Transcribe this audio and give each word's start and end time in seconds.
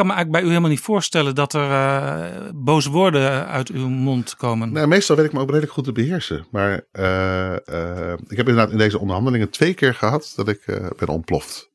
Kan 0.00 0.08
me 0.08 0.14
eigenlijk 0.14 0.30
bij 0.30 0.50
u 0.50 0.54
helemaal 0.54 0.76
niet 0.76 0.86
voorstellen 0.86 1.34
dat 1.34 1.52
er 1.52 1.70
eh, 1.70 2.50
boze 2.54 2.90
woorden 2.90 3.46
uit 3.46 3.68
uw 3.68 3.88
mond 3.88 4.36
komen. 4.36 4.72
Nou, 4.72 4.86
meestal 4.86 5.16
weet 5.16 5.24
ik 5.24 5.32
me 5.32 5.40
ook 5.40 5.48
redelijk 5.48 5.72
goed 5.72 5.84
te 5.84 5.92
beheersen. 5.92 6.46
Maar 6.50 6.84
eh, 6.92 7.52
eh, 7.52 8.18
ik 8.28 8.36
heb 8.36 8.48
inderdaad 8.48 8.70
in 8.70 8.78
deze 8.78 8.98
onderhandelingen 8.98 9.50
twee 9.50 9.74
keer 9.74 9.94
gehad 9.94 10.32
dat 10.36 10.48
ik 10.48 10.60
ben 10.96 11.08
ontploft. 11.08 11.70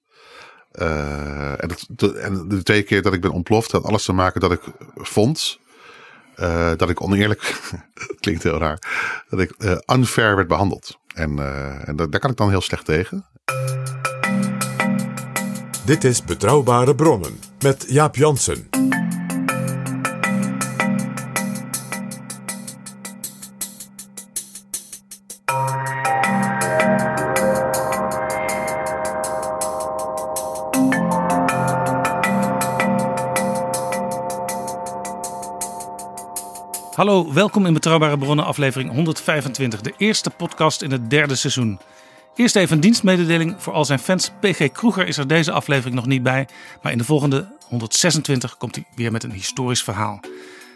En, 0.71 1.69
dat, 1.87 2.13
en 2.13 2.47
de 2.47 2.63
twee 2.63 2.83
keer 2.83 3.01
dat 3.01 3.13
ik 3.13 3.21
ben 3.21 3.31
ontploft 3.31 3.71
had 3.71 3.83
alles 3.83 4.05
te 4.05 4.13
maken 4.13 4.41
dat 4.41 4.51
ik 4.51 4.61
vond 4.95 5.59
dat 6.77 6.89
ik 6.89 7.01
oneerlijk, 7.01 7.59
klinkt 8.19 8.43
heel 8.43 8.57
raar, 8.57 8.79
dat 9.29 9.39
ik 9.39 9.79
unfair 9.93 10.35
werd 10.35 10.47
behandeld. 10.47 10.97
En, 11.13 11.39
en 11.85 11.95
da- 11.95 12.07
daar 12.07 12.19
kan 12.19 12.31
ik 12.31 12.37
dan 12.37 12.49
heel 12.49 12.61
slecht 12.61 12.85
tegen. 12.85 13.25
Dit 15.85 16.03
is 16.03 16.23
Betrouwbare 16.23 16.95
Bronnen 16.95 17.39
met 17.59 17.85
Jaap 17.87 18.15
Jansen. 18.15 18.69
Hallo, 36.95 37.33
welkom 37.33 37.65
in 37.65 37.73
Betrouwbare 37.73 38.17
Bronnen, 38.17 38.45
aflevering 38.45 38.91
125, 38.91 39.81
de 39.81 39.93
eerste 39.97 40.29
podcast 40.29 40.81
in 40.81 40.91
het 40.91 41.09
derde 41.09 41.35
seizoen. 41.35 41.79
Eerst 42.35 42.55
even 42.55 42.75
een 42.75 42.81
dienstmededeling 42.81 43.55
voor 43.57 43.73
al 43.73 43.85
zijn 43.85 43.99
fans. 43.99 44.31
PG 44.39 44.71
Kroeger 44.71 45.07
is 45.07 45.17
er 45.17 45.27
deze 45.27 45.51
aflevering 45.51 45.95
nog 45.95 46.05
niet 46.05 46.23
bij, 46.23 46.47
maar 46.81 46.91
in 46.91 46.97
de 46.97 47.03
volgende 47.03 47.47
126 47.67 48.57
komt 48.57 48.75
hij 48.75 48.85
weer 48.95 49.11
met 49.11 49.23
een 49.23 49.31
historisch 49.31 49.83
verhaal. 49.83 50.19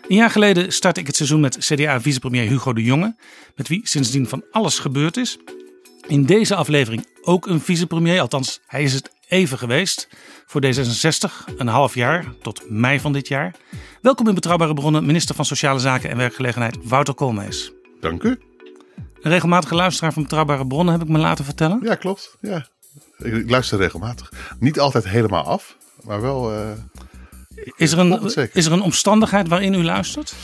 Een 0.08 0.16
jaar 0.16 0.30
geleden 0.30 0.74
startte 0.74 1.00
ik 1.00 1.08
het 1.08 1.16
seizoen 1.16 1.40
met 1.40 1.58
CDA-vicepremier 1.58 2.48
Hugo 2.48 2.74
de 2.74 2.84
Jonge, 2.84 3.16
met 3.56 3.68
wie 3.68 3.88
sindsdien 3.88 4.28
van 4.28 4.44
alles 4.52 4.80
gebeurd 4.80 5.18
is. 5.18 5.38
In 6.08 6.26
deze 6.26 6.56
aflevering 6.56 7.08
ook 7.22 7.48
een 7.48 7.62
vicepremier, 7.62 8.22
althans 8.22 8.60
hij 8.68 8.84
is 8.84 8.94
het 8.94 9.12
even 9.28 9.58
geweest. 9.58 10.10
Voor 10.46 10.62
D66 10.66 11.56
een 11.58 11.68
half 11.68 11.96
jaar, 11.96 12.26
tot 12.42 12.70
mei 12.70 13.00
van 13.00 13.14
dit 13.14 13.28
jaar. 13.28 13.56
Welkom 14.02 14.28
in 14.28 14.36
Betrouwbare 14.36 14.74
Bronnen, 14.74 15.06
minister 15.06 15.36
van 15.36 15.46
Sociale 15.46 15.80
Zaken 15.80 16.10
en 16.10 16.18
Werkgelegenheid 16.18 16.78
Wouter 16.84 17.14
Koolmees. 17.14 17.72
Dank 18.00 18.24
u. 18.24 18.49
Een 19.22 19.32
regelmatige 19.32 19.76
luisteraar 19.76 20.14
van 20.14 20.22
Betrouwbare 20.24 20.68
Bronnen 20.68 20.94
heb 20.94 21.04
ik 21.04 21.10
me 21.10 21.18
laten 21.18 21.46
vertellen. 21.46 21.80
Ja, 21.84 21.96
klopt. 21.96 22.38
Ja. 22.42 22.68
Ik, 23.18 23.34
ik 23.34 23.50
luister 23.50 23.78
regelmatig. 23.78 24.32
Niet 24.60 24.80
altijd 24.80 25.08
helemaal 25.08 25.44
af, 25.44 25.78
maar 26.04 26.22
wel 26.22 26.52
eh, 26.54 26.70
Is 27.76 27.92
er, 27.92 28.00
een, 28.00 28.22
is 28.54 28.66
er 28.66 28.72
een 28.72 28.82
omstandigheid 28.82 29.48
waarin 29.48 29.74
u 29.74 29.84
luistert? 29.84 30.36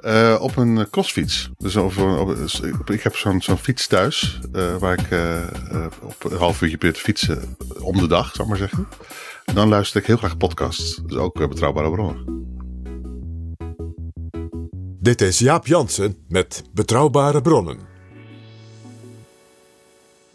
Eh, 0.00 0.36
op 0.40 0.56
een 0.56 0.78
eh, 0.78 0.84
crossfiets. 0.90 1.50
Dus 1.58 1.76
op, 1.76 1.96
op, 1.98 2.36
op- 2.80 2.90
ik 2.90 3.02
heb 3.02 3.16
zo'n 3.16 3.40
zo'n 3.42 3.56
fiets 3.58 3.86
thuis. 3.86 4.38
eh, 4.52 4.76
waar 4.76 4.98
ik 4.98 5.06
op 6.02 6.24
een 6.32 6.38
half 6.38 6.62
uurtje 6.62 6.76
probeer 6.78 6.96
te 6.96 7.00
fietsen 7.04 7.56
om 7.80 7.96
de 7.98 8.06
dag, 8.06 8.26
zou 8.34 8.42
ik 8.42 8.48
maar 8.48 8.68
zeggen. 8.68 8.88
En 9.44 9.54
dan 9.54 9.68
luister 9.68 10.00
ik 10.00 10.06
heel 10.06 10.16
graag 10.16 10.36
podcasts. 10.36 11.00
Dus 11.06 11.16
ook 11.16 11.48
betrouwbare 11.48 11.90
bronnen. 11.90 12.40
Dit 15.00 15.20
is 15.20 15.38
Jaap 15.38 15.66
Jansen 15.66 16.16
met 16.28 16.62
Betrouwbare 16.72 17.40
Bronnen. 17.42 17.78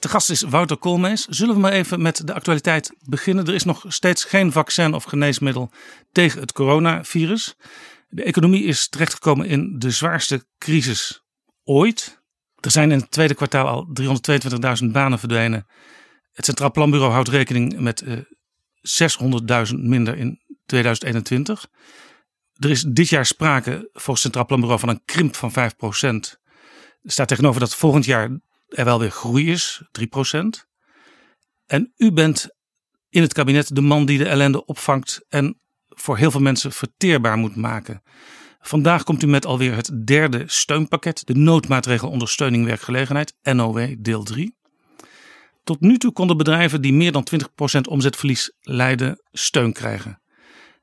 Gast 0.07 0.29
is 0.29 0.41
Wouter 0.41 0.77
Koolmees. 0.77 1.25
Zullen 1.25 1.55
we 1.55 1.61
maar 1.61 1.71
even 1.71 2.01
met 2.01 2.27
de 2.27 2.33
actualiteit 2.33 2.95
beginnen? 2.99 3.45
Er 3.45 3.53
is 3.53 3.63
nog 3.63 3.85
steeds 3.87 4.23
geen 4.23 4.51
vaccin 4.51 4.93
of 4.93 5.03
geneesmiddel 5.03 5.71
tegen 6.11 6.41
het 6.41 6.51
coronavirus. 6.51 7.55
De 8.09 8.23
economie 8.23 8.63
is 8.63 8.89
terechtgekomen 8.89 9.47
in 9.47 9.79
de 9.79 9.91
zwaarste 9.91 10.45
crisis 10.57 11.23
ooit. 11.63 12.21
Er 12.55 12.71
zijn 12.71 12.91
in 12.91 12.99
het 12.99 13.11
tweede 13.11 13.33
kwartaal 13.33 13.67
al 13.67 13.87
322.000 14.83 14.91
banen 14.91 15.19
verdwenen. 15.19 15.67
Het 16.31 16.45
Centraal 16.45 16.71
Planbureau 16.71 17.11
houdt 17.11 17.29
rekening 17.29 17.79
met 17.79 18.01
eh, 18.01 18.17
600.000 19.69 19.75
minder 19.75 20.17
in 20.17 20.39
2021. 20.65 21.67
Er 22.53 22.69
is 22.69 22.81
dit 22.81 23.09
jaar 23.09 23.25
sprake 23.25 23.71
volgens 23.71 24.05
het 24.05 24.17
Centraal 24.17 24.45
Planbureau 24.45 24.79
van 24.79 24.89
een 24.89 25.01
krimp 25.05 25.35
van 25.35 25.51
5%. 25.51 25.53
Er 27.01 27.11
staat 27.11 27.27
tegenover 27.27 27.59
dat 27.59 27.75
volgend 27.75 28.05
jaar 28.05 28.39
er 28.67 28.85
wel 28.85 28.99
weer 28.99 29.11
groei 29.11 29.51
is, 29.51 29.81
3%. 29.91 30.37
En 31.65 31.93
u 31.97 32.11
bent 32.11 32.47
in 33.09 33.21
het 33.21 33.33
kabinet 33.33 33.75
de 33.75 33.81
man 33.81 34.05
die 34.05 34.17
de 34.17 34.27
ellende 34.27 34.65
opvangt 34.65 35.25
en 35.29 35.59
voor 35.87 36.17
heel 36.17 36.31
veel 36.31 36.41
mensen 36.41 36.71
verteerbaar 36.71 37.37
moet 37.37 37.55
maken. 37.55 38.01
Vandaag 38.59 39.03
komt 39.03 39.23
u 39.23 39.27
met 39.27 39.45
alweer 39.45 39.75
het 39.75 40.07
derde 40.07 40.43
steunpakket, 40.45 41.21
de 41.25 41.35
noodmaatregel 41.35 42.09
ondersteuning 42.09 42.65
werkgelegenheid, 42.65 43.33
NOW 43.41 43.95
deel 43.99 44.23
3. 44.23 44.55
Tot 45.63 45.79
nu 45.79 45.97
toe 45.97 46.11
konden 46.11 46.37
bedrijven 46.37 46.81
die 46.81 46.93
meer 46.93 47.11
dan 47.11 47.27
20% 47.77 47.81
omzetverlies 47.81 48.51
lijden 48.59 49.21
steun 49.31 49.73
krijgen. 49.73 50.21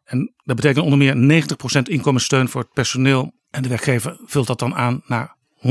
En 0.05 0.35
dat 0.37 0.57
betekent 0.57 0.85
onder 0.85 0.99
meer 0.99 1.43
90% 1.79 1.83
inkomenssteun 1.83 2.49
voor 2.49 2.61
het 2.61 2.73
personeel 2.73 3.33
en 3.51 3.63
de 3.63 3.69
werkgever 3.69 4.21
vult 4.25 4.47
dat 4.47 4.59
dan 4.59 4.75
aan 4.75 5.03
naar 5.07 5.37
100%. 5.57 5.67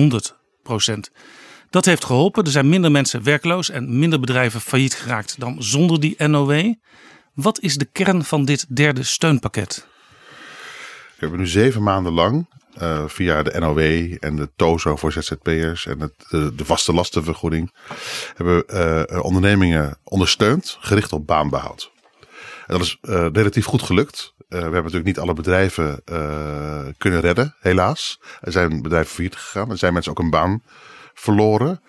Dat 1.74 1.86
heeft 1.86 2.06
geholpen. 2.06 2.44
Er 2.44 2.52
zijn 2.52 2.70
minder 2.70 2.92
mensen 2.92 3.24
werkloos 3.24 3.70
en 3.70 4.00
minder 4.00 4.20
bedrijven 4.20 4.62
failliet 4.62 4.96
geraakt 4.96 5.40
dan 5.40 5.64
zonder 5.64 6.00
die 6.00 6.28
NOW. 6.28 6.74
Wat 7.34 7.60
is 7.60 7.78
de 7.78 7.86
kern 7.86 8.24
van 8.24 8.46
dit 8.46 8.76
derde 8.76 9.04
steunpakket? 9.04 9.88
We 11.08 11.20
hebben 11.20 11.40
nu 11.40 11.48
zeven 11.48 11.84
maanden 11.84 12.14
lang 12.14 12.48
eh, 12.74 13.04
via 13.08 13.44
de 13.44 13.60
NOW 13.60 13.80
en 14.20 14.36
de 14.36 14.50
TOZO 14.56 14.96
voor 14.96 15.12
ZZP'ers 15.12 15.86
en 15.86 16.00
het, 16.00 16.14
de, 16.30 16.66
vaste 16.66 16.94
lastenvergoeding 16.94 17.74
hebben 18.36 18.68
eh, 18.68 19.24
ondernemingen 19.24 19.98
ondersteund, 20.04 20.78
gericht 20.80 21.14
op 21.14 21.28
baanbehoud. 21.28 21.92
En 22.68 22.78
dat 22.78 22.82
is 22.82 22.98
eh, 23.02 23.28
relatief 23.32 23.66
goed 23.66 23.82
gelukt. 23.82 24.34
We 24.48 24.58
hebben 24.58 24.74
natuurlijk 24.74 25.06
niet 25.06 25.20
alle 25.20 25.34
bedrijven 25.34 26.04
kunnen 26.98 27.20
redden, 27.20 27.56
helaas. 27.60 28.20
Er 28.42 28.52
zijn 28.52 28.82
bedrijven 28.82 29.14
failliet 29.14 29.36
gegaan. 29.36 29.70
Er 29.70 29.78
zijn 29.78 29.94
mensen 29.94 30.12
ook 30.12 30.20
een 30.20 30.30
baan 30.30 30.62
verloren. 31.14 31.82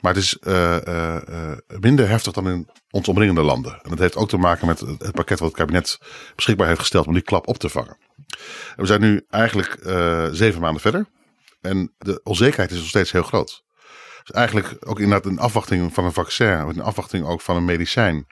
Maar 0.00 0.14
het 0.14 0.22
is 0.22 0.38
eh, 0.38 0.86
eh, 0.86 1.16
eh, 1.16 1.58
minder 1.80 2.08
heftig 2.08 2.32
dan 2.32 2.48
in 2.48 2.68
ons 2.90 3.08
omringende 3.08 3.42
landen. 3.42 3.72
En 3.82 3.90
dat 3.90 3.98
heeft 3.98 4.16
ook 4.16 4.28
te 4.28 4.36
maken 4.36 4.66
met 4.66 4.80
het 4.80 5.12
pakket 5.12 5.38
wat 5.38 5.48
het 5.48 5.56
kabinet 5.56 5.98
beschikbaar 6.34 6.66
heeft 6.66 6.80
gesteld 6.80 7.06
om 7.06 7.12
die 7.12 7.22
klap 7.22 7.48
op 7.48 7.58
te 7.58 7.68
vangen. 7.68 7.96
En 8.76 8.76
we 8.76 8.86
zijn 8.86 9.00
nu 9.00 9.26
eigenlijk 9.30 9.78
zeven 10.32 10.60
maanden 10.60 10.80
verder. 10.80 11.06
En 11.60 11.92
de 11.98 12.20
onzekerheid 12.24 12.70
is 12.70 12.78
nog 12.78 12.88
steeds 12.88 13.12
heel 13.12 13.22
groot. 13.22 13.64
Dus 14.24 14.36
eigenlijk 14.36 14.76
ook 14.88 15.00
inderdaad 15.00 15.32
in 15.32 15.38
afwachting 15.38 15.94
van 15.94 16.04
een 16.04 16.12
vaccin, 16.12 16.68
in 16.68 16.80
afwachting 16.80 17.26
ook 17.26 17.40
van 17.40 17.56
een 17.56 17.64
medicijn, 17.64 18.26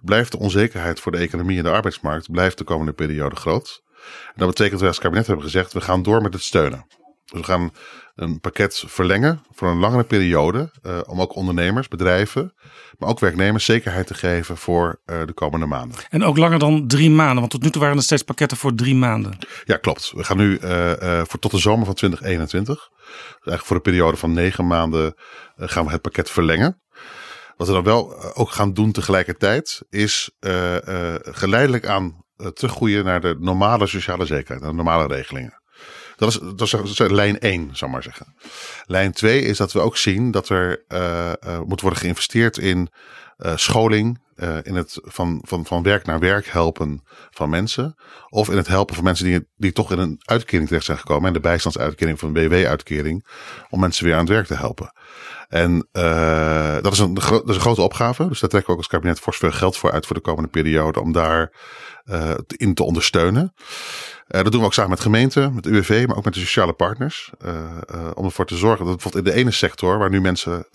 blijft 0.00 0.32
de 0.32 0.38
onzekerheid 0.38 1.00
voor 1.00 1.12
de 1.12 1.18
economie 1.18 1.58
en 1.58 1.64
de 1.64 1.70
arbeidsmarkt 1.70 2.30
blijft 2.30 2.58
de 2.58 2.64
komende 2.64 2.92
periode 2.92 3.36
groot. 3.36 3.82
En 4.26 4.34
dat 4.36 4.48
betekent 4.48 4.70
dat 4.70 4.80
wij 4.80 4.88
als 4.88 4.98
kabinet 4.98 5.26
hebben 5.26 5.44
gezegd, 5.44 5.72
we 5.72 5.80
gaan 5.80 6.02
door 6.02 6.22
met 6.22 6.32
het 6.32 6.42
steunen. 6.42 6.86
Dus 7.24 7.40
we 7.40 7.46
gaan 7.46 7.72
een 8.14 8.40
pakket 8.40 8.84
verlengen 8.86 9.42
voor 9.50 9.68
een 9.68 9.78
langere 9.78 10.04
periode. 10.04 10.70
eh, 10.82 11.00
om 11.06 11.20
ook 11.20 11.34
ondernemers, 11.34 11.88
bedrijven, 11.88 12.54
maar 12.98 13.08
ook 13.08 13.20
werknemers 13.20 13.64
zekerheid 13.64 14.06
te 14.06 14.14
geven 14.14 14.56
voor 14.56 15.00
eh, 15.04 15.26
de 15.26 15.32
komende 15.32 15.66
maanden. 15.66 15.98
En 16.10 16.24
ook 16.24 16.36
langer 16.36 16.58
dan 16.58 16.86
drie 16.86 17.10
maanden, 17.10 17.38
want 17.38 17.50
tot 17.50 17.62
nu 17.62 17.70
toe 17.70 17.80
waren 17.80 17.96
er 17.96 18.02
steeds 18.02 18.22
pakketten 18.22 18.56
voor 18.56 18.74
drie 18.74 18.94
maanden. 18.94 19.38
Ja, 19.64 19.76
klopt. 19.76 20.12
We 20.14 20.24
gaan 20.24 20.36
nu 20.36 20.56
eh, 20.56 21.22
voor 21.24 21.38
tot 21.38 21.50
de 21.50 21.58
zomer 21.58 21.86
van 21.86 21.94
2021. 21.94 22.88
Dus 22.88 23.16
eigenlijk 23.26 23.64
voor 23.64 23.76
een 23.76 23.82
periode 23.82 24.16
van 24.16 24.32
negen 24.32 24.66
maanden 24.66 25.14
gaan 25.56 25.84
we 25.84 25.90
het 25.90 26.02
pakket 26.02 26.30
verlengen. 26.30 26.82
Wat 27.56 27.66
we 27.66 27.72
dan 27.72 27.84
wel 27.84 28.34
ook 28.34 28.50
gaan 28.50 28.72
doen 28.72 28.92
tegelijkertijd, 28.92 29.82
is 29.88 30.30
geleidelijk 31.20 31.86
aan 31.86 32.24
teruggroeien 32.52 33.04
naar 33.04 33.20
de 33.20 33.36
normale 33.38 33.86
sociale 33.86 34.26
zekerheid, 34.26 34.60
naar 34.60 34.70
de 34.70 34.76
normale 34.76 35.06
regelingen. 35.06 35.62
Dat 36.16 36.28
is, 36.28 36.38
dat 36.56 36.84
is, 36.84 36.98
lijn 36.98 37.38
1, 37.38 37.68
zal 37.72 37.88
ik 37.88 37.94
maar 37.94 38.02
zeggen. 38.02 38.34
Lijn 38.86 39.12
2 39.12 39.40
is 39.40 39.56
dat 39.56 39.72
we 39.72 39.80
ook 39.80 39.96
zien 39.96 40.30
dat 40.30 40.48
er 40.48 40.84
eh, 40.88 41.30
eh, 41.30 41.60
moet 41.66 41.80
worden 41.80 42.00
geïnvesteerd 42.00 42.58
in 42.58 42.88
eh, 43.36 43.56
scholing, 43.56 44.22
in 44.62 44.74
het 44.74 44.98
van, 45.02 45.42
van, 45.46 45.66
van 45.66 45.82
werk 45.82 46.06
naar 46.06 46.18
werk 46.18 46.46
helpen 46.46 47.02
van 47.30 47.50
mensen. 47.50 47.94
Of 48.28 48.48
in 48.50 48.56
het 48.56 48.66
helpen 48.66 48.94
van 48.94 49.04
mensen 49.04 49.24
die, 49.24 49.48
die 49.56 49.72
toch 49.72 49.92
in 49.92 49.98
een 49.98 50.20
uitkering 50.24 50.66
terecht 50.66 50.86
zijn 50.86 50.98
gekomen. 50.98 51.26
En 51.26 51.32
de 51.32 51.40
bijstandsuitkering 51.40 52.16
of 52.16 52.22
een 52.22 52.32
BW-uitkering. 52.32 53.26
Om 53.70 53.80
mensen 53.80 54.04
weer 54.04 54.14
aan 54.14 54.20
het 54.20 54.28
werk 54.28 54.46
te 54.46 54.54
helpen. 54.54 54.92
En 55.48 55.88
uh, 55.92 56.76
dat, 56.80 56.92
is 56.92 56.98
een, 56.98 57.14
dat 57.14 57.48
is 57.48 57.54
een 57.54 57.60
grote 57.60 57.82
opgave. 57.82 58.28
Dus 58.28 58.40
daar 58.40 58.50
trekken 58.50 58.70
we 58.70 58.72
ook 58.72 58.84
als 58.84 58.92
kabinet 58.92 59.20
fors 59.20 59.36
veel 59.36 59.52
geld 59.52 59.76
voor 59.76 59.92
uit 59.92 60.06
voor 60.06 60.16
de 60.16 60.22
komende 60.22 60.48
periode. 60.48 61.00
Om 61.00 61.12
daar 61.12 61.52
uh, 62.04 62.30
in 62.46 62.74
te 62.74 62.82
ondersteunen. 62.82 63.54
Uh, 64.28 64.42
dat 64.42 64.52
doen 64.52 64.60
we 64.60 64.66
ook 64.66 64.74
samen 64.74 64.90
met 64.90 65.00
gemeenten, 65.00 65.54
met 65.54 65.66
UWV, 65.66 66.04
maar 66.06 66.16
ook 66.16 66.24
met 66.24 66.34
de 66.34 66.40
sociale 66.40 66.72
partners. 66.72 67.30
Om 68.14 68.24
ervoor 68.24 68.46
te 68.46 68.56
zorgen 68.56 68.84
dat 68.84 68.94
bijvoorbeeld 68.94 69.26
in 69.26 69.32
de 69.32 69.38
ene 69.38 69.50
sector, 69.50 69.98
waar 69.98 70.10
nu 70.10 70.20
mensen 70.20 70.66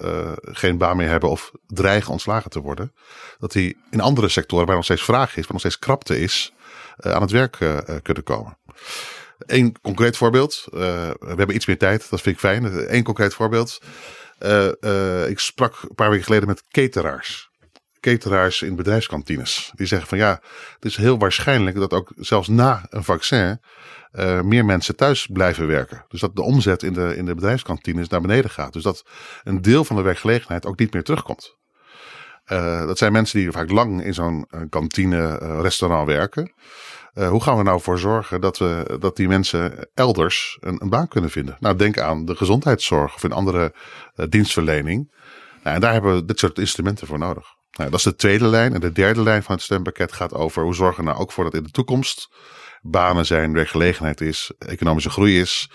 geen 0.42 0.77
baan 0.77 0.98
meer 0.98 1.07
hebben 1.07 1.30
of 1.30 1.51
dreigen 1.68 2.12
ontslagen 2.12 2.50
te 2.50 2.60
worden, 2.60 2.94
dat 3.39 3.51
die 3.51 3.77
in 3.89 4.01
andere 4.01 4.30
sectoren, 4.30 4.66
waar 4.66 4.75
nog 4.75 4.83
steeds 4.83 5.04
vraag 5.04 5.30
is, 5.30 5.36
waar 5.36 5.51
nog 5.51 5.60
steeds 5.60 5.80
krapte 5.80 6.19
is, 6.19 6.54
aan 6.98 7.21
het 7.21 7.31
werk 7.31 7.57
kunnen 8.01 8.24
komen. 8.24 8.57
Eén 9.38 9.81
concreet 9.81 10.18
voorbeeld. 10.18 10.68
we 10.69 11.33
hebben 11.36 11.56
iets 11.56 11.66
meer 11.66 11.77
tijd, 11.77 12.10
dat 12.10 12.21
vind 12.21 12.36
ik 12.36 12.42
fijn. 12.42 12.94
Eén 12.95 13.04
concreet 13.04 13.33
voorbeeld. 13.33 13.80
Ik 15.28 15.40
sprak 15.40 15.82
een 15.82 15.96
paar 15.96 16.10
weken 16.10 16.26
geleden 16.26 16.48
met 16.48 16.64
cateraars 16.68 17.50
cateraars 18.00 18.62
in 18.62 18.76
bedrijfskantines. 18.76 19.72
Die 19.76 19.88
zeggen 19.88 20.08
van 20.08 20.18
ja, 20.18 20.42
het 20.74 20.86
is 20.86 20.96
heel 20.96 21.18
waarschijnlijk 21.18 21.76
dat 21.76 21.94
ook 21.94 22.12
zelfs 22.16 22.48
na 22.48 22.86
een 22.90 23.04
vaccin 23.04 23.60
uh, 24.12 24.42
meer 24.42 24.66
mensen 24.66 24.96
thuis 24.96 25.28
blijven 25.32 25.68
werken. 25.68 26.06
Dus 26.08 26.20
dat 26.20 26.36
de 26.36 26.42
omzet 26.42 26.84
in 26.84 26.94
de, 26.94 27.16
in 27.16 27.26
de 27.26 27.36
bedrijfskantines 27.36 28.08
naar 28.08 28.22
beneden 28.22 28.52
gaat. 28.52 28.74
Dus 28.74 28.84
dat 28.84 29.06
een 29.44 29.62
deel 29.62 29.84
van 29.84 29.96
de 29.96 30.02
werkgelegenheid 30.02 30.66
ook 30.66 30.80
niet 30.80 30.94
meer 30.94 31.04
terugkomt. 31.04 31.58
Dat 32.86 32.98
zijn 32.98 33.12
mensen 33.12 33.40
die 33.40 33.52
vaak 33.52 33.72
lang 33.72 34.04
in 34.04 34.14
zo'n 34.14 34.48
kantine, 34.70 35.38
werken. 37.14 37.32
hoe 37.32 37.44
gaan 37.44 37.58
we 37.58 37.64
nou 37.64 37.82
voor 37.82 38.00
zorgen 38.00 38.42
dat, 38.42 38.58
we, 38.58 38.98
dat 39.00 39.16
die 39.16 39.28
mensen 39.28 39.90
elders 39.94 40.58
een, 40.60 40.90
baan 40.90 41.08
kunnen 41.08 41.30
vinden? 41.30 41.58
Nou, 41.60 41.76
denk 41.76 42.00
aan 42.00 42.26
de 42.26 42.36
gezondheidszorg 42.36 43.16
of 43.16 43.24
een 43.24 43.32
andere 43.32 43.74
dienstverlening. 44.30 45.12
Nou, 45.64 45.76
en 45.76 45.82
daar 45.82 45.94
hebben 45.94 46.16
we 46.16 46.26
dit 46.26 46.40
soort 46.40 46.60
instrumenten 46.60 47.08
voor 47.08 47.20
nodig. 47.20 47.58
Nou, 47.72 47.90
dat 47.90 48.00
is 48.00 48.06
de 48.06 48.16
tweede 48.16 48.48
lijn. 48.48 48.74
En 48.74 48.80
de 48.80 48.92
derde 48.92 49.22
lijn 49.22 49.44
van 49.44 49.56
het 49.56 49.64
stempakket 49.64 50.12
gaat 50.12 50.34
over 50.34 50.64
hoe 50.64 50.76
zorgen 50.76 51.04
we 51.04 51.10
nou 51.10 51.22
ook 51.22 51.32
voor 51.32 51.44
dat 51.44 51.54
in 51.54 51.64
de 51.64 51.72
toekomst 51.72 52.30
banen 52.82 53.26
zijn, 53.26 53.54
werkgelegenheid 53.54 54.22
is, 54.22 54.52
economische 54.58 55.10
groei 55.10 55.40
is. 55.40 55.70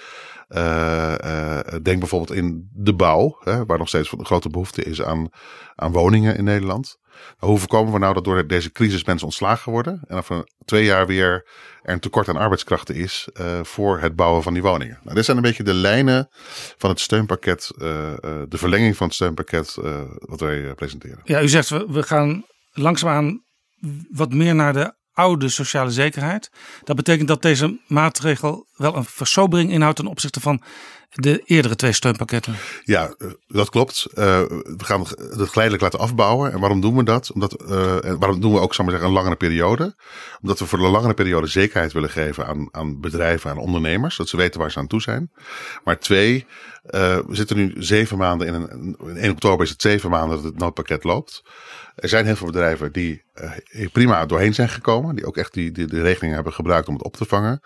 Uh, 0.49 1.15
uh, 1.25 1.59
denk 1.83 1.99
bijvoorbeeld 1.99 2.39
in 2.39 2.71
de 2.73 2.95
bouw, 2.95 3.37
hè, 3.41 3.65
waar 3.65 3.79
nog 3.79 3.89
steeds 3.89 4.13
een 4.13 4.25
grote 4.25 4.49
behoefte 4.49 4.83
is 4.83 5.03
aan, 5.03 5.29
aan 5.75 5.93
woningen 5.93 6.37
in 6.37 6.45
Nederland. 6.45 6.97
Nou, 7.39 7.53
hoe 7.53 7.59
voorkomen 7.59 7.93
we 7.93 7.99
nou 7.99 8.15
dat 8.15 8.25
door 8.25 8.47
deze 8.47 8.73
crisis 8.73 9.05
mensen 9.05 9.27
ontslagen 9.27 9.73
worden 9.73 10.05
en 10.07 10.17
over 10.17 10.49
twee 10.65 10.85
jaar 10.85 11.07
weer 11.07 11.47
er 11.83 11.93
een 11.93 12.01
tekort 12.01 12.29
aan 12.29 12.37
arbeidskrachten 12.37 12.95
is 12.95 13.29
uh, 13.41 13.61
voor 13.63 14.01
het 14.01 14.17
bouwen 14.17 14.43
van 14.43 14.53
die 14.53 14.63
woningen? 14.63 14.99
Nou, 15.03 15.15
dit 15.15 15.25
zijn 15.25 15.37
een 15.37 15.43
beetje 15.43 15.63
de 15.63 15.75
lijnen 15.75 16.29
van 16.77 16.91
het 16.91 17.01
steunpakket, 17.01 17.71
de 17.79 18.47
verlenging 18.49 18.97
van 18.97 19.07
het 19.07 19.15
steunpakket 19.15 19.75
wat 20.19 20.41
wij 20.41 20.75
presenteren. 20.75 21.21
Ja, 21.25 21.43
u 21.43 21.49
zegt 21.49 21.69
we, 21.69 21.87
we 21.89 22.03
gaan 22.03 22.45
langzaamaan 22.73 23.45
wat 24.11 24.33
meer 24.33 24.55
naar 24.55 24.73
de 24.73 25.03
oude 25.15 25.49
sociale 25.49 25.91
zekerheid. 25.91 26.51
Dat 26.85 26.97
betekent 26.97 27.29
dat 27.29 27.43
deze 27.43 27.79
maatregel 27.87 28.67
wel 28.77 28.97
een 28.97 29.05
versobering 29.05 29.71
inhoudt 29.71 29.97
ten 29.97 30.07
opzichte 30.07 30.41
van 30.41 30.63
de 31.15 31.43
eerdere 31.45 31.77
twee 31.77 31.93
steunpakketten. 31.93 32.55
Ja, 32.83 33.15
dat 33.47 33.71
klopt. 33.71 34.07
Uh, 34.09 34.15
we 34.15 34.85
gaan 34.85 35.01
het 35.01 35.49
geleidelijk 35.49 35.83
laten 35.83 35.99
afbouwen. 35.99 36.53
En 36.53 36.61
waarom 36.61 36.81
doen 36.81 36.97
we 36.97 37.03
dat? 37.03 37.33
Omdat, 37.33 37.63
uh, 37.63 37.97
waarom 38.01 38.41
doen 38.41 38.53
we 38.53 38.59
ook, 38.59 38.75
zeggen, 38.75 39.05
een 39.05 39.11
langere 39.11 39.37
periode? 39.37 39.95
Omdat 40.41 40.59
we 40.59 40.67
voor 40.67 40.79
de 40.79 40.89
langere 40.89 41.15
periode 41.15 41.47
zekerheid 41.47 41.93
willen 41.93 42.11
geven 42.11 42.47
aan, 42.47 42.69
aan 42.71 43.01
bedrijven, 43.01 43.51
aan 43.51 43.59
ondernemers. 43.59 44.17
Dat 44.17 44.29
ze 44.29 44.37
weten 44.37 44.61
waar 44.61 44.71
ze 44.71 44.79
aan 44.79 44.87
toe 44.87 45.01
zijn. 45.01 45.31
Maar 45.85 45.99
twee, 45.99 46.47
uh, 46.91 47.19
we 47.27 47.35
zitten 47.35 47.57
nu 47.57 47.75
zeven 47.79 48.19
maanden 48.19 48.47
in 48.47 48.55
een, 48.55 48.97
in 48.99 49.17
1 49.17 49.31
oktober 49.31 49.65
is 49.65 49.71
het 49.71 49.83
zeven 49.83 50.11
maanden 50.11 50.37
dat 50.37 50.45
het 50.45 50.59
noodpakket 50.59 51.05
loopt. 51.05 51.43
Er 51.95 52.09
zijn 52.09 52.25
heel 52.25 52.37
veel 52.37 52.47
bedrijven 52.47 52.93
die 52.93 53.23
uh, 53.73 53.87
prima 53.93 54.27
doorheen 54.27 54.55
zijn 54.55 54.69
gekomen. 54.69 55.15
Die 55.15 55.27
ook 55.27 55.37
echt 55.37 55.53
die, 55.53 55.73
de 55.73 56.03
regelingen 56.03 56.35
hebben 56.35 56.53
gebruikt 56.53 56.89
om 56.89 56.95
het 56.95 57.05
op 57.05 57.17
te 57.17 57.25
vangen. 57.25 57.61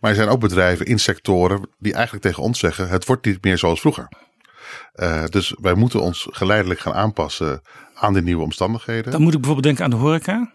Maar 0.00 0.10
er 0.10 0.16
zijn 0.16 0.28
ook 0.28 0.40
bedrijven 0.40 0.86
in 0.86 0.98
sectoren 0.98 1.68
die 1.78 1.92
eigenlijk 1.92 2.24
tegen 2.24 2.42
ons 2.42 2.58
zeggen: 2.58 2.88
het 2.88 3.06
wordt 3.06 3.24
niet 3.26 3.44
meer 3.44 3.58
zoals 3.58 3.80
vroeger. 3.80 4.08
Uh, 4.96 5.24
dus 5.26 5.54
wij 5.60 5.74
moeten 5.74 6.00
ons 6.00 6.28
geleidelijk 6.30 6.80
gaan 6.80 6.94
aanpassen 6.94 7.62
aan 7.94 8.12
de 8.12 8.22
nieuwe 8.22 8.42
omstandigheden. 8.42 9.12
Dan 9.12 9.22
moet 9.22 9.34
ik 9.34 9.40
bijvoorbeeld 9.40 9.66
denken 9.66 9.84
aan 9.84 9.90
de 9.90 10.06
horeca. 10.06 10.52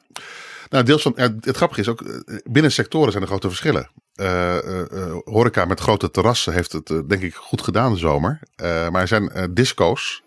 Nou, 0.69 0.83
deels 0.83 1.01
van, 1.01 1.13
het 1.15 1.57
grappige 1.57 1.81
is 1.81 1.87
ook, 1.87 2.03
binnen 2.43 2.71
sectoren 2.71 3.11
zijn 3.11 3.23
er 3.23 3.29
grote 3.29 3.47
verschillen. 3.47 3.89
Uh, 4.15 4.55
uh, 4.65 5.15
horeca 5.23 5.65
met 5.65 5.79
grote 5.79 6.11
terrassen 6.11 6.53
heeft 6.53 6.71
het 6.71 6.87
denk 6.87 7.21
ik 7.21 7.35
goed 7.35 7.61
gedaan 7.61 7.91
de 7.91 7.97
zomer. 7.97 8.39
maar 8.61 9.01
er 9.01 9.07
zijn 9.07 9.51
disco's 9.53 10.23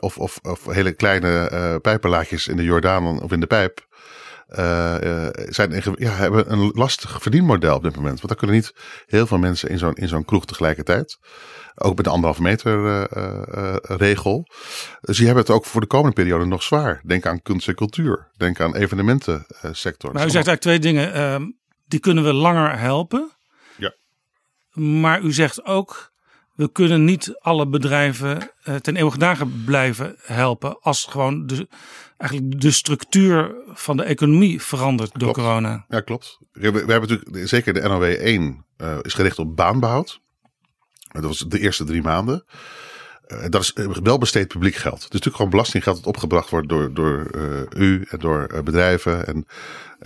of, 0.00 0.18
of, 0.18 0.38
of, 0.42 0.66
hele 0.66 0.92
kleine 0.92 1.78
pijpenlaadjes 1.82 2.48
in 2.48 2.56
de 2.56 2.62
Jordaan 2.62 3.22
of 3.22 3.32
in 3.32 3.40
de 3.40 3.46
pijp. 3.46 3.86
Uh, 4.58 5.28
zijn, 5.48 5.82
ja, 5.94 6.10
hebben 6.10 6.52
een 6.52 6.70
lastig 6.74 7.22
verdienmodel 7.22 7.76
op 7.76 7.82
dit 7.82 7.96
moment. 7.96 8.16
Want 8.16 8.28
dan 8.28 8.36
kunnen 8.36 8.56
niet 8.56 8.72
heel 9.06 9.26
veel 9.26 9.38
mensen 9.38 9.68
in 9.68 9.78
zo'n, 9.78 9.94
in 9.94 10.08
zo'n 10.08 10.24
kroeg 10.24 10.44
tegelijkertijd. 10.44 11.18
Ook 11.74 11.96
met 11.96 12.04
de 12.04 12.10
anderhalve 12.10 12.42
meter 12.42 13.06
regel. 13.96 14.46
Dus 15.00 15.16
die 15.16 15.26
hebben 15.26 15.44
het 15.44 15.52
ook 15.52 15.64
voor 15.64 15.80
de 15.80 15.86
komende 15.86 16.14
periode 16.14 16.44
nog 16.44 16.62
zwaar. 16.62 17.02
Denk 17.06 17.26
aan 17.26 17.42
kunst 17.42 17.68
en 17.68 17.74
cultuur. 17.74 18.30
Denk 18.36 18.60
aan 18.60 18.76
evenementensector. 18.76 20.12
Maar 20.12 20.26
u 20.26 20.30
zegt 20.30 20.46
eigenlijk 20.46 20.60
twee 20.60 20.78
dingen. 20.78 21.12
Ehm, 21.12 21.44
die 21.86 22.00
kunnen 22.00 22.24
we 22.24 22.32
langer 22.32 22.78
helpen. 22.78 23.30
Ja. 23.76 23.94
Maar 24.72 25.20
u 25.20 25.32
zegt 25.32 25.64
ook 25.64 26.11
we 26.54 26.72
kunnen 26.72 27.04
niet 27.04 27.38
alle 27.38 27.68
bedrijven 27.68 28.50
uh, 28.64 28.74
ten 28.74 28.96
eeuwige 28.96 29.18
dagen 29.18 29.64
blijven 29.64 30.16
helpen 30.22 30.80
als 30.80 31.04
gewoon 31.04 31.46
de, 31.46 31.68
eigenlijk 32.16 32.60
de 32.60 32.70
structuur 32.70 33.54
van 33.66 33.96
de 33.96 34.02
economie 34.02 34.62
verandert 34.62 35.10
door 35.12 35.32
klopt. 35.32 35.48
corona. 35.48 35.84
Ja, 35.88 36.00
klopt. 36.00 36.38
We, 36.52 36.70
we 36.70 36.92
hebben 36.92 37.08
natuurlijk 37.08 37.48
zeker 37.48 37.74
de 37.74 37.80
NOW 37.80 38.02
1 38.02 38.64
uh, 38.76 38.96
is 39.02 39.14
gericht 39.14 39.38
op 39.38 39.56
baanbehoud. 39.56 40.20
Dat 41.08 41.22
was 41.24 41.38
de 41.38 41.58
eerste 41.58 41.84
drie 41.84 42.02
maanden. 42.02 42.44
Uh, 43.26 43.44
dat 43.48 43.62
is 43.62 43.72
wel 44.02 44.18
besteed 44.18 44.48
publiek 44.48 44.74
geld. 44.74 44.94
Het 44.94 45.02
is 45.02 45.08
natuurlijk 45.08 45.36
gewoon 45.36 45.50
belastinggeld 45.50 45.96
dat 45.96 46.06
opgebracht 46.06 46.50
wordt 46.50 46.68
door, 46.68 46.94
door 46.94 47.30
u 47.76 48.06
en 48.10 48.18
door 48.18 48.62
bedrijven 48.64 49.26
en 49.26 49.46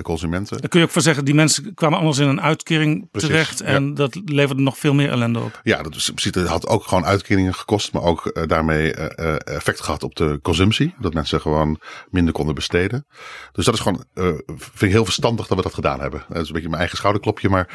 consumenten. 0.03 0.61
Daar 0.61 0.69
kun 0.69 0.81
je 0.81 0.87
ook 0.87 0.93
van 0.93 1.03
zeggen, 1.03 1.25
die 1.25 1.35
mensen 1.35 1.75
kwamen 1.75 1.99
anders 1.99 2.19
in 2.19 2.29
een 2.29 2.41
uitkering 2.41 3.11
Precies, 3.11 3.29
terecht. 3.29 3.61
En 3.61 3.87
ja. 3.87 3.95
dat 3.95 4.21
leverde 4.25 4.62
nog 4.62 4.79
veel 4.79 4.95
meer 4.95 5.11
ellende 5.11 5.38
op. 5.38 5.61
Ja, 5.62 5.83
dat, 5.83 5.95
is, 5.95 6.12
het 6.15 6.37
had 6.37 6.67
ook 6.67 6.85
gewoon 6.85 7.05
uitkeringen 7.05 7.55
gekost. 7.55 7.93
Maar 7.93 8.03
ook 8.03 8.31
uh, 8.33 8.47
daarmee 8.47 8.97
uh, 8.97 9.35
effect 9.45 9.81
gehad 9.81 10.03
op 10.03 10.15
de 10.15 10.38
consumptie. 10.43 10.95
Dat 10.99 11.15
mensen 11.15 11.41
gewoon 11.41 11.81
minder 12.11 12.33
konden 12.33 12.55
besteden. 12.55 13.07
Dus 13.53 13.65
dat 13.65 13.75
is 13.75 13.81
gewoon, 13.81 14.05
uh, 14.15 14.25
vind 14.47 14.83
ik 14.83 14.91
heel 14.91 15.05
verstandig 15.05 15.47
dat 15.47 15.57
we 15.57 15.62
dat 15.62 15.75
gedaan 15.75 16.00
hebben. 16.00 16.25
Dat 16.29 16.43
is 16.43 16.47
een 16.47 16.53
beetje 16.53 16.69
mijn 16.69 16.81
eigen 16.81 16.97
schouderklopje. 16.97 17.49
Maar 17.49 17.69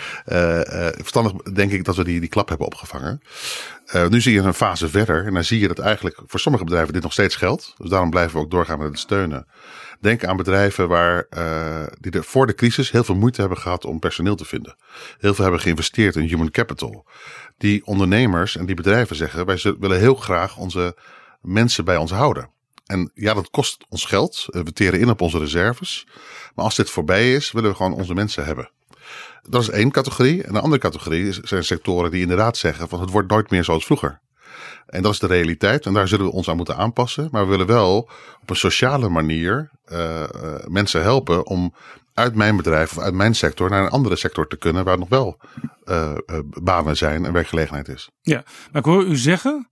verstandig 0.98 1.32
denk 1.32 1.72
ik 1.72 1.86
dat 1.86 1.96
we 1.96 2.04
die, 2.04 2.20
die 2.20 2.30
klap 2.30 2.50
hebben 2.50 2.68
opgevangen. 2.68 3.22
nu 4.10 4.22
zie 4.22 4.34
je 4.34 4.40
een 4.40 4.54
fase 4.54 4.90
verder. 4.90 5.26
En 5.26 5.34
dan 5.34 5.44
zie 5.44 5.60
je 5.60 5.68
dat 5.68 5.80
eigenlijk 5.80 6.22
voor 6.26 6.40
sommige 6.40 6.64
bedrijven 6.64 6.94
dit 6.94 7.04
nog 7.04 7.14
steeds 7.14 7.36
geldt. 7.36 7.74
Dus 7.78 7.90
daarom 7.90 8.10
blijven 8.10 8.34
we 8.34 8.44
ook 8.44 8.52
doorgaan 8.52 8.78
met 8.78 8.88
het 8.88 9.00
steunen. 9.00 9.48
Denk 10.02 10.26
aan 10.26 10.38
bedrijven 10.38 10.88
waar, 10.88 11.26
uh, 11.38 11.84
die 12.00 12.12
er 12.12 12.24
voor 12.24 12.48
de 12.48 12.56
crisis 12.56 12.92
heel 12.92 13.04
veel 13.04 13.16
moeite 13.16 13.40
hebben 13.40 13.58
gehad 13.58 13.86
om 13.86 14.00
personeel 14.00 14.36
te 14.36 14.46
vinden. 14.46 14.76
Heel 15.18 15.34
veel 15.34 15.44
hebben 15.44 15.62
geïnvesteerd 15.62 16.16
in 16.16 16.28
human 16.28 16.52
capital. 16.52 17.06
Die 17.58 17.86
ondernemers 17.86 18.56
en 18.58 18.66
die 18.66 18.76
bedrijven 18.76 19.16
zeggen: 19.16 19.46
wij 19.46 19.76
willen 19.80 20.00
heel 20.00 20.16
graag 20.16 20.58
onze 20.58 20.96
mensen 21.42 21.86
bij 21.86 21.98
ons 21.98 22.12
houden. 22.12 22.50
En 22.86 23.12
ja, 23.14 23.34
dat 23.34 23.50
kost 23.50 23.86
ons 23.90 24.06
geld. 24.06 24.46
We 24.46 24.74
teren 24.74 25.00
in 25.00 25.10
op 25.10 25.22
onze 25.22 25.40
reserves. 25.40 26.08
Maar 26.56 26.66
als 26.66 26.76
dit 26.76 26.90
voorbij 26.90 27.34
is, 27.34 27.52
willen 27.52 27.70
we 27.70 27.76
gewoon 27.76 27.94
onze 27.94 28.14
mensen 28.14 28.46
hebben. 28.46 28.70
Dat 29.50 29.62
is 29.62 29.70
één 29.70 29.92
categorie. 29.92 30.44
En 30.44 30.54
de 30.54 30.60
andere 30.60 30.82
categorie 30.82 31.34
zijn 31.42 31.64
sectoren 31.64 32.12
die 32.12 32.22
inderdaad 32.22 32.58
zeggen 32.58 32.90
van 32.90 33.02
het 33.02 33.10
wordt 33.10 33.30
nooit 33.30 33.50
meer 33.50 33.64
zoals 33.64 33.86
vroeger. 33.86 34.20
En 34.86 35.02
dat 35.02 35.12
is 35.14 35.20
de 35.20 35.28
realiteit 35.28 35.86
en 35.86 35.94
daar 35.94 36.08
zullen 36.08 36.26
we 36.26 36.32
ons 36.32 36.50
aan 36.50 36.56
moeten 36.56 36.78
aanpassen. 36.78 37.28
Maar 37.32 37.44
we 37.44 37.50
willen 37.50 37.68
wel 37.68 38.10
op 38.42 38.50
een 38.50 38.56
sociale 38.56 39.10
manier 39.10 39.70
eh, 39.92 40.24
eh, 40.24 40.66
mensen 40.68 41.02
helpen 41.02 41.46
om 41.46 41.74
uit 42.14 42.36
mijn 42.36 42.58
bedrijf 42.58 42.98
of 42.98 43.04
uit 43.04 43.14
mijn 43.14 43.36
sector 43.36 43.70
naar 43.70 43.84
een 43.84 43.90
andere 43.90 44.16
sector 44.16 44.48
te 44.48 44.58
kunnen 44.58 44.84
waar 44.84 44.98
nog 44.98 45.10
wel 45.10 45.40
eh, 45.84 46.14
banen 46.62 46.98
zijn 46.98 47.26
en 47.26 47.34
werkgelegenheid 47.34 47.88
is. 47.88 48.10
Ja, 48.22 48.44
maar 48.72 48.82
ik 48.82 48.88
hoor 48.88 49.06
u 49.06 49.16
zeggen, 49.16 49.70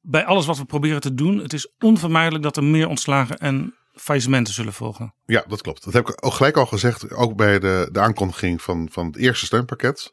bij 0.00 0.24
alles 0.24 0.46
wat 0.46 0.58
we 0.58 0.64
proberen 0.64 1.00
te 1.00 1.14
doen, 1.14 1.38
het 1.38 1.52
is 1.52 1.72
onvermijdelijk 1.78 2.42
dat 2.42 2.56
er 2.56 2.64
meer 2.64 2.88
ontslagen 2.88 3.38
en 3.38 3.74
faillissementen 3.92 4.54
zullen 4.54 4.72
volgen. 4.72 5.14
Ja, 5.24 5.44
dat 5.48 5.62
klopt. 5.62 5.84
Dat 5.84 5.92
heb 5.92 6.08
ik 6.08 6.26
ook 6.26 6.32
gelijk 6.32 6.56
al 6.56 6.66
gezegd, 6.66 7.12
ook 7.12 7.36
bij 7.36 7.58
de, 7.58 7.88
de 7.92 8.00
aankondiging 8.00 8.62
van, 8.62 8.88
van 8.92 9.06
het 9.06 9.16
eerste 9.16 9.46
steunpakket. 9.46 10.12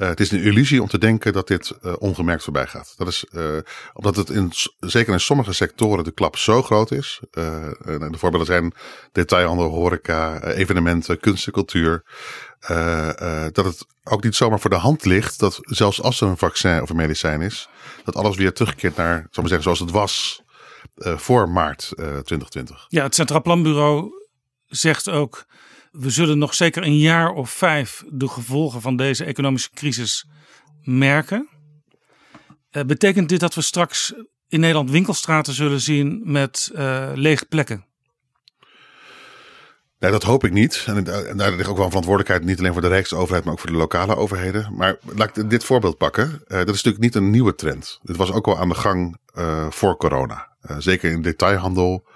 Eh, 0.00 0.08
het 0.08 0.20
is 0.20 0.30
een 0.30 0.42
illusie 0.42 0.82
om 0.82 0.88
te 0.88 0.98
denken 0.98 1.32
dat 1.32 1.48
dit 1.48 1.70
eh, 1.70 1.92
ongemerkt 1.98 2.44
voorbij 2.44 2.66
gaat. 2.66 2.94
Dat 2.96 3.08
is 3.08 3.24
eh, 3.24 3.44
omdat 3.92 4.16
het 4.16 4.30
in, 4.30 4.52
zeker 4.78 5.12
in 5.12 5.20
sommige 5.20 5.52
sectoren 5.52 6.04
de 6.04 6.10
klap 6.10 6.36
zo 6.36 6.62
groot 6.62 6.90
is. 6.90 7.20
En 7.30 8.08
de 8.10 8.18
voorbeelden 8.18 8.46
zijn 8.46 8.74
detailhandel, 9.12 9.68
horeca, 9.68 10.42
evenementen, 10.42 11.20
kunst 11.20 11.46
en 11.46 11.52
cultuur. 11.52 12.02
dat 13.52 13.64
het 13.64 13.86
ook 14.04 14.22
niet 14.22 14.36
zomaar 14.36 14.60
voor 14.60 14.70
de 14.70 14.76
hand 14.76 15.04
ligt 15.04 15.38
dat 15.38 15.58
zelfs 15.60 16.02
als 16.02 16.20
er 16.20 16.28
een 16.28 16.36
vaccin 16.36 16.82
of 16.82 16.90
een 16.90 16.96
medicijn 16.96 17.40
is, 17.40 17.68
dat 18.04 18.16
alles 18.16 18.36
weer 18.36 18.52
terugkeert 18.52 18.96
naar, 18.96 19.18
ik 19.18 19.36
maar 19.36 19.48
zeggen, 19.48 19.62
zoals 19.62 19.78
het 19.78 19.90
was 19.90 20.42
voor 21.00 21.48
maart 21.48 21.92
eh, 21.96 22.04
2020. 22.04 22.86
Ja, 22.88 23.02
het 23.02 23.14
Centraal 23.14 23.42
Planbureau 23.42 24.10
zegt 24.66 25.08
ook, 25.08 25.44
we 25.90 26.10
zullen 26.10 26.38
nog 26.38 26.54
zeker 26.54 26.82
een 26.82 26.98
jaar 26.98 27.30
of 27.30 27.50
vijf 27.50 28.04
de 28.08 28.28
gevolgen 28.28 28.80
van 28.80 28.96
deze 28.96 29.24
economische 29.24 29.70
crisis 29.74 30.26
merken. 30.82 31.48
Eh, 32.70 32.84
betekent 32.84 33.28
dit 33.28 33.40
dat 33.40 33.54
we 33.54 33.60
straks 33.60 34.14
in 34.48 34.60
Nederland 34.60 34.90
winkelstraten 34.90 35.52
zullen 35.52 35.80
zien 35.80 36.20
met 36.24 36.70
eh, 36.74 37.10
lege 37.14 37.46
plekken? 37.46 37.88
Nee, 40.00 40.10
dat 40.10 40.22
hoop 40.22 40.44
ik 40.44 40.52
niet. 40.52 40.84
En, 40.86 41.26
en 41.28 41.36
daar 41.36 41.52
ligt 41.52 41.68
ook 41.68 41.76
wel 41.76 41.84
een 41.84 41.90
verantwoordelijkheid, 41.90 42.44
niet 42.44 42.58
alleen 42.58 42.72
voor 42.72 42.82
de 42.82 42.88
Rijksoverheid, 42.88 43.44
maar 43.44 43.52
ook 43.52 43.60
voor 43.60 43.70
de 43.70 43.76
lokale 43.76 44.16
overheden. 44.16 44.74
Maar 44.76 44.96
laat 45.16 45.36
ik 45.36 45.50
dit 45.50 45.64
voorbeeld 45.64 45.96
pakken. 45.96 46.42
Eh, 46.46 46.58
dat 46.58 46.68
is 46.68 46.82
natuurlijk 46.82 47.02
niet 47.02 47.14
een 47.14 47.30
nieuwe 47.30 47.54
trend. 47.54 47.98
Dit 48.02 48.16
was 48.16 48.32
ook 48.32 48.46
al 48.46 48.58
aan 48.58 48.68
de 48.68 48.74
gang 48.74 49.16
eh, 49.34 49.70
voor 49.70 49.96
corona. 49.96 50.48
Eh, 50.60 50.76
zeker 50.78 51.10
in 51.10 51.22
detailhandel 51.22 52.06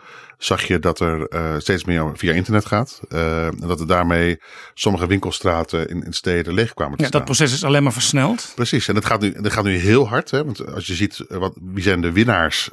zag 0.44 0.62
je 0.62 0.78
dat 0.78 1.00
er 1.00 1.26
eh, 1.28 1.54
steeds 1.58 1.84
meer 1.84 2.10
via 2.14 2.32
internet 2.32 2.64
gaat. 2.66 3.00
Eh, 3.08 3.46
en 3.46 3.56
dat 3.66 3.80
er 3.80 3.86
daarmee 3.86 4.40
sommige 4.74 5.06
winkelstraten 5.06 5.88
in, 5.88 6.02
in 6.04 6.12
steden 6.12 6.54
leeg 6.54 6.74
kwamen 6.74 6.96
te 6.96 7.02
Ja, 7.02 7.08
staan. 7.08 7.20
dat 7.20 7.36
proces 7.36 7.52
is 7.54 7.64
alleen 7.64 7.82
maar 7.82 7.92
versneld. 7.92 8.52
Precies, 8.54 8.88
en 8.88 8.94
dat 8.94 9.04
gaat 9.04 9.20
nu, 9.20 9.32
dat 9.40 9.52
gaat 9.52 9.64
nu 9.64 9.76
heel 9.76 10.08
hard. 10.08 10.30
Hè? 10.30 10.44
Want 10.44 10.72
als 10.74 10.86
je 10.86 10.94
ziet, 10.94 11.20
eh, 11.20 11.38
wat, 11.38 11.58
wie 11.62 11.82
zijn 11.82 12.00
de 12.00 12.12
winnaars, 12.12 12.70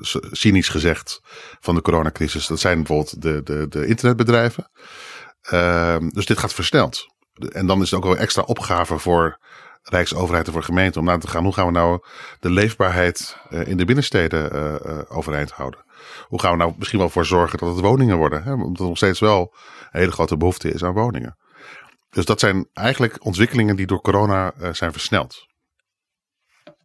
c- 0.00 0.26
cynisch 0.30 0.68
gezegd, 0.68 1.20
van 1.60 1.74
de 1.74 1.82
coronacrisis? 1.82 2.46
Dat 2.46 2.60
zijn 2.60 2.76
bijvoorbeeld 2.76 3.22
de, 3.22 3.40
de, 3.44 3.66
de 3.68 3.86
internetbedrijven. 3.86 4.70
Ehm, 5.42 6.08
dus 6.08 6.26
dit 6.26 6.38
gaat 6.38 6.54
versneld. 6.54 7.06
En 7.52 7.66
dan 7.66 7.82
is 7.82 7.90
het 7.90 7.98
ook 7.98 8.04
wel 8.04 8.14
een 8.14 8.20
extra 8.22 8.42
opgave 8.42 8.98
voor 8.98 9.38
Rijksoverheid 9.82 10.46
en 10.46 10.52
voor 10.52 10.62
gemeenten 10.62 11.00
om 11.00 11.06
na 11.06 11.18
te 11.18 11.28
gaan. 11.28 11.44
Hoe 11.44 11.52
gaan 11.54 11.66
we 11.66 11.72
nou 11.72 12.00
de 12.40 12.50
leefbaarheid 12.50 13.36
in 13.64 13.76
de 13.76 13.84
binnensteden 13.84 14.50
overeind 15.10 15.50
houden? 15.50 15.86
Hoe 16.28 16.40
gaan 16.40 16.50
we 16.50 16.56
nou 16.56 16.74
misschien 16.78 16.98
wel 16.98 17.08
voor 17.08 17.26
zorgen 17.26 17.58
dat 17.58 17.68
het 17.68 17.84
woningen 17.84 18.16
worden? 18.16 18.42
Hè? 18.42 18.52
Omdat 18.52 18.78
er 18.78 18.86
nog 18.86 18.96
steeds 18.96 19.20
wel 19.20 19.54
een 19.90 20.00
hele 20.00 20.12
grote 20.12 20.36
behoefte 20.36 20.72
is 20.72 20.84
aan 20.84 20.92
woningen. 20.92 21.36
Dus 22.10 22.24
dat 22.24 22.40
zijn 22.40 22.68
eigenlijk 22.72 23.24
ontwikkelingen 23.24 23.76
die 23.76 23.86
door 23.86 24.00
corona 24.00 24.52
eh, 24.52 24.72
zijn 24.72 24.92
versneld. 24.92 25.46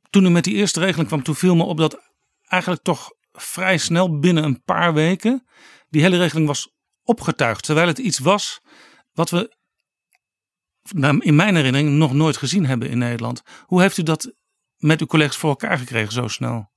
Toen 0.10 0.26
u 0.26 0.30
met 0.30 0.44
die 0.44 0.56
eerste 0.56 0.80
regeling 0.80 1.08
kwam, 1.08 1.24
toen 1.24 1.36
viel 1.36 1.56
me 1.56 1.64
op 1.64 1.78
dat 1.78 2.12
eigenlijk 2.48 2.84
toch 2.84 3.10
vrij 3.32 3.78
snel 3.78 4.20
binnen 4.20 4.44
een 4.44 4.64
paar 4.64 4.94
weken 4.94 5.48
die 5.90 6.02
hele 6.02 6.18
regeling 6.18 6.48
was 6.48 6.72
opgetuigd. 7.04 7.64
Terwijl 7.64 7.88
het 7.88 7.98
iets 7.98 8.20
was 8.20 8.62
wat 9.12 9.30
we 9.30 9.56
nou, 10.90 11.20
in 11.20 11.36
mijn 11.36 11.56
herinnering 11.56 11.90
nog 11.90 12.14
nooit 12.14 12.38
gezien 12.38 12.66
hebben 12.66 12.90
in 12.90 12.98
Nederland. 12.98 13.42
Hoe 13.66 13.82
heeft 13.82 13.98
u 13.98 14.04
dat 14.04 14.34
met 14.78 15.00
uw 15.00 15.06
collega's 15.06 15.38
voor 15.38 15.50
elkaar 15.50 15.78
gekregen 15.78 16.12
zo 16.12 16.28
snel? 16.28 16.72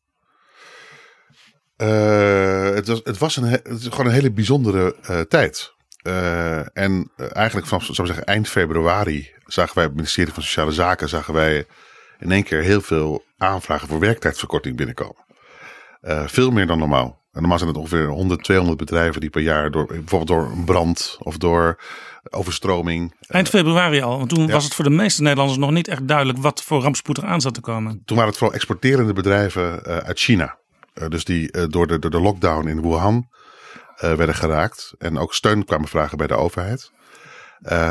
Eh, 1.76 2.70
het, 2.74 2.86
was, 2.86 3.00
het 3.04 3.18
was 3.18 3.36
een, 3.36 3.44
he- 3.44 3.50
het 3.62 3.80
is 3.80 3.86
gewoon 3.86 4.06
een 4.06 4.12
hele 4.12 4.32
bijzondere 4.32 4.96
eh, 5.02 5.20
tijd. 5.20 5.74
Eh, 6.02 6.76
en 6.76 7.10
eigenlijk 7.32 7.66
vanaf 7.66 7.84
zou 7.84 7.98
ik 8.00 8.06
zeggen, 8.06 8.24
eind 8.24 8.48
februari 8.48 9.30
zagen 9.44 9.74
wij 9.74 9.84
op 9.84 9.90
het 9.90 9.98
ministerie 9.98 10.32
van 10.32 10.42
Sociale 10.42 10.72
Zaken 10.72 11.08
zagen 11.08 11.34
wij 11.34 11.66
in 12.18 12.32
één 12.32 12.42
keer 12.42 12.62
heel 12.62 12.80
veel 12.80 13.24
aanvragen 13.38 13.88
voor 13.88 13.98
werktijdverkorting 13.98 14.76
binnenkomen. 14.76 15.24
Veel 16.26 16.50
meer 16.50 16.66
dan 16.66 16.78
normaal. 16.78 17.24
En 17.32 17.40
normaal 17.40 17.58
zijn 17.58 17.70
het 17.70 17.78
ongeveer 17.78 18.06
100, 18.06 18.44
200 18.44 18.78
bedrijven 18.78 19.20
die 19.20 19.30
per 19.30 19.40
jaar 19.42 19.70
door 19.70 19.86
bijvoorbeeld 19.86 20.26
door 20.26 20.50
een 20.52 20.64
brand 20.64 21.16
of 21.18 21.36
door 21.38 21.80
overstroming. 22.30 23.14
Eind 23.26 23.48
februari 23.48 24.00
al, 24.00 24.16
want 24.18 24.28
toen 24.28 24.46
Ja. 24.46 24.52
was 24.52 24.64
het 24.64 24.74
voor 24.74 24.84
de 24.84 24.90
meeste 24.90 25.22
Nederlanders 25.22 25.58
nog 25.58 25.70
niet 25.70 25.88
echt 25.88 26.08
duidelijk 26.08 26.38
wat 26.38 26.62
voor 26.62 26.80
rampspoed 26.82 27.16
er 27.16 27.24
aan 27.24 27.40
zat 27.40 27.54
te 27.54 27.60
komen. 27.60 28.02
Toen 28.04 28.16
waren 28.16 28.30
het 28.30 28.38
vooral 28.38 28.56
exporterende 28.56 29.12
bedrijven 29.12 29.82
uit 29.84 30.18
China. 30.18 30.58
Eh, 30.96 31.08
dus 31.08 31.24
die 31.24 31.50
eh, 31.50 31.64
door, 31.68 31.86
de, 31.86 31.98
door 31.98 32.10
de 32.10 32.20
lockdown 32.20 32.68
in 32.68 32.82
Wuhan 32.82 33.28
eh, 33.96 34.14
werden 34.14 34.34
geraakt. 34.34 34.94
En 34.98 35.18
ook 35.18 35.34
steun 35.34 35.64
kwamen 35.64 35.88
vragen 35.88 36.18
bij 36.18 36.26
de 36.26 36.34
overheid. 36.34 36.94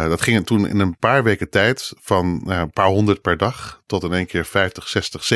Dat 0.07 0.21
ging 0.21 0.45
toen 0.45 0.67
in 0.67 0.79
een 0.79 0.97
paar 0.97 1.23
weken 1.23 1.49
tijd 1.49 1.93
van 2.01 2.41
nou, 2.43 2.61
een 2.61 2.71
paar 2.71 2.87
honderd 2.87 3.21
per 3.21 3.37
dag 3.37 3.81
tot 3.85 4.03
in 4.03 4.13
één 4.13 4.25
keer 4.25 4.45
50, 4.45 4.87
60, 4.87 5.33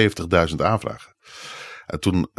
70.000 0.49 0.55
aanvragen. 0.55 1.15
En 1.85 1.99
toen 1.99 2.29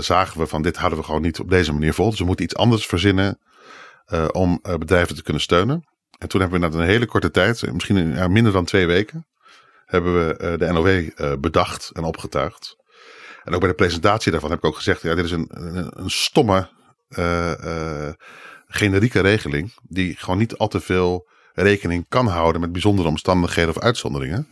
zagen 0.00 0.40
we 0.40 0.46
van 0.46 0.62
dit 0.62 0.76
houden 0.76 0.98
we 0.98 1.04
gewoon 1.04 1.22
niet 1.22 1.40
op 1.40 1.50
deze 1.50 1.72
manier 1.72 1.94
vol. 1.94 2.10
Dus 2.10 2.18
we 2.18 2.24
moeten 2.24 2.44
iets 2.44 2.56
anders 2.56 2.86
verzinnen 2.86 3.38
om 4.32 4.60
bedrijven 4.62 5.14
te 5.14 5.22
kunnen 5.22 5.42
steunen. 5.42 5.88
En 6.18 6.28
toen 6.28 6.40
hebben 6.40 6.60
we 6.60 6.66
na 6.66 6.74
een 6.74 6.88
hele 6.88 7.06
korte 7.06 7.30
tijd, 7.30 7.72
misschien 7.72 7.96
in, 7.96 8.32
minder 8.32 8.52
dan 8.52 8.64
twee 8.64 8.86
weken, 8.86 9.26
hebben 9.84 10.26
we 10.26 10.56
de 10.58 10.72
NOW 10.72 11.40
bedacht 11.40 11.90
en 11.92 12.04
opgetuigd. 12.04 12.77
En 13.48 13.54
ook 13.54 13.60
bij 13.60 13.68
de 13.68 13.76
presentatie 13.76 14.32
daarvan 14.32 14.50
heb 14.50 14.58
ik 14.58 14.64
ook 14.64 14.76
gezegd, 14.76 15.02
ja, 15.02 15.14
dit 15.14 15.24
is 15.24 15.30
een, 15.30 15.48
een, 15.50 15.90
een 15.92 16.10
stomme, 16.10 16.68
eh, 17.08 18.06
eh, 18.06 18.14
generieke 18.66 19.20
regeling 19.20 19.72
die 19.82 20.16
gewoon 20.16 20.38
niet 20.38 20.56
al 20.56 20.68
te 20.68 20.80
veel 20.80 21.28
rekening 21.52 22.06
kan 22.08 22.26
houden 22.26 22.60
met 22.60 22.72
bijzondere 22.72 23.08
omstandigheden 23.08 23.76
of 23.76 23.82
uitzonderingen. 23.82 24.48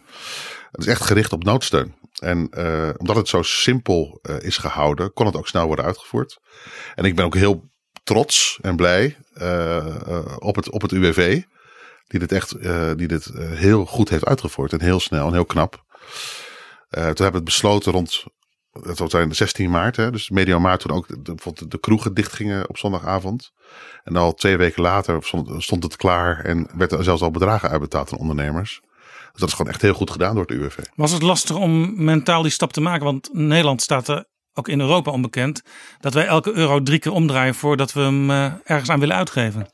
Het 0.71 0.81
is 0.81 0.87
echt 0.87 1.03
gericht 1.03 1.33
op 1.33 1.45
noodsteun. 1.45 1.95
En 2.19 2.49
eh, 2.50 2.91
omdat 2.97 3.17
het 3.17 3.29
zo 3.29 3.43
simpel 3.43 4.21
is 4.41 4.57
gehouden, 4.57 5.12
kon 5.12 5.26
het 5.26 5.37
ook 5.37 5.49
snel 5.49 5.67
worden 5.67 5.85
uitgevoerd. 5.85 6.38
En 6.95 7.05
ik 7.05 7.17
ben 7.17 7.25
ook 7.25 7.35
heel 7.35 7.71
trots 8.05 8.59
en 8.62 8.76
blij 8.76 9.17
op, 10.38 10.57
het, 10.57 10.71
op 10.71 10.83
het 10.83 10.93
UWV. 10.93 11.43
Die 12.07 12.21
dit 12.21 12.33
echt 12.33 12.62
die 12.99 13.09
dit, 13.09 13.31
heel 13.38 13.85
goed 13.85 14.09
heeft 14.09 14.25
uitgevoerd. 14.25 14.73
En 14.73 14.81
heel 14.81 15.00
snel 15.00 15.26
en 15.26 15.33
heel 15.33 15.45
knap. 15.45 15.85
Eh, 16.88 17.03
toen 17.03 17.25
hebben 17.25 17.31
we 17.31 17.37
het 17.37 17.45
besloten 17.45 17.93
rond 17.93 18.25
het 18.83 18.97
zal 18.97 19.11
zijn 19.11 19.35
16 19.35 19.71
maart. 19.71 19.97
Hè, 19.97 20.11
dus 20.11 20.30
medio 20.30 20.61
maart 20.61 20.80
toen 20.80 20.97
ook 20.97 21.09
de, 21.09 21.23
de, 21.23 21.35
bijvoorbeeld 21.35 21.71
de 21.71 21.78
kroegen 21.78 22.14
dichtgingen 22.14 22.68
op 22.68 22.78
zondagavond. 22.78 23.52
En 24.04 24.16
al 24.16 24.35
twee 24.35 24.56
weken 24.56 24.83
later 24.83 25.23
stond, 25.23 25.62
stond 25.62 25.83
het 25.83 25.97
klaar. 25.97 26.45
En 26.45 26.68
werd 26.75 26.92
er 26.92 27.04
zelfs 27.04 27.23
al 27.23 27.30
bedragen 27.30 27.71
uitbetaald 27.71 28.12
aan 28.12 28.18
ondernemers. 28.18 28.80
Dus 29.33 29.40
dat 29.40 29.49
is 29.49 29.54
gewoon 29.54 29.73
echt 29.73 29.83
heel 29.83 29.95
goed 29.95 30.11
gedaan 30.11 30.35
door 30.35 30.45
het 30.45 30.56
UWV. 30.56 30.76
Was 30.95 31.12
het 31.12 31.23
lastig 31.23 31.56
om 31.56 32.04
mentaal 32.04 32.42
die 32.42 32.50
stap 32.50 32.73
te 32.73 32.80
maken? 32.80 33.04
Want 33.04 33.28
Nederland 33.33 33.83
staat 33.83 34.09
er 34.09 34.25
ook 34.59 34.68
in 34.68 34.80
Europa 34.80 35.11
onbekend 35.11 35.62
dat 36.00 36.14
wij 36.14 36.26
elke 36.26 36.52
euro 36.52 36.83
drie 36.83 36.99
keer 36.99 37.12
omdraaien 37.12 37.54
voordat 37.54 37.92
we 37.92 38.00
hem 38.00 38.30
eh, 38.30 38.52
ergens 38.64 38.90
aan 38.90 39.00
willen 39.00 39.16
uitgeven. 39.16 39.68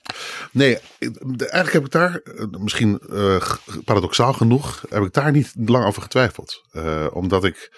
Nee, 0.50 0.78
eigenlijk 1.21 1.73
heb 1.73 1.85
ik 1.85 1.90
daar, 1.90 2.14
eh, 2.14 2.44
misschien 2.59 3.00
eh, 3.11 3.42
paradoxaal 3.85 4.32
genoeg, 4.32 4.85
heb 4.88 5.02
ik 5.02 5.12
daar 5.12 5.32
niet 5.32 5.52
lang 5.64 5.85
over 5.85 6.02
getwijfeld. 6.02 6.62
Omdat 7.12 7.44
ik 7.44 7.71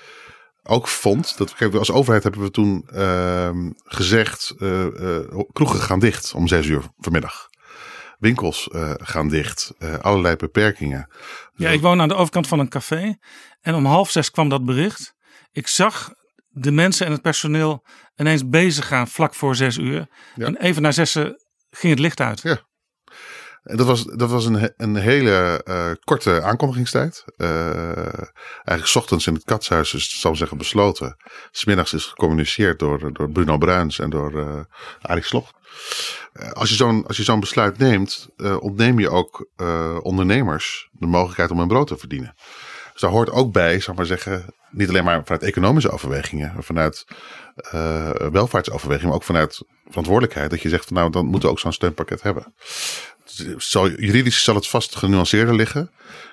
ook 0.64 0.88
vond, 0.88 1.38
dat 1.38 1.54
kijk, 1.54 1.75
als 1.75 1.90
overheid 1.90 2.23
hebben 2.23 2.42
we 2.42 2.50
toen 2.50 2.88
ehm, 2.92 3.71
gezegd, 3.85 4.54
eh, 4.59 4.87
kroegen 5.52 5.80
gaan 5.80 5.99
dicht 5.99 6.35
om 6.35 6.49
zes 6.49 6.66
uur 6.66 6.83
vanmiddag. 6.99 7.49
Winkels 8.18 8.68
eh, 8.68 8.92
gaan 8.97 9.28
dicht, 9.28 9.73
allerlei 10.00 10.37
beperkingen. 10.37 11.11
Ja, 11.54 11.71
ik 11.71 11.80
woon 11.80 12.00
aan 12.00 12.09
de 12.09 12.14
overkant 12.14 12.49
van 12.49 12.59
een 12.59 12.68
café 12.68 13.16
en 13.61 13.75
om 13.75 13.87
half 13.87 14.11
zes 14.11 14.30
kwam 14.30 14.49
dat 14.49 14.64
bericht. 14.64 15.14
Ik 15.52 15.68
zag 15.68 16.11
de 16.49 16.71
mensen 16.71 17.06
en 17.06 17.12
het 17.12 17.23
personeel 17.23 17.87
ineens 18.16 18.49
bezig 18.49 18.87
gaan 18.87 19.09
vlak 19.09 19.35
voor 19.35 19.56
zes 19.56 19.76
uur. 19.76 20.06
Ja. 20.35 20.47
En 20.47 20.56
even 20.56 20.83
na 20.83 20.92
zessen 20.92 21.44
ging 21.71 21.92
het 21.92 22.02
licht 22.02 22.21
uit. 22.21 22.40
Ja. 22.42 22.62
Dat 23.64 23.87
was, 23.87 24.04
dat 24.04 24.30
was 24.30 24.47
een, 24.47 24.73
een 24.76 24.97
hele 24.97 25.64
uh, 25.64 25.90
korte 26.04 26.42
aankondigingstijd. 26.42 27.25
Uh, 27.37 27.97
eigenlijk 28.54 28.87
s 28.87 28.97
ochtends 28.97 29.26
in 29.26 29.35
het 29.35 29.44
katshuis 29.44 29.94
is, 29.94 30.21
zal 30.21 30.30
ik 30.30 30.37
zeggen, 30.37 30.59
besloten. 30.59 31.16
Smiddags 31.50 31.92
is 31.92 32.04
gecommuniceerd 32.04 32.78
door, 32.78 33.12
door 33.12 33.30
Bruno 33.30 33.59
Bruins 33.59 33.99
en 33.99 34.11
door 34.11 34.33
uh, 34.33 34.61
Arie 35.00 35.25
Sloch. 35.25 35.52
als 36.52 36.68
je 36.68 36.75
zo'n 36.75 37.04
zo'n 37.09 37.40
besluit 37.40 37.78
neemt, 37.78 38.28
ontneem 38.59 38.99
je 38.99 39.11
ook 39.11 39.49
ondernemers 40.02 40.88
de 40.92 41.06
mogelijkheid 41.06 41.50
om 41.50 41.59
hun 41.59 41.68
brood 41.68 41.87
te 41.87 41.97
verdienen. 41.97 42.35
Dus 42.92 43.02
daar 43.02 43.11
hoort 43.11 43.30
ook 43.30 43.52
bij, 43.52 43.75
ik 43.75 43.94
maar 43.94 44.06
zeggen, 44.06 44.54
niet 44.71 44.88
alleen 44.88 45.04
maar 45.04 45.23
vanuit 45.25 45.42
economische 45.42 45.90
overwegingen, 45.90 46.52
maar 46.54 46.64
vanuit 46.64 47.04
uh, 47.75 48.11
welvaartsoverwegingen, 48.11 49.09
maar 49.09 49.16
ook 49.16 49.25
vanuit 49.25 49.62
verantwoordelijkheid. 49.87 50.50
Dat 50.50 50.61
je 50.61 50.68
zegt, 50.68 50.90
nou 50.90 51.11
dan 51.11 51.25
moeten 51.25 51.49
we 51.49 51.54
ook 51.54 51.61
zo'n 51.61 51.73
steunpakket 51.73 52.23
hebben. 52.23 52.54
Zo, 53.59 53.88
juridisch 53.88 54.45
zal 54.45 54.54
het 54.54 54.69
vast 54.69 54.97
genuanceerder 54.97 55.54
liggen. 55.54 55.90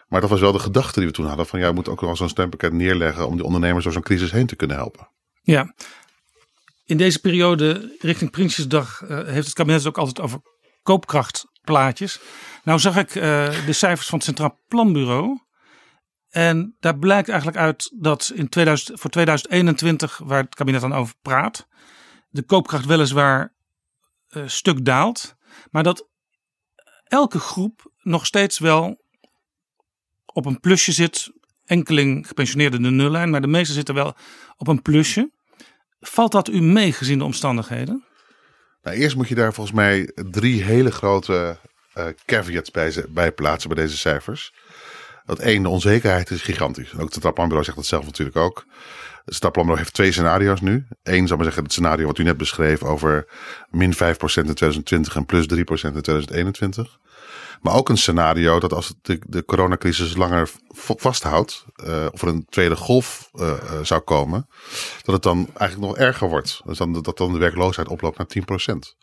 Maar 0.08 0.22
dat 0.22 0.30
was 0.30 0.40
wel 0.40 0.52
de 0.52 0.60
gedachte 0.60 1.00
die 1.00 1.08
we 1.08 1.14
toen 1.14 1.26
hadden. 1.26 1.46
Van 1.46 1.60
ja, 1.60 1.68
we 1.68 1.74
moeten 1.74 1.94
ook 1.94 2.02
wel 2.02 2.16
zo'n 2.16 2.30
steunpakket 2.30 2.74
neerleggen 2.74 3.28
om 3.28 3.36
die 3.36 3.46
ondernemers 3.46 3.84
door 3.84 3.94
zo'n 3.94 4.02
crisis 4.02 4.32
heen 4.32 4.48
te 4.48 4.56
kunnen 4.56 4.78
helpen. 4.78 5.10
Ja, 5.42 5.74
in 6.86 6.98
deze 6.98 7.20
periode 7.20 7.96
richting 8.00 8.32
Prinsjesdag 8.32 9.02
uh, 9.02 9.24
heeft 9.24 9.46
het 9.46 9.56
kabinet 9.56 9.86
ook 9.86 9.98
altijd 9.98 10.20
over 10.20 10.40
koopkrachtplaatjes. 10.84 12.20
Nou 12.64 12.80
zag 12.80 12.98
ik 12.98 13.16
uh, 13.16 13.22
de 13.66 13.74
cijfers 13.74 14.08
van 14.08 14.18
het 14.18 14.28
Centraal 14.28 14.60
Planbureau. 14.68 15.40
En 16.30 16.76
daar 16.80 16.98
blijkt 16.98 17.30
eigenlijk 17.30 17.60
uit 17.60 17.92
dat 18.00 18.32
in 18.36 18.50
2000, 18.50 19.00
voor 19.00 19.10
2021, 19.10 20.22
waar 20.24 20.44
het 20.44 20.56
kabinet 20.56 20.82
dan 20.82 20.94
over 20.94 21.16
praat, 21.22 21.68
de 22.30 22.44
koopkracht 22.44 22.86
weliswaar 22.86 23.54
uh, 24.30 24.44
stuk 24.48 24.86
daalt. 24.86 25.36
Maar 25.70 25.84
dat 25.84 26.10
elke 27.12 27.40
groep 27.40 27.92
nog 28.02 28.26
steeds 28.26 28.60
wel 28.60 29.02
op 30.26 30.46
een 30.46 30.60
plusje 30.60 30.92
zit. 30.92 31.32
Enkeling 31.66 32.28
gepensioneerden 32.28 32.82
de 32.82 32.90
nullijn, 32.90 33.30
maar 33.30 33.42
de 33.42 33.48
meeste 33.48 33.74
zitten 33.74 33.96
wel 33.96 34.16
op 34.58 34.68
een 34.68 34.82
plusje. 34.82 35.32
Valt 36.00 36.32
dat 36.32 36.48
u 36.48 36.62
mee 36.62 36.94
gezien 36.94 37.18
de 37.18 37.24
omstandigheden? 37.24 38.04
Nou, 38.82 38.98
eerst 38.98 39.16
moet 39.16 39.28
je 39.28 39.36
daar 39.36 39.54
volgens 39.54 39.76
mij 39.76 40.12
drie 40.30 40.64
hele 40.64 40.92
grote 40.92 41.58
uh, 41.98 42.08
caveats 42.26 42.72
bij, 42.72 43.06
bij 43.10 43.32
plaatsen 43.32 43.70
bij 43.70 43.84
deze 43.84 43.98
cijfers. 43.98 44.54
Dat 45.26 45.40
één, 45.40 45.64
de 45.64 45.70
onzekerheid 45.70 46.30
is 46.30 46.42
gigantisch. 46.42 46.98
Ook 46.98 47.14
het 47.14 47.34
Planbureau 47.34 47.64
zegt 47.64 47.78
dat 47.78 47.86
zelf 47.86 48.06
natuurlijk 48.06 48.38
ook. 48.38 48.66
Staplanbureau 49.26 49.80
heeft 49.80 49.94
twee 49.94 50.12
scenario's 50.12 50.62
nu. 50.62 50.88
Eén, 51.04 51.28
zal 51.28 51.36
maar 51.36 51.46
zeggen, 51.46 51.64
het 51.64 51.72
scenario 51.72 52.06
wat 52.06 52.18
u 52.18 52.24
net 52.24 52.38
beschreef 52.38 52.84
over 52.84 53.28
min 53.70 53.94
5% 53.94 53.98
in 53.98 54.54
2020 54.54 55.16
en 55.16 55.26
plus 55.26 55.46
3% 55.46 55.48
in 55.56 56.02
2021. 56.02 57.00
Maar 57.62 57.76
ook 57.76 57.90
een 57.90 57.98
scenario 57.98 58.60
dat 58.60 58.74
als 58.74 58.94
de, 59.02 59.22
de 59.28 59.46
coronacrisis 59.46 60.16
langer 60.16 60.50
vasthoudt, 60.74 61.66
uh, 61.86 62.06
of 62.12 62.22
er 62.22 62.28
een 62.28 62.46
tweede 62.50 62.76
golf 62.76 63.30
uh, 63.34 63.54
zou 63.82 64.02
komen, 64.02 64.48
dat 65.02 65.14
het 65.14 65.24
dan 65.24 65.50
eigenlijk 65.54 65.92
nog 65.92 65.98
erger 65.98 66.30
wordt. 66.30 66.62
Dus 66.66 66.78
dan, 66.78 67.02
dat 67.02 67.18
dan 67.18 67.34
de 67.34 67.40
werkloosheid 67.40 67.88
oploopt 67.88 68.18
naar 68.18 68.28
10%. 68.74 68.78
Dus 68.78 68.96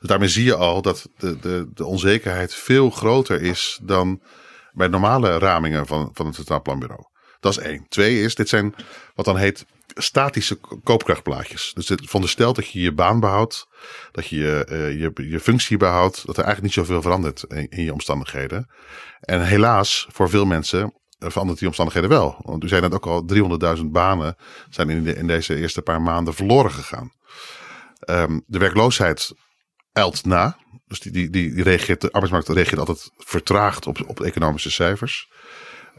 daarmee 0.00 0.28
zie 0.28 0.44
je 0.44 0.54
al 0.54 0.82
dat 0.82 1.08
de, 1.18 1.38
de, 1.38 1.68
de 1.74 1.84
onzekerheid 1.84 2.54
veel 2.54 2.90
groter 2.90 3.42
is 3.42 3.80
dan 3.82 4.20
bij 4.72 4.88
normale 4.88 5.38
ramingen 5.38 5.86
van, 5.86 6.10
van 6.12 6.26
het 6.26 6.34
Centraal 6.34 6.62
Planbureau. 6.62 7.09
Dat 7.40 7.52
is 7.52 7.58
één. 7.58 7.86
Twee 7.88 8.22
is, 8.22 8.34
dit 8.34 8.48
zijn 8.48 8.74
wat 9.14 9.24
dan 9.24 9.36
heet 9.36 9.66
statische 9.94 10.58
koopkrachtplaatjes. 10.84 11.72
Dus 11.74 11.88
het 11.88 12.00
veronderstelt 12.04 12.56
dat 12.56 12.70
je 12.70 12.80
je 12.80 12.92
baan 12.92 13.20
behoudt, 13.20 13.68
dat 14.12 14.26
je 14.26 14.66
uh, 14.70 15.00
je, 15.00 15.28
je 15.28 15.40
functie 15.40 15.76
behoudt, 15.76 16.26
dat 16.26 16.36
er 16.36 16.44
eigenlijk 16.44 16.62
niet 16.62 16.86
zoveel 16.86 17.02
verandert 17.02 17.42
in, 17.68 17.84
je 17.84 17.92
omstandigheden. 17.92 18.70
En 19.20 19.46
helaas, 19.46 20.06
voor 20.10 20.30
veel 20.30 20.44
mensen 20.44 20.94
verandert 21.18 21.58
die 21.58 21.68
omstandigheden 21.68 22.10
wel. 22.10 22.36
Want 22.42 22.64
u 22.64 22.68
zei 22.68 22.80
net 22.80 22.94
ook 22.94 23.06
al, 23.06 23.24
300.000 23.76 23.84
banen 23.84 24.36
zijn 24.70 24.90
in, 24.90 25.16
in 25.16 25.26
deze 25.26 25.56
eerste 25.56 25.82
paar 25.82 26.02
maanden 26.02 26.34
verloren 26.34 26.70
gegaan. 26.70 27.12
Um, 28.10 28.44
de 28.46 28.58
werkloosheid 28.58 29.32
eilt 29.92 30.24
na. 30.24 30.56
Dus 30.86 31.00
die, 31.00 31.12
die, 31.12 31.30
die 31.30 31.62
reageert, 31.62 32.00
de 32.00 32.12
arbeidsmarkt 32.12 32.48
reageert 32.48 32.78
altijd 32.78 33.10
vertraagd 33.16 33.86
op, 33.86 34.08
op 34.08 34.20
economische 34.20 34.70
cijfers. 34.70 35.28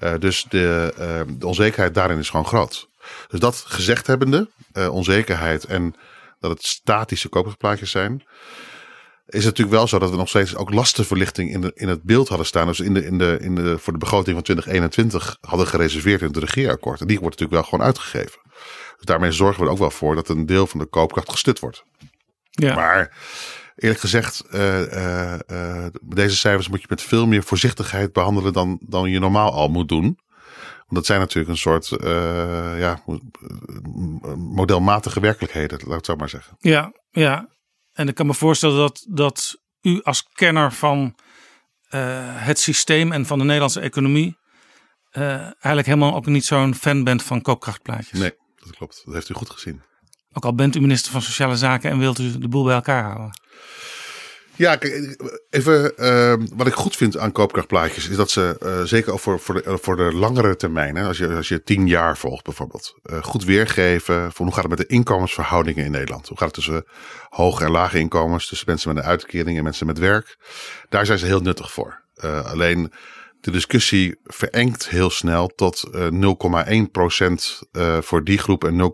Uh, 0.04 0.14
dus 0.20 0.46
de, 0.50 0.94
uh, 1.00 1.38
de 1.38 1.48
onzekerheid 1.48 1.94
daarin 1.94 2.18
is 2.18 2.30
gewoon 2.30 2.46
groot. 2.46 2.90
Dus 3.28 3.40
dat 3.40 3.64
gezegd 3.68 4.08
hebbende, 4.08 4.50
uh, 4.74 4.94
onzekerheid 4.94 5.64
en 5.66 5.96
dat 6.40 6.52
het 6.52 6.66
statische 6.66 7.30
koopkrachtplaatjes 7.30 7.92
zijn, 7.92 8.24
is 9.26 9.46
het 9.46 9.46
natuurlijk 9.46 9.78
wel 9.78 9.88
zo 9.88 10.00
dat 10.00 10.10
we 10.10 10.16
nog 10.16 10.30
steeds 10.30 10.56
ook 10.56 10.74
lastenverlichting 10.74 11.52
in, 11.52 11.62
de, 11.62 11.72
in 11.76 11.88
het 11.88 12.04
beeld 12.04 12.28
hadden 12.28 12.48
staan. 12.48 12.68
Dus 12.68 12.80
in 12.80 12.94
de, 12.94 13.06
in 13.06 13.18
de, 13.18 13.38
in 13.42 13.56
de, 13.56 13.78
voor 13.78 13.94
de 13.94 14.00
begroting 14.00 14.36
van 14.36 14.44
2021 14.44 15.38
hadden 15.42 15.68
gereserveerd 15.68 16.22
in 16.22 16.28
het 16.28 16.38
regeerakkoord. 16.38 17.02
En 17.02 17.08
die 17.08 17.20
wordt 17.20 17.40
natuurlijk 17.40 17.62
wel 17.62 17.70
gewoon 17.70 17.86
uitgegeven. 17.86 18.40
Dus 18.96 19.06
daarmee 19.06 19.32
zorgen 19.32 19.60
we 19.60 19.66
er 19.66 19.72
ook 19.72 19.78
wel 19.78 19.92
voor 19.92 20.16
dat 20.16 20.30
een 20.30 20.46
deel 20.46 20.68
van 20.68 20.80
de 20.80 20.86
koopkracht 20.86 21.32
gestut 21.32 21.60
wordt. 21.60 21.84
Ja. 22.50 22.76
Maar 22.76 23.18
eerlijk 23.82 24.00
gezegd, 24.00 24.44
uh, 24.52 24.80
uh, 24.80 25.40
uh, 25.52 25.86
deze 26.02 26.36
cijfers 26.36 26.70
moet 26.70 26.82
je 26.82 26.88
met 26.90 27.02
veel 27.02 27.28
meer 27.28 27.44
voorzichtigheid 27.44 28.14
behandelen 28.14 28.54
dan, 28.54 28.80
dan 28.84 29.10
je 29.10 29.20
normaal 29.20 29.52
al 29.52 29.68
moet 29.68 29.90
doen. 29.90 30.20
Want 30.76 30.96
dat 30.96 31.06
zijn 31.06 31.20
natuurlijk 31.20 31.52
een 31.52 31.58
soort 31.58 31.88
ja, 32.78 33.04
modelmatige 34.38 35.20
werkelijkheden, 35.20 35.78
laat 35.78 35.88
ik 35.88 35.94
het 35.94 36.06
zo 36.06 36.16
maar 36.16 36.30
zeggen. 36.30 36.56
Ja, 36.60 36.94
ja. 37.10 37.50
En 37.94 38.08
ik 38.08 38.16
kan 38.16 38.26
me 38.26 38.34
voorstellen 38.34 38.78
dat, 38.78 39.06
dat 39.10 39.56
u 39.82 40.02
als 40.04 40.24
kenner 40.34 40.72
van 40.74 41.16
het 42.36 42.60
systeem 42.60 43.12
en 43.12 43.26
van 43.26 43.38
de 43.38 43.44
Nederlandse 43.44 43.80
economie 43.80 44.38
eigenlijk 45.12 45.86
helemaal 45.86 46.16
ook 46.16 46.26
niet 46.26 46.46
zo'n 46.46 46.76
fan 46.76 47.04
bent 47.04 47.24
van 47.24 47.42
koopkrachtplaatjes. 47.42 48.20
Nee, 48.20 48.34
dat 48.56 48.76
klopt. 48.76 49.02
Dat 49.06 49.14
heeft 49.14 49.30
u 49.30 49.34
goed 49.34 49.50
gezien. 49.50 49.82
Ook 50.34 50.46
al 50.46 50.56
bent 50.56 50.76
u 50.76 50.80
minister 50.80 51.12
van 51.12 51.22
Sociale 51.22 51.56
Zaken 51.56 51.92
en 51.92 52.00
wilt 52.00 52.20
u 52.20 52.38
de 52.38 52.48
boel 52.48 52.64
bij 52.64 52.76
elkaar 52.76 53.04
houden. 53.04 53.40
Ja, 54.56 54.80
even 55.50 55.94
uh, 55.98 56.34
wat 56.56 56.68
ik 56.68 56.74
goed 56.74 56.96
vind 56.96 57.18
aan 57.18 57.32
koopkrachtplaatjes 57.32 58.10
is 58.10 58.16
dat 58.16 58.30
ze 58.32 58.58
uh, 58.64 58.82
zeker 58.82 59.14
ook 59.14 59.20
voor, 59.20 59.40
voor, 59.40 59.54
de, 59.54 59.78
voor 59.82 59.96
de 59.96 60.14
langere 60.14 60.56
termijn, 60.56 60.96
hè, 60.96 61.08
als, 61.08 61.18
je, 61.18 61.36
als 61.36 61.48
je 61.48 61.64
tien 61.64 61.88
jaar 61.88 62.18
volgt 62.18 62.44
bijvoorbeeld, 62.44 62.96
uh, 63.04 63.24
goed 63.24 63.44
weergeven 63.44 64.32
van 64.32 64.46
hoe 64.46 64.54
gaat 64.54 64.64
het 64.64 64.78
met 64.78 64.88
de 64.88 64.94
inkomensverhoudingen 64.94 65.86
in 65.86 65.92
Nederland? 65.92 66.28
Hoe 66.28 66.38
gaat 66.38 66.56
het 66.56 66.56
tussen 66.56 66.86
hoge 67.30 67.64
en 67.64 67.72
lage 67.72 68.00
inkomens, 68.00 68.48
tussen 68.48 68.68
mensen 68.70 68.94
met 68.94 69.04
een 69.04 69.10
uitkering 69.10 69.58
en 69.58 69.64
mensen 69.64 69.86
met 69.86 70.00
werk? 70.00 70.38
Daar 70.90 71.06
zijn 71.06 71.20
ze 71.20 71.26
heel 71.26 71.42
nuttig 71.42 71.72
voor. 71.72 72.02
alleen 72.44 72.92
de 73.42 73.52
discussie 73.52 74.20
verengt 74.24 74.90
heel 74.90 75.10
snel 75.10 75.48
tot 75.48 75.90
uh, 75.96 76.08
0,1% 76.08 77.68
uh, 77.72 78.02
voor 78.02 78.24
die 78.24 78.38
groep 78.38 78.64
en 78.64 78.92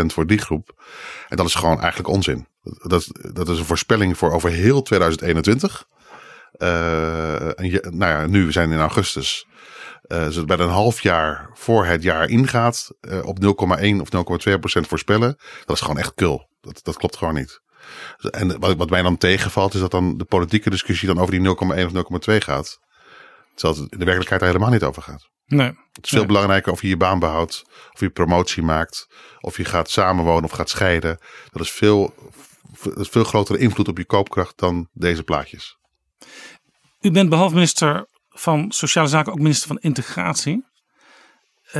0,3% 0.00 0.04
voor 0.06 0.26
die 0.26 0.38
groep. 0.38 0.84
En 1.28 1.36
dat 1.36 1.46
is 1.46 1.54
gewoon 1.54 1.80
eigenlijk 1.80 2.08
onzin. 2.08 2.46
Dat, 2.82 3.06
dat 3.32 3.48
is 3.48 3.58
een 3.58 3.64
voorspelling 3.64 4.18
voor 4.18 4.32
over 4.32 4.50
heel 4.50 4.82
2021. 4.82 5.84
Uh, 6.58 7.58
en 7.58 7.70
je, 7.70 7.86
nou 7.90 8.12
ja, 8.12 8.26
nu 8.26 8.44
we 8.44 8.52
zijn 8.52 8.70
in 8.70 8.78
augustus. 8.78 9.46
Uh, 10.06 10.24
dus 10.24 10.44
bij 10.44 10.58
een 10.58 10.68
half 10.68 11.00
jaar 11.00 11.50
voor 11.54 11.86
het 11.86 12.02
jaar 12.02 12.28
ingaat 12.28 12.90
uh, 13.00 13.26
op 13.26 13.38
0,1 13.42 13.48
of 14.00 14.08
0,2% 14.46 14.88
voorspellen. 14.88 15.36
Dat 15.64 15.76
is 15.76 15.82
gewoon 15.82 15.98
echt 15.98 16.14
kul. 16.14 16.48
Dat, 16.60 16.80
dat 16.82 16.96
klopt 16.96 17.16
gewoon 17.16 17.34
niet. 17.34 17.60
En 18.30 18.60
wat, 18.60 18.76
wat 18.76 18.90
mij 18.90 19.02
dan 19.02 19.16
tegenvalt 19.16 19.74
is 19.74 19.80
dat 19.80 19.90
dan 19.90 20.16
de 20.16 20.24
politieke 20.24 20.70
discussie 20.70 21.08
dan 21.08 21.18
over 21.18 21.32
die 21.32 21.48
0,1 21.48 21.54
of 21.56 22.28
0,2 22.30 22.36
gaat. 22.36 22.78
Terwijl 23.54 23.82
het 23.82 23.92
in 23.92 23.98
de 23.98 24.04
werkelijkheid 24.04 24.40
er 24.40 24.46
helemaal 24.46 24.70
niet 24.70 24.82
over 24.82 25.02
gaat. 25.02 25.28
Nee. 25.46 25.66
Het 25.66 26.04
is 26.04 26.10
veel 26.10 26.18
nee. 26.18 26.26
belangrijker 26.26 26.72
of 26.72 26.82
je 26.82 26.88
je 26.88 26.96
baan 26.96 27.18
behoudt, 27.18 27.62
of 27.92 28.00
je 28.00 28.10
promotie 28.10 28.62
maakt, 28.62 29.06
of 29.40 29.56
je 29.56 29.64
gaat 29.64 29.90
samenwonen 29.90 30.44
of 30.44 30.50
gaat 30.50 30.68
scheiden. 30.68 31.18
Dat 31.50 31.62
is 31.62 31.70
veel, 31.70 32.14
veel 32.72 33.24
grotere 33.24 33.58
invloed 33.58 33.88
op 33.88 33.98
je 33.98 34.04
koopkracht 34.04 34.58
dan 34.58 34.88
deze 34.92 35.22
plaatjes. 35.22 35.76
U 37.00 37.10
bent 37.10 37.28
behalve 37.28 37.54
minister 37.54 38.06
van 38.28 38.72
Sociale 38.72 39.08
Zaken 39.08 39.32
ook 39.32 39.38
minister 39.38 39.68
van 39.68 39.78
Integratie. 39.78 40.66
Uh, 41.66 41.72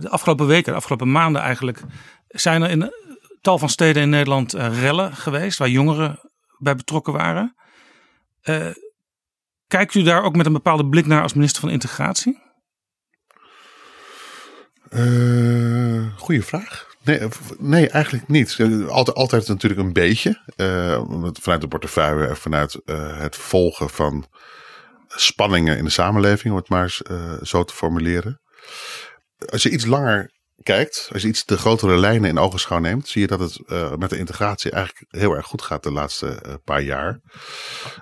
de 0.00 0.08
afgelopen 0.08 0.46
weken, 0.46 0.72
de 0.72 0.78
afgelopen 0.78 1.12
maanden 1.12 1.42
eigenlijk, 1.42 1.82
zijn 2.28 2.62
er 2.62 2.70
in 2.70 2.92
tal 3.40 3.58
van 3.58 3.68
steden 3.68 4.02
in 4.02 4.08
Nederland 4.08 4.54
uh, 4.54 4.80
rellen 4.80 5.16
geweest 5.16 5.58
waar 5.58 5.68
jongeren 5.68 6.20
bij 6.58 6.76
betrokken 6.76 7.12
waren. 7.12 7.54
Uh, 8.42 8.70
Kijkt 9.70 9.94
u 9.94 10.02
daar 10.02 10.22
ook 10.22 10.36
met 10.36 10.46
een 10.46 10.52
bepaalde 10.52 10.86
blik 10.86 11.06
naar 11.06 11.22
als 11.22 11.34
minister 11.34 11.60
van 11.60 11.70
Integratie? 11.70 12.42
Uh, 14.90 16.16
goeie 16.16 16.44
vraag. 16.44 16.89
Nee, 17.04 17.28
nee, 17.58 17.88
eigenlijk 17.88 18.28
niet. 18.28 18.56
Altijd, 18.88 19.16
altijd 19.16 19.48
natuurlijk 19.48 19.80
een 19.80 19.92
beetje. 19.92 20.40
Uh, 20.56 21.02
vanuit 21.40 21.60
de 21.60 21.68
portefeuille 21.68 22.26
en 22.26 22.36
vanuit 22.36 22.80
het 23.18 23.36
volgen 23.36 23.90
van 23.90 24.26
spanningen 25.08 25.76
in 25.76 25.84
de 25.84 25.90
samenleving, 25.90 26.52
om 26.52 26.58
het 26.60 26.68
maar 26.68 26.98
zo 27.42 27.64
te 27.64 27.74
formuleren. 27.74 28.40
Als 29.50 29.62
je 29.62 29.70
iets 29.70 29.84
langer 29.84 30.30
kijkt, 30.62 31.08
als 31.12 31.22
je 31.22 31.28
iets 31.28 31.44
de 31.44 31.58
grotere 31.58 31.96
lijnen 31.96 32.30
in 32.30 32.38
ogenschouw 32.38 32.78
neemt, 32.78 33.08
zie 33.08 33.20
je 33.20 33.26
dat 33.26 33.40
het 33.40 33.68
met 33.98 34.10
de 34.10 34.18
integratie 34.18 34.70
eigenlijk 34.70 35.04
heel 35.08 35.32
erg 35.34 35.46
goed 35.46 35.62
gaat 35.62 35.82
de 35.82 35.92
laatste 35.92 36.60
paar 36.64 36.82
jaar. 36.82 37.20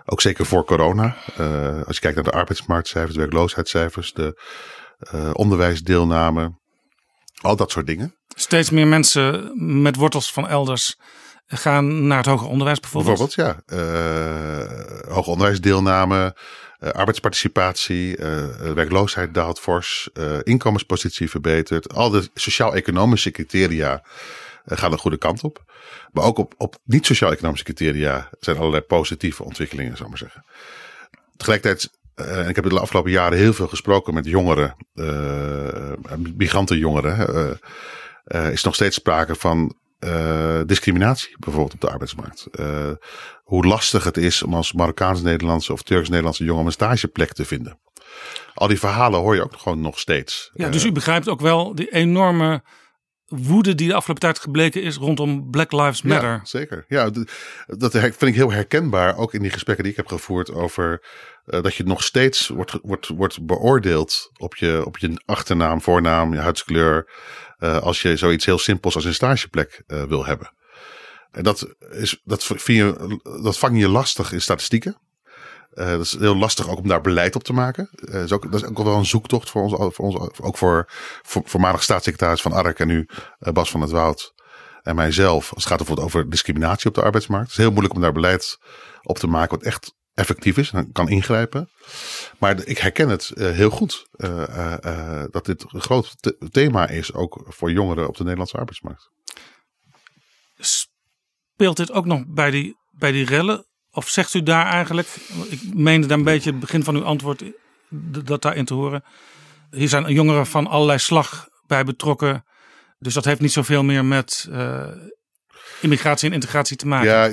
Ook 0.05 0.21
zeker 0.21 0.47
voor 0.47 0.65
corona. 0.65 1.17
Als 1.87 1.97
je 1.97 2.01
kijkt 2.01 2.17
naar 2.17 2.25
de 2.25 2.39
arbeidsmarktcijfers, 2.39 3.15
de 3.15 3.21
werkloosheidscijfers, 3.21 4.13
de 4.13 4.41
onderwijsdeelname, 5.33 6.58
al 7.41 7.57
dat 7.57 7.71
soort 7.71 7.87
dingen. 7.87 8.15
Steeds 8.29 8.71
meer 8.71 8.87
mensen 8.87 9.53
met 9.83 9.97
wortels 9.97 10.33
van 10.33 10.49
elders 10.49 10.99
gaan 11.47 12.07
naar 12.07 12.17
het 12.17 12.27
hoger 12.27 12.49
onderwijs 12.49 12.81
bijvoorbeeld. 12.81 13.35
Bijvoorbeeld, 13.37 13.65
ja. 13.67 15.13
hoger 15.13 15.33
onderwijsdeelname, 15.33 16.37
uh, 16.81 16.91
arbeidsparticipatie, 16.91 18.19
uh, 18.19 18.47
werkloosheid 18.73 19.35
daalt 19.35 19.61
fors, 19.61 20.09
inkomenspositie 20.43 21.31
verbetert. 21.31 21.95
Al 21.95 22.11
de 22.11 22.31
sociaal-economische 22.35 23.31
criteria 23.31 24.03
gaan 24.67 24.91
de 24.91 24.99
goede 24.99 25.19
kant 25.19 25.43
op. 25.43 25.65
Maar 26.13 26.25
ook 26.25 26.39
op, 26.39 26.55
op 26.57 26.77
niet-sociaal-economische 26.85 27.65
criteria 27.65 28.29
zijn 28.41 28.57
allerlei 28.57 28.83
positieve 28.83 29.45
ontwikkelingen, 29.45 29.97
zou 29.97 30.03
ik 30.03 30.09
maar 30.09 30.19
zeggen. 30.19 30.45
Tegelijkertijd, 31.37 31.91
en 32.19 32.49
ik 32.49 32.57
heb 32.57 32.69
de 32.69 32.81
afgelopen 32.81 33.11
jaren 33.11 33.39
heel 33.39 33.53
veel 33.53 33.69
gesproken 33.69 34.15
met 34.15 34.27
jongeren, 34.27 34.77
migrantenjongeren, 36.37 37.59
is 38.53 38.63
nog 38.63 38.75
steeds 38.75 38.97
sprake 38.97 39.35
van 39.35 39.77
uh, 40.01 40.61
discriminatie 40.67 41.37
bijvoorbeeld 41.39 41.75
op 41.75 41.81
de 41.81 41.91
arbeidsmarkt. 41.91 42.47
Uh, 42.53 42.91
hoe 43.43 43.67
lastig 43.67 44.05
het 44.05 44.17
is 44.17 44.43
om 44.43 44.55
als 44.55 44.73
Marokkaans-Nederlandse 44.73 45.73
of 45.73 45.83
Turks-Nederlandse 45.83 46.45
jongen 46.45 46.67
een 46.67 46.73
stageplek 46.73 47.33
te 47.33 47.45
vinden. 47.45 47.81
Al 48.55 48.69
die 48.69 48.79
verhalen 48.79 49.21
hoor 49.21 49.35
je 49.35 49.43
ook 49.43 49.57
gewoon 49.57 49.81
nog 49.81 49.99
steeds. 49.99 50.51
Ja, 50.55 50.69
dus 50.69 50.85
u 50.85 50.93
begrijpt 50.93 51.29
ook 51.29 51.41
wel 51.41 51.75
die 51.75 51.93
enorme 51.93 52.63
woede 53.27 53.75
die 53.75 53.89
de 53.89 53.95
afgelopen 53.95 54.23
tijd 54.23 54.39
gebleken 54.39 54.83
is 54.83 54.97
rondom 54.97 55.51
Black 55.51 55.73
Lives 55.73 56.03
Matter. 56.03 56.31
Ja, 56.31 56.41
zeker. 56.45 56.85
Ja, 56.89 57.11
dat 57.67 57.93
vind 57.99 58.23
ik 58.23 58.35
heel 58.35 58.53
herkenbaar. 58.53 59.17
Ook 59.17 59.35
in 59.35 59.43
die 59.43 59.51
gesprekken 59.51 59.85
die 59.85 59.93
ik 59.93 59.99
heb 59.99 60.09
gevoerd 60.09 60.53
over 60.53 61.03
uh, 61.51 61.63
dat 61.63 61.75
je 61.75 61.85
nog 61.85 62.03
steeds 62.03 62.49
wordt, 62.49 62.79
wordt, 62.83 63.09
wordt 63.09 63.47
beoordeeld 63.47 64.31
op 64.37 64.57
je, 64.57 64.83
op 64.85 64.99
je 64.99 65.23
achternaam, 65.25 65.83
voornaam, 65.83 66.35
je 66.35 66.41
huidskleur. 66.41 67.11
Uh, 67.59 67.79
als 67.79 68.03
je 68.03 68.17
zoiets 68.17 68.45
heel 68.45 68.59
simpels 68.59 68.95
als 68.95 69.05
een 69.05 69.15
stageplek 69.15 69.83
uh, 69.87 70.03
wil 70.03 70.27
hebben. 70.27 70.53
En 71.31 71.43
dat, 71.43 71.75
is, 71.91 72.21
dat, 72.25 72.45
vind 72.45 72.65
je, 72.67 73.21
dat 73.43 73.59
vang 73.59 73.79
je 73.79 73.89
lastig 73.89 74.33
in 74.33 74.41
statistieken. 74.41 75.01
Dat 75.71 76.01
is 76.01 76.19
heel 76.19 76.37
lastig 76.37 76.69
ook 76.69 76.79
om 76.79 76.89
daar 76.89 77.01
beleid 77.01 77.37
op 77.37 77.45
te 77.45 77.53
maken. 77.53 77.91
Is 78.01 78.33
ook, 78.33 78.53
dat 78.53 78.63
is 78.63 78.69
ook 78.69 78.83
wel 78.83 78.97
een 78.97 79.07
zoektocht 79.07 79.51
voor 79.51 79.63
ons, 79.63 79.95
voor 79.95 80.05
ons 80.05 80.41
ook 80.41 80.57
voor, 80.57 80.85
voor 81.23 81.43
voormalig 81.45 81.83
staatssecretaris 81.83 82.41
van 82.41 82.53
Ark 82.53 82.79
en 82.79 82.87
nu 82.87 83.09
Bas 83.39 83.71
van 83.71 83.81
het 83.81 83.91
Woud 83.91 84.35
en 84.83 84.95
mijzelf. 84.95 85.53
Als 85.55 85.63
het 85.63 85.67
gaat 85.67 85.77
bijvoorbeeld 85.77 86.07
over 86.07 86.31
discriminatie 86.31 86.89
op 86.89 86.95
de 86.95 87.03
arbeidsmarkt. 87.03 87.47
Het 87.47 87.59
is 87.59 87.65
heel 87.65 87.71
moeilijk 87.71 87.95
om 87.95 88.01
daar 88.01 88.13
beleid 88.13 88.59
op 89.03 89.19
te 89.19 89.27
maken 89.27 89.59
wat 89.59 89.67
echt 89.67 89.95
effectief 90.19 90.57
is 90.57 90.71
en 90.71 90.93
kan 90.93 91.09
ingrijpen. 91.09 91.71
Maar 92.39 92.65
ik 92.65 92.79
herken 92.79 93.09
het 93.09 93.33
uh, 93.35 93.51
heel 93.51 93.71
goed 93.71 94.07
uh, 94.17 94.75
uh, 94.85 95.25
dat 95.31 95.45
dit 95.45 95.65
een 95.69 95.81
groot 95.81 96.15
thema 96.51 96.89
is, 96.89 97.13
ook 97.15 97.45
voor 97.47 97.73
jongeren 97.73 98.09
op 98.09 98.17
de 98.17 98.23
Nederlandse 98.23 98.57
arbeidsmarkt. 98.57 99.11
Speelt 100.59 101.77
dit 101.77 101.93
ook 101.93 102.07
nog 102.07 102.25
bij 102.27 102.51
die, 102.51 102.77
bij 102.91 103.13
die 103.13 103.25
rellen? 103.25 103.67
Of 103.91 104.09
zegt 104.09 104.35
u 104.35 104.43
daar 104.43 104.67
eigenlijk, 104.67 105.09
ik 105.49 105.75
meende 105.75 106.07
daar 106.07 106.19
een 106.19 106.25
beetje 106.25 106.51
het 106.51 106.61
begin 106.61 106.85
van 106.85 106.97
uw 106.97 107.05
antwoord 107.05 107.43
dat 108.25 108.43
daarin 108.43 108.65
te 108.65 108.75
horen. 108.75 109.05
Hier 109.71 109.89
zijn 109.89 110.13
jongeren 110.13 110.47
van 110.47 110.67
allerlei 110.67 110.99
slag 110.99 111.49
bij 111.67 111.85
betrokken. 111.85 112.45
Dus 112.99 113.15
dat 113.15 113.25
heeft 113.25 113.41
niet 113.41 113.53
zoveel 113.53 113.83
meer 113.83 114.05
met 114.05 114.49
immigratie 115.81 116.29
en 116.29 116.35
integratie 116.35 116.77
te 116.77 116.87
maken. 116.87 117.09
Ja, 117.09 117.31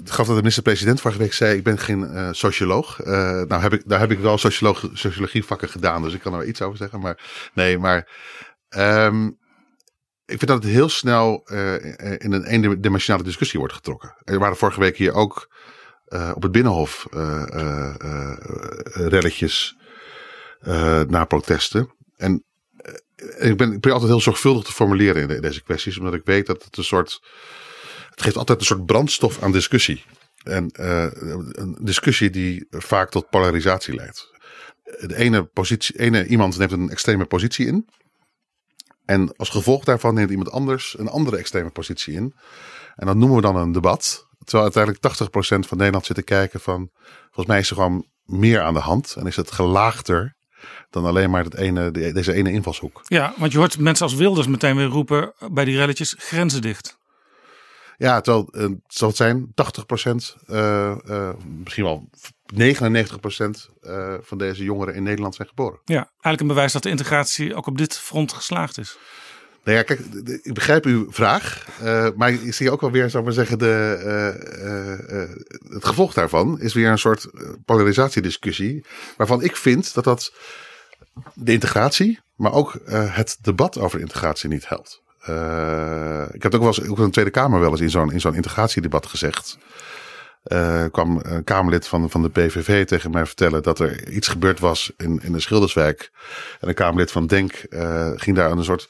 het 0.00 0.10
gaf 0.10 0.26
dat 0.26 0.26
de 0.26 0.34
minister-president 0.34 1.00
vorige 1.00 1.20
week 1.20 1.32
zei: 1.32 1.56
Ik 1.56 1.64
ben 1.64 1.78
geen 1.78 2.00
uh, 2.00 2.28
socioloog. 2.32 3.00
Uh, 3.00 3.06
nou, 3.42 3.62
heb 3.62 3.72
ik, 3.72 3.82
daar 3.86 4.00
heb 4.00 4.10
ik 4.10 4.18
wel 4.18 4.38
socioloog, 4.38 4.88
sociologievakken 4.92 5.68
gedaan, 5.68 6.02
dus 6.02 6.14
ik 6.14 6.20
kan 6.20 6.32
er 6.32 6.38
wel 6.38 6.48
iets 6.48 6.62
over 6.62 6.78
zeggen. 6.78 7.00
Maar 7.00 7.50
nee, 7.54 7.78
maar. 7.78 8.08
Um, 8.76 9.38
ik 10.24 10.38
vind 10.38 10.50
dat 10.50 10.62
het 10.62 10.72
heel 10.72 10.88
snel 10.88 11.46
uh, 11.52 11.74
in 12.18 12.32
een 12.32 12.44
eendimensionale 12.44 13.24
discussie 13.24 13.58
wordt 13.58 13.74
getrokken. 13.74 14.14
Er 14.24 14.38
waren 14.38 14.56
vorige 14.56 14.80
week 14.80 14.96
hier 14.96 15.12
ook 15.12 15.48
op 16.34 16.42
het 16.42 16.52
Binnenhof 16.52 17.06
relletjes 18.92 19.76
na 21.06 21.24
protesten. 21.24 21.94
En 22.16 22.44
ik 23.38 23.56
ben, 23.56 23.72
ik 23.72 23.80
ben 23.80 23.92
altijd 23.92 24.10
heel 24.10 24.20
zorgvuldig 24.20 24.64
te 24.64 24.72
formuleren 24.72 25.30
in 25.30 25.40
deze 25.40 25.62
kwesties, 25.62 25.98
omdat 25.98 26.14
ik 26.14 26.24
weet 26.24 26.46
dat 26.46 26.64
het 26.64 26.76
een 26.76 26.84
soort 26.84 27.20
het 28.20 28.28
geeft 28.28 28.40
altijd 28.48 28.60
een 28.60 28.66
soort 28.66 28.86
brandstof 28.86 29.42
aan 29.42 29.52
discussie. 29.52 30.04
En 30.42 30.70
uh, 30.80 31.06
een 31.50 31.76
discussie 31.80 32.30
die 32.30 32.66
vaak 32.70 33.10
tot 33.10 33.30
polarisatie 33.30 33.94
leidt. 33.94 34.28
De 34.82 35.16
ene, 35.16 35.44
positie, 35.44 35.98
ene 35.98 36.26
iemand 36.26 36.58
neemt 36.58 36.72
een 36.72 36.90
extreme 36.90 37.24
positie 37.24 37.66
in. 37.66 37.88
En 39.04 39.36
als 39.36 39.48
gevolg 39.48 39.84
daarvan 39.84 40.14
neemt 40.14 40.30
iemand 40.30 40.50
anders 40.50 40.98
een 40.98 41.08
andere 41.08 41.36
extreme 41.36 41.70
positie 41.70 42.14
in. 42.14 42.34
En 42.96 43.06
dat 43.06 43.16
noemen 43.16 43.36
we 43.36 43.42
dan 43.42 43.56
een 43.56 43.72
debat. 43.72 44.26
Terwijl 44.44 44.72
uiteindelijk 44.74 45.22
80% 45.64 45.68
van 45.68 45.76
Nederland 45.76 46.06
zit 46.06 46.16
te 46.16 46.22
kijken 46.22 46.60
van... 46.60 46.90
Volgens 47.24 47.46
mij 47.46 47.58
is 47.58 47.70
er 47.70 47.76
gewoon 47.76 48.06
meer 48.24 48.60
aan 48.60 48.74
de 48.74 48.80
hand. 48.80 49.14
En 49.18 49.26
is 49.26 49.36
het 49.36 49.50
gelaagder 49.50 50.36
dan 50.90 51.04
alleen 51.04 51.30
maar 51.30 51.44
het 51.44 51.54
ene, 51.54 51.90
deze 51.90 52.32
ene 52.32 52.52
invalshoek. 52.52 53.00
Ja, 53.04 53.34
want 53.36 53.52
je 53.52 53.58
hoort 53.58 53.78
mensen 53.78 54.06
als 54.06 54.14
Wilders 54.14 54.46
meteen 54.46 54.76
weer 54.76 54.86
roepen 54.86 55.34
bij 55.52 55.64
die 55.64 55.76
relletjes 55.76 56.14
grenzen 56.18 56.62
dicht. 56.62 56.98
Ja, 58.00 58.20
terwijl 58.20 58.48
uh, 58.52 58.62
het 58.62 58.78
zal 58.86 59.12
zijn 59.12 59.52
80 59.54 59.86
procent, 59.86 60.36
uh, 60.50 60.96
uh, 61.08 61.30
misschien 61.58 61.84
wel 61.84 62.08
99 62.54 63.20
procent 63.20 63.70
van 64.20 64.38
deze 64.38 64.64
jongeren 64.64 64.94
in 64.94 65.02
Nederland 65.02 65.34
zijn 65.34 65.48
geboren. 65.48 65.80
Ja, 65.84 65.96
eigenlijk 66.10 66.40
een 66.40 66.46
bewijs 66.46 66.72
dat 66.72 66.82
de 66.82 66.88
integratie 66.88 67.54
ook 67.54 67.66
op 67.66 67.78
dit 67.78 67.98
front 67.98 68.32
geslaagd 68.32 68.78
is. 68.78 68.98
Nou 69.64 69.76
ja, 69.76 69.82
kijk, 69.82 70.00
ik 70.42 70.54
begrijp 70.54 70.84
uw 70.84 71.12
vraag, 71.12 71.66
maar 72.16 72.32
ik 72.32 72.54
zie 72.54 72.70
ook 72.70 72.80
wel 72.80 72.90
weer, 72.90 73.10
zou 73.10 73.24
maar 73.24 73.32
zeggen, 73.32 73.58
de, 73.58 73.98
het 75.68 75.84
gevolg 75.84 76.14
daarvan 76.14 76.60
is 76.60 76.74
weer 76.74 76.90
een 76.90 76.98
soort 76.98 77.30
polarisatiediscussie, 77.64 78.84
waarvan 79.16 79.42
ik 79.42 79.56
vind 79.56 79.94
dat 79.94 80.04
dat 80.04 80.32
de 81.34 81.52
integratie, 81.52 82.20
maar 82.36 82.52
ook 82.52 82.80
het 82.86 83.38
debat 83.40 83.78
over 83.78 84.00
integratie 84.00 84.48
niet 84.48 84.68
helpt. 84.68 85.02
Uh, 85.28 86.22
ik 86.32 86.42
heb 86.42 86.52
het 86.52 86.54
ook 86.54 86.60
wel 86.60 86.68
eens 86.68 86.88
ook 86.88 86.98
in 86.98 87.04
de 87.04 87.10
Tweede 87.10 87.30
Kamer 87.30 87.60
wel 87.60 87.70
eens 87.70 87.80
in 87.80 87.90
zo'n 87.90 88.12
in 88.12 88.20
zo'n 88.20 88.34
integratiedebat 88.34 89.06
gezegd. 89.06 89.58
Uh, 90.44 90.84
kwam 90.90 91.20
een 91.22 91.44
Kamerlid 91.44 91.88
van, 91.88 92.10
van 92.10 92.22
de 92.22 92.28
PVV 92.28 92.86
tegen 92.86 93.10
mij 93.10 93.26
vertellen 93.26 93.62
dat 93.62 93.78
er 93.78 94.08
iets 94.08 94.28
gebeurd 94.28 94.60
was 94.60 94.92
in, 94.96 95.20
in 95.22 95.32
de 95.32 95.40
Schilderswijk. 95.40 96.10
En 96.60 96.68
een 96.68 96.74
Kamerlid 96.74 97.10
van 97.10 97.26
Denk 97.26 97.66
uh, 97.70 98.10
ging 98.14 98.36
daar 98.36 98.50
een 98.50 98.64
soort 98.64 98.88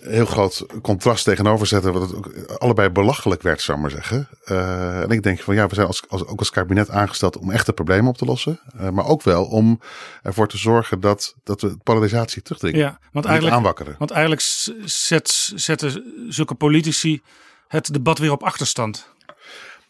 heel 0.00 0.26
groot 0.26 0.66
contrast 0.82 1.24
tegenover 1.24 1.66
zetten. 1.66 1.92
Wat 1.92 2.02
het 2.02 2.14
ook 2.14 2.32
allebei 2.58 2.88
belachelijk 2.88 3.42
werd, 3.42 3.60
zou 3.60 3.76
ik 3.76 3.82
maar 3.82 3.92
zeggen. 3.92 4.28
Uh, 4.46 5.00
en 5.00 5.10
ik 5.10 5.22
denk 5.22 5.40
van 5.40 5.54
ja, 5.54 5.66
we 5.66 5.74
zijn 5.74 5.86
als, 5.86 6.02
als, 6.08 6.26
ook 6.26 6.38
als 6.38 6.50
kabinet 6.50 6.90
aangesteld 6.90 7.38
om 7.38 7.50
echte 7.50 7.72
problemen 7.72 8.10
op 8.10 8.18
te 8.18 8.24
lossen. 8.24 8.60
Uh, 8.80 8.88
maar 8.88 9.06
ook 9.06 9.22
wel 9.22 9.44
om 9.44 9.80
ervoor 10.22 10.48
te 10.48 10.58
zorgen 10.58 11.00
dat, 11.00 11.34
dat 11.44 11.60
we 11.60 11.76
polarisatie 11.76 12.42
terugdringen. 12.42 12.80
Ja, 12.80 12.98
want 13.12 13.24
eigenlijk, 13.24 13.56
aanwakkeren. 13.56 13.94
Want 13.98 14.10
eigenlijk 14.10 14.42
zet, 14.84 15.52
zetten 15.54 16.04
zulke 16.28 16.54
politici 16.54 17.22
het 17.68 17.92
debat 17.92 18.18
weer 18.18 18.32
op 18.32 18.42
achterstand. 18.42 19.10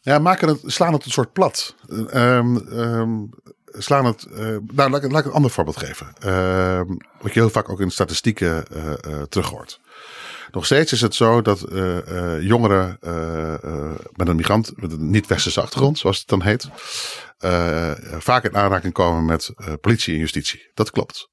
Ja, 0.01 0.19
maken 0.19 0.49
het, 0.49 0.61
slaan 0.65 0.93
het 0.93 1.05
een 1.05 1.11
soort 1.11 1.33
plat. 1.33 1.75
Um, 2.15 2.57
um, 2.57 3.31
slaan 3.79 4.05
het. 4.05 4.27
Uh, 4.33 4.39
nou, 4.73 4.91
laat, 4.91 5.11
laat 5.11 5.21
ik 5.21 5.25
een 5.25 5.33
ander 5.33 5.51
voorbeeld 5.51 5.77
geven. 5.77 6.07
Uh, 6.25 6.81
wat 7.21 7.35
je 7.35 7.41
heel 7.41 7.51
vaak 7.51 7.69
ook 7.69 7.81
in 7.81 7.91
statistieken 7.91 8.65
uh, 8.73 8.85
uh, 8.87 9.23
terug 9.23 9.49
hoort. 9.49 9.81
Nog 10.51 10.65
steeds 10.65 10.93
is 10.93 11.01
het 11.01 11.15
zo 11.15 11.43
dat 11.43 11.61
jongeren 12.41 12.99
met 14.13 14.29
een 14.29 14.37
migrant, 14.37 14.73
met 14.77 14.93
een 14.93 15.11
niet-westerse 15.11 15.61
achtergrond, 15.61 15.99
zoals 15.99 16.19
het 16.19 16.29
dan 16.29 16.43
heet, 16.43 16.69
vaak 18.19 18.45
in 18.45 18.57
aanraking 18.57 18.93
komen 18.93 19.25
met 19.25 19.51
politie 19.81 20.15
en 20.15 20.21
justitie. 20.21 20.71
Dat 20.75 20.91
klopt. 20.91 21.29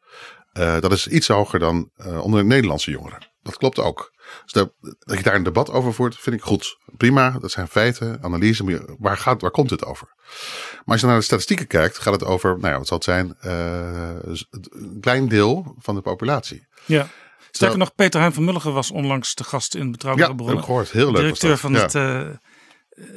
dat 0.54 0.92
is 0.92 1.08
iets 1.08 1.28
hoger 1.28 1.60
dan 1.60 1.92
onder 2.22 2.46
Nederlandse 2.46 2.92
jongeren. 2.92 3.28
Dat 3.42 3.58
klopt 3.58 3.80
ook. 3.80 4.12
Dus 4.44 4.54
dat, 4.54 4.74
dat 5.00 5.18
je 5.18 5.24
daar 5.24 5.36
een 5.36 5.44
debat 5.44 5.72
over 5.72 5.94
voert, 5.94 6.18
vind 6.18 6.36
ik 6.36 6.42
goed. 6.42 6.78
Prima, 6.98 7.38
dat 7.40 7.52
zijn 7.52 7.68
feiten, 7.68 8.20
analyse. 8.22 8.64
Maar 8.64 8.82
waar, 9.00 9.18
gaat, 9.18 9.42
waar 9.42 9.52
komt 9.52 9.70
het 9.70 9.86
over? 9.86 10.08
Maar 10.18 10.84
als 10.86 11.02
je 11.02 11.08
naar 11.08 11.18
de 11.18 11.22
statistieken 11.22 11.68
kijkt, 11.68 11.98
gaat 11.98 12.14
het 12.14 12.24
over, 12.24 12.58
nou 12.60 12.72
ja, 12.72 12.78
wat 12.78 12.88
zal 12.88 12.98
het 12.98 13.06
zijn? 13.06 13.36
een 13.40 14.98
klein 15.02 15.28
deel 15.28 15.76
van 15.80 15.96
de 15.96 16.02
populatie. 16.02 16.68
Ja. 16.86 17.08
Sterker 17.52 17.78
nog, 17.78 17.96
Peter 17.96 18.22
Hein 18.22 18.34
van 18.34 18.44
Mulligen 18.44 18.74
was 18.74 18.92
onlangs 18.92 19.36
de 19.36 19.44
gast 19.44 19.76
in 19.76 19.92
Betrouwbare 19.92 20.30
ja, 20.30 20.36
Bronnen. 20.36 20.56
heb 20.56 20.66
gehoord. 20.66 20.92
Heel 20.92 21.12
leuk 21.12 21.22
Directeur 21.22 21.58
van 21.58 21.72
ja. 21.72 21.80
het 21.80 21.94
uh, 21.94 22.28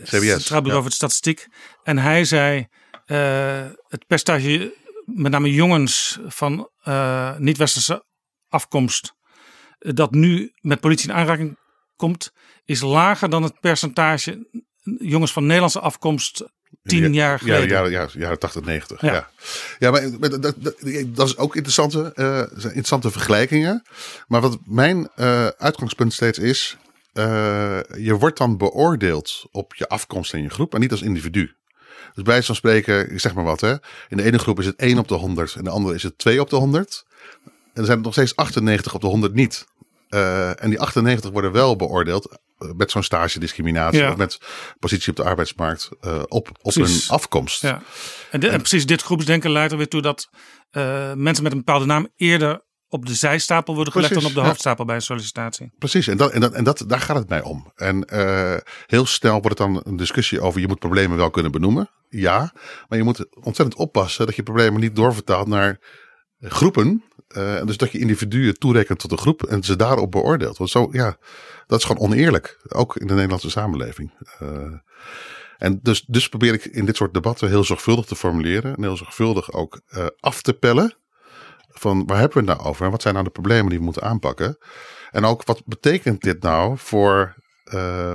CBS, 0.02 0.10
Centraal 0.10 0.62
Bureau 0.62 0.68
ja. 0.68 0.80
voor 0.80 0.88
de 0.88 0.94
Statistiek. 0.94 1.46
En 1.82 1.98
hij 1.98 2.24
zei, 2.24 2.66
uh, 3.06 3.64
het 3.88 4.06
percentage, 4.06 4.74
met 5.04 5.32
name 5.32 5.52
jongens 5.52 6.18
van 6.26 6.70
uh, 6.84 7.36
niet-westerse 7.36 8.04
afkomst, 8.48 9.14
dat 9.82 10.10
nu 10.10 10.52
met 10.60 10.80
politie 10.80 11.08
in 11.08 11.14
aanraking 11.14 11.58
komt, 11.96 12.32
is 12.64 12.80
lager 12.80 13.30
dan 13.30 13.42
het 13.42 13.60
percentage 13.60 14.46
jongens 14.98 15.32
van 15.32 15.42
Nederlandse 15.42 15.80
afkomst 15.80 16.44
tien 16.82 17.14
jaar 17.14 17.38
geleden. 17.38 17.68
Ja, 17.68 17.84
ja, 17.84 17.90
ja, 17.90 18.08
jaren 18.12 18.38
80, 18.38 18.64
90. 18.64 19.00
Ja. 19.00 19.12
Ja, 19.12 19.28
ja. 19.78 19.90
maar 19.90 20.30
dat, 20.30 20.42
dat, 20.42 20.54
dat, 20.58 20.76
dat 21.06 21.28
is 21.28 21.36
ook 21.36 21.54
interessante, 21.56 22.12
eh, 22.14 22.36
zijn 22.36 22.62
interessante 22.62 23.10
vergelijkingen. 23.10 23.82
Maar 24.26 24.40
wat 24.40 24.58
mijn 24.64 25.08
eh, 25.14 25.46
uitgangspunt 25.46 26.12
steeds 26.12 26.38
is, 26.38 26.76
eh, 27.12 27.80
je 27.96 28.16
wordt 28.18 28.38
dan 28.38 28.56
beoordeeld 28.56 29.44
op 29.50 29.74
je 29.74 29.88
afkomst 29.88 30.32
en 30.32 30.42
je 30.42 30.50
groep 30.50 30.74
en 30.74 30.80
niet 30.80 30.90
als 30.90 31.02
individu. 31.02 31.56
Dus 32.14 32.24
bij 32.24 32.42
van 32.42 32.54
spreken, 32.54 33.12
ik 33.12 33.20
zeg 33.20 33.34
maar 33.34 33.44
wat, 33.44 33.60
hè. 33.60 33.74
In 34.08 34.16
de 34.16 34.22
ene 34.22 34.38
groep 34.38 34.58
is 34.58 34.66
het 34.66 34.76
1 34.76 34.98
op 34.98 35.08
de 35.08 35.14
100 35.14 35.54
en 35.54 35.64
de 35.64 35.70
andere 35.70 35.94
is 35.94 36.02
het 36.02 36.18
2 36.18 36.40
op 36.40 36.50
de 36.50 36.56
100. 36.56 37.04
En 37.44 37.52
er 37.74 37.84
zijn 37.84 37.98
er 37.98 38.04
nog 38.04 38.12
steeds 38.12 38.36
98 38.36 38.94
op 38.94 39.00
de 39.00 39.06
100 39.06 39.34
niet. 39.34 39.66
Eh, 40.12 40.62
en 40.62 40.70
die 40.70 40.80
98 40.80 41.30
worden 41.30 41.52
wel 41.52 41.76
beoordeeld 41.76 42.38
eh, 42.58 42.68
met 42.76 42.90
zo'n 42.90 43.02
stage 43.02 43.38
discriminatie 43.38 44.00
Ja. 44.00 44.10
of 44.10 44.16
met 44.16 44.38
positie 44.78 45.10
op 45.10 45.16
de 45.16 45.22
arbeidsmarkt 45.22 45.88
eh, 46.00 46.22
op, 46.28 46.48
op 46.62 46.72
Precies. 46.72 47.08
hun 47.08 47.16
afkomst. 47.16 47.62
Ja. 47.62 47.82
En, 48.30 48.40
precies 48.40 48.86
dit 48.86 49.02
groepsdenken 49.02 49.50
leidt 49.50 49.72
er 49.72 49.78
weer 49.78 49.88
toe 49.88 50.02
dat 50.02 50.28
mensen 51.16 51.42
met 51.42 51.52
een 51.52 51.58
bepaalde 51.58 51.84
naam 51.84 52.08
eerder 52.16 52.64
op 52.88 53.06
de 53.06 53.14
zijstapel 53.14 53.74
worden 53.74 53.92
gelegd 53.92 54.12
Precies, 54.12 54.28
dan 54.28 54.36
op 54.36 54.42
de 54.42 54.44
ja. 54.44 54.52
hoofdstapel 54.52 54.84
bij 54.84 54.94
een 54.94 55.02
sollicitatie. 55.02 55.72
Precies, 55.78 56.06
en, 56.06 56.16
dat, 56.16 56.30
en, 56.30 56.40
dat, 56.40 56.52
en 56.52 56.64
dat, 56.64 56.84
daar 56.86 57.00
gaat 57.00 57.16
het 57.16 57.28
mij 57.28 57.42
om. 57.42 57.72
En 57.74 58.06
heel 58.86 59.06
snel 59.06 59.40
wordt 59.40 59.58
het 59.58 59.68
dan 59.68 59.80
een 59.84 59.96
discussie 59.96 60.40
over 60.40 60.60
je 60.60 60.68
moet 60.68 60.78
problemen 60.78 61.16
wel 61.16 61.30
kunnen 61.30 61.52
benoemen. 61.52 61.90
Ja, 62.08 62.52
maar 62.88 62.98
je 62.98 63.04
moet 63.04 63.26
ontzettend 63.44 63.80
oppassen 63.80 64.26
dat 64.26 64.36
je 64.36 64.42
problemen 64.42 64.80
niet 64.80 64.96
doorvertaalt 64.96 65.46
naar 65.46 65.80
groepen. 66.40 67.04
En 67.32 67.66
dus 67.66 67.76
dat 67.76 67.92
je 67.92 67.98
individuen 67.98 68.58
toerekent 68.58 68.98
tot 68.98 69.12
een 69.12 69.18
groep 69.18 69.42
en 69.42 69.62
ze 69.62 69.76
daarop 69.76 70.10
beoordeelt. 70.10 70.58
Want 70.58 70.70
zo, 70.70 70.88
ja, 70.90 71.16
dat 71.66 71.78
is 71.78 71.84
gewoon 71.84 72.02
oneerlijk. 72.02 72.58
Ook 72.68 72.96
in 72.96 73.06
de 73.06 73.14
Nederlandse 73.14 73.50
samenleving. 73.50 74.12
Eh, 74.38 74.72
en 75.58 75.78
dus, 75.82 76.04
dus 76.06 76.28
probeer 76.28 76.52
ik 76.52 76.64
in 76.64 76.84
dit 76.84 76.96
soort 76.96 77.14
debatten 77.14 77.48
heel 77.48 77.64
zorgvuldig 77.64 78.04
te 78.04 78.16
formuleren. 78.16 78.76
En 78.76 78.82
heel 78.82 78.96
zorgvuldig 78.96 79.52
ook 79.52 79.80
eh, 79.86 80.06
af 80.20 80.42
te 80.42 80.52
pellen. 80.52 80.96
Van 81.68 82.06
waar 82.06 82.18
hebben 82.18 82.44
we 82.44 82.50
het 82.50 82.58
nou 82.58 82.68
over? 82.70 82.84
En 82.84 82.90
wat 82.90 83.02
zijn 83.02 83.14
nou 83.14 83.26
de 83.26 83.32
problemen 83.32 83.68
die 83.68 83.78
we 83.78 83.84
moeten 83.84 84.02
aanpakken? 84.02 84.58
En 85.10 85.24
ook 85.24 85.44
wat 85.44 85.62
betekent 85.64 86.22
dit 86.22 86.42
nou 86.42 86.78
voor, 86.78 87.34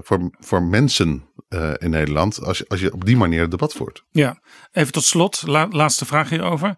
voor, 0.04 0.30
voor 0.40 0.64
mensen 0.64 1.30
in 1.78 1.90
Nederland. 1.90 2.44
Als 2.44 2.58
je, 2.58 2.66
als 2.68 2.80
je 2.80 2.94
op 2.94 3.06
die 3.06 3.18
manier 3.18 3.42
het 3.42 3.52
debat 3.52 3.74
voert? 3.74 4.04
Ja, 4.10 4.42
even 4.72 4.92
tot 4.92 5.04
slot, 5.04 5.44
la- 5.46 5.68
laatste 5.70 6.06
vraag 6.06 6.30
hierover. 6.30 6.76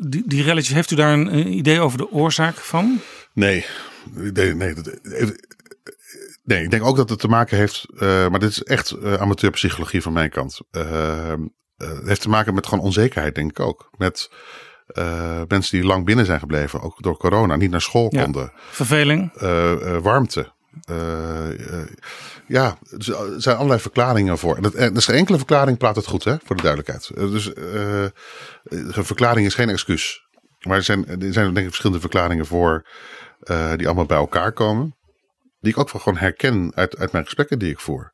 Die, 0.00 0.22
die 0.26 0.42
relletjes, 0.42 0.74
heeft 0.74 0.90
u 0.90 0.96
daar 0.96 1.12
een, 1.12 1.48
idee 1.56 1.80
over 1.80 1.98
de 1.98 2.10
oorzaak 2.10 2.54
van? 2.56 3.00
Nee, 3.32 3.64
nee, 4.12 4.54
nee, 4.54 4.74
dat- 4.74 4.98
nee, 6.44 6.62
ik 6.62 6.70
denk 6.70 6.84
ook 6.84 6.96
dat 6.96 7.10
het 7.10 7.18
te 7.18 7.28
maken 7.28 7.56
heeft, 7.56 7.86
eh, 7.98 8.28
maar 8.28 8.40
dit 8.40 8.50
is 8.50 8.62
echt 8.62 8.90
eh, 8.90 9.14
amateurpsychologie 9.14 10.02
van 10.02 10.12
mijn 10.12 10.30
kant. 10.30 10.60
Eh, 10.70 11.32
eh, 11.32 11.38
het 11.76 12.06
heeft 12.06 12.20
te 12.20 12.28
maken 12.28 12.54
met 12.54 12.66
gewoon 12.66 12.84
onzekerheid, 12.84 13.34
denk 13.34 13.50
ik 13.50 13.60
ook. 13.60 13.90
Met 13.96 14.30
eh, 14.86 15.40
mensen 15.48 15.78
die 15.78 15.86
lang 15.86 16.04
binnen 16.04 16.26
zijn 16.26 16.38
gebleven, 16.38 16.80
ook 16.80 17.02
door 17.02 17.16
corona, 17.16 17.56
niet 17.56 17.70
naar 17.70 17.80
school 17.80 18.08
Ja. 18.10 18.22
konden. 18.22 18.52
Verveling? 18.70 19.32
Eh, 19.34 19.72
eh, 19.72 20.02
warmte. 20.02 20.54
Eh, 20.84 21.80
eh, 21.80 21.88
ja, 22.46 22.78
dus, 22.96 23.08
er 23.08 23.42
zijn 23.42 23.56
allerlei 23.56 23.80
verklaringen 23.80 24.38
voor. 24.38 24.56
En 24.56 24.62
dat, 24.62 24.74
en 24.74 24.94
is 24.94 25.04
geen 25.04 25.16
enkele 25.16 25.36
verklaring 25.36 25.78
praat 25.78 25.96
het 25.96 26.06
goed, 26.06 26.24
hè, 26.24 26.36
voor 26.44 26.56
de 26.56 26.62
duidelijkheid. 26.62 27.10
Eh, 27.10 27.30
dus 27.30 27.52
eh, 27.52 28.06
een 28.64 29.04
verklaring 29.04 29.46
is 29.46 29.54
geen 29.54 29.68
excuus. 29.68 30.24
Maar 30.60 30.76
er 30.76 30.82
zijn, 30.82 31.06
er 31.06 31.32
zijn 31.32 31.44
denk 31.46 31.56
ik 31.56 31.64
verschillende 31.64 32.00
verklaringen 32.00 32.46
voor 32.46 32.86
eh, 33.40 33.72
die 33.76 33.86
allemaal 33.86 34.06
bij 34.06 34.16
elkaar 34.16 34.52
komen. 34.52 34.94
Die 35.60 35.72
ik 35.72 35.78
ook 35.78 35.90
gewoon 35.90 36.16
herken 36.16 36.72
uit, 36.74 36.98
uit 36.98 37.12
mijn 37.12 37.24
gesprekken 37.24 37.58
die 37.58 37.70
ik 37.70 37.80
voer. 37.80 38.12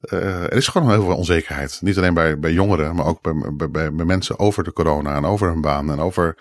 Eh, 0.00 0.42
er 0.42 0.52
is 0.52 0.68
gewoon 0.68 0.90
heel 0.90 1.04
veel 1.04 1.16
onzekerheid. 1.16 1.78
Niet 1.82 1.98
alleen 1.98 2.14
bij, 2.14 2.38
bij 2.38 2.52
jongeren, 2.52 2.94
maar 2.94 3.06
ook 3.06 3.22
bij, 3.56 3.70
bij, 3.70 3.90
mensen 3.90 4.38
over 4.38 4.64
de 4.64 4.72
corona 4.72 5.14
en 5.14 5.24
over 5.24 5.48
hun 5.48 5.60
baan. 5.60 5.90
En 5.90 5.98
over 6.00 6.38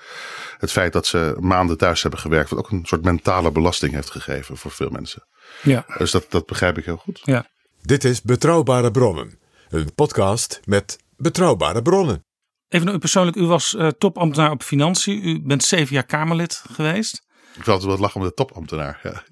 het 0.58 0.72
feit 0.72 0.94
dat 0.94 1.06
ze 1.06 1.36
maanden 1.40 1.78
thuis 1.78 2.02
hebben 2.02 2.20
gewerkt. 2.20 2.50
Wat 2.50 2.60
ook 2.60 2.72
een 2.72 2.86
soort 2.86 3.04
mentale 3.04 3.52
belasting 3.52 3.94
heeft 3.94 4.10
gegeven 4.10 4.58
voor 4.58 4.72
veel 4.72 4.90
mensen. 4.90 5.28
Ja. 5.62 5.86
Dus 5.98 6.12
dat, 6.12 6.26
dat 6.30 6.46
begrijp 6.46 6.78
ik 6.78 6.86
heel 6.86 6.98
goed. 6.98 7.20
ja. 7.24 7.46
Dit 7.82 8.04
is 8.04 8.22
Betrouwbare 8.22 8.92
Bronnen. 8.92 9.40
Een 9.70 9.94
podcast 9.96 10.60
met 10.64 10.98
betrouwbare 11.16 11.82
bronnen. 11.82 12.26
Even 12.68 12.86
naar 12.86 12.96
u 12.96 13.00
persoonlijk, 13.00 13.38
u 13.38 13.46
was 13.46 13.76
eh, 13.76 13.88
topambtenaar 13.88 14.52
op 14.52 14.64
financiën. 14.64 15.28
U 15.28 15.42
bent 15.42 15.64
zeven 15.64 15.94
jaar 15.94 16.06
Kamerlid 16.06 16.64
geweest. 16.72 17.26
Ik 17.56 17.64
wil 17.64 17.74
altijd 17.74 17.92
wel 17.92 18.02
lachen 18.02 18.22
met 18.22 18.30
de 18.30 18.36
topambtenaar. 18.36 19.00
Ja. 19.04 19.24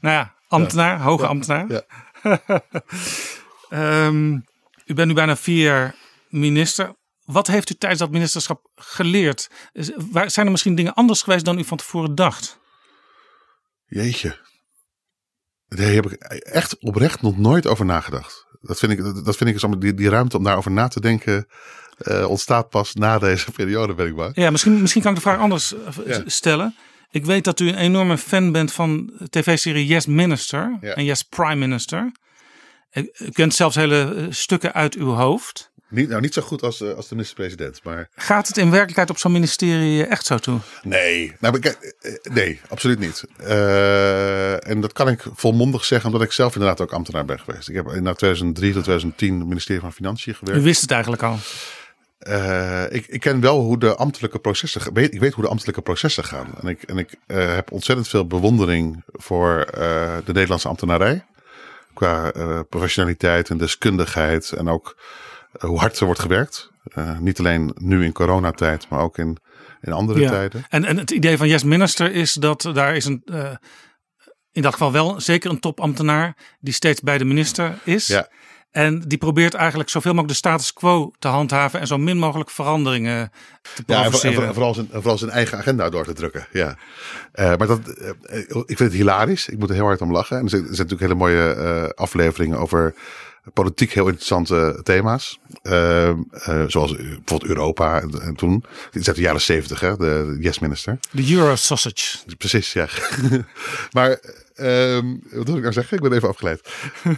Nou 0.00 0.14
ja, 0.14 0.34
ambtenaar, 0.48 1.00
hoge 1.00 1.26
ambtenaar. 1.26 1.72
Ja. 1.72 1.82
Ehm, 3.72 4.32
u 4.84 4.94
bent 4.94 5.08
nu 5.08 5.14
bijna 5.14 5.36
vier 5.36 5.62
jaar 5.64 5.94
minister. 6.28 6.94
Wat 7.24 7.46
heeft 7.46 7.70
u 7.70 7.74
tijdens 7.74 8.00
dat 8.00 8.10
ministerschap 8.10 8.70
geleerd? 8.74 9.48
Zijn 10.26 10.46
er 10.46 10.50
misschien 10.50 10.74
dingen 10.74 10.94
anders 10.94 11.22
geweest 11.22 11.44
dan 11.44 11.58
u 11.58 11.64
van 11.64 11.76
tevoren 11.76 12.14
dacht? 12.14 12.58
Jeetje. 13.86 14.40
Daar 15.68 15.90
heb 15.92 16.06
ik 16.10 16.12
echt 16.42 16.78
oprecht 16.78 17.22
nog 17.22 17.38
nooit 17.38 17.66
over 17.66 17.84
nagedacht. 17.84 18.46
Dat 18.60 18.78
vind 18.78 18.92
ik, 18.92 19.24
dat 19.24 19.36
vind 19.36 19.50
ik 19.50 19.58
zomaar- 19.58 19.78
die, 19.78 19.94
die 19.94 20.08
ruimte 20.08 20.36
om 20.36 20.44
daarover 20.44 20.70
na 20.70 20.88
te 20.88 21.00
denken 21.00 21.46
eh, 21.98 22.28
ontstaat 22.28 22.68
pas 22.68 22.94
na 22.94 23.18
deze 23.18 23.50
periode, 23.58 23.94
ben 23.94 24.06
ik 24.06 24.14
bang. 24.14 24.36
Ja, 24.36 24.50
misschien, 24.50 24.80
misschien 24.80 25.02
kan 25.02 25.10
ik 25.10 25.16
de 25.16 25.22
vraag 25.22 25.38
anders 25.38 25.74
eh, 25.74 26.06
Ja. 26.06 26.22
stellen. 26.26 26.76
Ik 27.10 27.24
weet 27.24 27.44
dat 27.44 27.60
u 27.60 27.68
een 27.68 27.74
enorme 27.78 28.18
fan 28.18 28.52
bent 28.52 28.72
van 28.72 29.12
de 29.18 29.28
tv-serie 29.28 29.86
Yes 29.86 30.06
Minister 30.06 30.78
Ja. 30.80 30.94
en 30.94 31.04
Yes 31.04 31.22
Prime 31.22 31.54
Minister. 31.56 32.12
U 32.92 33.10
u 33.18 33.30
kent 33.30 33.54
zelfs 33.54 33.76
hele 33.76 34.14
eh, 34.14 34.26
stukken 34.30 34.72
uit 34.72 34.94
uw 34.94 35.12
hoofd. 35.12 35.70
Niet, 35.88 36.08
nou, 36.08 36.20
niet 36.20 36.34
zo 36.34 36.42
goed 36.42 36.62
als, 36.62 36.80
eh, 36.80 36.94
als 36.94 37.08
de 37.08 37.14
minister-president, 37.14 37.80
maar 37.82 38.08
Gaat 38.14 38.48
het 38.48 38.56
in 38.56 38.70
werkelijkheid 38.70 39.10
op 39.10 39.18
zo'n 39.18 39.32
ministerie 39.32 40.06
echt 40.06 40.26
zo 40.26 40.38
toe? 40.38 40.58
nee. 40.82 41.36
Nou, 41.40 41.58
eh, 41.60 41.72
nee, 42.22 42.60
absoluut 42.68 42.98
niet. 42.98 43.24
Eh, 43.36 44.68
en 44.68 44.80
dat 44.80 44.92
kan 44.92 45.08
ik 45.08 45.24
volmondig 45.34 45.84
zeggen, 45.84 46.10
omdat 46.10 46.26
ik 46.26 46.32
zelf 46.32 46.54
inderdaad 46.54 46.80
ook 46.80 46.92
ambtenaar 46.92 47.24
ben 47.24 47.40
geweest. 47.40 47.68
Ik 47.68 47.74
heb 47.74 47.86
in 47.86 48.02
2003 48.02 48.72
tot 48.72 48.82
2010 48.82 49.32
op 49.32 49.38
het 49.38 49.48
ministerie 49.48 49.80
van 49.80 49.92
Financiën 49.92 50.34
gewerkt. 50.34 50.60
U 50.60 50.64
wist 50.64 50.80
het 50.80 50.90
eigenlijk 50.90 51.22
al. 51.22 51.38
Eh, 52.22 52.84
ik, 52.90 53.06
ik 53.06 53.20
ken 53.20 53.40
wel 53.40 53.60
hoe 53.60 53.78
de 53.78 53.96
ambtelijke 53.96 54.38
processen. 54.38 54.94
Weet, 54.94 55.14
ik 55.14 55.20
weet 55.20 55.32
hoe 55.32 55.44
de 55.44 55.50
ambtelijke 55.50 55.82
processen 55.82 56.24
gaan. 56.24 56.46
En 56.60 56.68
ik, 56.68 56.82
en 56.82 56.98
ik 56.98 57.14
eh, 57.26 57.54
heb 57.54 57.72
ontzettend 57.72 58.08
veel 58.08 58.26
bewondering 58.26 59.02
voor 59.12 59.60
eh, 59.60 60.16
de 60.24 60.32
Nederlandse 60.32 60.68
ambtenarij. 60.68 61.24
Qua 61.94 62.32
eh, 62.32 62.60
professionaliteit 62.68 63.50
en 63.50 63.58
deskundigheid. 63.58 64.52
En 64.52 64.68
ook 64.68 64.96
eh, 65.52 65.68
hoe 65.68 65.78
hard 65.78 65.98
er 65.98 66.04
wordt 66.04 66.20
gewerkt. 66.20 66.70
Eh, 66.84 67.18
niet 67.18 67.38
alleen 67.38 67.74
nu 67.74 68.04
in 68.04 68.12
coronatijd, 68.12 68.88
maar 68.88 69.00
ook 69.00 69.18
in, 69.18 69.36
in 69.80 69.92
andere 69.92 70.20
Ja. 70.20 70.30
tijden. 70.30 70.64
En, 70.68 70.84
en 70.84 70.96
het 70.96 71.10
idee 71.10 71.36
van 71.36 71.48
Yes 71.48 71.64
Minister 71.64 72.12
is 72.12 72.32
dat 72.32 72.70
daar 72.74 72.96
is 72.96 73.04
een, 73.04 73.22
in 74.52 74.62
dat 74.62 74.72
geval 74.72 74.92
wel 74.92 75.20
zeker 75.20 75.50
een 75.50 75.60
topambtenaar 75.60 76.36
die 76.60 76.74
steeds 76.74 77.00
bij 77.00 77.18
de 77.18 77.24
minister 77.24 77.78
is. 77.84 78.06
Ja. 78.06 78.28
En 78.72 79.00
die 79.06 79.18
probeert 79.18 79.54
eigenlijk 79.54 79.90
zoveel 79.90 80.10
mogelijk 80.14 80.32
de 80.40 80.48
status 80.48 80.72
quo 80.72 81.12
te 81.18 81.28
handhaven 81.28 81.80
en 81.80 81.86
zo 81.86 81.98
min 81.98 82.18
mogelijk 82.18 82.50
veranderingen 82.50 83.32
te 83.74 83.82
Ja, 83.86 83.94
en, 83.94 83.94
voor- 83.94 83.94
en, 83.94 84.10
provoceren. 84.10 84.44
voor- 84.44 84.54
vooral, 84.54 84.74
zijn, 84.74 84.88
vooral 84.92 85.18
zijn 85.18 85.30
eigen 85.30 85.58
agenda 85.58 85.90
door 85.90 86.04
te 86.04 86.12
drukken. 86.12 86.46
Ja. 86.52 86.76
Eh, 87.32 87.46
maar 87.56 87.66
dat, 87.66 87.88
eh, 87.88 88.38
ik 88.48 88.76
vind 88.76 88.78
het 88.78 88.92
hilarisch. 88.92 89.48
Ik 89.48 89.58
moet 89.58 89.68
er 89.68 89.74
heel 89.74 89.84
hard 89.84 90.00
om 90.00 90.12
lachen. 90.12 90.36
En 90.38 90.42
er 90.44 90.50
zijn, 90.50 90.62
er 90.68 90.74
zijn 90.74 90.88
natuurlijk 90.88 91.00
hele 91.12 91.14
mooie 91.30 91.52
eh, 91.54 91.88
afleveringen 92.02 92.58
over 92.58 92.94
politiek 93.52 93.92
heel 93.92 94.04
interessante 94.06 94.80
thema's. 94.82 95.38
Eh, 95.62 96.08
eh, 96.08 96.14
zoals 96.66 96.96
bijvoorbeeld 96.96 97.44
Europa 97.44 98.00
en, 98.00 98.20
en 98.22 98.34
toen. 98.34 98.64
Dit 98.90 99.00
is 99.00 99.06
uit 99.06 99.16
de 99.16 99.22
jaren 99.22 99.40
zeventig, 99.40 99.80
hè, 99.80 99.96
de 99.96 100.36
Yes-minister. 100.40 100.98
De 101.10 101.32
Euro 101.34 101.56
Sausage. 101.56 102.18
Precies, 102.38 102.72
ja. 102.72 102.86
maar 103.92 104.20
ehm, 104.54 105.16
wat 105.30 105.46
wil 105.46 105.56
ik 105.56 105.62
nou 105.62 105.72
zeggen? 105.72 105.96
Ik 105.96 106.02
ben 106.02 106.12
even 106.12 106.28
afgeleid. 106.28 106.60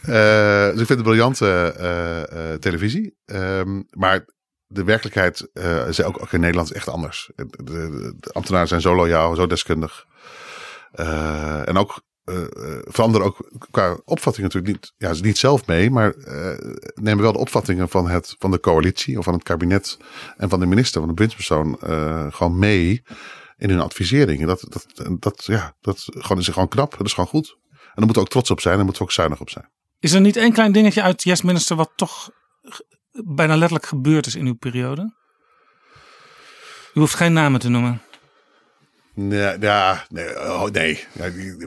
Eh, 0.03 0.71
dus 0.71 0.81
ik 0.81 0.87
vind 0.87 0.89
het 0.89 1.03
briljante 1.03 1.75
eh, 1.79 2.53
televisie. 2.55 3.17
Ehm, 3.25 3.83
maar 3.91 4.25
de 4.67 4.85
werkelijkheid 4.85 5.49
is 5.89 6.03
ook, 6.03 6.21
ook 6.23 6.33
in 6.33 6.41
Nederland 6.41 6.73
echt 6.73 6.89
anders. 6.89 7.31
De, 7.35 7.47
de- 7.65 8.15
de 8.19 8.33
ambtenaren 8.33 8.69
zijn 8.69 8.81
zo 8.81 8.95
loyaal, 8.95 9.35
zo 9.35 9.47
deskundig. 9.47 10.05
En 11.65 11.77
ook 11.77 12.03
veranderen 12.85 13.27
ook 13.27 13.51
qua 13.71 13.99
opvatting 14.05 14.47
natuurlijk 14.47 14.75
niet, 14.75 14.93
ja, 14.97 15.13
niet 15.23 15.39
zelf 15.39 15.67
mee, 15.67 15.91
maar 15.91 16.15
nemen 16.95 17.23
wel 17.23 17.33
de 17.33 17.39
opvattingen 17.39 17.89
van, 17.89 18.09
het, 18.09 18.37
van 18.39 18.51
de 18.51 18.61
coalitie 18.61 19.19
of 19.19 19.25
van 19.25 19.35
het 19.35 19.43
kabinet 19.43 19.97
en 20.37 20.49
van 20.49 20.61
de 20.61 20.67
minister, 20.67 20.99
van 21.01 21.09
de 21.09 21.15
bewindspersoon, 21.15 21.79
gewoon 22.33 22.59
mee 22.59 23.03
in 23.57 23.71
hun 23.71 23.81
advisering. 23.81 24.41
En 24.41 24.47
dat, 24.47 24.67
dat, 24.69 24.87
dat, 25.21 25.45
ja, 25.45 25.77
dat 25.81 26.05
gewoon, 26.09 26.39
is 26.39 26.49
gewoon 26.49 26.69
knap, 26.69 26.91
dat 26.97 27.07
is 27.07 27.13
gewoon 27.13 27.29
goed. 27.29 27.57
En 27.71 28.01
daar 28.01 28.05
moeten 28.05 28.15
we 28.15 28.21
ook 28.21 28.29
trots 28.29 28.51
op 28.51 28.61
zijn 28.61 28.73
en 28.73 28.79
daar 28.79 28.89
moeten 28.89 29.03
we 29.03 29.09
ook 29.09 29.15
zuinig 29.15 29.41
op 29.41 29.51
zijn. 29.51 29.69
Is 30.01 30.13
er 30.13 30.21
niet 30.21 30.37
één 30.37 30.53
klein 30.53 30.73
dingetje 30.73 31.03
uit 31.03 31.23
Yes 31.23 31.43
Minister 31.43 31.77
wat 31.77 31.93
toch 31.97 32.31
bijna 33.13 33.57
letterlijk 33.57 33.87
gebeurd 33.87 34.27
is 34.27 34.35
in 34.35 34.47
uw 34.47 34.55
periode? 34.55 35.15
U 36.95 37.01
hoeft 37.01 37.15
geen 37.15 37.33
namen 37.33 37.61
te 37.61 37.69
noemen. 37.69 38.03
Nee, 39.17 39.59
ja, 39.61 40.07
nee, 40.09 40.41
oh, 40.41 40.65
nee. 40.65 41.07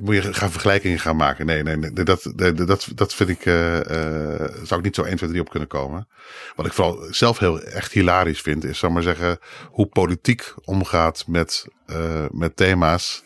Moet 0.02 0.16
je 0.16 0.34
gaan 0.34 0.52
vergelijkingen 0.52 1.00
gaan 1.00 1.16
maken. 1.16 1.46
Nee, 1.46 1.64
nee, 1.64 1.78
nee 1.78 1.94
dat, 1.94 2.32
dat, 2.36 2.88
dat, 2.96 3.14
vind 3.14 3.30
ik, 3.30 3.46
eh, 3.46 3.80
eh, 3.80 4.52
zou 4.64 4.80
ik 4.80 4.86
niet 4.86 4.96
zo 4.96 5.04
1, 5.04 5.18
2, 5.18 5.30
3 5.30 5.42
op 5.42 5.50
kunnen 5.50 5.68
komen. 5.68 6.08
Wat 6.56 6.66
ik 6.66 6.74
vooral 6.74 7.08
zelf 7.10 7.40
heel 7.40 7.62
echt 7.62 7.92
hilarisch 7.92 8.42
vind, 8.42 8.64
is, 8.64 8.80
zal 8.80 8.90
maar 8.90 9.04
zeggen, 9.04 9.40
hoe 9.72 9.86
politiek 9.86 10.54
omgaat 10.66 11.24
met, 11.28 11.68
eh, 11.86 12.26
met 12.32 12.56
thema's. 12.56 13.24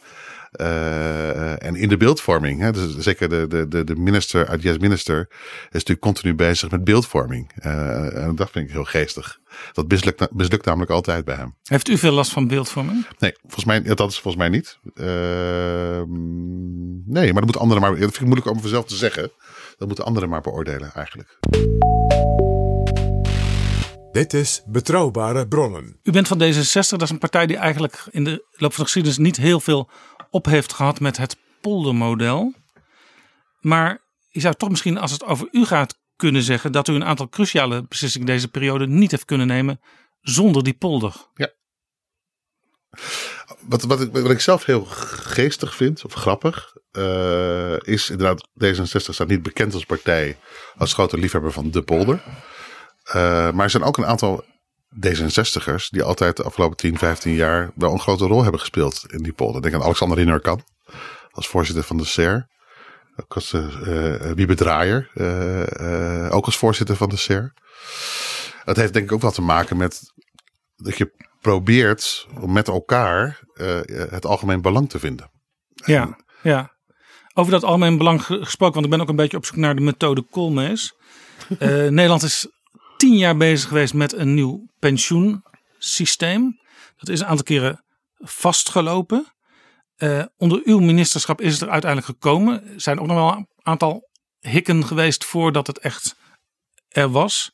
Eh, 0.51 1.65
en 1.65 1.75
in 1.75 1.89
de 1.89 1.97
beeldvorming. 1.97 2.61
Hè? 2.61 2.71
Dus 2.71 2.97
zeker 2.97 3.29
de, 3.29 3.47
de, 3.47 3.67
de, 3.67 3.83
de 3.83 3.95
minister, 3.95 4.47
uit 4.47 4.61
Yes 4.61 4.77
Minister, 4.77 5.27
is 5.29 5.37
natuurlijk 5.71 5.99
continu 5.99 6.35
bezig 6.35 6.71
met 6.71 6.83
beeldvorming. 6.83 7.51
Eh, 7.55 8.23
en 8.23 8.35
dat 8.35 8.49
vind 8.51 8.65
ik 8.65 8.71
heel 8.71 8.83
geestig. 8.83 9.39
Dat 9.73 9.87
mislukt, 9.87 10.33
mislukt 10.33 10.65
namelijk 10.65 10.91
altijd 10.91 11.25
bij 11.25 11.35
hem. 11.35 11.55
Heeft 11.63 11.87
u 11.87 11.97
veel 11.97 12.11
last 12.11 12.31
van 12.31 12.47
beeldvorming? 12.47 13.05
Nee, 13.19 13.33
volgens 13.41 13.65
mij, 13.65 13.81
dat 13.81 14.09
is 14.09 14.19
volgens 14.19 14.35
mij 14.35 14.49
niet. 14.49 14.79
Ehm, 14.95 16.11
nee, 17.11 17.25
maar 17.25 17.33
dat 17.33 17.43
moeten 17.43 17.61
anderen 17.61 17.81
maar. 17.81 17.91
Dat 17.91 17.99
vind 17.99 18.15
ik 18.15 18.25
moeilijk 18.25 18.49
om 18.49 18.59
vanzelf 18.59 18.85
te 18.85 18.95
zeggen. 18.95 19.31
Dat 19.77 19.87
moeten 19.87 20.05
anderen 20.05 20.29
maar 20.29 20.41
beoordelen, 20.41 20.93
eigenlijk. 20.93 21.39
Dit 24.11 24.33
is 24.33 24.61
Betrouwbare 24.65 25.47
Bronnen. 25.47 25.99
U 26.03 26.11
bent 26.11 26.27
van 26.27 26.41
D66, 26.41 26.89
dat 26.89 27.01
is 27.01 27.09
een 27.09 27.17
partij 27.17 27.47
die 27.47 27.57
eigenlijk 27.57 28.03
in 28.09 28.23
de 28.23 28.45
loop 28.51 28.73
van 28.73 28.83
de 28.83 28.83
geschiedenis 28.83 29.17
niet 29.17 29.37
heel 29.37 29.59
veel 29.59 29.89
op 30.31 30.45
heeft 30.45 30.73
gehad 30.73 30.99
met 30.99 31.17
het 31.17 31.37
poldermodel. 31.61 32.53
Maar 33.59 34.01
je 34.29 34.39
zou 34.39 34.55
toch 34.55 34.69
misschien, 34.69 34.97
als 34.97 35.11
het 35.11 35.23
over 35.23 35.47
u 35.51 35.65
gaat, 35.65 35.99
kunnen 36.15 36.41
zeggen 36.41 36.71
dat 36.71 36.87
u 36.87 36.93
een 36.93 37.05
aantal 37.05 37.29
cruciale 37.29 37.85
beslissingen 37.87 38.27
deze 38.27 38.47
periode 38.47 38.87
niet 38.87 39.11
heeft 39.11 39.25
kunnen 39.25 39.47
nemen 39.47 39.79
zonder 40.21 40.63
die 40.63 40.73
polder. 40.73 41.13
Wat, 43.59 43.83
wat, 43.83 44.01
ik, 44.01 44.11
wat 44.11 44.31
ik 44.31 44.39
zelf 44.39 44.65
heel 44.65 44.85
geestig 44.85 45.75
vind, 45.75 46.05
of 46.05 46.13
grappig, 46.13 46.75
eh, 46.91 47.77
is 47.79 48.09
inderdaad, 48.09 48.47
D66 48.63 48.97
staat 48.97 49.27
niet 49.27 49.43
bekend 49.43 49.73
als 49.73 49.85
partij 49.85 50.37
als 50.75 50.93
grote 50.93 51.17
liefhebber 51.17 51.51
van 51.51 51.71
de 51.71 51.81
polder. 51.81 52.23
Eh, 53.03 53.51
maar 53.51 53.63
er 53.63 53.69
zijn 53.69 53.83
ook 53.83 53.97
een 53.97 54.05
aantal 54.05 54.45
D66'ers 54.95 55.89
die 55.89 56.03
altijd 56.03 56.37
de 56.37 56.43
afgelopen 56.43 56.77
10, 56.77 56.97
15 56.97 57.33
jaar 57.33 57.71
wel 57.75 57.91
een 57.93 57.99
grote 57.99 58.25
rol 58.25 58.41
hebben 58.41 58.59
gespeeld 58.59 59.03
in 59.07 59.23
die 59.23 59.33
polder. 59.33 59.61
Denk 59.61 59.73
aan 59.73 59.83
Alexander 59.83 60.17
Rinnerkan, 60.17 60.63
als 61.31 61.47
voorzitter 61.47 61.83
van 61.83 61.97
de 61.97 62.05
SER. 62.05 62.49
Ook 63.15 63.33
als 63.35 63.51
Wiebe 64.35 64.55
Draaier, 64.55 65.09
eh, 65.13 66.35
ook 66.35 66.45
als 66.45 66.57
voorzitter 66.57 66.95
van 66.95 67.09
de 67.09 67.15
SER. 67.17 67.53
Het 68.63 68.77
heeft 68.77 68.93
denk 68.93 69.05
ik 69.05 69.11
ook 69.11 69.21
wel 69.21 69.31
te 69.31 69.41
maken 69.41 69.77
met 69.77 70.01
dat 70.75 70.97
je 70.97 71.29
probeert 71.41 72.27
om 72.39 72.51
met 72.51 72.67
elkaar 72.67 73.39
het 74.09 74.25
algemeen 74.25 74.61
belang 74.61 74.89
te 74.89 74.99
vinden. 74.99 75.31
Ja, 75.85 76.17
ja. 76.41 76.71
Over 77.33 77.51
dat 77.51 77.63
algemeen 77.63 77.97
belang 77.97 78.23
ge- 78.25 78.43
gesproken, 78.45 78.73
want 78.73 78.85
ik 78.85 78.91
ben 78.91 79.01
ook 79.01 79.09
een 79.09 79.15
beetje 79.15 79.37
op 79.37 79.45
zoek 79.45 79.55
naar 79.55 79.75
de 79.75 79.81
methode 79.81 80.25
Koolmees. 80.29 80.93
Eh, 81.59 81.69
Nederland 81.99 82.23
is 82.23 82.47
tien 83.01 83.17
jaar 83.17 83.37
bezig 83.37 83.67
geweest 83.67 83.93
met 83.93 84.13
een 84.13 84.33
nieuw 84.33 84.67
pensioensysteem. 84.79 86.59
Dat 86.97 87.09
is 87.09 87.19
een 87.19 87.25
aantal 87.25 87.43
keren 87.43 87.83
vastgelopen. 88.17 89.33
Eh, 89.95 90.23
onder 90.37 90.61
uw 90.63 90.79
ministerschap 90.79 91.41
is 91.41 91.53
het 91.53 91.61
er 91.61 91.69
uiteindelijk 91.69 92.11
gekomen. 92.11 92.67
Er 92.67 92.81
zijn 92.81 92.99
ook 92.99 93.07
nog 93.07 93.15
wel 93.15 93.31
een 93.31 93.47
aantal 93.61 94.09
hikken 94.39 94.85
geweest 94.85 95.25
voordat 95.25 95.67
het 95.67 95.79
echt 95.79 96.15
er 96.87 97.11
was. 97.11 97.51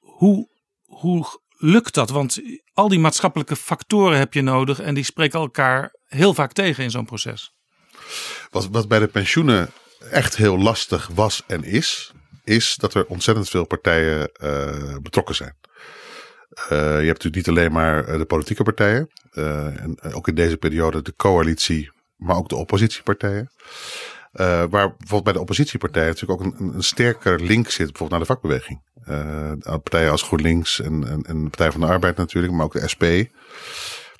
Hoe, 0.00 0.48
hoe 0.84 1.40
lukt 1.56 1.94
dat? 1.94 2.10
Want 2.10 2.40
al 2.72 2.88
die 2.88 2.98
maatschappelijke 2.98 3.56
factoren 3.56 4.18
heb 4.18 4.34
je 4.34 4.42
nodig 4.42 4.80
en 4.80 4.94
die 4.94 5.04
spreken 5.04 5.40
elkaar 5.40 5.94
heel 6.06 6.34
vaak 6.34 6.52
tegen 6.52 6.84
in 6.84 6.90
zo'n 6.90 7.04
proces. 7.04 7.52
Wat, 8.50 8.68
wat 8.70 8.88
bij 8.88 8.98
de 8.98 9.08
pensioenen 9.08 9.70
echt 10.10 10.36
heel 10.36 10.58
lastig 10.58 11.10
was 11.14 11.42
en 11.46 11.64
is, 11.64 12.12
is 12.44 12.76
dat 12.76 12.94
er 12.94 13.06
ontzettend 13.06 13.48
veel 13.48 13.66
partijen 13.66 14.32
eh, 14.32 14.96
betrokken 15.02 15.34
zijn. 15.34 15.54
Eh, 16.50 16.78
je 16.78 17.06
hebt 17.06 17.24
natuurlijk 17.24 17.36
niet 17.36 17.48
alleen 17.48 17.72
maar 17.72 18.04
eh, 18.04 18.18
de 18.18 18.24
politieke 18.24 18.62
partijen, 18.62 19.08
en 19.32 19.98
ook 20.12 20.28
in 20.28 20.34
deze 20.34 20.56
periode 20.56 21.02
de 21.02 21.14
coalitie, 21.16 21.90
maar 22.16 22.36
ook 22.36 22.48
de 22.48 22.56
oppositiepartijen. 22.56 23.50
Waar 24.32 24.68
bijvoorbeeld 24.68 25.24
bij 25.24 25.32
de 25.32 25.40
oppositiepartijen 25.40 26.08
natuurlijk 26.08 26.40
ook 26.40 26.60
een, 26.60 26.74
een 26.74 26.82
sterker 26.82 27.40
link 27.40 27.70
zit, 27.70 27.86
bijvoorbeeld 27.86 28.10
naar 28.10 28.20
de 28.20 28.26
vakbeweging. 28.26 28.82
Partijen 29.82 30.10
als 30.10 30.22
GroenLinks 30.22 30.80
en, 30.80 31.08
en, 31.08 31.22
en 31.22 31.44
de 31.44 31.50
Partij 31.50 31.72
van 31.72 31.80
de 31.80 31.86
Arbeid 31.86 32.16
natuurlijk, 32.16 32.52
maar 32.52 32.64
ook 32.64 32.72
de 32.72 32.88
SP. 32.92 33.04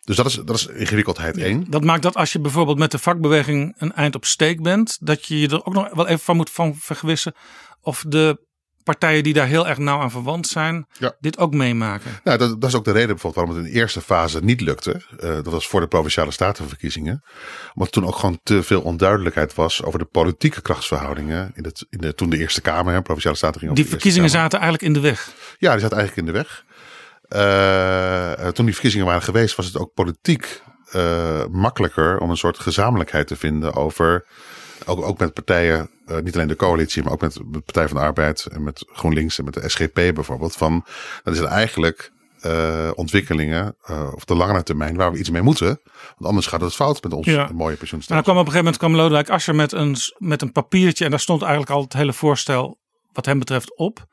Dus 0.05 0.17
dat 0.17 0.27
is, 0.27 0.35
dat 0.35 0.57
is 0.57 0.67
ingewikkeldheid 0.67 1.39
één. 1.39 1.65
Dat 1.71 1.85
maakt 1.85 2.03
dat 2.03 2.15
als 2.15 2.33
je 2.33 2.41
bijvoorbeeld 2.41 2.79
met 2.79 2.91
de 2.91 2.99
vakbeweging 2.99 3.75
een 3.79 3.93
eind 3.93 4.15
op 4.15 4.25
steek 4.25 4.63
bent, 4.63 4.97
dat 5.01 5.27
je 5.27 5.41
je 5.41 5.49
er 5.49 5.65
ook 5.65 5.75
nog 5.75 5.95
wel 5.95 6.07
even 6.07 6.25
van 6.25 6.37
moet 6.37 6.51
van 6.51 6.75
vergewissen 6.77 7.35
of 7.81 8.05
de 8.09 8.43
partijen 8.83 9.23
die 9.23 9.33
daar 9.33 9.47
heel 9.47 9.69
erg 9.69 9.79
nauw 9.79 10.01
aan 10.01 10.11
verwant 10.11 10.47
zijn, 10.47 10.87
Ja. 10.99 11.17
dit 11.21 11.39
ook 11.39 11.55
meemaken. 11.55 12.11
Nou, 12.25 12.39
dat, 12.39 12.61
dat 12.61 12.71
is 12.71 12.77
ook 12.77 12.85
de 12.85 12.91
reden 12.93 13.09
bijvoorbeeld 13.09 13.35
waarom 13.35 13.55
het 13.57 13.67
in 13.67 13.73
de 13.73 13.79
eerste 13.81 14.01
fase 14.01 14.41
niet 14.41 14.61
lukte. 14.61 15.03
Eh, 15.19 15.29
dat 15.29 15.47
was 15.47 15.67
voor 15.67 15.81
de 15.81 15.87
provinciale 15.87 16.31
statenverkiezingen. 16.31 17.23
Omdat 17.75 17.93
toen 17.93 18.07
ook 18.07 18.17
gewoon 18.17 18.39
te 18.43 18.63
veel 18.63 18.81
onduidelijkheid 18.83 19.55
was 19.55 19.83
over 19.83 19.99
de 19.99 20.05
politieke 20.05 20.63
krachtsverhoudingen. 20.63 21.51
In, 21.55 21.65
het, 21.65 21.87
in 21.91 21.99
de, 21.99 22.15
toen 22.15 22.31
de 22.31 22.39
Eerste 22.39 22.61
Kamer, 22.61 22.93
hè, 22.95 23.03
provinciale 23.03 23.37
staten 23.37 23.59
ging 23.61 23.71
over 23.71 23.83
Die 23.83 23.93
verkiezingen 23.93 24.31
Kamer. 24.31 24.43
zaten 24.43 24.61
eigenlijk 24.61 24.97
in 24.97 25.03
de 25.03 25.09
weg. 25.09 25.33
Ja, 25.59 25.71
die 25.73 25.81
zat 25.81 25.93
eigenlijk 25.93 26.27
in 26.29 26.33
de 26.35 26.39
weg. 26.39 26.65
Eh, 27.29 28.49
toen 28.49 28.65
die 28.65 28.75
verkiezingen 28.75 29.07
waren 29.07 29.23
geweest, 29.23 29.57
was 29.57 29.67
het 29.67 29.79
ook 29.79 29.95
politiek 29.95 30.63
eh, 30.91 31.45
makkelijker 31.51 32.19
om 32.19 32.31
een 32.31 32.37
soort 32.37 32.59
gezamenlijkheid 32.59 33.27
te 33.27 33.37
vinden 33.37 33.75
over. 33.75 34.27
Ook, 34.87 35.03
ook 35.03 35.19
met 35.19 35.35
partijen, 35.35 35.91
eh, 36.07 36.19
niet 36.19 36.35
alleen 36.35 36.49
de 36.49 36.57
coalitie, 36.57 37.03
maar 37.03 37.13
ook 37.13 37.21
met 37.21 37.33
de 37.33 37.61
Partij 37.61 37.89
van 37.89 37.97
de 37.97 38.03
Arbeid 38.03 38.47
en 38.47 38.63
met 38.63 38.85
GroenLinks 38.93 39.39
en 39.39 39.45
met 39.45 39.55
de 39.55 39.69
SGP 39.69 39.95
bijvoorbeeld. 39.95 40.57
Van 40.57 40.85
dat 41.23 41.37
zijn 41.37 41.49
eigenlijk 41.49 42.13
ontwikkelingen 42.95 43.77
eh, 43.83 44.09
op 44.15 44.27
de 44.27 44.35
langere 44.35 44.63
termijn 44.63 44.97
waar 44.97 45.13
we 45.13 45.19
iets 45.19 45.31
mee 45.31 45.43
moeten. 45.43 45.81
Want 45.93 46.27
anders 46.27 46.47
gaat 46.47 46.61
het 46.61 46.75
fout 46.75 47.03
met 47.03 47.13
ons 47.13 47.27
Ja. 47.27 47.33
mooie 47.35 47.47
En 47.51 47.57
dan 47.57 47.77
pensioenstelsel. 47.77 48.23
kwam 48.23 48.37
op 48.37 48.47
een 48.47 48.53
gegeven 48.53 48.65
moment 48.65 48.77
kwam 48.77 48.95
Lodewijk 48.95 49.31
Asscher 49.31 49.55
met 49.55 49.73
een, 49.73 49.97
met 50.19 50.43
een 50.43 50.53
papiertje 50.53 51.05
en 51.05 51.11
daar 51.11 51.21
stond 51.21 51.43
eigenlijk 51.43 51.73
al 51.73 51.83
het 51.83 51.93
hele 51.93 52.13
voorstel 52.13 52.79
wat 53.13 53.27
hem 53.27 53.39
betreft 53.39 53.77
op. 53.77 54.07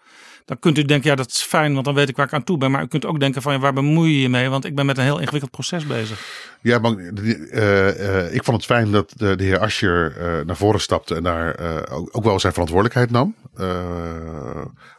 Dan 0.46 0.60
kunt 0.60 0.78
u 0.78 0.84
denken, 0.84 1.10
ja 1.10 1.16
dat 1.16 1.28
is 1.30 1.42
fijn, 1.42 1.74
want 1.74 1.86
dan 1.86 1.96
weet 1.96 2.10
ik 2.10 2.16
waar 2.16 2.26
ik 2.26 2.34
aan 2.34 2.44
toe 2.44 2.58
ben. 2.58 2.72
Maar 2.72 2.84
u 2.84 2.88
kunt 2.88 3.06
ook 3.06 3.20
denken 3.20 3.42
van, 3.42 3.54
ja, 3.54 3.60
waar 3.60 3.74
bemoei 3.74 4.14
je 4.14 4.22
je 4.22 4.30
mee? 4.30 4.50
Want 4.50 4.66
ik 4.66 4.76
ben 4.76 4.86
met 4.86 4.98
een 4.98 5.04
heel 5.04 5.20
ingewikkeld 5.20 5.52
proces 5.52 5.88
bezig. 5.88 6.20
Ja, 6.62 6.80
maar 6.80 6.98
eh, 6.98 8.26
eh, 8.26 8.34
ik 8.34 8.44
vond 8.44 8.58
het 8.58 8.66
fijn 8.66 8.92
dat 8.92 9.14
de, 9.16 9.36
de 9.36 9.44
heer 9.44 9.60
Ascher 9.60 10.18
eh, 10.18 10.46
naar 10.46 10.56
voren 10.56 10.82
stapte 10.82 11.16
en 11.16 11.24
daar 11.24 11.60
ook, 11.92 12.10
ook 12.12 12.24
wel 12.24 12.40
zijn 12.40 12.54
verantwoordelijkheid 12.54 13.12
nam. 13.12 13.36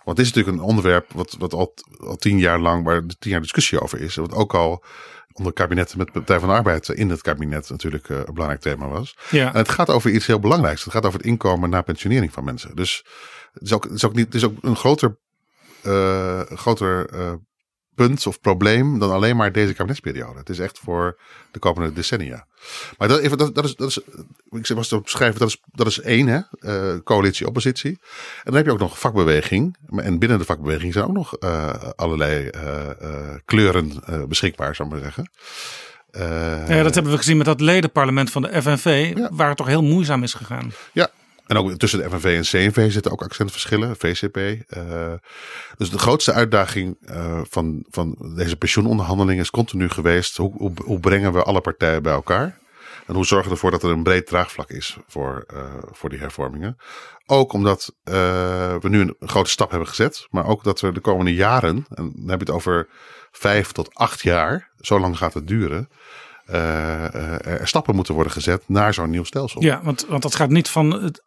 Want 0.04 0.16
dit 0.16 0.26
is 0.26 0.32
natuurlijk 0.32 0.56
een 0.56 0.68
onderwerp 0.68 1.12
wat, 1.12 1.36
wat 1.38 1.52
al, 1.52 1.74
al 1.98 2.16
tien 2.16 2.38
jaar 2.38 2.58
lang, 2.58 2.84
waar 2.84 3.02
tien 3.18 3.30
jaar 3.30 3.40
discussie 3.40 3.80
over 3.80 4.00
is. 4.00 4.14
Wat 4.14 4.34
ook 4.34 4.54
al 4.54 4.84
onder 5.32 5.52
kabinetten 5.52 5.98
met 5.98 6.06
de 6.06 6.12
Partij 6.12 6.38
van 6.38 6.48
de 6.48 6.54
Arbeid 6.54 6.88
in 6.88 7.10
het 7.10 7.22
kabinet 7.22 7.70
natuurlijk 7.70 8.08
een 8.08 8.24
belangrijk 8.32 8.60
thema 8.60 8.88
was. 8.88 9.16
Ja. 9.30 9.52
En 9.52 9.58
het 9.58 9.68
gaat 9.68 9.90
over 9.90 10.10
iets 10.10 10.26
heel 10.26 10.40
belangrijks. 10.40 10.84
Het 10.84 10.92
gaat 10.92 11.06
over 11.06 11.18
het 11.18 11.28
inkomen 11.28 11.70
na 11.70 11.82
pensionering 11.82 12.32
van 12.32 12.44
mensen. 12.44 12.76
Dus 12.76 13.04
het 13.52 13.62
is 13.62 13.72
ook, 13.72 13.84
het 13.84 13.92
is 13.92 14.04
ook, 14.04 14.14
niet, 14.14 14.26
het 14.26 14.34
is 14.34 14.44
ook 14.44 14.56
een 14.60 14.76
groter, 14.76 15.18
eh, 15.82 16.40
een 16.48 16.58
groter 16.58 17.06
eh, 17.08 17.32
punt 17.94 18.26
of 18.26 18.40
probleem 18.40 18.98
dan 18.98 19.10
alleen 19.10 19.36
maar 19.36 19.52
deze 19.52 19.72
kabinetsperiode. 19.74 20.38
Het 20.38 20.48
is 20.48 20.58
echt 20.58 20.78
voor 20.78 21.20
de 21.50 21.58
komende 21.58 21.92
decennia. 21.92 22.46
Maar 22.98 23.08
dat, 23.08 23.18
even, 23.20 23.38
dat, 23.38 23.54
dat, 23.54 23.64
is, 23.64 23.74
dat 23.74 23.88
is, 23.88 23.98
ik 24.50 24.66
was 24.76 24.88
te 24.88 25.00
beschrijven, 25.00 25.38
dat 25.40 25.48
is, 25.48 25.58
dat 25.66 25.86
is 25.86 26.00
één, 26.00 26.26
hè? 26.26 26.40
eh, 26.58 26.98
coalitie, 27.04 27.46
oppositie. 27.46 27.90
En 27.90 27.98
dan 28.44 28.54
heb 28.54 28.64
je 28.64 28.72
ook 28.72 28.78
nog 28.78 28.98
vakbeweging. 28.98 29.76
En 29.96 30.18
binnen 30.18 30.38
de 30.38 30.44
vakbeweging 30.44 30.92
zijn 30.92 31.04
ook 31.04 31.12
nog 31.12 31.36
eh, 31.36 31.74
allerlei 31.96 32.46
eh, 32.48 32.90
eh, 32.90 33.34
kleuren 33.44 33.92
eh, 34.04 34.24
beschikbaar, 34.24 34.74
zou 34.74 34.88
ik 34.88 34.94
maar 34.94 35.02
zeggen. 35.04 35.30
Eh, 36.10 36.68
Ja, 36.76 36.82
dat 36.82 36.94
hebben 36.94 37.12
we 37.12 37.18
gezien 37.18 37.36
met 37.36 37.46
dat 37.46 37.60
ledenparlement 37.60 38.30
van 38.30 38.42
de 38.42 38.62
FNV, 38.62 39.12
Ja. 39.16 39.28
waar 39.32 39.48
het 39.48 39.56
toch 39.56 39.66
heel 39.66 39.82
moeizaam 39.82 40.22
is 40.22 40.34
gegaan. 40.34 40.72
Ja, 40.92 41.10
en 41.52 41.58
ook 41.58 41.72
tussen 41.72 41.98
de 41.98 42.10
FNV 42.10 42.24
en 42.24 42.42
CNV 42.72 42.92
zitten 42.92 43.12
ook 43.12 43.22
accentverschillen, 43.22 43.96
VCP. 43.96 44.36
eh, 44.36 45.12
dus 45.76 45.90
de 45.90 45.98
grootste 45.98 46.32
uitdaging 46.32 46.96
eh, 47.04 47.40
van, 47.50 47.84
van 47.90 48.32
deze 48.36 48.56
pensioenonderhandelingen 48.56 49.42
is 49.42 49.50
continu 49.50 49.88
geweest: 49.88 50.36
hoe, 50.36 51.00
brengen 51.00 51.32
we 51.32 51.42
alle 51.42 51.60
partijen 51.60 52.02
bij 52.02 52.12
elkaar? 52.12 52.60
En 53.06 53.14
hoe 53.14 53.26
zorgen 53.26 53.48
we 53.48 53.54
ervoor 53.54 53.70
dat 53.70 53.82
er 53.82 53.90
een 53.90 54.02
breed 54.02 54.26
draagvlak 54.26 54.70
is 54.70 54.96
voor, 55.06 55.44
eh, 55.46 55.74
voor 55.90 56.08
die 56.08 56.18
hervormingen? 56.18 56.76
Ook 57.26 57.52
omdat 57.52 57.94
we 58.04 58.88
nu 58.88 59.00
een 59.00 59.16
grote 59.20 59.50
stap 59.50 59.70
hebben 59.70 59.88
gezet, 59.88 60.26
maar 60.30 60.46
ook 60.46 60.64
dat 60.64 60.80
we 60.80 60.92
de 60.92 61.00
komende 61.00 61.34
jaren, 61.34 61.86
en 61.88 62.12
dan 62.16 62.28
heb 62.28 62.38
je 62.38 62.46
het 62.46 62.54
over 62.54 62.88
vijf 63.30 63.72
tot 63.72 63.94
acht 63.94 64.22
jaar, 64.22 64.70
zo 64.80 65.00
lang 65.00 65.16
gaat 65.18 65.34
het 65.34 65.48
duren, 65.48 65.88
er 66.52 67.68
stappen 67.68 67.94
moeten 67.94 68.14
worden 68.14 68.32
gezet 68.32 68.62
naar 68.66 68.94
zo'n 68.94 69.10
nieuw 69.10 69.24
stelsel. 69.24 69.62
Ja, 69.62 69.80
want, 69.82 70.06
want 70.08 70.22
dat 70.22 70.34
gaat 70.34 70.50
niet 70.50 70.68
van 70.68 71.02
het, 71.02 71.22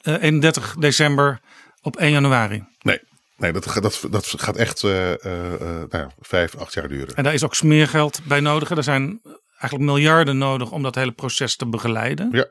eh, 0.00 0.22
31 0.22 0.74
december 0.78 1.40
op 1.82 1.96
1 1.96 2.10
januari. 2.10 2.64
Nee, 2.82 3.00
nee 3.36 3.52
dat, 3.52 3.66
gaat- 3.66 3.82
dat, 3.82 4.04
dat 4.10 4.34
gaat 4.36 4.56
echt 4.56 4.84
eh, 4.84 5.10
eh, 5.12 5.54
eh, 5.54 5.60
nou 5.60 5.88
ja, 5.90 6.10
vijf, 6.20 6.56
acht 6.56 6.74
jaar 6.74 6.88
duren. 6.88 7.14
En 7.14 7.24
daar 7.24 7.34
is 7.34 7.44
ook 7.44 7.54
smeergeld 7.54 8.20
bij 8.24 8.40
nodig. 8.40 8.70
Er 8.70 8.82
zijn 8.82 9.20
eigenlijk 9.58 9.90
miljarden 9.90 10.38
nodig 10.38 10.70
om 10.70 10.82
dat 10.82 10.94
hele 10.94 11.12
proces 11.12 11.56
te 11.56 11.66
begeleiden. 11.66 12.28
Ja. 12.32 12.46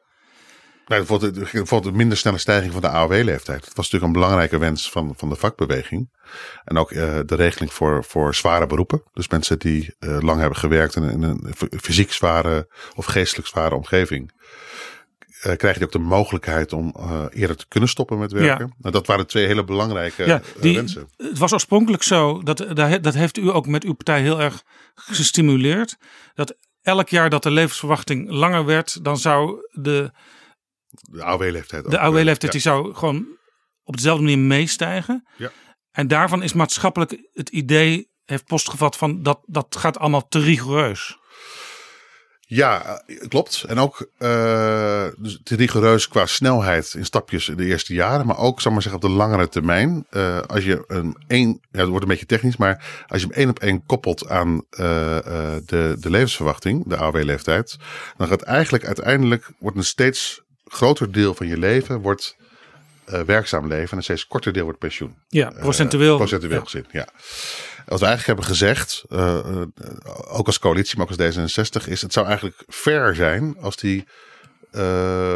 Nou, 0.90 1.06
bijvoorbeeld, 1.06 1.86
een 1.86 1.96
minder 1.96 2.18
snelle 2.18 2.38
stijging 2.38 2.72
van 2.72 2.82
de 2.82 2.90
AOW-leeftijd. 2.90 3.66
Dat 3.66 3.76
was 3.76 3.92
natuurlijk 3.92 4.04
een 4.04 4.22
belangrijke 4.22 4.58
wens 4.58 4.92
van, 4.92 5.14
van 5.18 5.30
de 5.30 5.36
vakbeweging. 5.36 6.10
En 6.64 6.78
ook 6.78 6.92
uh, 6.92 7.20
de 7.26 7.36
regeling 7.36 7.74
voor, 7.74 8.04
voor 8.04 8.36
zware 8.36 8.68
beroepen. 8.68 9.04
Dus 9.14 9.28
mensen 9.28 9.60
die 9.60 9.96
uh, 10.00 10.20
lang 10.20 10.40
hebben 10.40 10.58
gewerkt 10.58 10.96
in, 10.96 11.10
in 11.10 11.24
een 11.24 11.54
fysiek 11.82 12.12
zware 12.12 12.68
of 12.96 13.06
geestelijk 13.06 13.48
zware 13.48 13.76
omgeving. 13.76 14.32
Uh, 15.46 15.56
krijg 15.56 15.78
je 15.78 15.84
ook 15.84 15.92
de 15.92 16.00
mogelijkheid 16.00 16.74
om 16.74 16.96
eerder 17.30 17.56
te 17.56 17.68
kunnen 17.68 17.90
stoppen 17.90 18.20
met 18.20 18.32
werken. 18.32 18.66
Ja. 18.66 18.74
Nou, 18.78 18.94
dat 18.94 19.08
waren 19.08 19.28
twee 19.28 19.46
hele 19.46 19.64
belangrijke 19.64 20.26
ja, 20.26 20.42
die, 20.60 20.76
wensen. 20.76 21.10
Het 21.18 21.38
was 21.38 21.54
oorspronkelijk 21.54 22.04
zo, 22.04 22.44
dat, 22.44 22.66
dat 23.02 23.14
heeft 23.14 23.38
u 23.38 23.50
ook 23.50 23.68
met 23.68 23.84
uw 23.84 23.94
partij 23.94 24.22
heel 24.22 24.42
erg 24.42 24.64
gestimuleerd. 24.96 25.98
Dat 26.34 26.56
elk 26.82 27.10
jaar 27.10 27.30
dat 27.30 27.44
de 27.44 27.52
levensverwachting 27.52 28.30
langer 28.30 28.66
werd, 28.66 29.04
dan 29.04 29.18
zou 29.18 29.68
de 29.72 30.12
de 30.90 31.24
AOW-leeftijd. 31.24 31.92
De 31.92 32.00
AOW-leeftijd 32.00 32.42
ja. 32.42 32.50
die 32.50 32.62
zou 32.62 32.94
gewoon 32.94 33.28
op 33.84 33.96
dezelfde 33.96 34.24
manier 34.24 34.40
meestijgen. 34.40 35.28
Ja. 35.38 35.52
En 35.92 36.08
daarvan 36.08 36.44
is 36.44 36.54
maatschappelijk 36.54 37.30
het 37.34 37.50
idee, 37.50 38.12
heeft 38.26 38.46
postgevat 38.46 38.98
van 38.98 39.24
dat, 39.24 39.40
dat 39.46 39.76
gaat 39.76 40.00
allemaal 40.00 40.28
te 40.28 40.40
rigoureus. 40.40 41.18
Ja, 42.52 43.04
klopt. 43.28 43.64
En 43.68 43.78
ook 43.78 44.10
uh, 44.20 45.08
dus 45.18 45.40
te 45.44 45.56
rigoureus 45.56 46.08
qua 46.08 46.26
snelheid 46.26 46.94
in 46.94 47.06
stapjes 47.06 47.50
in 47.50 47.58
de 47.58 47.66
eerste 47.66 47.94
jaren. 47.94 48.26
Maar 48.26 48.38
ook, 48.38 48.62
zal 48.62 48.72
maar 48.72 48.82
zeggen, 48.82 49.02
op 49.02 49.10
de 49.10 49.16
langere 49.16 49.50
termijn. 49.50 50.06
Uh, 50.12 50.40
als 50.40 50.64
je 50.64 50.84
een 50.88 51.24
één, 51.28 51.48
ja, 51.72 51.80
het 51.80 51.88
wordt 51.88 52.04
een 52.04 52.10
beetje 52.10 52.26
technisch, 52.26 52.58
maar 52.58 53.06
als 53.08 53.22
je 53.22 53.28
hem 53.28 53.36
één 53.36 53.50
op 53.50 53.60
één 53.60 53.86
koppelt 53.86 54.30
aan 54.30 54.54
uh, 54.54 54.60
de, 55.66 55.96
de 56.00 56.10
levensverwachting, 56.10 56.88
de 56.88 56.98
AOW-leeftijd. 56.98 57.78
Dan 58.18 58.28
gaat 58.28 58.42
eigenlijk 58.42 58.86
uiteindelijk, 58.86 59.52
wordt 59.60 59.78
een 59.78 59.84
steeds 59.84 60.42
groter 60.70 61.12
deel 61.12 61.34
van 61.34 61.48
je 61.48 61.58
leven 61.58 62.02
wordt 62.02 62.38
uh, 63.14 63.22
werkzaam 63.22 63.68
leven 63.68 63.92
en 63.92 63.98
een 63.98 64.04
steeds 64.04 64.28
korter 64.28 64.54
deel 64.54 64.64
wordt 64.64 64.80
pensioen. 64.80 65.16
Ja, 65.28 65.50
procentueel. 65.50 66.12
Uh, 66.12 66.18
procentueel 66.18 66.54
ja. 66.54 66.64
gezien, 66.64 66.86
ja. 66.92 67.08
Wat 67.86 68.00
we 68.00 68.06
eigenlijk 68.06 68.26
hebben 68.26 68.46
gezegd, 68.46 69.04
uh, 69.10 69.62
ook 70.28 70.46
als 70.46 70.60
coalitie, 70.60 70.98
maar 70.98 71.08
ook 71.12 71.20
als 71.20 71.38
D66, 71.38 71.88
is 71.88 72.02
het 72.02 72.14
zou 72.14 72.26
eigenlijk 72.26 72.64
fair 72.68 73.16
zijn 73.16 73.58
als 73.60 73.76
die 73.76 74.08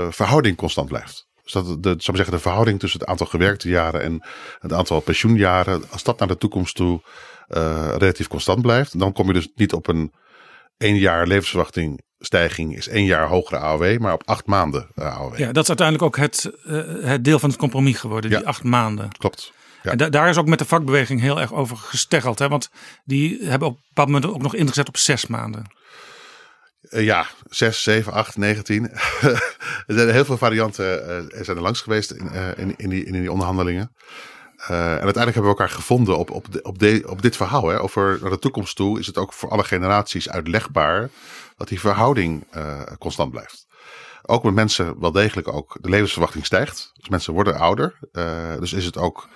verhouding 0.10 0.58
constant 0.58 0.88
blijft. 0.88 1.28
Dus 1.44 1.52
dat 1.52 1.84
de, 1.84 1.96
zou 1.98 2.18
zeggen, 2.18 2.36
de 2.36 2.42
verhouding 2.42 2.80
tussen 2.80 3.00
het 3.00 3.10
aantal 3.10 3.26
gewerkte 3.26 3.70
jaren 3.70 4.02
en 4.02 4.24
het 4.60 4.74
aantal 4.74 5.00
pensioenjaren, 5.00 5.84
als 5.90 6.04
dat 6.04 6.20
naar 6.20 6.28
de 6.28 6.38
toekomst 6.38 6.76
toe 6.76 7.02
relatief 7.98 8.28
constant 8.28 8.62
blijft, 8.62 9.00
dan 9.00 9.14
kom 9.14 9.28
je 9.28 9.34
dus 9.34 9.52
niet 9.56 9.74
op 9.74 9.88
een 9.88 10.14
één 10.78 10.98
jaar 10.98 11.28
levensverwachting 11.28 12.02
stijging 12.26 12.76
is 12.76 12.88
één 12.88 13.06
jaar 13.06 13.28
hogere 13.28 13.60
AOW, 13.60 13.98
maar 13.98 14.14
op 14.14 14.22
acht 14.26 14.46
maanden 14.46 14.88
AOW. 14.96 15.38
Ja, 15.38 15.52
dat 15.52 15.64
is 15.64 15.68
uiteindelijk 15.68 16.08
ook 16.08 16.18
het, 16.18 16.52
uh, 16.66 16.84
het 17.04 17.24
deel 17.24 17.40
van 17.40 17.50
het 17.50 17.60
compromis 17.60 17.98
geworden, 17.98 18.30
die 18.30 18.48
acht 18.48 18.64
maanden. 18.64 19.10
Klopt. 19.18 19.52
Ja. 19.84 19.92
En 19.92 19.98
da 19.98 20.10
daar 20.10 20.30
is 20.30 20.38
ook 20.38 20.48
met 20.48 20.60
de 20.60 20.66
vakbeweging 20.66 21.22
heel 21.22 21.42
erg 21.42 21.54
over 21.54 21.78
gesteggeld. 21.78 22.40
Hè? 22.40 22.48
Want 22.48 22.70
die 23.04 23.46
hebben 23.46 23.68
op 23.68 23.74
een 23.74 23.84
bepaald 23.88 24.08
moment 24.08 24.34
ook 24.34 24.42
nog 24.42 24.56
ingezet 24.56 24.88
op 24.88 24.98
zes 24.98 25.28
maanden. 25.28 25.66
Uh, 26.90 27.04
ja, 27.04 27.26
6, 27.50 27.84
7, 27.84 28.14
8, 28.14 28.38
19. 28.38 28.92
er 28.92 29.54
zijn 29.88 30.10
heel 30.10 30.26
veel 30.26 30.38
varianten 30.38 31.08
er 31.32 31.46
zijn 31.46 31.58
er 31.58 31.64
langs 31.64 31.82
geweest 31.82 32.12
in, 32.12 32.32
in, 32.56 32.74
in, 32.78 32.90
die, 32.90 33.06
in 33.06 33.14
die 33.14 33.32
onderhandelingen. 33.32 33.92
Uh, 34.64 34.70
en 34.70 34.86
uiteindelijk 34.86 35.34
hebben 35.34 35.42
we 35.42 35.48
elkaar 35.58 35.70
gevonden 35.70 36.18
op, 36.18 36.32
op, 36.32 36.52
de, 36.52 36.62
op, 36.62 36.80
de, 36.80 37.04
op 37.08 37.22
dit 37.22 37.36
verhaal. 37.36 37.68
Hè. 37.68 37.80
Over 37.80 38.18
naar 38.22 38.30
de 38.30 38.40
toekomst 38.40 38.76
toe 38.76 39.00
is 39.00 39.08
het 39.08 39.18
ook 39.18 39.34
voor 39.34 39.50
alle 39.50 39.64
generaties 39.64 40.30
uitlegbaar 40.30 41.10
dat 41.56 41.68
die 41.68 41.80
verhouding 41.80 42.47
uh, 42.56 42.82
constant 42.99 43.32
blijft. 43.32 43.68
Ook 44.22 44.43
met 44.43 44.54
mensen 44.54 44.99
wel 44.99 45.12
degelijk 45.12 45.47
ook 45.47 45.78
de 45.82 45.89
levensverwachting 45.89 46.45
stijgt. 46.45 46.91
Dus 46.93 47.10
mensen 47.10 47.34
worden 47.34 47.58
ouder. 47.58 47.99
Uh, 48.12 48.58
dus 48.60 48.74
is 48.74 48.86
het 48.86 48.97
ook 48.97 49.28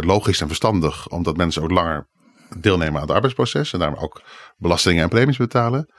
logisch 0.00 0.40
en 0.40 0.46
verstandig 0.46 1.08
omdat 1.08 1.36
mensen 1.36 1.62
ook 1.62 1.70
langer 1.70 2.08
deelnemen 2.56 2.94
aan 2.94 3.06
het 3.06 3.10
arbeidsproces 3.10 3.72
en 3.72 3.78
daarmee 3.78 4.00
ook 4.00 4.22
belastingen 4.56 5.02
en 5.02 5.08
premies 5.08 5.36
betalen. 5.36 5.92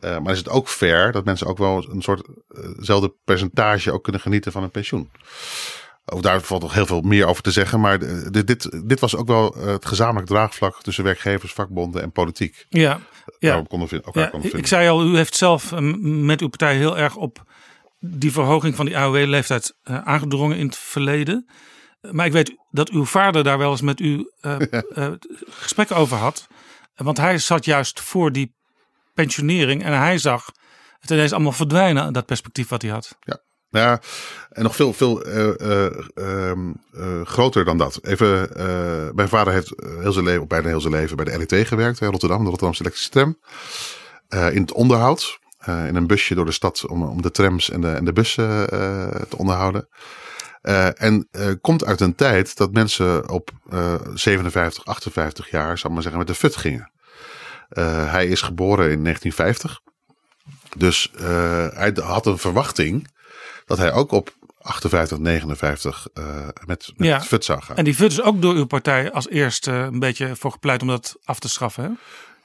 maar 0.00 0.32
is 0.32 0.38
het 0.38 0.48
ook 0.48 0.68
fair 0.68 1.12
dat 1.12 1.24
mensen 1.24 1.46
ook 1.46 1.58
wel 1.58 1.90
een 1.90 2.02
soortzelfde 2.02 3.14
percentage 3.24 3.92
ook 3.92 4.02
kunnen 4.02 4.20
genieten 4.20 4.52
van 4.52 4.62
een 4.62 4.70
pensioen? 4.70 5.10
Of 6.06 6.20
daar 6.20 6.40
valt 6.40 6.62
nog 6.62 6.74
heel 6.74 6.86
veel 6.86 7.00
meer 7.00 7.26
over 7.26 7.42
te 7.42 7.50
zeggen. 7.50 7.80
Maar 7.80 7.98
dit, 8.30 8.46
dit, 8.46 8.88
dit 8.88 9.00
was 9.00 9.16
ook 9.16 9.26
wel 9.26 9.54
het 9.58 9.86
gezamenlijk 9.86 10.26
draagvlak 10.26 10.82
tussen 10.82 11.04
werkgevers, 11.04 11.52
vakbonden 11.52 12.02
en 12.02 12.12
politiek. 12.12 12.66
Ja, 12.68 13.00
ja. 13.38 13.62
Konden 13.62 13.88
vinden, 13.88 14.06
elkaar 14.06 14.22
ja 14.22 14.28
konden 14.28 14.50
vinden. 14.50 14.60
ik 14.60 14.66
zei 14.66 14.88
al, 14.88 15.04
u 15.04 15.16
heeft 15.16 15.36
zelf 15.36 15.72
met 16.00 16.40
uw 16.40 16.48
partij 16.48 16.76
heel 16.76 16.98
erg 16.98 17.16
op 17.16 17.42
die 18.00 18.32
verhoging 18.32 18.76
van 18.76 18.86
die 18.86 18.98
AOW-leeftijd 18.98 19.76
aangedrongen 19.82 20.56
in 20.56 20.66
het 20.66 20.76
verleden. 20.76 21.48
Maar 22.10 22.26
ik 22.26 22.32
weet 22.32 22.56
dat 22.70 22.90
uw 22.90 23.04
vader 23.04 23.44
daar 23.44 23.58
wel 23.58 23.70
eens 23.70 23.80
met 23.80 24.00
u 24.00 24.10
uh, 24.40 24.56
uh, 24.94 25.12
gesprekken 25.50 25.96
over 25.96 26.16
had. 26.16 26.46
Want 26.94 27.16
hij 27.16 27.38
zat 27.38 27.64
juist 27.64 28.00
voor 28.00 28.32
die 28.32 28.54
pensionering 29.14 29.84
en 29.84 29.98
hij 29.98 30.18
zag 30.18 30.50
het 30.98 31.10
ineens 31.10 31.32
allemaal 31.32 31.52
verdwijnen, 31.52 32.12
dat 32.12 32.26
perspectief 32.26 32.68
wat 32.68 32.82
hij 32.82 32.90
had. 32.90 33.16
Ja. 33.20 33.44
Nou 33.70 33.86
ja, 33.86 34.00
en 34.50 34.62
nog 34.62 34.76
veel, 34.76 34.92
veel 34.92 35.26
uh, 35.26 35.90
uh, 36.16 36.52
uh, 36.94 37.22
groter 37.24 37.64
dan 37.64 37.78
dat. 37.78 37.98
Even, 38.02 38.48
mijn 39.14 39.28
vader 39.28 39.52
heeft 39.52 39.72
heel 40.00 40.12
zijn 40.12 40.24
leven, 40.24 40.48
bijna 40.48 40.68
heel 40.68 40.80
zijn 40.80 40.92
leven 40.92 41.16
bij 41.16 41.24
de 41.24 41.38
LET 41.38 41.66
gewerkt 41.66 42.00
in 42.00 42.10
Rotterdam, 42.10 42.38
de 42.38 42.48
Rotterdamse 42.48 42.80
elektrische 42.82 43.10
tram. 43.10 43.38
in 44.52 44.60
het 44.60 44.72
onderhoud, 44.72 45.38
in 45.66 45.96
een 45.96 46.06
busje 46.06 46.34
door 46.34 46.44
de 46.44 46.52
stad 46.52 46.86
om, 46.86 47.02
om 47.02 47.22
de 47.22 47.30
trams 47.30 47.70
en 47.70 47.80
de, 47.80 47.90
en 47.90 48.04
de 48.04 48.12
bussen 48.12 48.68
te 49.28 49.36
onderhouden. 49.36 49.88
en 50.94 51.28
komt 51.60 51.84
uit 51.84 52.00
een 52.00 52.14
tijd 52.14 52.56
dat 52.56 52.72
mensen 52.72 53.28
op 53.30 53.50
57, 54.14 54.84
58 54.84 55.50
jaar, 55.50 55.78
zal 55.78 55.88
ik 55.88 55.94
maar 55.94 56.02
zeggen, 56.02 56.20
met 56.20 56.28
de 56.28 56.34
fut 56.34 56.56
gingen. 56.56 56.92
hij 58.06 58.26
is 58.26 58.42
geboren 58.42 58.90
in 58.90 59.02
1950. 59.02 59.80
Dus 60.76 61.10
hij 61.74 61.96
had 62.02 62.26
een 62.26 62.38
verwachting 62.38 63.14
dat 63.66 63.78
hij 63.78 63.92
ook 63.92 64.12
op 64.12 64.34
58, 64.60 65.18
59 65.18 66.08
uh, 66.14 66.48
met, 66.66 66.92
met 66.96 67.08
ja. 67.08 67.20
FUT 67.20 67.44
zou 67.44 67.62
gaan. 67.62 67.76
En 67.76 67.84
die 67.84 67.94
FUT 67.94 68.10
is 68.10 68.22
ook 68.22 68.42
door 68.42 68.54
uw 68.54 68.66
partij 68.66 69.12
als 69.12 69.28
eerste 69.28 69.70
een 69.70 69.98
beetje 69.98 70.36
voor 70.36 70.50
gepleit 70.50 70.82
om 70.82 70.88
dat 70.88 71.16
af 71.24 71.38
te 71.38 71.48
schaffen. 71.48 71.84
Hè? 71.84 71.90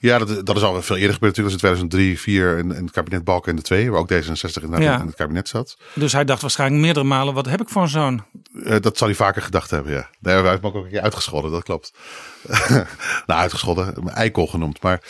Ja, 0.01 0.17
dat, 0.17 0.45
dat 0.45 0.55
is 0.55 0.61
al 0.61 0.81
veel 0.81 0.95
eerder 0.95 1.13
gebeurd 1.13 1.37
natuurlijk. 1.37 1.61
Dat 1.61 1.73
is 1.73 1.81
in 1.81 1.89
2003, 1.89 2.15
2004 2.15 2.57
in, 2.57 2.71
in 2.77 2.83
het 2.83 2.93
kabinet 2.93 3.23
Balken 3.23 3.55
de 3.55 3.61
2, 3.61 3.91
waar 3.91 3.99
ook 3.99 4.11
D66 4.11 4.63
in, 4.63 4.81
ja. 4.81 4.99
in 4.99 5.05
het 5.05 5.15
kabinet 5.15 5.47
zat. 5.47 5.77
Dus 5.93 6.13
hij 6.13 6.25
dacht 6.25 6.41
waarschijnlijk 6.41 6.81
meerdere 6.81 7.05
malen, 7.05 7.33
wat 7.33 7.45
heb 7.45 7.61
ik 7.61 7.69
voor 7.69 7.81
een 7.81 7.87
zoon? 7.89 8.25
Uh, 8.53 8.75
dat 8.79 8.97
zal 8.97 9.07
hij 9.07 9.15
vaker 9.15 9.41
gedacht 9.41 9.69
hebben, 9.69 9.91
ja. 9.91 10.09
Nee, 10.19 10.35
hij 10.35 10.49
heeft 10.49 10.61
me 10.61 10.67
ook 10.67 10.75
een 10.75 10.89
keer 10.89 11.01
uitgescholden, 11.01 11.51
dat 11.51 11.63
klopt. 11.63 11.93
nou, 13.27 13.39
uitgescholden, 13.39 14.07
eikel 14.07 14.47
genoemd. 14.47 14.81
Maar, 14.81 15.03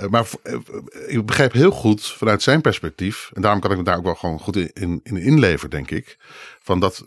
uh, 0.00 0.06
maar 0.06 0.26
uh, 0.44 0.58
ik 1.06 1.26
begrijp 1.26 1.52
heel 1.52 1.70
goed 1.70 2.06
vanuit 2.06 2.42
zijn 2.42 2.60
perspectief, 2.60 3.30
en 3.32 3.42
daarom 3.42 3.60
kan 3.60 3.70
ik 3.70 3.76
me 3.76 3.84
daar 3.84 3.96
ook 3.96 4.04
wel 4.04 4.14
gewoon 4.14 4.38
goed 4.38 4.56
in, 4.56 4.70
in, 4.74 5.00
in 5.02 5.16
inleveren, 5.16 5.70
denk 5.70 5.90
ik. 5.90 6.18
Van 6.62 6.80
dat 6.80 7.04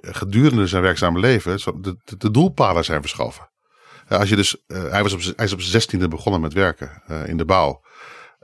gedurende 0.00 0.66
zijn 0.66 0.82
werkzame 0.82 1.18
leven 1.18 1.56
de, 1.56 1.96
de, 2.04 2.16
de 2.16 2.30
doelpalen 2.30 2.84
zijn 2.84 3.00
verschoven. 3.00 3.48
Als 4.18 4.28
je 4.28 4.36
dus, 4.36 4.56
hij, 4.66 5.02
was 5.02 5.12
op, 5.12 5.20
hij 5.20 5.44
is 5.44 5.52
op 5.52 5.60
zijn 5.60 5.72
zestiende 5.72 6.08
begonnen 6.08 6.40
met 6.40 6.52
werken 6.52 7.02
in 7.26 7.36
de 7.36 7.44
bouw. 7.44 7.80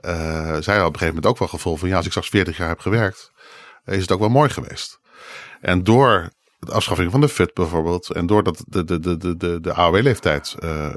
Zij 0.01 0.75
had 0.75 0.87
op 0.87 0.93
een 0.93 0.99
gegeven 0.99 1.05
moment 1.05 1.25
ook 1.25 1.37
wel 1.37 1.47
gevoel 1.47 1.75
van 1.75 1.89
ja, 1.89 1.95
als 1.95 2.05
ik 2.05 2.11
straks 2.11 2.29
40 2.29 2.57
jaar 2.57 2.67
heb 2.67 2.79
gewerkt, 2.79 3.31
is 3.85 4.01
het 4.01 4.11
ook 4.11 4.19
wel 4.19 4.29
mooi 4.29 4.49
geweest. 4.49 4.99
En 5.61 5.83
door 5.83 6.29
de 6.59 6.71
afschaffing 6.71 7.11
van 7.11 7.21
de 7.21 7.29
FUT 7.29 7.53
bijvoorbeeld, 7.53 8.09
en 8.09 8.25
doordat 8.25 8.63
de, 8.67 8.83
de, 8.83 8.99
de, 8.99 9.17
de, 9.17 9.37
de, 9.37 9.61
de 9.61 9.73
AOW-leeftijd 9.73 10.55
uh, 10.59 10.93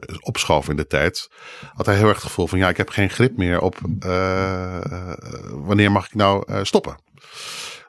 in 0.68 0.76
de 0.76 0.86
tijd, 0.86 1.30
had 1.74 1.86
hij 1.86 1.96
heel 1.96 2.08
erg 2.08 2.16
het 2.16 2.26
gevoel 2.26 2.46
van 2.46 2.58
ja, 2.58 2.68
ik 2.68 2.76
heb 2.76 2.88
geen 2.88 3.10
grip 3.10 3.36
meer 3.36 3.60
op 3.60 3.78
wanneer 5.50 5.92
mag 5.92 6.06
ik 6.06 6.14
nou 6.14 6.64
stoppen. 6.64 6.96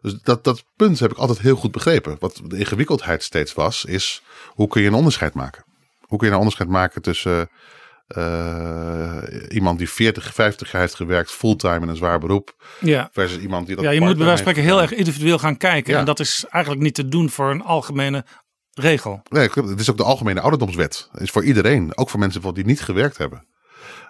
Dus 0.01 0.19
dat, 0.23 0.43
dat 0.43 0.63
punt 0.75 0.99
heb 0.99 1.11
ik 1.11 1.17
altijd 1.17 1.39
heel 1.39 1.55
goed 1.55 1.71
begrepen. 1.71 2.15
Wat 2.19 2.41
de 2.43 2.57
ingewikkeldheid 2.57 3.23
steeds 3.23 3.53
was, 3.53 3.85
is 3.85 4.23
hoe 4.47 4.67
kun 4.67 4.81
je 4.81 4.87
een 4.87 4.93
onderscheid 4.93 5.33
maken? 5.33 5.65
Hoe 6.11 6.19
kun 6.19 6.27
je 6.27 6.33
een 6.33 6.39
onderscheid 6.39 6.69
maken 6.69 7.01
tussen 7.01 7.49
uh, 8.17 9.17
iemand 9.49 9.77
die 9.77 9.89
40, 9.89 10.33
50 10.33 10.71
jaar 10.71 10.81
heeft 10.81 10.95
gewerkt, 10.95 11.31
fulltime 11.31 11.79
in 11.79 11.87
een 11.87 11.95
zwaar 11.95 12.19
beroep. 12.19 12.55
Ja. 12.79 13.09
Versus 13.11 13.37
iemand 13.37 13.67
die 13.67 13.75
dat. 13.75 13.85
Ja, 13.85 13.91
je 13.91 14.01
moet 14.01 14.17
bij 14.17 14.25
wijze 14.25 14.43
van 14.43 14.51
spreken 14.51 14.71
heel 14.71 14.81
erg 14.81 14.93
individueel 14.93 15.39
gaan 15.39 15.57
kijken. 15.57 15.93
Ja. 15.93 15.99
En 15.99 16.05
dat 16.05 16.19
is 16.19 16.45
eigenlijk 16.49 16.83
niet 16.83 16.93
te 16.93 17.07
doen 17.07 17.29
voor 17.29 17.51
een 17.51 17.63
algemene 17.63 18.25
regel. 18.73 19.21
Nee, 19.29 19.49
het 19.53 19.79
is 19.79 19.89
ook 19.89 19.97
de 19.97 20.03
algemene 20.03 20.41
ouderdomswet. 20.41 21.09
Het 21.11 21.21
is 21.21 21.31
voor 21.31 21.43
iedereen, 21.43 21.97
ook 21.97 22.09
voor 22.09 22.19
mensen 22.19 22.53
die 22.53 22.65
niet 22.65 22.81
gewerkt 22.81 23.17
hebben. 23.17 23.45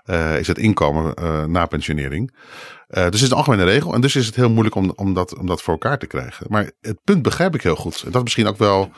Uh, 0.06 0.40
is 0.40 0.48
het 0.48 0.58
inkomen 0.58 1.14
uh, 1.20 1.46
na 1.46 1.66
pensionering. 1.66 2.36
dus 2.88 3.04
het 3.04 3.14
is 3.14 3.22
een 3.22 3.32
algemene 3.32 3.64
regel. 3.64 3.94
En 3.94 4.02
dus 4.02 4.16
is 4.16 4.26
het 4.26 4.36
heel 4.36 4.50
moeilijk 4.50 4.76
om, 4.76 4.94
om, 4.96 5.14
dat, 5.14 5.38
om 5.38 5.46
dat 5.46 5.62
voor 5.62 5.74
elkaar 5.74 5.98
te 5.98 6.08
krijgen. 6.08 6.46
Maar 6.50 6.72
het 6.82 7.04
punt 7.04 7.22
begrijp 7.22 7.56
ik 7.56 7.62
heel 7.62 7.76
goed. 7.76 7.96
En 7.96 8.12
dat 8.12 8.16
is 8.16 8.24
misschien 8.24 8.48
ook 8.48 8.58
wel 8.58 8.92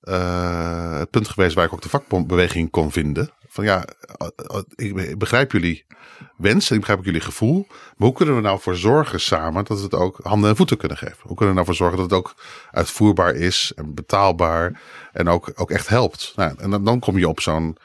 het 0.00 1.10
punt 1.10 1.28
geweest 1.28 1.54
waar 1.54 1.64
ik 1.64 1.72
ook 1.72 1.82
de 1.82 1.88
vakbeweging 1.88 2.70
kon 2.70 2.92
vinden. 2.92 3.30
Van 3.48 3.64
ja, 3.64 3.84
eh, 3.84 4.26
eh, 4.36 4.60
ik 4.74 4.94
be- 4.94 5.08
ik 5.08 5.18
begrijp 5.18 5.52
jullie 5.52 5.84
wens 6.36 6.68
en 6.68 6.74
ik 6.74 6.78
begrijp 6.80 6.98
ook 7.00 7.04
jullie 7.06 7.20
gevoel. 7.20 7.66
Maar 7.68 8.08
hoe 8.08 8.12
kunnen 8.12 8.34
we 8.34 8.40
nou 8.40 8.60
voor 8.60 8.76
zorgen 8.76 9.20
samen 9.20 9.64
dat 9.64 9.76
we 9.78 9.82
het 9.84 9.94
ook 9.94 10.18
handen 10.22 10.50
en 10.50 10.56
voeten 10.56 10.76
kunnen 10.76 10.96
geven? 10.98 11.16
Hoe 11.22 11.36
kunnen 11.36 11.48
we 11.48 11.54
nou 11.54 11.66
voor 11.66 11.74
zorgen 11.74 11.96
dat 11.98 12.10
het 12.10 12.18
ook 12.18 12.34
uitvoerbaar 12.70 13.34
is 13.34 13.72
en 13.76 13.94
betaalbaar 13.94 14.80
en 15.12 15.28
ook, 15.28 15.52
ook 15.54 15.70
echt 15.70 15.88
helpt? 15.88 16.32
Nou, 16.36 16.54
en 16.58 16.70
dan, 16.70 16.84
dan 16.84 16.98
kom 16.98 17.18
je 17.18 17.28
op 17.28 17.40
zo'n 17.40 17.76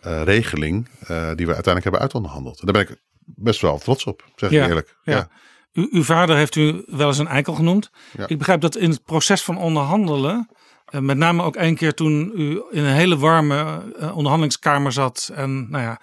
eh, 0.00 0.22
regeling 0.22 0.88
eh, 1.00 1.06
die 1.08 1.46
we 1.46 1.54
uiteindelijk 1.54 1.82
hebben 1.82 2.00
uitonderhandeld. 2.00 2.60
En 2.60 2.66
daar 2.72 2.84
ben 2.84 2.92
ik 2.94 3.00
best 3.24 3.60
wel 3.60 3.78
trots 3.78 4.04
op, 4.04 4.24
zeg 4.36 4.50
ik 4.50 4.56
Ja, 4.56 4.66
eerlijk. 4.68 4.96
ja. 5.02 5.28
U, 5.72 5.88
uw 5.90 6.02
vader 6.02 6.36
heeft 6.36 6.54
u 6.56 6.84
wel 6.86 7.06
eens 7.08 7.18
een 7.18 7.26
eikel 7.26 7.54
genoemd. 7.54 7.90
Ja. 8.16 8.26
Ik 8.28 8.38
begrijp 8.38 8.60
dat 8.60 8.76
in 8.76 8.90
het 8.90 9.04
proces 9.04 9.42
van 9.42 9.58
onderhandelen, 9.58 10.48
eh, 10.50 10.62
met 10.90 11.16
name 11.16 11.42
ook 11.42 11.56
één 11.56 11.74
keer 11.74 11.94
toen 11.94 12.32
u 12.34 12.62
in 12.70 12.84
een 12.84 12.94
hele 12.94 13.16
warme 13.18 13.82
eh, 13.98 14.16
onderhandelingskamer 14.16 14.92
zat 14.92 15.30
en 15.34 15.70
nou 15.70 15.84
ja, 15.84 16.00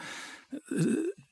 eh, 0.49 0.83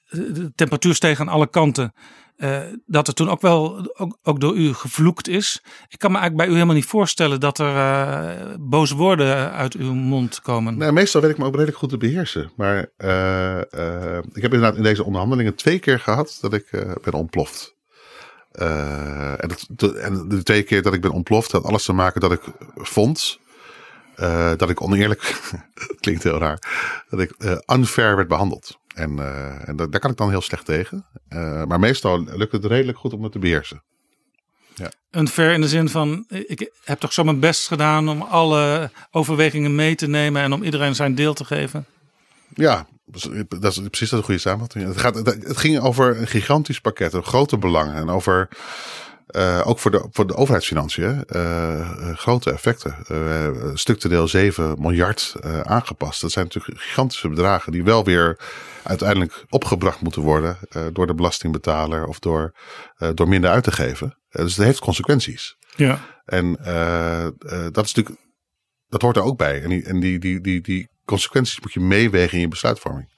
de 0.10 0.52
temperatuur 0.56 0.95
steeg 0.95 1.20
aan 1.20 1.28
alle 1.28 1.50
kanten. 1.50 1.93
eh, 2.36 2.62
dat 2.86 3.08
er 3.08 3.14
toen 3.14 3.30
ook 3.30 3.41
wel 3.41 3.89
ook, 3.97 4.18
ook 4.24 4.39
door 4.39 4.56
u 4.56 4.74
gevloekt 4.74 5.28
is. 5.28 5.62
Ik 5.88 6.00
kan 6.00 6.12
me 6.12 6.18
eigenlijk 6.18 6.36
bij 6.36 6.47
u 6.47 6.54
helemaal 6.54 6.76
niet 6.76 6.86
voorstellen 6.86 7.39
dat 7.39 7.60
er 7.60 7.76
eh, 7.76 8.54
boze 8.60 8.95
woorden 8.95 9.52
uit 9.52 9.74
uw 9.76 9.93
mond 9.93 10.41
komen. 10.41 10.78
Nou, 10.78 10.93
meestal 10.93 11.22
weet 11.22 11.32
ik 11.32 11.38
me 11.38 11.45
ook 11.45 11.54
redelijk 11.54 11.78
goed 11.78 11.89
te 11.89 11.97
beheersen. 11.97 12.52
Maar 12.56 12.91
eh, 12.97 13.58
eh, 13.74 14.24
ik 14.34 14.41
heb 14.41 14.54
inderdaad 14.54 14.78
in 14.78 14.84
deze 14.84 15.04
onderhandelingen 15.04 15.56
twee 15.56 15.80
keer 15.80 16.00
gehad 16.00 16.38
dat 16.41 16.54
ik 16.54 16.68
eh, 16.72 16.91
ben 17.04 17.14
ontploft. 17.14 17.78
Eh, 18.52 19.43
en, 19.43 19.47
dat, 19.47 19.66
de- 19.70 19.97
en 20.00 20.28
de 20.30 20.43
twee 20.43 20.64
keer 20.64 20.82
dat 20.82 20.93
ik 20.93 21.02
ben 21.02 21.12
ontploft 21.12 21.52
had 21.52 21.64
alles 21.64 21.86
te 21.86 21.93
maken 21.93 22.22
dat 22.22 22.32
ik 22.32 22.41
vond 22.76 23.39
eh, 24.16 24.52
dat 24.58 24.70
ik 24.70 24.82
oneerlijk, 24.82 25.39
klinkt 26.00 26.24
heel 26.24 26.38
raar, 26.38 26.60
dat 27.10 27.20
ik 27.20 27.32
eh, 27.38 27.58
unfair 27.78 28.16
werd 28.16 28.28
behandeld. 28.28 28.78
En, 28.95 29.20
eh, 29.20 29.68
en 29.70 29.76
dat, 29.76 29.91
daar 29.91 30.02
kan 30.02 30.12
ik 30.12 30.18
dan 30.18 30.30
heel 30.30 30.41
slecht 30.41 30.66
tegen. 30.66 31.06
Eh, 31.28 31.64
maar 31.64 31.80
meestal 31.80 32.24
lukt 32.24 32.52
het 32.52 32.66
redelijk 32.66 32.97
goed 32.97 33.14
om 33.14 33.24
het 33.24 33.32
te 33.32 33.39
beheersen. 33.39 33.84
Unfair 35.12 35.54
in 35.54 35.62
de 35.62 35.68
zin 35.68 35.89
van, 35.89 36.26
ik 36.30 36.72
heb 36.84 37.00
toch 37.00 37.14
zo 37.14 37.24
mijn 37.24 37.39
best 37.39 37.68
gedaan 37.68 38.10
om 38.10 38.22
alle 38.22 38.91
overwegingen 39.12 39.76
mee 39.76 39.95
te 39.95 40.08
nemen 40.08 40.41
en 40.41 40.54
om 40.54 40.64
iedereen 40.64 40.95
zijn 40.95 41.16
deel 41.16 41.34
te 41.34 41.45
geven. 41.45 41.86
Ja, 42.54 42.88
dat 43.60 43.72
is 43.72 43.80
precies 43.89 44.10
dat 44.10 44.24
goede 44.24 44.39
samenvatting. 44.39 44.88
Het, 44.88 44.97
gaat, 44.97 45.16
het 45.16 45.57
ging 45.57 45.80
over 45.80 46.18
een 46.18 46.28
gigantisch 46.28 46.80
pakket, 46.80 47.14
een 47.14 47.24
grote 47.24 47.57
belangen. 47.57 47.95
En 47.95 48.10
over, 48.10 48.49
eh, 49.28 49.62
ook 49.66 49.80
voor 49.80 49.91
de, 49.91 50.07
voor 50.12 50.28
de 50.28 50.36
overheidsfinanciën, 50.36 51.26
eh, 51.26 52.14
grote 52.16 52.51
effecten. 52.51 52.95
Uh, 53.12 53.47
structureel 53.74 54.28
7 54.28 54.76
miljard 54.82 55.36
aangepast. 55.64 56.22
Dat 56.22 56.32
zijn 56.32 56.45
natuurlijk 56.45 56.82
gigantische 56.82 57.30
bedragen 57.30 57.72
die 57.72 57.84
wel 57.84 58.03
weer 58.03 58.39
uiteindelijk 58.84 59.45
opgebracht 59.49 60.01
moeten 60.01 60.22
worden 60.22 60.57
door 60.93 61.07
de 61.07 61.16
belastingbetaler 61.16 62.05
of 62.05 62.20
door, 62.20 62.53
door 63.14 63.28
minder 63.28 63.49
uit 63.49 63.64
te 63.64 63.72
geven. 63.72 64.18
Dus 64.30 64.55
het 64.55 64.66
heeft 64.66 64.80
consequenties. 64.80 65.57
Ja. 65.76 65.99
En 66.26 66.57
dat 67.72 67.86
is 67.86 67.93
natuurlijk, 67.93 68.16
dat 68.88 69.01
hoort 69.01 69.18
er 69.18 69.24
ook 69.24 69.38
bij. 69.38 69.62
En 69.62 69.70
die, 69.70 69.84
en 69.84 69.99
die, 69.99 70.20
die, 70.20 70.41
die, 70.41 70.62
die 70.62 70.89
consequenties 71.10 71.60
moet 71.60 71.74
je 71.74 71.80
meewegen 71.80 72.34
in 72.34 72.39
je 72.39 72.47
besluitvorming. 72.47 73.18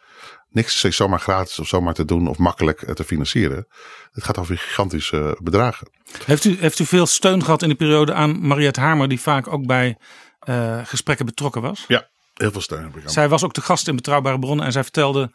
Niks 0.49 0.83
is 0.83 0.95
zomaar 0.95 1.19
gratis 1.19 1.59
of 1.59 1.67
zomaar 1.67 1.93
te 1.93 2.05
doen 2.05 2.27
of 2.27 2.37
makkelijk 2.37 2.81
eh, 2.81 2.93
te 2.93 3.03
financieren. 3.03 3.67
Het 4.11 4.23
gaat 4.23 4.37
over 4.37 4.57
gigantische 4.57 5.37
bedragen. 5.43 5.91
Heeft 6.25 6.43
u, 6.43 6.57
heeft 6.59 6.79
u 6.79 6.85
veel 6.85 7.05
steun 7.05 7.43
gehad 7.43 7.61
in 7.61 7.69
de 7.69 7.75
periode 7.75 8.13
aan 8.13 8.47
Mariette 8.47 8.79
Hamer, 8.79 9.07
die 9.07 9.19
vaak 9.19 9.47
ook 9.47 9.65
bij 9.65 9.97
uh, 10.49 10.85
gesprekken 10.85 11.25
betrokken 11.25 11.61
was? 11.61 11.85
Ja, 11.87 12.09
heel 12.33 12.51
veel 12.51 12.61
steun. 12.61 12.93
Zij 13.05 13.29
was 13.29 13.43
ook 13.43 13.53
de 13.53 13.61
gast 13.61 13.87
in 13.87 13.95
Betrouwbare 13.95 14.39
Bronnen 14.39 14.65
en 14.65 14.71
zij 14.71 14.83
vertelde... 14.83 15.31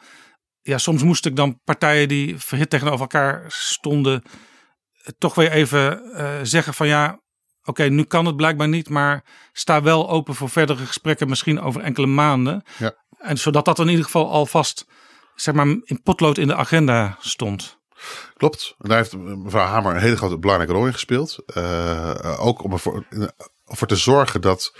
Ja, 0.62 0.78
soms 0.78 1.02
moest 1.02 1.26
ik 1.26 1.36
dan 1.36 1.60
partijen 1.64 2.08
die 2.08 2.38
verhit 2.38 2.70
tegenover 2.70 3.00
elkaar 3.00 3.44
stonden... 3.48 4.22
toch 5.18 5.34
weer 5.34 5.50
even 5.50 6.02
uh, 6.12 6.28
zeggen 6.42 6.74
van 6.74 6.86
ja, 6.86 7.20
okay, 7.66 7.88
nu 7.88 8.04
kan 8.04 8.26
het 8.26 8.36
blijkbaar 8.36 8.68
niet... 8.68 8.88
maar 8.88 9.24
sta 9.52 9.82
wel 9.82 10.10
open 10.10 10.34
voor 10.34 10.48
verdere 10.48 10.86
gesprekken, 10.86 11.28
misschien 11.28 11.60
over 11.60 11.80
enkele 11.80 12.06
maanden. 12.06 12.62
Ja. 12.78 12.94
En 13.18 13.38
zodat 13.38 13.64
dat 13.64 13.78
in 13.78 13.88
ieder 13.88 14.04
geval 14.04 14.30
alvast 14.30 14.86
zeg 15.34 15.54
maar, 15.54 15.66
in 15.66 16.02
potlood 16.02 16.38
in 16.38 16.46
de 16.46 16.54
agenda 16.54 17.16
stond. 17.20 17.78
Klopt. 18.36 18.74
En 18.78 18.88
daar 18.88 18.98
heeft 18.98 19.16
mevrouw 19.16 19.66
Hamer 19.66 19.94
een 19.94 20.00
hele 20.00 20.16
grote 20.16 20.38
belangrijke 20.38 20.74
rol 20.74 20.86
in 20.86 20.92
gespeeld. 20.92 21.38
Uh, 21.56 22.36
ook 22.38 22.62
om 22.62 22.72
ervoor, 22.72 23.04
te 23.86 23.96
zorgen 23.96 24.40
dat. 24.40 24.76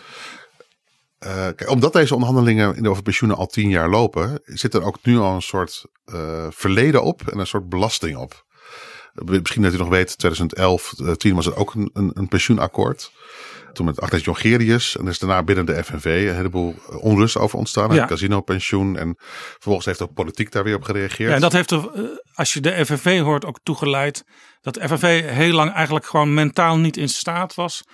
Uh, 1.26 1.32
kijk, 1.34 1.70
omdat 1.70 1.93
deze 1.93 2.14
onderhandelingen 2.14 2.87
over 2.87 3.03
pensioenen 3.03 3.39
al 3.39 3.47
tien 3.47 3.68
jaar 3.68 3.89
lopen, 3.89 4.41
zit 4.45 4.74
er 4.74 4.82
ook 4.82 4.99
nu 5.03 5.18
al 5.18 5.34
een 5.34 5.43
soort 5.43 5.84
uh, 6.07 6.47
verleden 6.51 7.03
op 7.03 7.28
en 7.28 7.39
een 7.39 7.47
soort 7.47 7.68
belasting 7.68 8.16
op. 8.16 8.45
Misschien 9.25 9.62
dat 9.62 9.75
u 9.75 9.77
nog 9.77 9.89
weet, 9.89 10.19
2011, 10.19 10.95
10 11.17 11.35
was 11.35 11.47
er 11.47 11.57
ook 11.57 11.75
een, 11.75 11.91
een, 11.93 12.11
een 12.14 12.29
pensioenakkoord. 12.29 13.12
Toen 13.73 13.87
met 13.87 14.01
Agnes 14.01 14.25
Jongerius. 14.25 14.97
En 14.97 15.05
er 15.05 15.11
is 15.11 15.19
daarna 15.19 15.43
binnen 15.43 15.67
de 15.67 15.85
FNV 15.85 16.27
een 16.29 16.35
heleboel 16.35 16.75
onrust 17.01 17.37
over 17.37 17.59
ontstaan. 17.59 17.95
Ja. 17.95 18.07
Casino-pensioen. 18.07 18.97
En 18.97 19.14
vervolgens 19.53 19.87
heeft 19.87 20.03
ook 20.03 20.14
politiek 20.14 20.53
daar 20.53 20.64
weer 20.64 20.75
op 20.75 20.83
gereageerd. 20.83 21.29
Ja, 21.29 21.35
en 21.35 21.41
dat 21.41 21.53
heeft 21.53 21.71
er, 21.71 21.91
als 22.35 22.53
je 22.53 22.61
de 22.61 22.85
FNV 22.87 23.21
hoort, 23.21 23.45
ook 23.45 23.59
toegeleid. 23.62 24.25
Dat 24.61 24.75
de 24.75 24.89
FNV 24.89 25.25
heel 25.25 25.53
lang 25.53 25.73
eigenlijk 25.73 26.07
gewoon 26.07 26.35
mentaal 26.35 26.79
niet 26.79 26.97
in 26.97 27.09
staat 27.09 27.55
was 27.55 27.85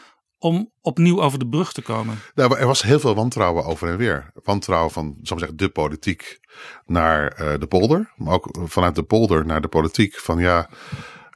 om 0.42 0.70
opnieuw 0.80 1.22
over 1.22 1.38
de 1.38 1.48
brug 1.48 1.72
te 1.72 1.82
komen. 1.82 2.18
Nou, 2.34 2.58
er 2.58 2.66
was 2.66 2.82
heel 2.82 3.00
veel 3.00 3.14
wantrouwen 3.14 3.64
over 3.64 3.88
en 3.88 3.96
weer. 3.96 4.30
Wantrouwen 4.44 4.90
van, 4.90 5.16
zal 5.22 5.38
zeggen, 5.38 5.56
de 5.56 5.68
politiek 5.68 6.40
naar 6.86 7.40
uh, 7.40 7.52
de 7.58 7.66
polder. 7.66 8.12
Maar 8.16 8.34
ook 8.34 8.58
vanuit 8.64 8.94
de 8.94 9.02
polder 9.02 9.46
naar 9.46 9.60
de 9.60 9.68
politiek. 9.68 10.18
Van 10.18 10.38
ja, 10.38 10.68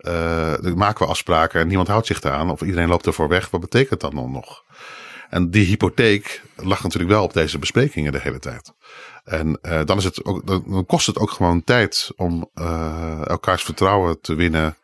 uh, 0.01 0.75
maken 0.75 1.05
we 1.05 1.11
afspraken 1.11 1.61
en 1.61 1.67
niemand 1.67 1.89
houdt 1.89 2.07
zich 2.07 2.23
eraan. 2.23 2.51
Of 2.51 2.61
iedereen 2.61 2.89
loopt 2.89 3.07
ervoor 3.07 3.29
weg. 3.29 3.51
Wat 3.51 3.61
betekent 3.61 4.01
dat 4.01 4.13
dan 4.13 4.33
nog? 4.33 4.65
En 5.31 5.51
die 5.51 5.67
hypotheek 5.67 6.43
lag 6.57 6.83
natuurlijk 6.83 7.13
wel 7.13 7.25
op 7.25 7.33
deze 7.33 7.59
besprekingen 7.59 8.13
de 8.13 8.21
hele 8.21 8.39
tijd. 8.39 8.73
En 9.25 9.59
uh, 9.63 9.81
dan, 9.85 9.97
is 9.97 10.05
het 10.05 10.25
ook, 10.25 10.47
dan 10.47 10.87
kost 10.87 11.07
het 11.07 11.19
ook 11.19 11.31
gewoon 11.31 11.65
tijd 11.65 12.11
om 12.17 12.51
elkaars 13.25 13.63
vertrouwen 13.63 14.21
te 14.21 14.35
winnen. 14.35 14.77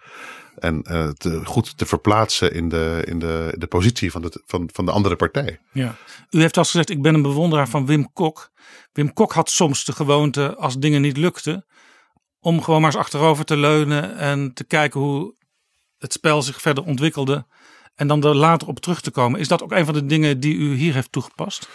En 0.63 0.85
uh, 0.91 1.09
te, 1.09 1.45
goed 1.45 1.79
te 1.79 1.87
verplaatsen 1.87 2.55
in 2.55 2.69
de, 2.69 3.03
in 3.05 3.19
de, 3.19 3.51
in 3.53 3.59
de 3.59 3.67
positie 3.67 4.11
van 4.11 4.23
de, 4.23 4.43
van, 4.47 4.69
van 4.73 4.85
de 4.85 4.91
andere 4.91 5.17
partij. 5.17 5.59
Ja. 5.73 5.97
U 6.31 6.41
heeft 6.41 6.57
al 6.57 6.65
gezegd, 6.65 6.91
ik 6.91 7.03
ben 7.03 7.15
een 7.15 7.23
bewonderaar 7.23 7.69
van 7.69 7.87
Wim 7.87 8.13
Kok. 8.13 8.51
Wim 8.93 9.13
Kok 9.13 9.33
had 9.33 9.51
soms 9.51 9.85
de 9.85 9.93
gewoonte, 9.93 10.57
als 10.57 10.79
dingen 10.79 11.01
niet 11.01 11.17
lukten, 11.17 11.67
om 12.41 12.63
gewoon 12.63 12.81
maar 12.81 12.91
eens 12.91 13.01
achterover 13.01 13.45
te 13.45 13.57
leunen 13.57 14.17
en 14.17 14.55
te 14.55 14.65
kijken 14.65 15.01
hoe 15.01 15.35
het 15.99 16.13
spel 16.13 16.43
zich 16.43 16.61
verder 16.61 16.85
ontwikkelde. 16.85 17.47
En 17.95 18.07
dan 18.07 18.25
er 18.25 18.35
later 18.35 18.69
op 18.69 18.81
terug 18.81 19.01
te 19.01 19.11
komen. 19.11 19.41
Is 19.41 19.49
dat 19.49 19.63
ook 19.63 19.73
een 19.73 19.85
van 19.85 19.95
de 19.95 20.07
dingen 20.07 20.41
die 20.41 20.55
u 20.55 20.75
hier 20.75 20.95
heeft 20.95 21.13
toegepast? 21.13 21.69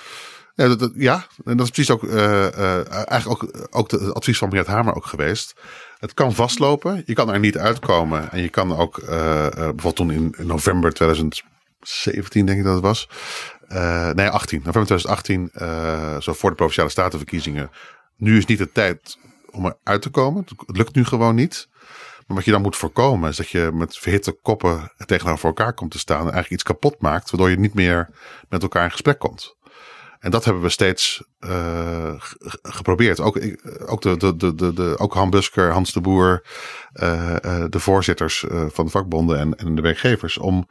Ja, 0.55 0.67
dat, 0.67 0.79
dat, 0.79 0.91
ja. 0.95 1.27
en 1.45 1.57
dat 1.57 1.65
is 1.65 1.71
precies 1.71 1.93
ook, 1.93 2.03
uh, 2.03 2.13
uh, 2.13 3.09
eigenlijk 3.09 3.43
ook, 3.43 3.67
ook 3.69 3.91
het 3.91 4.13
advies 4.13 4.37
van 4.37 4.47
Mariette 4.47 4.71
Hamer 4.71 4.95
ook 4.95 5.05
geweest. 5.05 5.53
Het 5.99 6.13
kan 6.13 6.33
vastlopen, 6.33 7.03
je 7.05 7.13
kan 7.13 7.33
er 7.33 7.39
niet 7.39 7.57
uitkomen. 7.57 8.31
En 8.31 8.41
je 8.41 8.49
kan 8.49 8.77
ook, 8.77 8.97
uh, 8.97 9.07
bijvoorbeeld 9.49 9.95
toen 9.95 10.11
in, 10.11 10.35
november 10.37 10.93
2017 10.93 12.45
denk 12.45 12.57
ik 12.57 12.63
dat 12.63 12.73
het 12.73 12.83
was. 12.83 13.09
nee, 14.13 14.27
18, 14.29 14.61
november 14.63 14.85
2018, 14.85 15.51
zo 16.21 16.33
voor 16.33 16.49
de 16.49 16.55
Provinciale 16.55 16.89
Statenverkiezingen. 16.89 17.71
Nu 18.17 18.37
is 18.37 18.45
niet 18.45 18.57
de 18.57 18.71
tijd 18.71 19.17
om 19.51 19.65
eruit 19.65 20.01
te 20.01 20.09
komen. 20.09 20.45
Het 20.65 20.77
lukt 20.77 20.95
nu 20.95 21.05
gewoon 21.05 21.35
niet. 21.35 21.67
Maar 22.27 22.37
wat 22.37 22.45
je 22.45 22.51
dan 22.51 22.61
moet 22.61 22.75
voorkomen 22.75 23.29
is 23.29 23.37
dat 23.37 23.49
je 23.49 23.69
met 23.73 23.97
verhitte 23.97 24.31
koppen 24.31 24.91
tegenover 25.05 25.45
elkaar 25.45 25.73
komt 25.73 25.91
te 25.91 25.99
staan. 25.99 26.17
En 26.17 26.23
eigenlijk 26.23 26.53
iets 26.53 26.63
kapot 26.63 27.01
maakt, 27.01 27.29
waardoor 27.29 27.49
je 27.49 27.59
niet 27.59 27.73
meer 27.73 28.09
met 28.49 28.61
elkaar 28.61 28.83
in 28.83 28.91
gesprek 28.91 29.19
komt. 29.19 29.56
En 30.19 30.31
dat 30.31 30.45
hebben 30.45 30.63
we 30.63 30.69
steeds 30.69 31.23
uh, 31.39 32.13
geprobeerd. 32.61 33.19
Ook, 33.19 33.39
ook, 33.85 34.01
de, 34.01 34.17
de, 34.17 34.55
de, 34.55 34.73
de, 34.73 34.95
ook 34.97 35.13
Han 35.13 35.29
Busker, 35.29 35.71
Hans 35.71 35.93
de 35.93 36.01
Boer, 36.01 36.45
uh, 36.93 37.35
uh, 37.45 37.65
de 37.69 37.79
voorzitters 37.79 38.45
van 38.49 38.85
de 38.85 38.91
vakbonden 38.91 39.39
en, 39.39 39.55
en 39.55 39.75
de 39.75 39.81
werkgevers. 39.81 40.37
Om 40.37 40.69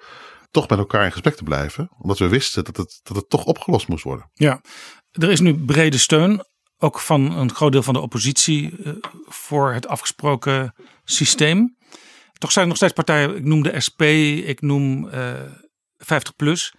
toch 0.50 0.68
met 0.68 0.78
elkaar 0.78 1.04
in 1.04 1.12
gesprek 1.12 1.34
te 1.34 1.42
blijven. 1.42 1.90
Omdat 1.98 2.18
we 2.18 2.28
wisten 2.28 2.64
dat 2.64 2.76
het, 2.76 3.00
dat 3.02 3.16
het 3.16 3.28
toch 3.28 3.44
opgelost 3.44 3.88
moest 3.88 4.04
worden. 4.04 4.30
Ja, 4.32 4.60
er 5.10 5.30
is 5.30 5.40
nu 5.40 5.64
brede 5.64 5.98
steun. 5.98 6.44
Ook 6.78 7.00
van 7.00 7.32
een 7.32 7.54
groot 7.54 7.72
deel 7.72 7.82
van 7.82 7.94
de 7.94 8.00
oppositie 8.00 8.74
voor 9.26 9.72
het 9.72 9.88
afgesproken 9.88 10.74
systeem. 11.04 11.76
Toch 12.38 12.52
zijn 12.52 12.64
er 12.64 12.68
nog 12.68 12.76
steeds 12.76 12.92
partijen, 12.92 13.36
ik 13.36 13.44
noem 13.44 13.62
de 13.62 13.80
SP, 13.86 14.02
ik 14.46 14.60
noem 14.60 15.10
50PLUS. 15.98 16.74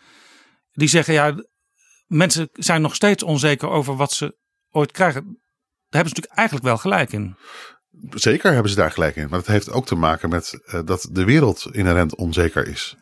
Die 0.72 0.88
zeggen 0.88 1.13
ja, 1.13 1.36
mensen 2.07 2.49
zijn 2.53 2.81
nog 2.81 2.95
steeds 2.95 3.23
onzeker 3.23 3.69
over 3.69 3.95
wat 3.95 4.11
ze 4.11 4.37
ooit 4.71 4.91
krijgen. 4.91 5.21
Daar 5.23 6.01
hebben 6.01 6.09
ze 6.09 6.15
natuurlijk 6.15 6.37
eigenlijk 6.37 6.65
wel 6.65 6.77
gelijk 6.77 7.11
in. 7.11 7.35
Zeker 8.09 8.51
hebben 8.53 8.71
ze 8.71 8.77
daar 8.77 8.91
gelijk 8.91 9.15
in. 9.15 9.27
Maar 9.29 9.39
het 9.39 9.47
heeft 9.47 9.71
ook 9.71 9.85
te 9.85 9.95
maken 9.95 10.29
met 10.29 10.59
uh, 10.65 10.79
dat 10.85 11.09
de 11.11 11.23
wereld 11.23 11.67
inherent 11.71 12.15
onzeker 12.15 12.67
is. 12.67 12.95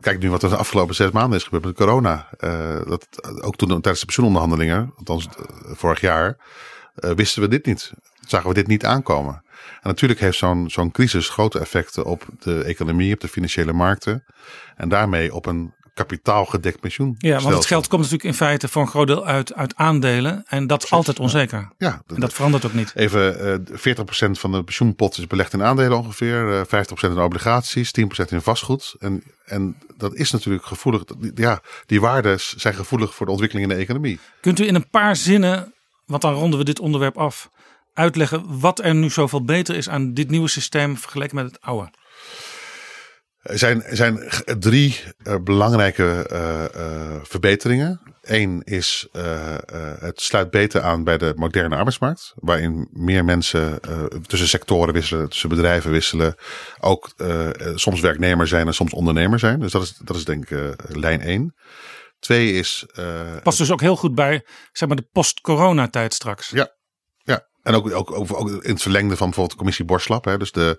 Kijk 0.00 0.18
nu 0.18 0.30
wat 0.30 0.42
er 0.42 0.48
de 0.48 0.56
afgelopen 0.56 0.94
zes 0.94 1.10
maanden 1.10 1.38
is 1.38 1.44
gebeurd 1.44 1.64
met 1.64 1.74
corona. 1.74 2.28
Uh, 2.38 2.80
dat, 2.86 3.06
ook 3.42 3.56
toen 3.56 3.68
tijdens 3.68 4.00
de 4.00 4.04
pensioenonderhandelingen, 4.04 4.92
althans 4.96 5.28
vorig 5.62 6.00
jaar, 6.00 6.36
eh, 6.94 7.10
wisten 7.10 7.42
we 7.42 7.48
dit 7.48 7.66
niet. 7.66 7.92
Zagen 8.28 8.48
we 8.48 8.54
dit 8.54 8.66
niet 8.66 8.84
aankomen. 8.84 9.34
En 9.54 9.88
natuurlijk 9.88 10.20
heeft 10.20 10.38
zo'n 10.38 10.70
zo'n 10.70 10.90
crisis 10.90 11.28
grote 11.28 11.58
effecten 11.58 12.04
op 12.04 12.26
de 12.38 12.64
economie, 12.64 13.14
op 13.14 13.20
de 13.20 13.28
financiële 13.28 13.72
markten. 13.72 14.24
En 14.76 14.88
daarmee 14.88 15.34
op 15.34 15.46
een 15.46 15.74
kapitaalgedekt 16.00 16.80
pensioen. 16.80 17.14
Ja, 17.18 17.40
want 17.40 17.54
het 17.54 17.66
geld 17.66 17.88
komt 17.88 18.02
natuurlijk 18.02 18.28
in 18.30 18.34
feite 18.34 18.68
voor 18.68 18.82
een 18.82 18.88
groot 18.88 19.06
deel 19.06 19.26
uit, 19.26 19.54
uit 19.54 19.76
aandelen. 19.76 20.44
En 20.46 20.66
dat 20.66 20.84
is 20.84 20.90
altijd 20.90 21.18
onzeker. 21.18 21.68
Ja, 21.78 22.02
En 22.06 22.20
dat 22.20 22.32
verandert 22.32 22.64
ook 22.64 22.72
niet. 22.72 22.92
Even 22.94 23.40
eh 23.40 23.94
40% 23.96 24.30
van 24.30 24.52
de 24.52 24.62
pensioenpot 24.64 25.18
is 25.18 25.26
belegd 25.26 25.52
in 25.52 25.62
aandelen 25.62 25.98
ongeveer. 25.98 26.58
eh 26.70 26.84
50% 26.86 27.10
in 27.10 27.18
obligaties, 27.18 27.92
10% 28.00 28.24
in 28.28 28.40
vastgoed. 28.40 28.94
En, 28.98 29.22
en 29.44 29.76
dat 29.96 30.14
is 30.14 30.30
natuurlijk 30.30 30.64
gevoelig. 30.64 31.02
Ja, 31.34 31.60
die 31.86 32.00
waarden 32.00 32.38
zijn 32.56 32.74
gevoelig 32.74 33.14
voor 33.14 33.26
de 33.26 33.32
ontwikkeling 33.32 33.70
in 33.70 33.76
de 33.76 33.82
economie. 33.82 34.18
Kunt 34.40 34.58
u 34.60 34.66
in 34.66 34.74
een 34.74 34.90
paar 34.90 35.16
zinnen, 35.16 35.72
want 36.06 36.22
dan 36.22 36.34
ronden 36.34 36.58
we 36.58 36.64
dit 36.64 36.80
onderwerp 36.80 37.18
af, 37.18 37.50
uitleggen 37.94 38.60
wat 38.60 38.78
er 38.78 38.94
nu 38.94 39.10
zoveel 39.10 39.44
beter 39.44 39.76
is 39.76 39.88
aan 39.88 40.14
dit 40.14 40.30
nieuwe 40.30 40.48
systeem 40.48 40.96
vergeleken 40.96 41.36
met 41.36 41.44
het 41.44 41.60
oude? 41.60 41.90
Er 43.42 43.58
zijn, 43.58 43.82
er 43.82 43.96
zijn 43.96 44.30
drie 44.58 45.00
eh, 45.22 45.34
belangrijke 45.44 46.26
eh, 46.28 46.64
eh, 46.64 47.20
verbeteringen. 47.22 48.00
Eén 48.22 48.62
is 48.64 49.08
het 50.00 50.20
sluit 50.20 50.50
beter 50.50 50.82
aan 50.82 51.04
bij 51.04 51.18
de 51.18 51.32
moderne 51.36 51.76
arbeidsmarkt. 51.76 52.32
Waarin 52.34 52.88
meer 52.92 53.24
mensen 53.24 53.80
tussen 54.26 54.48
sectoren 54.48 54.94
wisselen, 54.94 55.28
tussen 55.28 55.48
bedrijven 55.48 55.90
wisselen. 55.90 56.34
Ook 56.80 57.14
soms 57.74 58.00
werknemer 58.00 58.48
zijn 58.48 58.66
en 58.66 58.74
soms 58.74 58.92
ondernemer 58.92 59.38
zijn. 59.38 59.60
Dus 59.60 59.72
dat 59.72 59.82
is, 59.82 59.96
dat 60.04 60.16
is 60.16 60.24
denk 60.24 60.50
ik 60.50 60.76
lijn 60.88 61.20
één. 61.20 61.54
Twee 62.18 62.52
is 62.52 62.86
Past 63.42 63.58
dus 63.58 63.70
ook 63.70 63.80
heel 63.80 63.96
goed 63.96 64.14
bij 64.14 64.46
zeg 64.72 64.88
maar, 64.88 64.96
de 64.96 65.08
post-corona 65.12 65.88
tijd 65.88 66.14
straks. 66.14 66.50
Ja, 66.50 66.74
ja. 67.16 67.46
en 67.62 67.74
ook, 67.74 67.90
ook, 67.94 68.10
ook, 68.10 68.40
ook 68.40 68.48
in 68.48 68.72
het 68.72 68.82
verlengde 68.82 69.16
van 69.16 69.26
bijvoorbeeld 69.26 69.50
de 69.50 69.56
commissie 69.56 69.84
Borslap. 69.84 70.24
Hè. 70.24 70.38
Dus 70.38 70.52
de, 70.52 70.78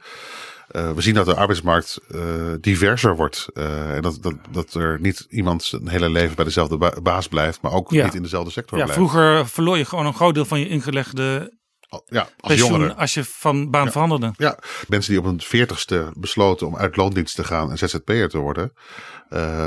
eh, 0.71 0.91
we 0.91 1.01
zien 1.01 1.13
dat 1.13 1.25
de 1.25 1.35
arbeidsmarkt 1.35 1.99
eh, 2.11 2.21
diverser 2.61 3.15
wordt. 3.15 3.47
Eh, 3.53 3.95
en 3.95 4.01
dat, 4.01 4.17
dat, 4.21 4.33
dat 4.51 4.73
er 4.73 4.97
niet 5.01 5.25
iemand 5.29 5.63
zijn 5.63 5.87
hele 5.87 6.09
leven 6.09 6.35
bij 6.35 6.45
dezelfde 6.45 6.77
ba- 6.77 7.01
baas 7.01 7.27
blijft, 7.27 7.61
maar 7.61 7.71
ook 7.71 7.91
Ja. 7.91 8.03
niet 8.05 8.13
in 8.15 8.21
dezelfde 8.21 8.51
sector 8.51 8.77
Ja, 8.77 8.83
blijft. 8.83 9.01
vroeger 9.01 9.47
verloor 9.47 9.77
je 9.77 9.85
gewoon 9.85 10.05
een 10.05 10.13
groot 10.13 10.33
deel 10.33 10.45
van 10.45 10.59
je 10.59 10.67
ingelegde 10.67 11.59
Ja, 12.05 12.21
als 12.21 12.55
pensioen 12.55 12.95
als 12.95 13.13
je 13.13 13.23
van 13.23 13.69
baan 13.69 13.91
veranderde. 13.91 14.33
Ja, 14.37 14.57
mensen 14.87 15.11
die 15.11 15.19
op 15.19 15.25
hun 15.25 15.41
veertigste 15.41 16.11
besloten 16.17 16.67
om 16.67 16.77
uit 16.77 16.95
loondienst 16.95 17.35
te 17.35 17.43
gaan 17.43 17.71
en 17.71 17.77
ZZP'er 17.77 18.29
te 18.29 18.37
worden. 18.37 18.73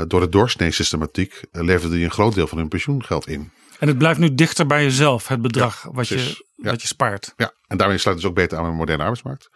door 0.07 0.19
de 0.19 0.29
doorsnee-systematiek 0.29 1.41
leverden 1.51 1.95
die 1.97 2.05
een 2.05 2.11
groot 2.11 2.33
deel 2.35 2.47
van 2.47 2.57
hun 2.57 2.67
pensioengeld 2.67 3.27
in. 3.27 3.51
En 3.79 3.87
het 3.87 3.97
blijft 3.97 4.19
nu 4.19 4.35
dichter 4.35 4.65
bij 4.67 4.83
jezelf, 4.83 5.27
het 5.27 5.41
bedrag 5.41 5.83
wat, 5.83 5.93
precies. 5.93 6.27
je, 6.27 6.45
Ja. 6.55 6.69
wat 6.69 6.81
je 6.81 6.87
spaart. 6.87 7.33
Ja, 7.37 7.51
en 7.67 7.77
daarmee 7.77 7.97
sluit 7.97 8.15
het 8.17 8.25
dus 8.25 8.25
ook 8.33 8.37
beter 8.37 8.57
aan 8.57 8.63
bij 8.63 8.71
de 8.71 8.77
moderne 8.77 9.01
arbeidsmarkt. 9.01 9.49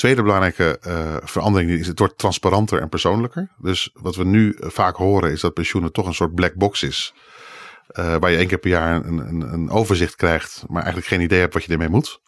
Tweede 0.00 0.22
belangrijke 0.22 0.78
eh, 0.78 1.16
verandering 1.22 1.70
is 1.70 1.86
het 1.86 1.98
wordt 1.98 2.18
transparanter 2.18 2.80
en 2.80 2.88
persoonlijker. 2.88 3.48
Dus 3.58 3.90
wat 3.94 4.16
we 4.16 4.24
nu 4.24 4.52
eh, 4.52 4.68
vaak 4.70 4.96
horen 4.96 5.30
is 5.30 5.40
dat 5.40 5.54
pensioenen 5.54 5.92
toch 5.92 6.06
een 6.06 6.14
soort 6.14 6.34
black 6.34 6.54
box 6.54 6.82
is. 6.82 7.14
Eh, 7.86 8.16
waar 8.20 8.30
je 8.30 8.36
één 8.36 8.46
keer 8.46 8.58
per 8.58 8.70
jaar 8.70 9.04
een, 9.04 9.18
een, 9.18 9.52
een 9.52 9.70
overzicht 9.70 10.16
krijgt, 10.16 10.64
maar 10.66 10.82
eigenlijk 10.82 11.06
geen 11.06 11.20
idee 11.20 11.40
hebt 11.40 11.54
wat 11.54 11.64
je 11.64 11.72
ermee 11.72 11.88
moet. 11.88 12.20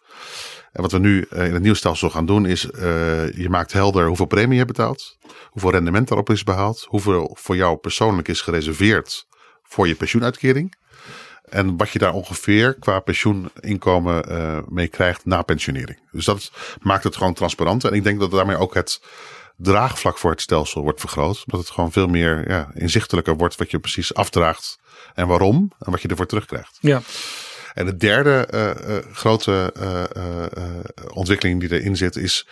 En 0.71 0.81
wat 0.81 0.91
we 0.91 0.99
nu 0.99 1.25
in 1.29 1.53
het 1.53 1.61
nieuwe 1.61 1.77
stelsel 1.77 2.09
gaan 2.09 2.25
doen 2.25 2.45
is, 2.45 2.61
je 2.61 3.47
maakt 3.49 3.73
helder 3.73 4.07
hoeveel 4.07 4.25
premie 4.25 4.51
je 4.51 4.63
hebt 4.63 4.77
betaald, 4.77 5.17
hoeveel 5.49 5.71
rendement 5.71 6.07
daarop 6.07 6.29
is 6.29 6.43
behaald, 6.43 6.85
hoeveel 6.89 7.37
voor 7.39 7.55
jou 7.55 7.77
persoonlijk 7.77 8.27
is 8.27 8.41
gereserveerd 8.41 9.27
voor 9.63 9.87
je 9.87 9.95
pensioenuitkering. 9.95 10.75
En 11.53 11.77
wat 11.77 11.89
je 11.89 11.99
daar 11.99 12.13
ongeveer 12.13 12.73
qua 12.73 12.99
pensioeninkomen 12.99 14.29
eh, 14.29 14.59
mee 14.67 14.87
krijgt 14.87 15.25
na 15.25 15.41
pensionering. 15.41 15.99
Dus 16.11 16.25
dat 16.25 16.51
maakt 16.81 17.03
het 17.03 17.15
gewoon 17.15 17.33
transparant. 17.33 17.83
En 17.83 17.93
ik 17.93 18.03
denk 18.03 18.19
dat 18.19 18.31
daarmee 18.31 18.57
ook 18.57 18.73
het 18.73 19.01
draagvlak 19.57 20.17
voor 20.17 20.31
het 20.31 20.41
stelsel 20.41 20.81
wordt 20.81 20.99
vergroot. 20.99 21.43
Dat 21.45 21.59
het 21.59 21.69
gewoon 21.69 21.91
veel 21.91 22.07
meer 22.07 22.49
ja, 22.49 22.71
inzichtelijker 22.73 23.35
wordt 23.35 23.55
wat 23.55 23.71
je 23.71 23.79
precies 23.79 24.13
afdraagt 24.13 24.79
en 25.13 25.27
waarom. 25.27 25.71
En 25.79 25.91
wat 25.91 26.01
je 26.01 26.07
ervoor 26.07 26.25
terugkrijgt. 26.25 26.77
Ja. 26.79 27.01
En 27.73 27.85
de 27.85 27.97
derde 27.97 28.47
eh, 28.49 28.69
eh, 28.69 29.03
grote 29.11 29.73
ontwikkeling 31.13 31.59
die 31.59 31.79
erin 31.79 31.95
zit 31.95 32.15
is... 32.15 32.47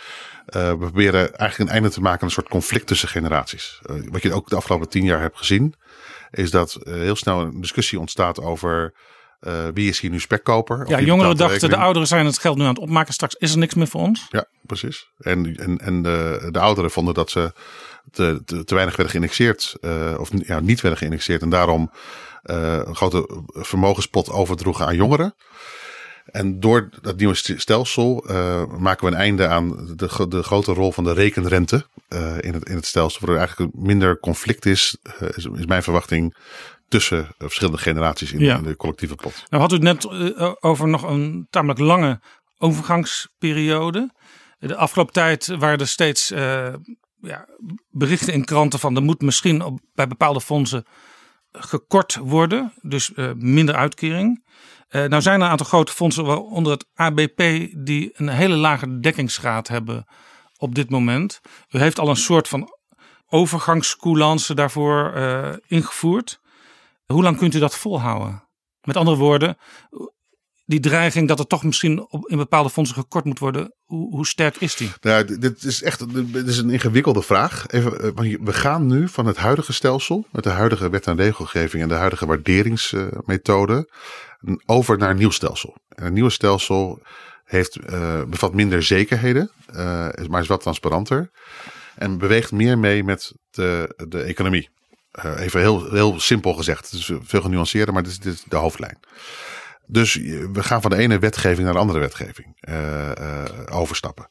we 0.45 0.75
proberen 0.79 1.35
eigenlijk 1.35 1.69
een 1.69 1.75
einde 1.75 1.89
te 1.89 2.01
maken 2.01 2.21
aan 2.21 2.27
een 2.27 2.33
soort 2.33 2.49
conflict 2.49 2.87
tussen 2.87 3.09
generaties. 3.09 3.79
Wat 4.09 4.21
je 4.21 4.33
ook 4.33 4.49
de 4.49 4.55
afgelopen 4.55 4.89
tien 4.89 5.03
jaar 5.03 5.21
hebt 5.21 5.37
gezien... 5.37 5.75
is 6.31 6.51
dat 6.51 6.75
eh, 6.75 6.93
heel 6.93 7.15
snel 7.15 7.41
een 7.41 7.61
discussie 7.61 7.99
ontstaat 7.99 8.41
over... 8.41 8.93
eh, 9.39 9.67
wie 9.73 9.89
is 9.89 9.99
hier 9.99 10.11
nu 10.11 10.19
spekkoper? 10.19 10.89
Ja, 10.89 10.99
jongeren 10.99 11.31
de 11.31 11.37
dachten, 11.37 11.69
de 11.69 11.75
ouderen 11.75 12.07
zijn 12.07 12.25
het 12.25 12.39
geld 12.39 12.57
nu 12.57 12.63
aan 12.63 12.69
het 12.69 12.79
opmaken. 12.79 13.13
Straks 13.13 13.35
is 13.35 13.51
er 13.51 13.57
niks 13.57 13.73
meer 13.73 13.87
voor 13.87 14.01
ons. 14.01 14.27
Ja, 14.29 14.45
precies. 14.65 15.11
En, 15.17 15.55
en, 15.55 15.77
en 15.77 16.01
de, 16.01 16.47
de 16.51 16.59
ouderen 16.59 16.91
vonden 16.91 17.13
dat 17.13 17.29
ze 17.29 17.53
te, 18.11 18.41
te, 18.45 18.63
te 18.63 18.73
weinig 18.73 18.95
werden 18.95 19.13
geïndexeerd. 19.13 19.75
eh, 19.81 20.15
of 20.19 20.29
ja, 20.33 20.59
niet 20.59 20.81
werden 20.81 20.99
geïndexeerd. 20.99 21.41
En 21.41 21.49
daarom 21.49 21.91
een 22.43 22.95
grote 22.95 23.43
vermogenspot 23.45 24.29
overdroegen 24.29 24.85
aan 24.85 24.95
jongeren. 24.95 25.35
En 26.25 26.59
door 26.59 26.89
dat 27.01 27.17
nieuwe 27.17 27.33
st- 27.35 27.53
stelsel 27.61 28.25
eh, 28.27 28.65
maken 28.77 29.05
we 29.05 29.11
een 29.11 29.19
einde 29.19 29.47
aan 29.47 29.93
de, 29.95 30.27
de 30.27 30.43
grote 30.43 30.73
rol 30.73 30.91
van 30.91 31.03
de 31.03 31.13
rekenrente 31.13 31.85
eh, 32.07 32.37
in, 32.39 32.53
het, 32.53 32.69
in 32.69 32.75
het 32.75 32.85
stelsel. 32.85 33.19
Waardoor 33.19 33.39
er 33.39 33.47
eigenlijk 33.47 33.75
minder 33.75 34.19
conflict 34.19 34.65
is, 34.65 34.97
eh, 35.03 35.27
is, 35.35 35.45
is 35.45 35.65
mijn 35.65 35.83
verwachting, 35.83 36.35
tussen 36.87 37.27
verschillende 37.37 37.77
generaties 37.79 38.31
in, 38.31 38.39
Ja. 38.39 38.57
in 38.57 38.63
de 38.63 38.75
collectieve 38.75 39.15
pot. 39.15 39.43
Nou 39.49 39.61
had 39.61 39.71
u 39.71 39.75
het 39.75 39.83
net 39.83 40.07
over 40.63 40.87
nog 40.87 41.03
een 41.03 41.47
tamelijk 41.49 41.79
lange 41.79 42.19
overgangsperiode. 42.57 44.11
De 44.59 44.75
afgelopen 44.75 45.13
tijd 45.13 45.45
waren 45.47 45.79
er 45.79 45.87
steeds 45.87 46.27
ja, 47.21 47.47
berichten 47.89 48.33
in 48.33 48.45
kranten 48.45 48.79
van 48.79 48.95
er 48.95 49.01
moet 49.01 49.21
misschien 49.21 49.61
op, 49.63 49.79
bij 49.93 50.07
bepaalde 50.07 50.41
fondsen 50.41 50.85
gekort 51.51 52.15
worden. 52.15 52.73
Dus 52.81 53.11
minder 53.35 53.75
uitkering. 53.75 54.43
Eh, 54.91 55.05
nou 55.05 55.21
zijn 55.21 55.39
er 55.39 55.45
een 55.45 55.51
aantal 55.51 55.65
grote 55.65 55.91
fondsen, 55.91 56.25
waaronder 56.25 56.71
het 56.71 56.85
ABP, 56.93 57.37
die 57.85 58.11
een 58.13 58.29
hele 58.29 58.55
lage 58.55 58.99
dekkingsgraad 58.99 59.67
hebben 59.67 60.05
op 60.57 60.75
dit 60.75 60.89
moment. 60.89 61.41
U 61.69 61.79
heeft 61.79 61.99
al 61.99 62.09
een 62.09 62.15
soort 62.15 62.47
van 62.47 62.69
overgangscoulance 63.27 64.55
daarvoor 64.55 65.13
eh, 65.13 65.53
ingevoerd. 65.67 66.39
Hoe 67.05 67.23
lang 67.23 67.37
kunt 67.37 67.55
u 67.55 67.59
dat 67.59 67.77
volhouden? 67.77 68.43
Met 68.81 68.97
andere 68.97 69.17
woorden, 69.17 69.57
die 70.71 70.79
dreiging 70.79 71.27
dat 71.27 71.39
er 71.39 71.47
toch 71.47 71.63
misschien 71.63 71.99
op, 72.09 72.27
in 72.29 72.37
bepaalde 72.37 72.69
fondsen 72.69 72.95
gekort 72.97 73.25
moet 73.25 73.39
worden, 73.39 73.73
hoe, 73.83 74.15
hoe 74.15 74.27
sterk 74.27 74.55
is 74.55 74.75
die? 74.75 74.91
Nou, 75.01 75.39
dit- 75.39 75.63
is 75.63 75.83
echt 75.83 76.13
dit 76.33 76.47
is 76.47 76.57
een 76.57 76.69
ingewikkelde 76.69 77.21
vraag. 77.21 77.67
Even, 77.67 78.01
eh, 78.01 78.35
we 78.41 78.53
gaan 78.53 78.85
nu 78.87 79.07
van 79.07 79.25
het 79.25 79.37
huidige 79.37 79.73
stelsel, 79.73 80.25
met 80.31 80.43
de 80.43 80.49
huidige 80.49 80.89
wet 80.89 81.07
en 81.07 81.15
regelgeving 81.15 81.83
en 81.83 81.89
de 81.89 81.95
huidige 81.95 82.25
waarderingsmethode, 82.25 83.89
over 84.65 84.97
naar 84.97 85.09
een 85.09 85.17
nieuw 85.17 85.29
stelsel. 85.29 85.75
En 85.89 86.05
een 86.05 86.13
nieuwe 86.13 86.29
stelsel 86.29 87.01
heeft, 87.43 87.75
eh, 87.75 88.23
bevat 88.23 88.53
minder 88.53 88.83
zekerheden, 88.83 89.51
eh, 89.73 90.07
is- 90.11 90.27
maar 90.27 90.41
is 90.41 90.47
wel 90.47 90.57
transparanter. 90.57 91.29
En 91.95 92.17
beweegt 92.17 92.51
meer 92.51 92.77
mee 92.79 93.03
met 93.03 93.31
de, 93.49 93.95
de 94.07 94.21
economie. 94.21 94.69
Even 95.37 95.59
heel, 95.59 95.91
heel 95.91 96.19
simpel 96.19 96.53
gezegd. 96.53 96.91
Het 96.91 96.99
is 96.99 97.11
veel 97.21 97.41
genuanceerder, 97.41 97.93
maar 97.93 98.03
dit 98.03 98.25
is 98.25 98.43
de 98.47 98.55
hoofdlijn. 98.55 98.97
Dus 99.85 100.15
we 100.51 100.63
gaan 100.63 100.81
van 100.81 100.91
de 100.91 100.97
ene 100.97 101.19
wetgeving 101.19 101.63
naar 101.63 101.73
de 101.73 101.79
andere 101.79 101.99
wetgeving 101.99 102.57
eh, 102.59 103.11
eh, 103.11 103.45
overstappen. 103.69 104.29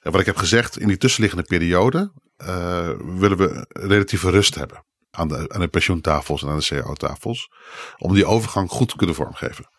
En 0.00 0.10
wat 0.12 0.20
ik 0.20 0.26
heb 0.26 0.36
gezegd, 0.36 0.78
in 0.78 0.88
die 0.88 0.96
tussenliggende 0.96 1.44
periode 1.44 2.12
eh, 2.36 2.88
willen 2.98 3.38
we 3.38 3.66
relatieve 3.68 4.30
rust 4.30 4.54
hebben 4.54 4.84
aan 5.10 5.28
de, 5.28 5.44
aan 5.48 5.60
de 5.60 5.68
pensioentafels 5.68 6.42
en 6.42 6.48
aan 6.48 6.58
de 6.58 6.64
cao-tafels. 6.82 7.48
Om 7.98 8.14
die 8.14 8.26
overgang 8.26 8.70
goed 8.70 8.88
te 8.88 8.96
kunnen 8.96 9.14
vormgeven. 9.14 9.70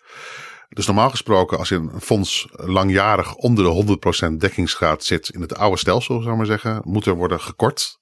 Dus 0.69 0.85
normaal 0.85 1.09
gesproken, 1.09 1.57
als 1.57 1.69
je 1.69 1.75
een 1.75 2.01
fonds 2.01 2.47
langjarig 2.51 3.35
onder 3.35 3.63
de 3.63 3.99
100% 4.31 4.37
dekkingsgraad 4.37 5.03
zit 5.03 5.29
in 5.29 5.41
het 5.41 5.55
oude 5.55 5.77
stelsel, 5.77 6.19
zou 6.19 6.31
ik 6.31 6.37
maar 6.37 6.45
zeggen, 6.45 6.81
moet 6.83 7.05
er 7.05 7.13
worden 7.13 7.39
gekort 7.39 7.99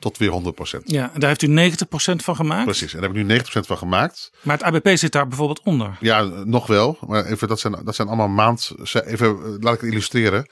tot 0.00 0.18
weer 0.18 0.30
100%. 0.30 0.82
Ja, 0.84 1.10
en 1.14 1.20
daar 1.20 1.28
heeft 1.28 1.42
u 1.42 1.72
90% 2.12 2.16
van 2.16 2.36
gemaakt. 2.36 2.64
Precies, 2.64 2.94
en 2.94 3.00
daar 3.00 3.10
heb 3.10 3.18
ik 3.18 3.26
nu 3.26 3.38
90% 3.38 3.42
van 3.66 3.76
gemaakt. 3.76 4.30
Maar 4.42 4.58
het 4.58 4.66
ABP 4.66 4.88
zit 4.94 5.12
daar 5.12 5.28
bijvoorbeeld 5.28 5.62
onder. 5.62 5.96
Ja, 6.00 6.22
nog 6.44 6.66
wel. 6.66 6.98
Maar 7.06 7.24
even, 7.24 7.48
dat, 7.48 7.60
zijn, 7.60 7.76
dat 7.84 7.94
zijn 7.94 8.08
allemaal 8.08 8.28
maand. 8.28 8.72
Even, 8.92 9.26
eh, 9.26 9.34
laat 9.58 9.74
ik 9.74 9.80
het 9.80 9.90
illustreren. 9.90 10.46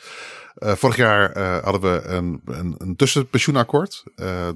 Eh, 0.54 0.72
vorig 0.72 0.96
jaar 0.96 1.30
eh, 1.30 1.64
hadden 1.64 1.80
we 1.80 2.02
een, 2.04 2.40
een, 2.44 2.74
een 2.78 2.96
tussenpensioenakkoord. 2.96 4.02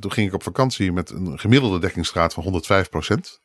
Toen 0.01 0.13
ging 0.13 0.29
ik 0.29 0.35
op 0.35 0.43
vakantie 0.43 0.93
met 0.93 1.11
een 1.11 1.39
gemiddelde 1.39 1.79
dekkingsgraad 1.79 2.35
van 2.35 2.63
105% 2.65 3.41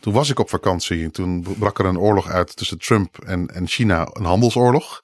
Toen 0.00 0.12
was 0.12 0.30
ik 0.30 0.38
op 0.38 0.48
vakantie 0.48 1.04
en 1.04 1.10
toen 1.10 1.46
brak 1.58 1.78
er 1.78 1.84
een 1.84 1.98
oorlog 1.98 2.28
uit 2.28 2.56
tussen 2.56 2.78
Trump 2.78 3.18
en, 3.24 3.48
en 3.48 3.66
China, 3.66 4.08
een 4.12 4.24
handelsoorlog. 4.24 5.02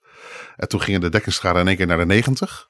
En 0.57 0.69
toen 0.69 0.81
gingen 0.81 1.01
de 1.01 1.09
dekkingsgraden 1.09 1.61
in 1.61 1.69
één 1.69 1.77
keer 1.77 1.87
naar 1.87 1.99
de 1.99 2.07
90. 2.07 2.69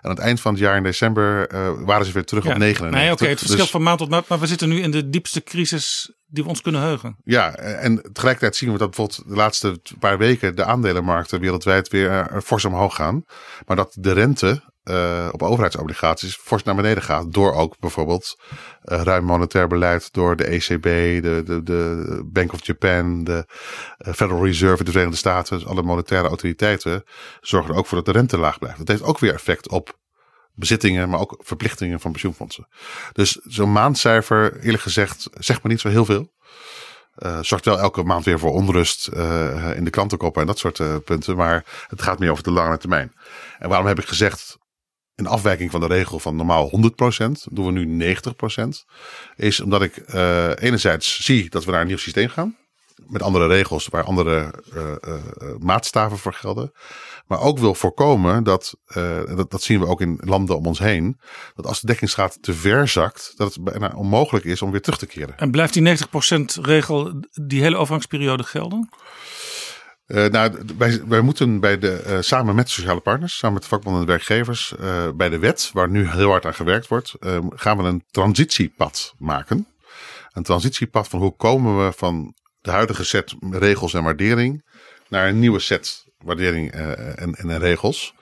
Aan 0.00 0.10
het 0.10 0.18
eind 0.18 0.40
van 0.40 0.52
het 0.52 0.60
jaar 0.60 0.76
in 0.76 0.82
december 0.82 1.48
eh, 1.48 1.70
waren 1.78 2.06
ze 2.06 2.12
weer 2.12 2.24
terug 2.24 2.46
op 2.46 2.56
99. 2.56 3.00
Nee, 3.00 3.12
oké, 3.12 3.26
het 3.26 3.38
verschilt 3.38 3.60
Dus- 3.62 3.70
van 3.70 3.82
maand 3.82 3.98
tot 3.98 4.10
maand. 4.10 4.28
Maar 4.28 4.38
we 4.38 4.46
zitten 4.46 4.68
nu 4.68 4.80
in 4.80 4.90
de 4.90 5.08
diepste 5.08 5.42
crisis 5.42 6.12
die 6.26 6.42
we 6.42 6.48
ons 6.48 6.60
kunnen 6.60 6.80
heugen. 6.80 7.16
Ja, 7.24 7.54
en 7.56 8.02
tegelijkertijd 8.12 8.56
zien 8.56 8.72
we 8.72 8.78
dat 8.78 8.90
bijvoorbeeld 8.90 9.28
de 9.28 9.34
laatste 9.34 9.80
paar 9.98 10.18
weken 10.18 10.56
de 10.56 10.64
aandelenmarkten 10.64 11.40
wereldwijd 11.40 11.88
weer 11.88 12.10
eh, 12.10 12.40
fors 12.44 12.64
omhoog 12.64 12.94
gaan. 12.94 13.24
Maar 13.66 13.76
dat 13.76 13.96
de 14.00 14.12
rente 14.12 14.62
eh, 14.88 15.28
op 15.32 15.42
overheidsobligaties 15.42 16.36
fors 16.36 16.62
naar 16.62 16.74
beneden 16.74 17.02
gaat. 17.02 17.32
Door 17.32 17.52
ook 17.52 17.78
bijvoorbeeld 17.78 18.40
eh, 18.82 19.02
ruim 19.02 19.24
monetair 19.24 19.68
beleid 19.68 20.12
door 20.12 20.36
de 20.36 20.44
ECB, 20.44 20.82
de, 21.22 21.42
de, 21.44 21.62
de 21.62 22.20
Bank 22.24 22.52
of 22.52 22.66
Japan, 22.66 23.24
de 23.24 23.46
eh, 23.98 24.12
Federal 24.12 24.44
Reserve 24.44 24.84
de 24.84 24.90
Verenigde 24.90 25.18
Staten. 25.18 25.58
Dus 25.58 25.66
alle 25.66 25.82
monetaire 25.82 26.28
autoriteiten 26.28 27.04
zorgen 27.40 27.72
er 27.72 27.78
ook 27.78 27.86
voor 27.86 27.96
dat 27.96 28.06
de 28.06 28.12
rente 28.12 28.38
laag 28.38 28.58
blijft. 28.58 28.78
Dat 28.78 28.88
heeft 28.88 29.02
ook 29.02 29.18
weer 29.18 29.34
effect 29.34 29.68
op 29.68 29.98
bezittingen, 30.54 31.08
maar 31.08 31.20
ook 31.20 31.36
verplichtingen 31.38 32.00
van 32.00 32.10
pensioenfondsen. 32.10 32.68
Dus 33.12 33.32
zo'n 33.32 33.72
maandcijfer, 33.72 34.60
eerlijk 34.60 34.82
gezegd, 34.82 35.28
zegt 35.32 35.62
me 35.62 35.68
niet 35.68 35.80
zo 35.80 35.88
heel 35.88 36.04
veel. 36.04 36.32
Zorgt 37.40 37.64
wel 37.64 37.78
elke 37.78 38.02
maand 38.02 38.24
weer 38.24 38.38
voor 38.38 38.52
onrust 38.52 39.08
in 39.74 39.84
de 39.84 39.90
klantenkoppen 39.90 40.40
en 40.40 40.46
dat 40.46 40.58
soort 40.58 41.04
punten. 41.04 41.36
Maar 41.36 41.64
het 41.86 42.02
gaat 42.02 42.18
meer 42.18 42.30
over 42.30 42.42
de 42.42 42.50
lange 42.50 42.78
termijn. 42.78 43.12
En 43.58 43.68
waarom 43.68 43.86
heb 43.86 43.98
ik 43.98 44.06
gezegd, 44.06 44.58
in 45.18 45.26
afwijking 45.26 45.70
van 45.70 45.80
de 45.80 45.86
regel 45.86 46.18
van 46.18 46.36
normaal 46.36 46.70
100%, 46.70 46.72
doen 47.50 47.66
we 47.66 47.72
nu 47.72 48.16
90%. 48.16 48.68
Is 49.36 49.60
omdat 49.60 49.82
ik 49.82 49.96
eh, 49.96 50.50
enerzijds 50.54 51.24
zie 51.24 51.50
dat 51.50 51.64
we 51.64 51.70
naar 51.70 51.80
een 51.80 51.86
nieuw 51.86 51.96
systeem 51.96 52.28
gaan. 52.28 52.56
Met 53.06 53.22
andere 53.22 53.46
regels 53.46 53.88
waar 53.88 54.04
andere 54.04 54.54
eh, 54.74 54.92
eh, 54.92 55.20
maatstaven 55.58 56.18
voor 56.18 56.32
gelden. 56.32 56.72
Maar 57.26 57.40
ook 57.40 57.58
wil 57.58 57.74
voorkomen 57.74 58.44
dat, 58.44 58.74
dat, 59.36 59.50
dat 59.50 59.62
zien 59.62 59.80
we 59.80 59.86
ook 59.86 60.00
in 60.00 60.18
landen 60.24 60.56
om 60.56 60.66
ons 60.66 60.78
heen. 60.78 61.20
Dat 61.54 61.66
als 61.66 61.80
de 61.80 61.86
dekkingsgraad 61.86 62.38
te 62.42 62.54
ver 62.54 62.88
zakt, 62.88 63.32
dat 63.36 63.54
het 63.54 63.64
bijna 63.64 63.92
onmogelijk 63.96 64.44
is 64.44 64.62
om 64.62 64.70
weer 64.70 64.80
terug 64.80 64.98
te 64.98 65.06
keren. 65.06 65.38
En 65.38 65.50
blijft 65.50 65.74
die 65.74 65.96
90% 65.96 66.62
regel 66.62 67.20
die 67.32 67.62
hele 67.62 67.76
overgangsperiode 67.76 68.42
gelden? 68.42 68.88
Eh, 70.08 70.26
nou, 70.26 70.52
wij, 71.06 71.20
moeten 71.20 71.60
bij 71.60 71.78
de, 71.78 71.92
eh, 71.92 72.16
samen 72.20 72.54
met 72.54 72.70
sociale 72.70 73.00
partners, 73.00 73.36
samen 73.36 73.54
met 73.54 73.62
de 73.62 73.68
vakbonden 73.68 74.00
en 74.00 74.06
werkgevers, 74.06 74.76
eh, 74.76 75.08
bij 75.14 75.28
de 75.28 75.38
wet, 75.38 75.70
waar 75.72 75.90
nu 75.90 76.08
heel 76.08 76.30
hard 76.30 76.46
aan 76.46 76.54
gewerkt 76.54 76.88
wordt, 76.88 77.14
eh, 77.20 77.38
gaan 77.50 77.76
we 77.76 77.82
een 77.82 78.04
transitiepad 78.10 79.14
maken. 79.18 79.66
Een 80.32 80.42
transitiepad 80.42 81.08
van 81.08 81.20
hoe 81.20 81.36
komen 81.36 81.84
we 81.84 81.92
van 81.92 82.34
de 82.60 82.70
huidige 82.70 83.04
set 83.04 83.34
regels 83.50 83.94
en 83.94 84.02
waardering 84.02 84.64
naar 85.08 85.28
een 85.28 85.38
nieuwe 85.38 85.58
set 85.58 86.06
waardering 86.18 86.70
en, 86.70 87.34
en 87.34 87.58
regels. 87.58 88.14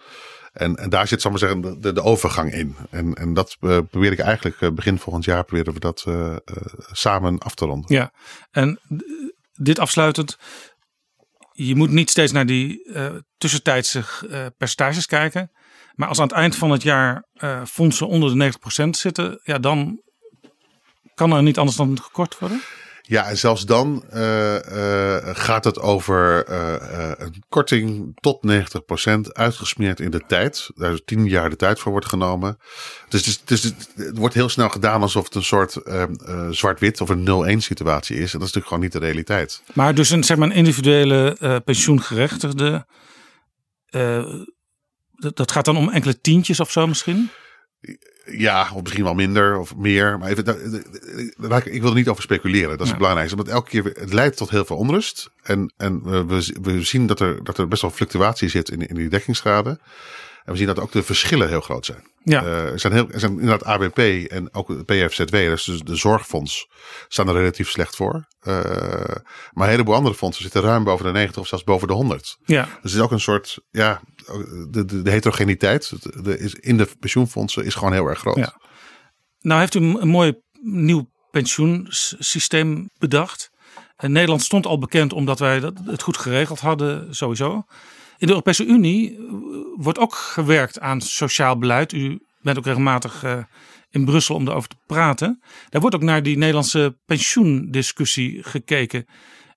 En, 0.53 0.89
daar 0.89 1.09
zit, 1.09 1.21
zal 1.21 1.31
maar 1.31 1.41
zeggen, 1.41 1.81
de, 1.81 1.93
de 1.93 2.03
overgang 2.03 2.53
in. 2.53 2.77
En, 2.91 3.15
en 3.15 3.35
dat 3.35 3.57
probeer 3.91 4.13
ik 4.13 4.19
eigenlijk 4.19 4.75
begin 4.75 4.99
volgend 4.99 5.25
jaar 5.25 5.45
proberen 5.45 5.73
we 5.73 5.81
dat 5.81 6.05
samen 6.93 7.39
af 7.39 7.55
te 7.55 7.65
ronden. 7.65 7.95
Ja, 7.95 8.13
en 8.51 8.81
dit 9.55 9.79
afsluitend. 9.79 10.39
Je 11.59 11.75
moet 11.75 11.91
niet 11.91 12.11
steeds 12.11 12.33
naar 12.33 12.47
die 12.47 12.85
eh, 12.93 13.15
tussentijdse 13.37 14.05
eh, 14.31 14.47
percentages 14.57 15.07
kijken. 15.07 15.51
Maar 15.95 16.09
als 16.09 16.19
aan 16.21 16.27
het 16.27 16.37
eind 16.37 16.57
van 16.57 16.71
het 16.71 16.83
jaar 16.83 17.29
eh, 17.33 17.65
fondsen 17.65 18.09
onder 18.09 18.39
de 18.39 18.53
90% 18.85 18.89
zitten, 18.91 19.41
ja, 19.43 19.59
dan 19.59 20.03
kan 21.15 21.33
er 21.33 21.43
niet 21.43 21.59
anders 21.59 21.77
dan 21.77 22.03
gekort 22.03 22.39
worden. 22.39 22.61
Ja, 23.09 23.29
en 23.29 23.39
zelfs 23.39 23.67
dan 23.67 24.05
eh, 24.11 24.57
eh, 24.57 25.37
gaat 25.37 25.65
het 25.65 25.79
over 25.79 26.45
eh, 26.45 27.13
een 27.17 27.45
korting 27.49 28.13
tot 28.21 28.43
90% 28.47 29.33
uitgesmeerd 29.33 30.01
in 30.01 30.11
de 30.11 30.23
tijd. 30.27 30.71
Daar 30.75 30.93
is 30.93 31.03
10 31.05 31.27
jaar 31.27 31.51
de 31.51 31.57
tijd 31.57 31.79
voor 31.79 31.93
wordt 31.93 32.07
genomen. 32.07 32.59
Dus, 33.09 33.41
het, 33.45 33.75
wordt 34.15 34.35
heel 34.35 34.49
snel 34.49 34.69
gedaan 34.69 35.03
alsof 35.03 35.25
het 35.25 35.35
een 35.35 35.43
soort 35.43 35.77
zwart-wit 36.51 37.01
of 37.01 37.09
een 37.09 37.59
0-1 37.59 37.63
situatie 37.63 38.17
is. 38.17 38.33
En 38.33 38.39
dat 38.39 38.49
is 38.49 38.55
natuurlijk 38.55 38.67
gewoon 38.67 38.83
niet 38.83 38.93
de 38.93 38.99
realiteit. 38.99 39.63
Maar 39.73 39.95
dus 39.95 40.11
een, 40.11 40.25
zeg 40.25 40.37
maar, 40.37 40.49
een 40.49 40.57
individuele 40.57 41.61
pensioengerechtigde. 41.65 42.87
dat 45.17 45.53
gaat 45.53 45.65
dan 45.65 45.77
om 45.77 45.91
enkele 45.91 46.21
tientjes 46.21 46.61
of 46.61 46.71
zo 46.71 46.87
misschien? 46.87 47.31
Ja, 48.31 48.71
of 48.75 48.83
misschien 48.83 49.05
wel 49.05 49.15
minder 49.15 49.59
of 49.59 49.77
meer. 49.77 50.19
Maar 50.19 50.29
even, 50.29 50.45
daar- 50.45 51.67
ik 51.67 51.81
wil 51.81 51.91
er 51.91 51.97
niet 51.97 52.09
over 52.09 52.23
speculeren. 52.23 52.69
Dat 52.71 52.81
is 52.81 52.85
Ja. 52.85 52.91
het 52.91 52.99
belangrijkste. 52.99 53.37
Omdat 53.39 53.53
elke 53.55 53.69
keer 53.71 53.83
weer- 53.83 53.97
het 54.01 54.13
leidt 54.13 54.37
tot 54.37 54.51
heel 54.51 54.65
veel 54.65 54.77
onrust. 54.77 55.31
En, 55.43 55.73
en 55.77 56.03
we, 56.27 56.45
we, 56.63 56.83
zien 56.83 57.07
dat 57.07 57.21
er, 57.21 57.45
dat 57.45 57.59
er 57.59 57.69
best 57.69 57.83
wel 57.83 57.91
fluctuatie 57.91 58.49
zit 58.49 58.71
in, 58.71 58.87
in 58.87 58.95
die 58.95 59.09
dekkingsgraden. 59.09 59.81
En 60.45 60.53
we 60.53 60.59
zien 60.59 60.67
dat 60.67 60.81
ook 60.81 60.93
de 60.93 61.03
verschillen 61.03 61.49
heel 61.49 61.61
groot 61.61 61.87
zijn. 61.87 62.05
Ja. 62.23 62.43
Eh, 62.43 62.65
er, 62.65 62.79
zijn 62.81 62.93
heel, 62.93 63.09
er 63.11 63.21
zijn 63.21 63.33
inderdaad 63.41 63.65
ABP 63.65 63.99
en 64.31 64.55
ook 64.55 64.69
de 64.69 64.85
PFZW, 65.07 65.31
dus 65.35 65.65
de 65.85 65.97
zorgfonds, 65.97 66.69
staan 67.09 67.29
er 67.29 67.35
relatief 67.35 67.69
slecht 67.71 67.97
voor. 67.97 68.27
Eh, 68.41 68.55
maar 69.53 69.65
een 69.67 69.71
heleboel 69.71 69.95
andere 69.95 70.15
fondsen 70.15 70.43
zitten 70.43 70.63
ruim 70.63 70.85
boven 70.85 71.05
de 71.07 71.13
90 71.13 71.41
of 71.43 71.49
zelfs 71.49 71.65
boven 71.65 71.89
de 71.89 71.95
100. 71.95 72.37
Ja. 72.45 72.63
Dus 72.63 72.73
het 72.83 72.93
is 72.93 73.01
ook 73.01 73.11
een 73.11 73.21
soort, 73.21 73.59
ja, 73.71 74.01
de, 74.71 74.85
de, 74.85 75.03
de 75.03 75.11
heterogeniteit 75.11 75.93
is 76.25 76.55
in 76.55 76.77
de 76.77 76.89
pensioenfondsen 77.01 77.65
is 77.65 77.75
gewoon 77.75 77.93
heel 77.93 78.07
erg 78.07 78.19
groot. 78.19 78.55
Nou 79.41 79.61
heeft 79.61 79.75
u 79.75 79.81
een 79.81 80.09
mooi 80.09 80.41
nieuw 80.61 81.11
pensioensysteem 81.31 82.91
bedacht. 82.99 83.51
En 83.97 84.13
Nederland 84.13 84.43
stond 84.43 84.67
al 84.67 84.79
bekend 84.79 85.13
omdat 85.13 85.39
wij 85.39 85.73
het 85.85 86.03
goed 86.03 86.17
geregeld 86.17 86.61
hadden, 86.61 87.15
sowieso. 87.15 87.55
In 88.19 88.27
de 88.27 88.33
Europese 88.33 88.67
Unie 88.67 89.17
eh, 89.17 89.23
wordt 89.77 89.99
ook 89.99 90.15
gewerkt 90.15 90.81
aan 90.81 91.01
sociaal 91.01 91.59
beleid. 91.59 91.93
U 91.93 92.21
bent 92.41 92.59
ook 92.59 92.65
regelmatig 92.65 93.23
eh, 93.23 93.39
in 93.91 94.05
Brussel 94.05 94.35
om 94.35 94.49
erover 94.49 94.69
te 94.69 94.77
praten. 94.87 95.43
Daar 95.69 95.81
wordt 95.81 95.97
ook 95.97 96.03
naar 96.03 96.23
die 96.23 96.37
Nederlandse 96.37 96.99
pensioendiscussie 97.05 98.43
gekeken. 98.43 99.05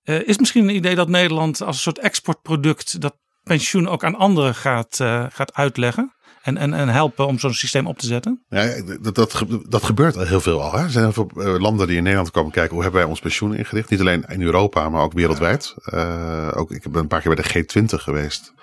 Eh, 0.03 0.27
is 0.27 0.37
misschien 0.37 0.63
een 0.63 0.75
idee 0.75 0.95
dat 0.95 1.09
Nederland 1.09 1.61
als 1.61 1.75
een 1.75 1.81
soort 1.81 1.99
exportproduct 1.99 3.01
dat 3.01 3.15
pensioen 3.49 3.87
ook 3.87 4.03
aan 4.03 4.15
anderen 4.15 4.55
gaat, 4.55 4.99
eh, 4.99 5.25
gaat 5.29 5.53
uitleggen? 5.53 6.13
En, 6.41 6.57
en, 6.57 6.73
en 6.73 6.89
helpen 6.89 7.27
om 7.27 7.39
zo'n 7.39 7.53
systeem 7.53 7.87
op 7.87 7.97
te 7.97 8.05
zetten? 8.05 8.43
Ja, 8.49 8.81
dat, 9.01 9.15
dat, 9.15 9.45
dat 9.67 9.83
gebeurt 9.83 10.15
heel 10.15 10.41
veel 10.41 10.61
al. 10.61 10.71
Hè? 10.71 10.83
Er 10.83 10.89
zijn 10.89 11.13
veel 11.13 11.31
eh, 11.35 11.59
landen 11.59 11.87
die 11.87 11.97
in 11.97 12.03
Nederland 12.03 12.31
komen 12.31 12.51
kijken 12.51 12.73
hoe 12.73 12.81
hebben 12.81 13.01
wij 13.01 13.09
ons 13.09 13.19
pensioen 13.19 13.55
ingericht. 13.55 13.89
Niet 13.89 13.99
alleen 13.99 14.25
in 14.27 14.41
Europa, 14.41 14.89
maar 14.89 15.01
ook 15.01 15.13
wereldwijd. 15.13 15.75
Eh, 15.83 16.51
ook, 16.55 16.71
ik 16.71 16.91
ben 16.91 17.01
een 17.01 17.07
paar 17.07 17.21
keer 17.21 17.35
bij 17.35 17.43
de 17.43 17.65
G20 17.65 18.03
geweest. 18.03 18.53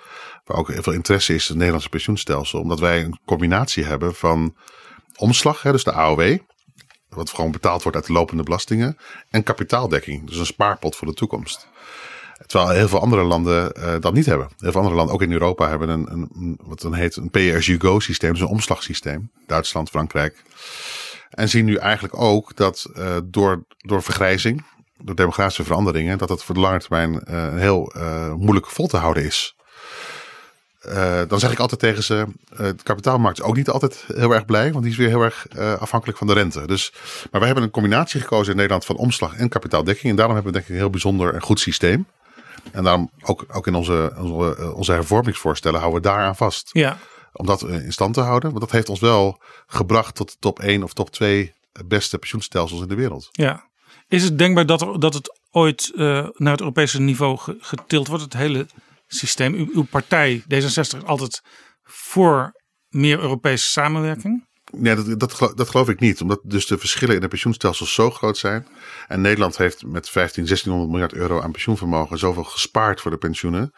Waar 0.45 0.57
ook 0.57 0.67
heel 0.67 0.83
veel 0.83 0.93
interesse 0.93 1.33
is 1.33 1.41
in 1.41 1.47
het 1.47 1.55
Nederlandse 1.55 1.89
pensioenstelsel. 1.89 2.59
Omdat 2.59 2.79
wij 2.79 3.03
een 3.03 3.19
combinatie 3.25 3.83
hebben 3.83 4.15
van 4.15 4.55
omslag, 5.15 5.61
hè, 5.61 5.71
dus 5.71 5.83
de 5.83 5.93
AOW. 5.93 6.37
Wat 7.09 7.29
gewoon 7.29 7.51
betaald 7.51 7.83
wordt 7.83 7.97
uit 7.97 8.07
de 8.07 8.13
lopende 8.13 8.43
belastingen. 8.43 8.97
En 9.29 9.43
kapitaaldekking, 9.43 10.27
dus 10.27 10.37
een 10.37 10.45
spaarpot 10.45 10.95
voor 10.95 11.07
de 11.07 11.13
toekomst. 11.13 11.67
Terwijl 12.45 12.69
heel 12.69 12.87
veel 12.87 13.01
andere 13.01 13.23
landen 13.23 13.71
eh, 13.73 13.93
dat 13.99 14.13
niet 14.13 14.25
hebben. 14.25 14.47
Heel 14.57 14.71
veel 14.71 14.79
andere 14.79 14.95
landen, 14.97 15.15
ook 15.15 15.21
in 15.21 15.31
Europa, 15.31 15.69
hebben 15.69 15.89
een, 15.89 16.07
een, 16.11 16.29
een- 16.35 16.59
wat 16.63 16.81
dan 16.81 16.93
heet 16.93 17.15
een 17.15 17.29
pay-as-you-go 17.29 17.99
systeem. 17.99 18.31
Dus 18.31 18.41
een 18.41 18.47
omslagsysteem. 18.47 19.31
Duitsland, 19.47 19.89
Frankrijk. 19.89 20.43
En 21.29 21.49
zien 21.49 21.65
nu 21.65 21.75
eigenlijk 21.75 22.19
ook 22.21 22.55
dat 22.55 22.87
eh, 22.95 23.15
door, 23.23 23.63
door 23.77 24.03
vergrijzing, 24.03 24.65
door 25.03 25.15
demografische 25.15 25.63
veranderingen, 25.63 26.17
dat 26.17 26.29
het 26.29 26.43
voor 26.43 26.55
de 26.55 26.61
lange 26.61 26.79
termijn 26.79 27.23
eh, 27.23 27.53
heel 27.55 27.93
moeilijk 28.37 28.69
vol 28.69 28.87
te 28.87 28.97
houden 28.97 29.23
is. 29.23 29.55
Dan 31.27 31.39
zeg 31.39 31.51
ik 31.51 31.59
altijd 31.59 31.79
tegen 31.79 32.03
ze, 32.03 32.25
de 32.57 32.75
kapitaalmarkt 32.83 33.39
is 33.39 33.43
ook 33.45 33.55
niet 33.55 33.69
altijd 33.69 34.03
heel 34.15 34.31
erg 34.33 34.45
blij, 34.45 34.71
want 34.71 34.83
die 34.83 34.91
is 34.91 34.97
weer 34.97 35.07
heel 35.07 35.21
erg 35.21 35.47
afhankelijk 35.79 36.17
van 36.17 36.27
de 36.27 36.33
rente. 36.33 36.67
Dus, 36.67 36.93
maar 37.31 37.39
wij 37.39 37.45
hebben 37.45 37.63
een 37.63 37.71
combinatie 37.71 38.21
gekozen 38.21 38.49
in 38.51 38.55
Nederland 38.55 38.85
van 38.85 38.95
omslag 38.95 39.35
en 39.35 39.49
kapitaaldekking. 39.49 40.09
En 40.09 40.15
daarom 40.15 40.35
hebben 40.35 40.53
we 40.53 40.57
denk 40.57 40.69
ik 40.69 40.75
een 40.75 40.81
heel 40.81 40.91
bijzonder 40.91 41.33
en 41.33 41.41
goed 41.41 41.59
systeem. 41.59 42.05
En 42.71 42.83
daarom 42.83 43.09
ook, 43.21 43.45
ook 43.51 43.67
in 43.67 43.75
onze, 43.75 44.13
onze, 44.17 44.55
eh, 44.57 44.75
onze 44.75 44.91
hervormingsvoorstellen 44.91 45.79
houden 45.79 46.01
we 46.01 46.07
daaraan 46.07 46.35
vast. 46.35 46.69
Ja, 46.71 46.97
Om 47.33 47.45
dat 47.45 47.61
eh, 47.61 47.83
in 47.85 47.91
stand 47.91 48.13
te 48.13 48.21
houden. 48.21 48.49
Want 48.49 48.61
dat 48.61 48.71
heeft 48.71 48.89
ons 48.89 48.99
wel 48.99 49.41
gebracht 49.67 50.15
tot 50.15 50.31
de 50.31 50.37
top 50.39 50.59
1 50.59 50.83
of 50.83 50.93
top 50.93 51.09
2 51.09 51.53
beste 51.85 52.17
pensioenstelsels 52.17 52.81
in 52.81 52.87
de 52.87 52.95
wereld. 52.95 53.27
Ja. 53.31 53.69
Is 54.07 54.23
het 54.23 54.37
denkbaar 54.37 54.65
dat, 54.65 55.01
dat 55.01 55.13
het 55.13 55.39
ooit 55.51 55.91
eh, 55.95 56.27
naar 56.33 56.51
het 56.51 56.59
Europese 56.59 57.01
niveau 57.01 57.37
ge- 57.37 57.57
getild 57.59 58.07
wordt, 58.07 58.23
het 58.23 58.33
hele 58.33 58.67
systeem? 59.07 59.53
Uw, 59.53 59.67
uw 59.73 59.83
partij, 59.83 60.41
D66, 60.41 60.47
is 60.79 61.03
altijd 61.05 61.41
voor 61.83 62.51
meer 62.87 63.19
Europese 63.19 63.67
samenwerking. 63.69 64.46
Nee, 64.71 64.95
dat, 64.95 65.19
dat, 65.19 65.53
dat 65.55 65.69
geloof 65.69 65.89
ik 65.89 65.99
niet. 65.99 66.21
Omdat 66.21 66.39
dus 66.43 66.67
de 66.67 66.77
verschillen 66.77 67.15
in 67.15 67.21
de 67.21 67.27
pensioenstelsels 67.27 67.93
zo 67.93 68.11
groot 68.11 68.37
zijn. 68.37 68.67
En 69.07 69.21
Nederland 69.21 69.57
heeft 69.57 69.85
met 69.85 70.09
15, 70.09 70.43
1600 70.43 70.91
miljard 70.91 71.13
euro 71.13 71.41
aan 71.41 71.51
pensioenvermogen 71.51 72.17
zoveel 72.17 72.43
gespaard 72.43 73.01
voor 73.01 73.11
de 73.11 73.17
pensioenen. 73.17 73.73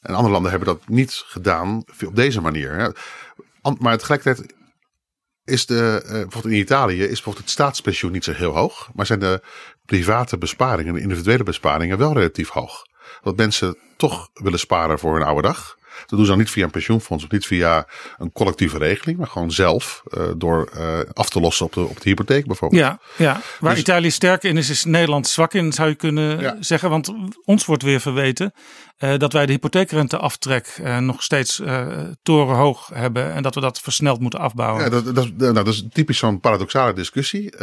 En 0.00 0.14
andere 0.14 0.32
landen 0.32 0.50
hebben 0.50 0.68
dat 0.68 0.88
niet 0.88 1.22
gedaan 1.26 1.84
op 2.06 2.16
deze 2.16 2.40
manier. 2.40 2.96
Maar 3.78 3.98
tegelijkertijd 3.98 4.54
is 5.44 5.66
de, 5.66 6.02
eh, 6.04 6.10
bijvoorbeeld 6.10 6.54
in 6.54 6.60
Italië 6.60 7.02
is 7.02 7.06
bijvoorbeeld 7.06 7.44
het 7.44 7.50
staatspensioen 7.50 8.12
niet 8.12 8.24
zo 8.24 8.32
heel 8.32 8.54
hoog. 8.54 8.90
Maar 8.94 9.06
zijn 9.06 9.20
de 9.20 9.42
private 9.84 10.38
besparingen, 10.38 10.94
de 10.94 11.00
individuele 11.00 11.42
besparingen 11.42 11.98
wel 11.98 12.12
relatief 12.12 12.48
hoog. 12.48 12.82
Want 13.22 13.36
mensen 13.36 13.78
toch 13.96 14.28
willen 14.32 14.58
sparen 14.58 14.98
voor 14.98 15.14
hun 15.14 15.26
oude 15.26 15.42
dag. 15.42 15.76
Dat 15.98 16.08
doen 16.08 16.24
ze 16.24 16.26
dan 16.26 16.38
niet 16.38 16.50
via 16.50 16.64
een 16.64 16.70
pensioenfonds 16.70 17.24
of 17.24 17.30
niet 17.30 17.46
via 17.46 17.86
een 18.18 18.32
collectieve 18.32 18.78
regeling, 18.78 19.18
maar 19.18 19.26
gewoon 19.26 19.50
zelf 19.50 20.02
uh, 20.06 20.24
door 20.36 20.70
uh, 20.76 20.98
af 21.12 21.30
te 21.30 21.40
lossen 21.40 21.66
op 21.66 21.72
de, 21.72 21.80
op 21.80 22.00
de 22.00 22.08
hypotheek 22.08 22.46
bijvoorbeeld. 22.46 22.82
Ja, 22.82 22.98
ja. 23.16 23.40
waar 23.60 23.72
dus, 23.72 23.80
Italië 23.80 24.10
sterk 24.10 24.42
in 24.42 24.56
is, 24.56 24.70
is 24.70 24.84
Nederland 24.84 25.28
zwak 25.28 25.54
in, 25.54 25.72
zou 25.72 25.88
je 25.88 25.94
kunnen 25.94 26.40
ja. 26.40 26.56
zeggen. 26.60 26.90
Want 26.90 27.14
ons 27.44 27.64
wordt 27.64 27.82
weer 27.82 28.00
verweten 28.00 28.52
uh, 29.02 29.18
dat 29.18 29.32
wij 29.32 29.46
de 29.46 29.52
hypotheekrenteaftrek 29.52 30.80
nog 31.00 31.22
steeds 31.22 31.62
torenhoog 32.22 32.90
hebben 32.94 33.32
en 33.32 33.42
dat 33.42 33.54
we 33.54 33.60
dat 33.60 33.80
versneld 33.80 34.20
moeten 34.20 34.40
afbouwen. 34.40 34.82
Ja, 34.82 34.90
dat, 34.90 35.14
dat, 35.14 35.36
nou, 35.36 35.52
dat 35.52 35.66
is 35.66 35.84
typisch 35.92 36.18
zo'n 36.18 36.40
paradoxale 36.40 36.92
discussie. 36.92 37.56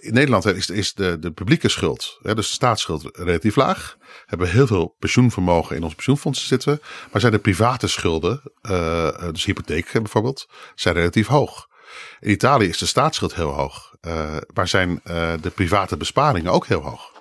in 0.00 0.12
Nederland 0.12 0.46
is, 0.46 0.70
is 0.70 0.94
de, 0.94 1.18
de 1.18 1.30
publieke 1.30 1.68
schuld, 1.68 2.18
dus 2.22 2.34
de 2.34 2.42
staatsschuld, 2.42 3.08
relatief 3.12 3.56
laag. 3.56 3.96
Hebben 4.26 4.48
heel 4.48 4.66
veel 4.66 4.96
pensioenvermogen 4.98 5.76
in 5.76 5.82
ons 5.82 5.94
pensioenfondsen 5.94 6.46
zitten. 6.46 6.80
Maar 7.12 7.20
zijn 7.20 7.32
de 7.32 7.38
private 7.38 7.86
schulden, 7.86 8.42
uh, 8.62 9.30
dus 9.32 9.44
hypotheek 9.44 9.92
bijvoorbeeld, 9.92 10.48
zijn 10.74 10.94
relatief 10.94 11.26
hoog. 11.26 11.68
In 12.20 12.30
Italië 12.30 12.68
is 12.68 12.78
de 12.78 12.86
staatsschuld 12.86 13.34
heel 13.34 13.50
hoog. 13.50 13.94
Uh, 14.00 14.36
maar 14.54 14.68
zijn 14.68 14.90
uh, 14.90 15.32
de 15.40 15.50
private 15.50 15.96
besparingen 15.96 16.52
ook 16.52 16.66
heel 16.66 16.82
hoog. 16.82 17.17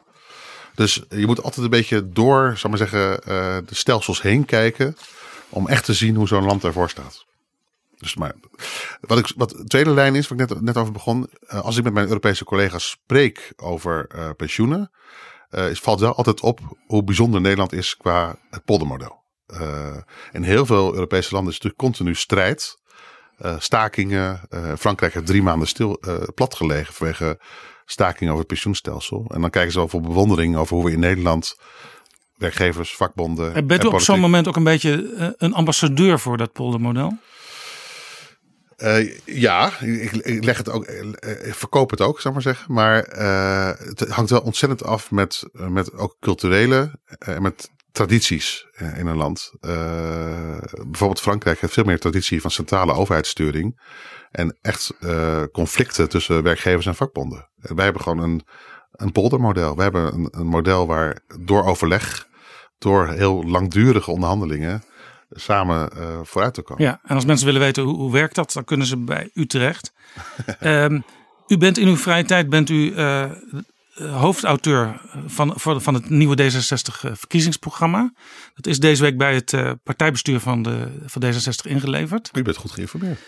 Dus 0.78 1.02
je 1.10 1.26
moet 1.26 1.44
altijd 1.44 1.66
een 1.66 1.72
beetje 1.72 2.10
door, 2.10 2.54
zal 2.58 2.70
maar 2.70 2.80
zeggen, 2.80 3.22
de 3.66 3.76
stelsels 3.76 4.22
heen 4.22 4.46
kijken. 4.46 4.98
Om 5.50 5.68
echt 5.68 5.86
te 5.86 5.94
zien 5.94 6.16
hoe 6.16 6.28
zo'n 6.28 6.46
land 6.46 6.64
ervoor 6.64 6.90
staat. 6.90 7.26
Dus 7.98 8.16
maar, 8.16 8.34
wat, 9.02 9.18
ik, 9.18 9.32
wat 9.36 9.50
de 9.50 9.64
tweede 9.64 9.90
lijn 9.90 10.16
is, 10.16 10.28
wat 10.28 10.40
ik 10.40 10.50
net, 10.50 10.62
net 10.62 10.78
over 10.78 10.94
begon. 10.94 11.30
als 11.48 11.78
ik 11.78 11.84
met 11.84 11.94
mijn 11.94 12.08
Europese 12.08 12.44
collega's 12.44 12.90
spreek 12.90 13.54
over 13.56 14.08
pensioenen 14.36 14.92
uh, 15.52 15.70
is, 15.70 15.80
valt 15.80 16.00
wel 16.00 16.16
altijd 16.16 16.42
op 16.42 16.60
hoe 16.88 17.04
bijzonder 17.04 17.42
Nederland 17.42 17.74
is 17.74 17.98
qua 17.98 18.36
het 18.50 18.66
poldermodel. 18.66 19.24
Uh, 19.48 19.98
in 20.32 20.44
heel 20.44 20.66
veel 20.66 20.94
Europese 20.94 21.34
landen 21.34 21.54
is 21.54 21.60
natuurlijk 21.60 21.84
continu 21.84 22.16
strijd. 22.16 22.86
Stakingen. 23.58 24.42
Frankrijk 24.80 25.14
heeft 25.14 25.26
drie 25.26 25.42
maanden 25.42 25.68
stil 25.68 26.00
plat 26.36 26.56
gelegen 26.56 26.94
vanwege 26.94 27.40
stakingen 27.90 28.34
over 28.34 28.46
het 28.46 28.54
pensioenstelsel. 28.54 29.26
En 29.34 29.42
dan 29.42 29.50
kijken 29.50 29.72
ze 29.72 29.78
wel 29.78 29.88
voor 29.88 30.02
bewondering 30.02 30.56
over 30.56 30.76
hoe 30.76 30.86
we 30.86 30.92
in 30.92 31.00
Nederland 31.00 31.56
werkgevers, 32.36 32.96
vakbonden. 32.96 33.54
En 33.54 33.68
bent 33.68 33.84
u 33.84 33.88
op 33.88 34.00
zo'n 34.00 34.20
moment 34.20 34.48
ook 34.48 34.56
een 34.56 34.64
beetje 34.64 35.34
een 35.38 35.54
ambassadeur 35.54 36.20
voor 36.20 36.38
dat 36.38 36.52
poldermodel? 36.52 37.18
Uh, 38.78 39.18
ja, 39.26 39.80
ik, 39.80 40.12
ik, 40.12 40.44
leg 40.44 40.58
het 40.58 40.70
ook, 40.70 40.86
ik 41.46 41.56
verkoop 41.56 41.90
het 41.90 42.02
ook, 42.02 42.22
zal 42.22 42.32
maar 42.32 42.42
zeggen. 42.42 42.74
Maar 42.74 43.18
uh, 43.18 43.88
het 43.88 44.08
hangt 44.10 44.30
wel 44.30 44.42
ontzettend 44.42 44.84
af 44.84 45.12
met, 45.12 45.44
met 45.52 45.94
ook 45.94 46.16
culturele 46.20 47.00
en 47.06 47.42
met 47.42 47.70
tradities 47.98 48.66
in 48.96 49.08
een 49.08 49.18
land. 49.18 49.52
Uh, 49.62 50.58
bijvoorbeeld 50.88 51.22
Frankrijk 51.22 51.62
heeft 51.62 51.74
veel 51.74 51.84
meer 51.84 52.00
traditie 52.00 52.42
van 52.42 52.52
centrale 52.52 52.94
overheidssturing. 52.94 53.80
En 54.32 54.58
echt 54.62 54.94
conflicten 55.52 56.10
tussen 56.10 56.44
werkgevers 56.44 56.86
en 56.86 56.96
vakbonden. 56.96 57.50
Wij 57.56 57.84
hebben 57.84 58.02
gewoon 58.02 58.20
een, 58.20 58.42
een 58.92 59.12
poldermodel. 59.12 59.76
We 59.76 59.82
hebben 59.82 60.14
een, 60.14 60.28
een 60.32 60.48
model 60.48 60.88
waar 60.88 61.20
door 61.40 61.66
overleg, 61.66 62.28
door 62.78 63.08
heel 63.08 63.44
langdurige 63.44 64.12
onderhandelingen 64.12 64.84
samen 65.30 65.90
uh, 65.98 66.20
vooruit 66.24 66.54
te 66.54 66.62
komen. 66.62 66.84
Ja, 66.84 67.00
en 67.04 67.16
als 67.16 67.26
mensen 67.26 67.46
willen 67.46 67.62
weten 67.62 67.84
hoe, 67.84 67.96
hoe 67.96 68.12
werkt 68.12 68.36
dat, 68.36 68.54
dan 68.54 68.64
kunnen 68.64 68.88
ze 68.88 68.98
bij 68.98 69.30
u 69.34 69.46
terecht. 69.46 69.94
um, 70.62 71.04
u 71.48 71.58
bent 71.58 71.78
in 71.78 71.88
uw 71.88 71.98
vrije 71.98 72.24
tijd 72.24 72.50
bent 72.50 72.70
u 72.70 72.94
hoofdauteur 73.98 75.02
van, 75.26 75.54
van 75.56 75.94
het 75.94 76.10
nieuwe 76.10 76.38
D66 76.42 77.12
verkiezingsprogramma. 77.12 78.14
Dat 78.54 78.68
is 78.68 78.80
deze 78.80 79.02
week 79.02 79.18
bij 79.18 79.36
het 79.36 79.78
partijbestuur 79.84 80.40
van, 80.40 80.62
de, 80.64 80.88
van 81.06 81.24
D66 81.24 81.70
ingeleverd. 81.70 82.30
U 82.34 82.42
bent 82.42 82.56
goed 82.56 82.72
geïnformeerd. 82.72 83.20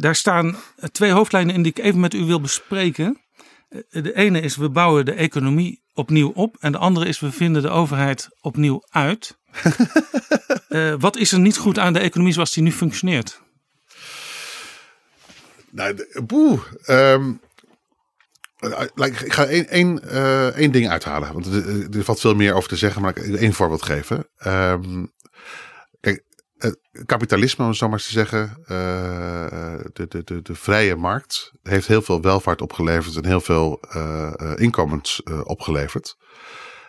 daar 0.00 0.14
staan 0.14 0.56
twee 0.92 1.10
hoofdlijnen 1.10 1.54
in 1.54 1.62
die 1.62 1.72
ik 1.72 1.84
even 1.84 2.00
met 2.00 2.14
u 2.14 2.24
wil 2.24 2.40
bespreken. 2.40 3.20
De 3.90 4.14
ene 4.14 4.40
is 4.40 4.56
we 4.56 4.70
bouwen 4.70 5.04
de 5.04 5.12
economie 5.12 5.82
opnieuw 5.94 6.30
op. 6.34 6.56
En 6.60 6.72
de 6.72 6.78
andere 6.78 7.06
is 7.06 7.20
we 7.20 7.32
vinden 7.32 7.62
de 7.62 7.68
overheid 7.68 8.28
opnieuw 8.40 8.82
uit. 8.90 9.38
uh, 10.68 10.94
wat 10.98 11.16
is 11.16 11.32
er 11.32 11.40
niet 11.40 11.56
goed 11.56 11.78
aan 11.78 11.92
de 11.92 11.98
economie 11.98 12.32
zoals 12.32 12.52
die 12.52 12.62
nu 12.62 12.72
functioneert? 12.72 13.40
Nou, 15.70 16.06
boe. 16.26 16.60
Um, 16.86 17.40
ik 18.94 19.32
ga 19.32 19.46
één, 19.46 19.68
één, 19.68 20.00
uh, 20.04 20.46
één 20.46 20.72
ding 20.72 20.88
uithalen. 20.88 21.32
Want 21.32 21.46
er, 21.94 22.04
valt 22.04 22.20
veel 22.20 22.34
meer 22.34 22.54
over 22.54 22.68
te 22.68 22.76
zeggen, 22.76 23.02
maar 23.02 23.16
ik 23.16 23.24
ga 23.24 23.36
één 23.38 23.52
voorbeeld 23.52 23.82
geven. 23.82 24.28
Um, 24.46 25.12
kijk, 26.00 26.24
het 26.58 26.78
kapitalisme, 27.06 27.64
om 27.64 27.74
zo 27.74 27.88
maar 27.88 27.98
te 27.98 28.10
zeggen, 28.10 28.62
de, 28.66 30.06
de, 30.08 30.24
de, 30.24 30.42
de 30.42 30.54
vrije 30.54 30.96
markt 30.96 31.52
heeft 31.62 31.86
heel 31.86 32.02
veel 32.02 32.20
welvaart 32.20 32.60
opgeleverd 32.60 33.16
en 33.16 33.26
heel 33.26 33.40
veel 33.40 33.80
uh, 33.96 34.32
inkomens 34.56 35.22
opgeleverd. 35.44 36.16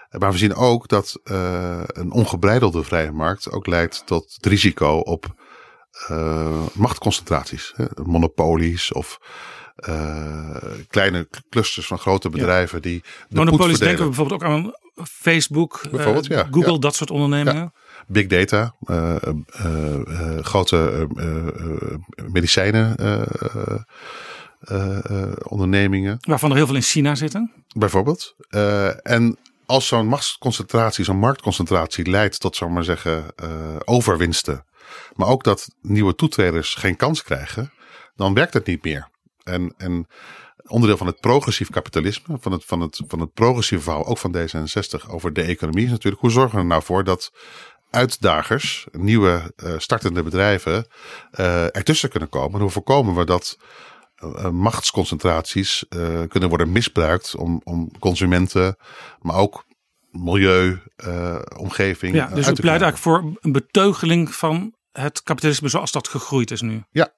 Maar 0.09 0.32
we 0.32 0.38
zien 0.38 0.55
ook 0.55 0.88
dat 0.88 1.19
een 1.24 2.11
ongebreidelde 2.11 2.84
vrije 2.84 3.11
markt 3.11 3.51
ook 3.51 3.67
leidt 3.67 4.05
tot 4.05 4.34
het 4.34 4.45
risico 4.45 4.97
op 4.97 5.34
machtconcentraties. 6.74 7.74
Monopolies 8.03 8.91
of 8.91 9.19
uh, 9.89 10.55
kleine 10.89 11.27
clusters 11.49 11.88
van 11.88 11.99
grote 11.99 12.29
bedrijven 12.29 12.77
ja. 12.77 12.89
die. 12.89 13.03
De 13.29 13.36
Monopolies 13.36 13.79
denken 13.79 13.99
we 13.99 14.05
bijvoorbeeld 14.05 14.43
ook 14.43 14.49
aan 14.49 14.73
Facebook, 15.03 15.81
bijvoorbeeld, 15.91 16.25
ja, 16.25 16.47
Google, 16.51 16.71
ja. 16.71 16.77
dat 16.77 16.95
soort 16.95 17.11
ondernemingen. 17.11 17.73
Big 18.07 18.27
data, 18.27 18.75
grote 20.41 21.07
medicijnen. 22.31 22.95
ondernemingen. 25.47 26.17
Waarvan 26.19 26.49
er 26.49 26.55
heel 26.55 26.65
veel 26.65 26.75
in 26.75 26.81
China 26.81 27.15
zitten. 27.15 27.51
Bijvoorbeeld. 27.77 28.36
en 29.03 29.38
als 29.65 29.88
zo'n 29.88 30.07
machtsconcentratie, 30.07 31.05
zo'n 31.05 31.17
marktconcentratie 31.17 32.09
leidt 32.09 32.39
tot, 32.39 32.55
zomaar 32.55 32.73
maar 32.73 32.84
zeggen, 32.84 33.25
overwinsten. 33.86 34.65
Maar 35.15 35.27
ook 35.27 35.43
dat 35.43 35.67
nieuwe 35.81 36.15
toetreders 36.15 36.75
geen 36.75 36.95
kans 36.95 37.23
krijgen, 37.23 37.71
dan 38.15 38.34
werkt 38.34 38.53
het 38.53 38.65
niet 38.65 38.84
meer. 38.84 39.11
En, 39.43 39.73
en 39.77 40.07
onderdeel 40.67 40.97
van 40.97 41.07
het 41.07 41.19
progressief 41.19 41.69
kapitalisme, 41.69 42.37
van 42.39 42.51
het, 42.51 42.65
van, 42.65 42.81
het, 42.81 43.01
van 43.07 43.19
het 43.19 43.33
progressieve 43.33 43.83
verhaal, 43.83 44.05
ook 44.05 44.17
van 44.17 44.35
D66 44.35 45.09
over 45.09 45.33
de 45.33 45.41
economie, 45.41 45.85
is 45.85 45.91
natuurlijk 45.91 46.21
hoe 46.21 46.31
zorgen 46.31 46.55
we 46.55 46.61
er 46.61 46.67
nou 46.67 46.83
voor 46.83 47.03
dat 47.03 47.31
uitdagers, 47.89 48.87
nieuwe 48.91 49.53
uh, 49.55 49.73
startende 49.77 50.23
bedrijven, 50.23 50.87
uh, 51.39 51.63
ertussen 51.63 52.09
kunnen 52.09 52.29
komen. 52.29 52.53
En 52.53 52.61
hoe 52.61 52.69
voorkomen 52.69 53.15
we 53.15 53.25
dat 53.25 53.57
uh, 54.23 54.49
machtsconcentraties 54.49 55.85
kunnen 56.27 56.49
worden 56.49 56.71
misbruikt 56.71 57.35
om, 57.35 57.61
om 57.63 57.99
consumenten, 57.99 58.77
maar 59.19 59.35
ook 59.35 59.65
milieu, 60.11 60.79
omgeving. 61.57 62.15
Ja, 62.15 62.27
dus 62.27 62.47
u 62.47 62.53
pleit 62.53 62.81
eigenlijk 62.81 62.97
voor 62.97 63.37
een 63.41 63.51
beteugeling 63.51 64.35
van 64.35 64.73
het 64.91 65.23
kapitalisme 65.23 65.67
zoals 65.67 65.91
dat 65.91 66.07
gegroeid 66.07 66.51
is 66.51 66.61
nu. 66.61 66.83
Ja, 66.89 67.13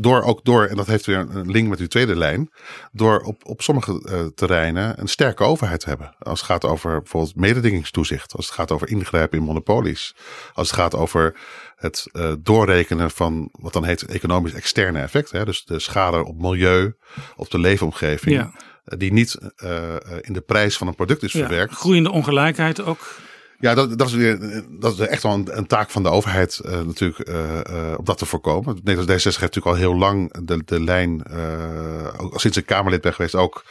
door 0.00 0.22
ook 0.22 0.44
door, 0.44 0.64
en 0.64 0.76
dat 0.76 0.86
heeft 0.86 1.06
weer 1.06 1.18
een 1.18 1.50
link 1.50 1.68
met 1.68 1.78
uw 1.78 1.86
tweede 1.86 2.16
lijn, 2.16 2.50
door 2.92 3.20
op, 3.20 3.44
op 3.44 3.62
sommige 3.62 4.02
uh, 4.04 4.26
terreinen 4.34 5.00
een 5.00 5.08
sterke 5.08 5.44
overheid 5.44 5.80
te 5.80 5.88
hebben. 5.88 6.14
Als 6.18 6.40
het 6.40 6.48
gaat 6.48 6.64
over 6.64 7.00
bijvoorbeeld 7.00 7.36
mededingingstoezicht, 7.36 8.32
als 8.32 8.46
het 8.46 8.54
gaat 8.54 8.72
over 8.72 8.88
ingrijpen 8.88 9.38
in 9.38 9.44
monopolies, 9.44 10.14
als 10.52 10.70
het 10.70 10.76
gaat 10.76 10.94
over 10.94 11.36
het 11.76 12.06
uh, 12.12 12.32
doorrekenen 12.38 13.10
van 13.10 13.48
wat 13.52 13.72
dan 13.72 13.84
heet 13.84 14.02
economisch 14.02 14.52
externe 14.52 15.00
effecten. 15.00 15.38
Hè? 15.38 15.44
Dus 15.44 15.64
de 15.64 15.78
schade 15.78 16.24
op 16.24 16.40
milieu, 16.40 16.96
op 17.36 17.50
de 17.50 17.58
leefomgeving. 17.58 18.36
Ja. 18.36 18.52
Uh, 18.84 18.98
die 18.98 19.12
niet 19.12 19.38
uh, 19.64 19.94
in 20.20 20.32
de 20.32 20.40
prijs 20.40 20.76
van 20.76 20.86
een 20.86 20.94
product 20.94 21.22
is 21.22 21.32
ja, 21.32 21.38
verwerkt. 21.38 21.74
Groeiende 21.74 22.10
ongelijkheid 22.10 22.82
ook. 22.82 23.24
Ja, 23.58 23.74
dat, 23.74 23.98
dat, 23.98 24.06
is, 24.06 24.14
weer, 24.14 24.64
dat 24.80 24.92
is 24.92 25.06
echt 25.06 25.22
wel 25.22 25.32
een, 25.32 25.56
een 25.58 25.66
taak 25.66 25.90
van 25.90 26.02
de 26.02 26.08
overheid 26.08 26.60
uh, 26.64 26.80
natuurlijk 26.80 27.28
uh, 27.28 27.60
uh, 27.70 27.94
om 27.96 28.04
dat 28.04 28.18
te 28.18 28.26
voorkomen. 28.26 28.80
Nederlands 28.84 29.24
D66 29.24 29.24
heeft 29.24 29.40
natuurlijk 29.40 29.66
al 29.66 29.74
heel 29.74 29.96
lang 29.96 30.44
de, 30.44 30.62
de 30.64 30.80
lijn, 30.80 31.22
ook 32.16 32.40
sinds 32.40 32.56
ik 32.56 32.66
Kamerlid 32.66 33.00
ben 33.00 33.14
geweest 33.14 33.34
ook, 33.34 33.64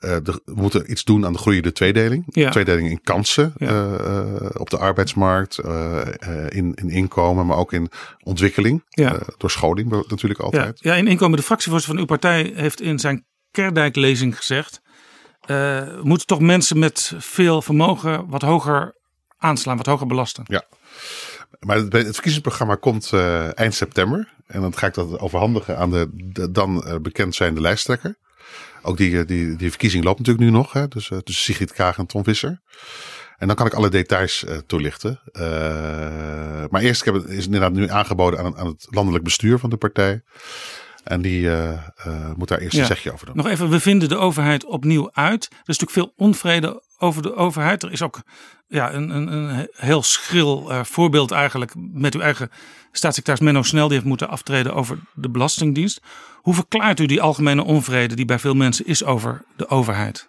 uh, 0.00 0.16
de, 0.22 0.40
we 0.44 0.54
moeten 0.54 0.90
iets 0.90 1.04
doen 1.04 1.26
aan 1.26 1.32
de 1.32 1.38
groeiende 1.38 1.72
tweedeling. 1.72 2.24
Ja. 2.26 2.50
Tweedeling 2.50 2.88
in 2.88 3.00
kansen 3.02 3.52
ja. 3.56 3.98
uh, 4.00 4.50
op 4.54 4.70
de 4.70 4.78
arbeidsmarkt, 4.78 5.60
uh, 5.64 6.00
in, 6.48 6.74
in 6.74 6.90
inkomen, 6.90 7.46
maar 7.46 7.56
ook 7.56 7.72
in 7.72 7.90
ontwikkeling. 8.22 8.84
Ja. 8.88 9.18
door 9.36 9.50
scholing 9.50 9.90
natuurlijk 10.08 10.40
altijd. 10.40 10.78
Ja, 10.82 10.94
in 10.94 11.06
inkomen. 11.06 11.36
De 11.36 11.44
fractievoorzitter 11.44 11.96
van 11.96 12.06
uw 12.08 12.18
partij 12.18 12.52
heeft 12.54 12.80
in 12.80 12.98
zijn 12.98 13.24
Kerdijk-lezing 13.50 14.36
gezegd... 14.36 14.80
we 15.46 16.00
moeten 16.02 16.26
toch 16.26 16.40
mensen 16.40 16.78
met 16.78 17.14
veel 17.18 17.62
vermogen 17.62 18.28
wat 18.28 18.42
hoger 18.42 18.98
aanslaan, 19.40 19.76
wat 19.76 19.86
hoger 19.86 20.06
belasten. 20.06 20.44
Ja. 20.46 20.62
Maar 21.60 21.76
het, 21.76 21.92
het 21.92 22.04
verkiezingsprogramma 22.04 22.74
komt 22.74 23.12
eind 23.54 23.74
september. 23.74 24.32
En 24.46 24.60
dan 24.60 24.76
ga 24.76 24.86
ik 24.86 24.94
dat 24.94 25.18
overhandigen 25.18 25.78
aan 25.78 25.90
de, 25.90 26.08
de 26.12 26.50
dan 26.50 26.98
bekend 27.02 27.34
zijnde 27.34 27.60
lijsttrekker. 27.60 28.16
Ook 28.82 28.96
die, 28.96 29.24
die, 29.24 29.56
die 29.56 29.70
verkiezing 29.70 30.04
loopt 30.04 30.18
natuurlijk 30.18 30.46
nu 30.46 30.52
nog. 30.56 30.72
Hè? 30.72 30.88
Dus 30.88 31.06
tussen 31.24 31.44
Sigrid 31.44 31.72
Kaag 31.72 31.98
en 31.98 32.06
Tom 32.06 32.24
Visser. 32.24 32.60
En 33.40 33.46
dan 33.46 33.56
kan 33.56 33.66
ik 33.66 33.74
alle 33.74 33.88
details 33.88 34.44
uh, 34.44 34.56
toelichten. 34.56 35.20
Uh, 35.32 35.42
maar 36.68 36.80
eerst 36.80 37.00
ik 37.00 37.12
heb 37.12 37.14
het, 37.14 37.24
is 37.28 37.36
het 37.36 37.44
inderdaad 37.44 37.72
nu 37.72 37.88
aangeboden 37.88 38.40
aan, 38.40 38.56
aan 38.56 38.66
het 38.66 38.86
landelijk 38.90 39.24
bestuur 39.24 39.58
van 39.58 39.70
de 39.70 39.76
partij. 39.76 40.22
En 41.04 41.22
die 41.22 41.42
uh, 41.42 41.78
moet 42.36 42.48
daar 42.48 42.58
eerst 42.58 42.78
een 42.78 42.86
zegje 42.86 43.12
over 43.12 43.26
doen. 43.26 43.36
Nog 43.36 43.46
even, 43.46 43.70
we 43.70 43.80
vinden 43.80 44.08
de 44.08 44.16
overheid 44.16 44.64
opnieuw 44.64 45.10
uit. 45.12 45.44
Er 45.50 45.58
is 45.66 45.78
natuurlijk 45.78 45.90
veel 45.90 46.26
onvrede 46.26 46.82
over 47.00 47.22
de 47.22 47.34
overheid. 47.34 47.82
Er 47.82 47.92
is 47.92 48.02
ook 48.02 48.20
ja, 48.68 48.92
een, 48.92 49.10
een, 49.10 49.32
een 49.32 49.68
heel 49.76 50.02
schril 50.02 50.70
uh, 50.70 50.84
voorbeeld 50.84 51.30
eigenlijk 51.30 51.72
met 51.76 52.14
uw 52.14 52.20
eigen 52.20 52.50
staatssecretaris 52.92 53.40
Menno 53.44 53.62
Snel. 53.62 53.86
Die 53.86 53.96
heeft 53.96 54.08
moeten 54.08 54.28
aftreden 54.28 54.74
over 54.74 54.98
de 55.14 55.28
Belastingdienst. 55.28 56.00
Hoe 56.34 56.54
verklaart 56.54 57.00
u 57.00 57.06
die 57.06 57.22
algemene 57.22 57.64
onvrede 57.64 58.14
die 58.14 58.24
bij 58.24 58.38
veel 58.38 58.54
mensen 58.54 58.86
is 58.86 59.04
over 59.04 59.44
de 59.56 59.68
overheid? 59.68 60.28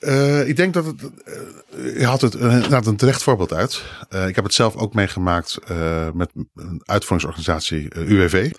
Uh, 0.00 0.48
ik 0.48 0.56
denk 0.56 0.74
dat 0.74 0.84
het. 0.84 1.02
Uh, 1.02 1.98
je 1.98 2.06
had 2.06 2.20
het 2.20 2.34
inderdaad 2.34 2.86
een 2.86 2.96
terecht 2.96 3.22
voorbeeld 3.22 3.52
uit. 3.52 3.82
Ik 4.28 4.34
heb 4.34 4.44
het 4.44 4.54
zelf 4.54 4.76
ook 4.76 4.94
meegemaakt 4.94 5.58
met 6.14 6.30
een 6.54 6.82
uitvoeringsorganisatie 6.84 7.88
UWV. 7.94 8.50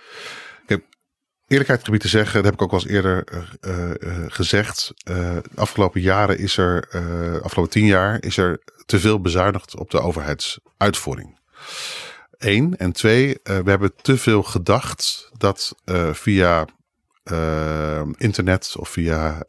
Eerlijkheid 1.48 1.84
gebied 1.84 2.02
te 2.02 2.08
zeggen, 2.08 2.34
dat 2.34 2.44
heb 2.44 2.54
ik 2.54 2.62
ook 2.62 2.72
wel 2.72 2.80
eens 2.80 2.90
eerder 2.90 3.48
gezegd. 4.28 4.92
de 5.04 5.42
afgelopen 5.56 6.02
jaren 6.02 6.38
is 6.38 6.58
er, 6.58 6.88
afgelopen 7.44 7.72
tien 7.72 7.86
jaar, 7.86 8.24
is 8.24 8.38
er 8.38 8.64
te 8.86 9.00
veel 9.00 9.22
bezuinigd 9.22 9.78
op 9.78 9.92
de 9.92 10.00
overheidsuitvoering. 10.00 11.40
Eén. 12.38 12.78
En 12.78 12.92
twee, 12.92 13.40
we 13.44 13.64
hebben 13.66 13.96
te 14.02 14.18
veel 14.18 14.44
gedacht 14.44 15.30
dat 15.38 15.76
via 16.12 16.68
internet 18.18 18.76
of 18.78 18.90
via 18.90 19.44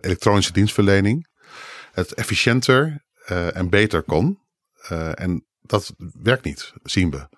elektronische 0.00 0.52
dienstverlening 0.52 1.26
het 1.92 2.14
efficiënter 2.14 3.04
en 3.52 3.68
beter 3.68 4.02
kon. 4.02 4.38
En 5.14 5.44
dat 5.62 5.94
werkt 6.22 6.44
niet, 6.44 6.72
zien 6.82 7.10
we. 7.10 7.28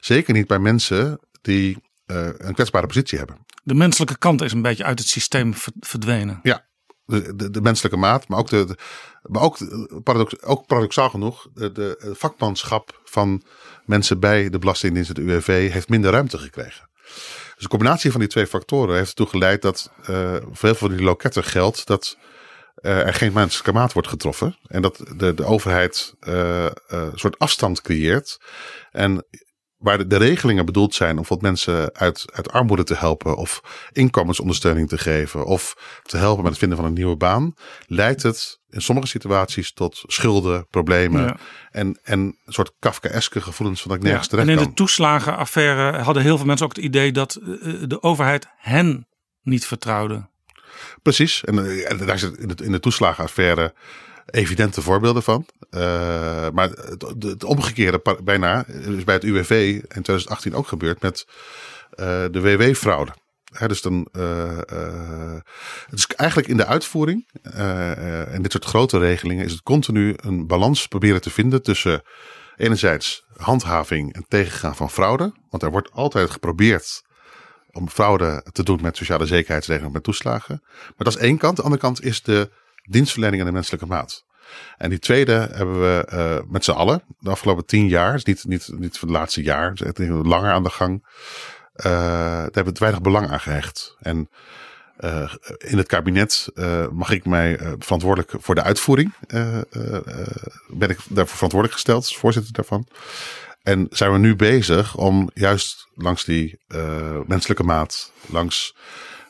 Zeker 0.00 0.34
niet 0.34 0.46
bij 0.46 0.58
mensen 0.58 1.20
die 1.42 1.83
uh, 2.06 2.28
een 2.36 2.54
kwetsbare 2.54 2.86
positie 2.86 3.18
hebben. 3.18 3.46
De 3.62 3.74
menselijke 3.74 4.18
kant 4.18 4.42
is 4.42 4.52
een 4.52 4.62
beetje 4.62 4.84
uit 4.84 4.98
het 4.98 5.08
systeem 5.08 5.54
verdwenen. 5.80 6.40
Ja, 6.42 6.66
de, 7.04 7.36
de, 7.36 7.50
de 7.50 7.60
menselijke 7.60 7.98
maat, 7.98 8.28
maar 8.28 8.38
ook, 8.38 8.48
de, 8.48 8.64
de 8.64 8.76
maar 9.22 9.42
ook, 9.42 9.58
paradox, 10.02 10.42
ook 10.42 10.66
paradoxaal 10.66 11.10
genoeg, 11.10 11.48
de, 11.54 11.72
de 11.72 12.14
vakmanschap 12.18 13.00
van 13.04 13.42
mensen 13.84 14.20
bij 14.20 14.50
de 14.50 14.58
Belastingdienst 14.58 15.08
en 15.08 15.14
de 15.14 15.32
UWV 15.32 15.72
heeft 15.72 15.88
minder 15.88 16.10
ruimte 16.10 16.38
gekregen. 16.38 16.88
Dus 17.54 17.62
de 17.62 17.68
combinatie 17.68 18.10
van 18.10 18.20
die 18.20 18.28
twee 18.28 18.46
factoren 18.46 18.96
heeft 18.96 19.08
ertoe 19.08 19.26
geleid 19.26 19.62
dat 19.62 19.90
uh, 20.00 20.06
voor 20.06 20.14
heel 20.40 20.54
veel 20.54 20.74
van 20.74 20.90
die 20.90 21.02
loketten 21.02 21.44
geldt 21.44 21.86
dat 21.86 22.16
uh, 22.80 23.06
er 23.06 23.14
geen 23.14 23.32
menselijke 23.32 23.72
maat 23.72 23.92
wordt 23.92 24.08
getroffen. 24.08 24.58
En 24.66 24.82
dat 24.82 24.96
de, 25.16 25.34
de 25.34 25.44
overheid 25.44 26.14
uh, 26.20 26.66
een 26.86 27.12
soort 27.14 27.38
afstand 27.38 27.80
creëert. 27.80 28.40
En 28.90 29.26
waar 29.84 29.98
de, 29.98 30.06
de, 30.06 30.16
regelingen 30.16 30.66
bedoeld 30.66 30.94
zijn 30.94 31.18
om 31.18 31.24
wat 31.28 31.40
mensen 31.40 31.94
uit, 31.94 32.24
uit 32.32 32.52
armoede 32.52 32.84
te 32.84 32.94
helpen. 32.94 33.36
Of 33.36 33.60
inkomensondersteuning 33.92 34.88
te 34.88 34.98
geven. 34.98 35.44
Of 35.44 35.76
te 36.02 36.16
helpen 36.16 36.42
met 36.42 36.50
het 36.50 36.60
vinden 36.60 36.78
van 36.78 36.86
een 36.86 36.92
nieuwe 36.92 37.16
baan. 37.16 37.54
Leidt 37.86 38.22
het 38.22 38.60
in 38.70 38.82
sommige 38.82 39.08
situaties 39.08 39.72
tot 39.72 40.02
schulden, 40.06 40.66
problemen. 40.68 41.22
Ja. 41.22 41.36
En, 41.70 41.98
en 42.02 42.20
een 42.20 42.52
soort 42.52 42.72
Kafkaeske 42.78 43.40
gevoelens 43.40 43.80
van 43.80 43.90
dat 43.90 43.98
ik 43.98 44.04
nergens 44.04 44.24
ja, 44.24 44.30
terecht 44.30 44.48
En 44.48 44.54
in 44.54 44.60
kan. 44.62 44.68
de 44.68 44.76
toeslagenaffaire 44.76 45.98
hadden 45.98 46.22
heel 46.22 46.36
veel 46.36 46.46
mensen 46.46 46.66
ook 46.66 46.76
het 46.76 46.84
idee 46.84 47.12
dat 47.12 47.32
de 47.88 47.98
overheid 48.02 48.46
hen 48.56 49.08
niet 49.42 49.66
vertrouwde. 49.66 50.28
Precies. 51.02 51.44
En, 51.44 51.86
en 51.86 52.06
daar 52.06 52.18
zit 52.18 52.38
in 52.38 52.48
de, 52.48 52.64
in 52.64 52.72
de 52.72 52.80
toeslagenaffaire 52.80 53.74
evidente 54.26 54.82
voorbeelden 54.82 55.22
van. 55.22 55.46
Uh, 55.70 55.80
maar 56.52 56.68
het, 56.68 57.04
het, 57.18 57.44
omgekeerde 57.44 58.18
bijna 58.24 58.66
is 58.66 59.04
bij 59.04 59.14
het 59.14 59.24
UWV 59.24 59.50
in 59.72 60.02
2018 60.02 60.54
ook 60.54 60.66
gebeurd 60.66 61.02
met 61.02 61.26
uh, 61.26 62.06
de 62.30 62.40
WW-fraude. 62.40 63.12
dus 63.66 63.82
dan, 63.82 64.08
uh, 64.12 64.58
het 65.86 65.98
is 65.98 66.06
eigenlijk 66.06 66.48
in 66.48 66.56
de 66.56 66.66
uitvoering 66.66 67.28
en 67.42 68.42
dit 68.42 68.52
soort 68.52 68.64
grote 68.64 68.98
regelingen 68.98 69.44
is 69.44 69.52
het 69.52 69.62
continu 69.62 70.14
een 70.16 70.46
balans 70.46 70.86
proberen 70.86 71.20
te 71.20 71.30
vinden 71.30 71.62
tussen 71.62 72.02
enerzijds 72.56 73.24
handhaving 73.36 74.14
en 74.14 74.24
tegengaan 74.28 74.76
van 74.76 74.90
fraude. 74.90 75.32
Want 75.50 75.62
er 75.62 75.70
wordt 75.70 75.92
altijd 75.92 76.30
geprobeerd 76.30 77.02
om 77.72 77.88
fraude 77.88 78.46
te 78.52 78.62
doen 78.62 78.78
met 78.82 78.96
sociale 78.96 79.26
zekerheidsregelingen, 79.26 79.92
met 79.94 80.02
toeslagen. 80.02 80.60
Maar 80.62 80.94
dat 80.96 81.14
is 81.14 81.16
één 81.16 81.38
kant. 81.38 81.56
De 81.56 81.62
andere 81.62 81.80
kant 81.80 82.04
is 82.04 82.22
de 82.22 82.50
dienstverlening 82.88 83.40
en 83.40 83.46
de 83.46 83.54
menselijke 83.54 83.86
maat. 83.86 84.24
En 84.76 84.90
die 84.90 84.98
tweede 84.98 85.48
hebben 85.52 85.80
we 85.80 86.08
uh, 86.12 86.50
met 86.52 86.64
z'n 86.64 86.70
allen 86.70 87.02
de 87.18 87.30
afgelopen 87.30 87.66
tien 87.66 87.88
jaar, 87.88 88.12
dus 88.12 88.44
niet, 88.44 88.68
niet, 88.78 88.98
van 88.98 89.08
het 89.08 89.16
laatste 89.16 89.42
jaar, 89.42 89.74
dus 89.74 90.08
langer 90.08 90.52
aan 90.52 90.62
de 90.62 90.70
gang. 90.70 91.06
Uh, 91.76 91.84
daar 91.84 92.42
hebben 92.42 92.62
we 92.62 92.68
het 92.68 92.78
weinig 92.78 93.00
belang 93.00 93.28
aan 93.28 93.40
gehecht. 93.40 93.96
En 94.00 94.28
uh, 95.00 95.34
in 95.58 95.78
het 95.78 95.86
kabinet 95.86 96.48
mag 96.92 97.10
ik 97.10 97.24
mij 97.24 97.58
verantwoordelijk 97.78 98.32
voor 98.38 98.54
de 98.54 98.62
uitvoering. 98.62 99.14
ben 100.68 100.90
ik 100.90 100.98
daarvoor 101.08 101.36
verantwoordelijk 101.36 101.72
gesteld, 101.72 102.14
voorzitter 102.14 102.52
daarvan. 102.52 102.88
En 103.62 103.86
zijn 103.90 104.12
we 104.12 104.18
nu 104.18 104.36
bezig 104.36 104.96
om 104.96 105.30
juist 105.34 105.88
langs 105.94 106.24
die 106.24 106.58
menselijke 107.26 107.62
maat, 107.62 108.12
langs 108.26 108.74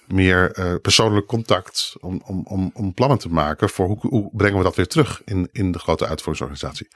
meer 0.07 0.59
uh, 0.59 0.75
persoonlijk 0.83 1.27
contact, 1.27 1.97
om, 2.01 2.23
om, 2.25 2.47
om, 2.47 2.71
om 2.75 2.95
plannen 2.95 3.19
te 3.19 3.29
maken 3.29 3.69
voor 3.69 3.87
hoe, 3.87 3.99
hoe 4.01 4.31
brengen 4.33 4.59
we 4.59 4.65
dat 4.65 4.77
weer 4.77 4.87
terug 4.87 5.23
in, 5.25 5.49
in 5.53 5.73
de 5.73 5.79
grote 5.79 6.07
uitvoeringsorganisatie. 6.07 6.89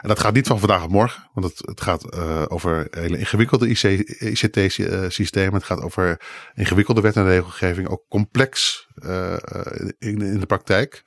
En 0.00 0.10
dat 0.10 0.20
gaat 0.20 0.34
niet 0.34 0.46
van 0.46 0.58
vandaag 0.58 0.84
op 0.84 0.90
morgen, 0.90 1.30
want 1.32 1.46
het, 1.46 1.66
het 1.66 1.80
gaat 1.80 2.14
uh, 2.14 2.42
over 2.48 2.86
hele 2.90 3.18
ingewikkelde 3.18 3.68
ICT-systemen. 4.18 5.54
Het 5.54 5.64
gaat 5.64 5.80
over 5.80 6.20
ingewikkelde 6.54 7.00
wet 7.00 7.16
en 7.16 7.24
regelgeving, 7.24 7.88
ook 7.88 8.04
complex 8.08 8.86
uh, 8.94 9.36
in, 9.98 10.20
in 10.20 10.40
de 10.40 10.46
praktijk. 10.46 11.02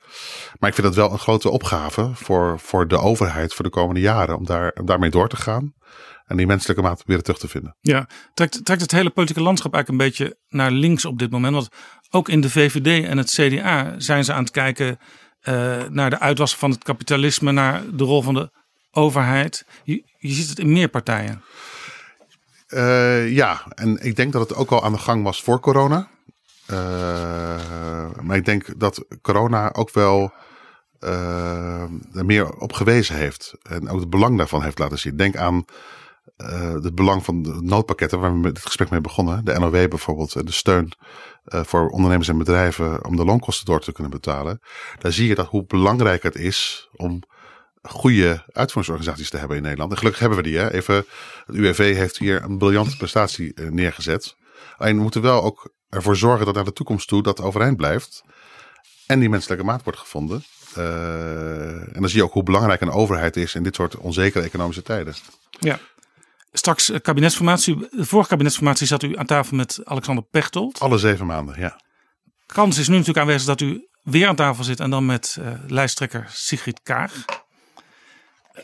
Maar 0.58 0.68
ik 0.68 0.74
vind 0.74 0.86
dat 0.86 0.96
wel 0.96 1.12
een 1.12 1.18
grote 1.18 1.50
opgave 1.50 2.10
voor, 2.14 2.58
voor 2.58 2.88
de 2.88 2.98
overheid 2.98 3.54
voor 3.54 3.64
de 3.64 3.70
komende 3.70 4.00
jaren, 4.00 4.36
om, 4.36 4.46
daar, 4.46 4.72
om 4.80 4.86
daarmee 4.86 5.10
door 5.10 5.28
te 5.28 5.36
gaan. 5.36 5.74
En 6.28 6.36
die 6.36 6.46
menselijke 6.46 6.82
maat 6.82 7.02
weer 7.06 7.22
terug 7.22 7.38
te 7.38 7.48
vinden. 7.48 7.76
Ja, 7.80 8.08
trekt, 8.34 8.64
trekt 8.64 8.80
het 8.80 8.90
hele 8.90 9.10
politieke 9.10 9.42
landschap 9.42 9.74
eigenlijk 9.74 10.02
een 10.02 10.08
beetje 10.10 10.36
naar 10.48 10.70
links 10.70 11.04
op 11.04 11.18
dit 11.18 11.30
moment. 11.30 11.54
Want 11.54 11.68
ook 12.10 12.28
in 12.28 12.40
de 12.40 12.50
VVD 12.50 13.04
en 13.04 13.18
het 13.18 13.30
CDA 13.30 13.94
zijn 13.98 14.24
ze 14.24 14.32
aan 14.32 14.42
het 14.42 14.50
kijken 14.50 14.98
uh, 15.42 15.82
naar 15.88 16.10
de 16.10 16.18
uitwassen 16.18 16.58
van 16.58 16.70
het 16.70 16.84
kapitalisme, 16.84 17.52
naar 17.52 17.82
de 17.92 18.04
rol 18.04 18.22
van 18.22 18.34
de 18.34 18.50
overheid. 18.90 19.66
Je, 19.84 20.02
je 20.18 20.32
ziet 20.32 20.48
het 20.48 20.58
in 20.58 20.72
meer 20.72 20.88
partijen. 20.88 21.42
Uh, 22.68 23.32
ja, 23.32 23.62
en 23.74 24.04
ik 24.04 24.16
denk 24.16 24.32
dat 24.32 24.48
het 24.48 24.58
ook 24.58 24.70
al 24.70 24.84
aan 24.84 24.92
de 24.92 24.98
gang 24.98 25.22
was 25.22 25.42
voor 25.42 25.60
corona. 25.60 26.08
Uh, 26.70 26.76
maar 28.20 28.36
ik 28.36 28.44
denk 28.44 28.78
dat 28.78 29.04
corona 29.22 29.72
ook 29.72 29.92
wel 29.92 30.32
er 32.12 32.24
meer 32.24 32.50
op 32.50 32.72
gewezen 32.72 33.16
heeft. 33.16 33.54
En 33.62 33.88
ook 33.88 34.00
het 34.00 34.10
belang 34.10 34.36
daarvan 34.36 34.62
heeft 34.62 34.78
laten 34.78 34.98
zien. 34.98 35.16
Denk 35.16 35.36
aan 35.36 35.64
het 36.82 36.94
belang 36.94 37.24
van 37.24 37.42
de 37.42 37.58
noodpakketten 37.60 38.20
waar 38.20 38.32
we 38.32 38.38
met 38.38 38.56
het 38.56 38.66
gesprek 38.66 38.90
mee 38.90 39.00
begonnen. 39.00 39.44
De 39.44 39.58
NOW 39.58 39.88
bijvoorbeeld. 39.88 40.46
De 40.46 40.52
steun 40.52 40.92
voor 41.44 41.88
ondernemers 41.88 42.28
en 42.28 42.38
bedrijven 42.38 43.04
om 43.04 43.16
de 43.16 43.24
loonkosten 43.24 43.66
door 43.66 43.80
te 43.80 43.92
kunnen 43.92 44.12
betalen. 44.12 44.60
Daar 44.98 45.12
zie 45.12 45.28
je 45.28 45.34
dat 45.34 45.46
hoe 45.46 45.64
belangrijk 45.66 46.22
het 46.22 46.36
is 46.36 46.88
om 46.92 47.22
goede 47.82 48.44
uitvoeringsorganisaties 48.52 49.30
te 49.30 49.36
hebben 49.36 49.56
in 49.56 49.62
Nederland. 49.62 49.90
En 49.90 49.98
gelukkig 49.98 50.20
hebben 50.20 50.38
we 50.38 50.44
die. 50.44 50.58
Hè? 50.58 50.72
Even, 50.72 50.94
het 51.46 51.56
UWV 51.56 51.94
heeft 51.94 52.18
hier 52.18 52.42
een 52.42 52.58
briljante 52.58 52.96
prestatie 52.96 53.52
uh, 53.54 53.70
neergezet. 53.70 54.36
Alleen 54.76 54.96
we 54.96 55.02
moeten 55.02 55.22
wel 55.22 55.42
ook 55.42 55.72
ervoor 55.88 56.16
zorgen 56.16 56.46
dat 56.46 56.54
naar 56.54 56.64
de 56.64 56.72
toekomst 56.72 57.08
toe 57.08 57.22
dat 57.22 57.40
overeind 57.40 57.76
blijft. 57.76 58.22
En 59.06 59.20
die 59.20 59.28
menselijke 59.28 59.64
maat 59.64 59.82
wordt 59.82 59.98
gevonden. 59.98 60.44
Uh, 60.78 61.70
en 61.70 62.00
dan 62.00 62.08
zie 62.08 62.18
je 62.18 62.24
ook 62.24 62.32
hoe 62.32 62.42
belangrijk 62.42 62.80
een 62.80 62.90
overheid 62.90 63.36
is 63.36 63.54
in 63.54 63.62
dit 63.62 63.74
soort 63.74 63.96
onzekere 63.96 64.44
economische 64.44 64.82
tijden. 64.82 65.14
Ja. 65.50 65.78
Straks 66.52 66.92
kabinetsformatie. 67.02 67.88
De 67.90 68.04
vorige 68.04 68.28
kabinetsformatie 68.28 68.86
zat 68.86 69.02
u 69.02 69.16
aan 69.16 69.26
tafel 69.26 69.56
met 69.56 69.80
Alexander 69.84 70.24
Pechtold. 70.24 70.80
Alle 70.80 70.98
zeven 70.98 71.26
maanden, 71.26 71.60
ja. 71.60 71.80
Kans 72.46 72.78
is 72.78 72.88
nu 72.88 72.92
natuurlijk 72.92 73.26
aanwezig 73.26 73.46
dat 73.46 73.60
u 73.60 73.88
weer 74.02 74.28
aan 74.28 74.36
tafel 74.36 74.64
zit 74.64 74.80
en 74.80 74.90
dan 74.90 75.06
met 75.06 75.36
uh, 75.40 75.52
lijsttrekker 75.66 76.26
Sigrid 76.28 76.80
Kaag. 76.82 77.24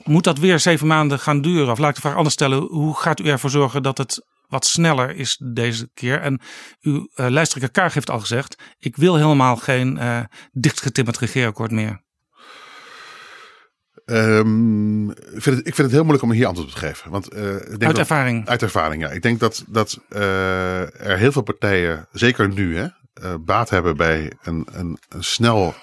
Moet 0.05 0.25
dat 0.25 0.39
weer 0.39 0.59
zeven 0.61 0.87
maanden 0.87 1.19
gaan 1.19 1.41
duren? 1.41 1.71
Of 1.71 1.79
laat 1.79 1.89
ik 1.89 1.95
de 1.95 2.01
vraag 2.01 2.17
anders 2.17 2.35
stellen. 2.35 2.63
Hoe 2.63 2.97
gaat 2.97 3.21
u 3.21 3.29
ervoor 3.29 3.51
zorgen 3.51 3.83
dat 3.83 3.99
het 3.99 4.27
wat 4.49 4.67
sneller 4.67 5.17
is 5.17 5.41
deze 5.53 5.91
keer? 5.95 6.21
En 6.21 6.41
uw 6.81 7.09
uh, 7.15 7.27
lijsttrekker 7.29 7.71
Kaag 7.71 7.95
heeft 7.95 8.11
al 8.11 8.21
gezegd. 8.21 8.63
Ik 8.79 8.97
wil 8.97 9.17
helemaal 9.17 9.57
geen 9.57 9.97
uh, 9.97 10.21
dichtgetimmerd 10.53 11.19
regeerakkoord 11.19 11.71
meer. 11.71 12.03
Um, 14.07 15.11
ik, 15.11 15.43
vind 15.43 15.45
het, 15.45 15.59
ik 15.59 15.75
vind 15.75 15.77
het 15.77 15.91
heel 15.91 16.03
moeilijk 16.05 16.23
om 16.23 16.31
hier 16.31 16.47
antwoord 16.47 16.69
op 16.69 16.75
te 16.75 16.81
geven. 16.87 17.11
Want, 17.11 17.35
uh, 17.35 17.55
ik 17.55 17.61
denk 17.61 17.71
uit 17.71 17.81
dat, 17.81 17.99
ervaring? 17.99 18.49
Uit 18.49 18.63
ervaring, 18.63 19.03
ja. 19.03 19.11
Ik 19.11 19.23
denk 19.23 19.41
dat, 19.41 19.65
dat 19.69 20.01
er 20.09 21.19
heel 21.19 21.33
veel 21.33 21.43
partijen, 21.43 22.09
zeker 22.13 22.49
nu, 22.49 22.77
hè, 22.77 22.89
baat 23.39 23.71
hebben 23.71 23.97
bij 23.97 24.33
een, 24.43 24.69
een, 24.73 24.99
een 25.09 25.25
snel 25.25 25.75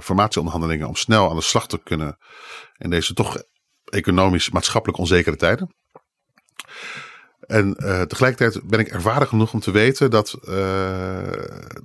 formatieonderhandelingen 0.00 0.88
om 0.88 0.96
snel 0.96 1.30
aan 1.30 1.36
de 1.36 1.42
slag 1.42 1.68
te 1.68 1.80
kunnen 1.82 2.18
in 2.78 2.90
deze 2.90 3.14
toch 3.14 3.42
economisch, 3.84 4.50
maatschappelijk 4.50 4.98
onzekere 4.98 5.36
tijden. 5.36 5.74
En 7.52 7.76
uh, 7.78 8.00
tegelijkertijd 8.02 8.68
ben 8.68 8.80
ik 8.80 8.88
ervaren 8.88 9.26
genoeg 9.26 9.52
om 9.52 9.60
te 9.60 9.70
weten 9.70 10.10
dat 10.10 10.38
uh, 10.40 10.48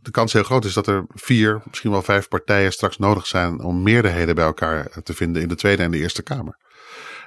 de 0.01 0.11
kans 0.11 0.34
heel 0.34 0.43
groot 0.43 0.65
is 0.65 0.74
dat 0.74 0.88
er 0.88 1.05
vier, 1.15 1.61
misschien 1.65 1.91
wel 1.91 2.01
vijf 2.01 2.28
partijen 2.28 2.72
straks 2.72 2.97
nodig 2.97 3.28
zijn 3.28 3.61
om 3.61 3.84
meerderheden 3.84 4.36
bij 4.36 4.45
elkaar 4.45 4.88
te 5.03 5.13
vinden 5.13 5.41
in 5.41 5.47
de 5.47 5.55
Tweede 5.55 5.84
en 5.84 5.91
de 5.91 5.97
Eerste 5.97 6.24
Kamer. 6.24 6.57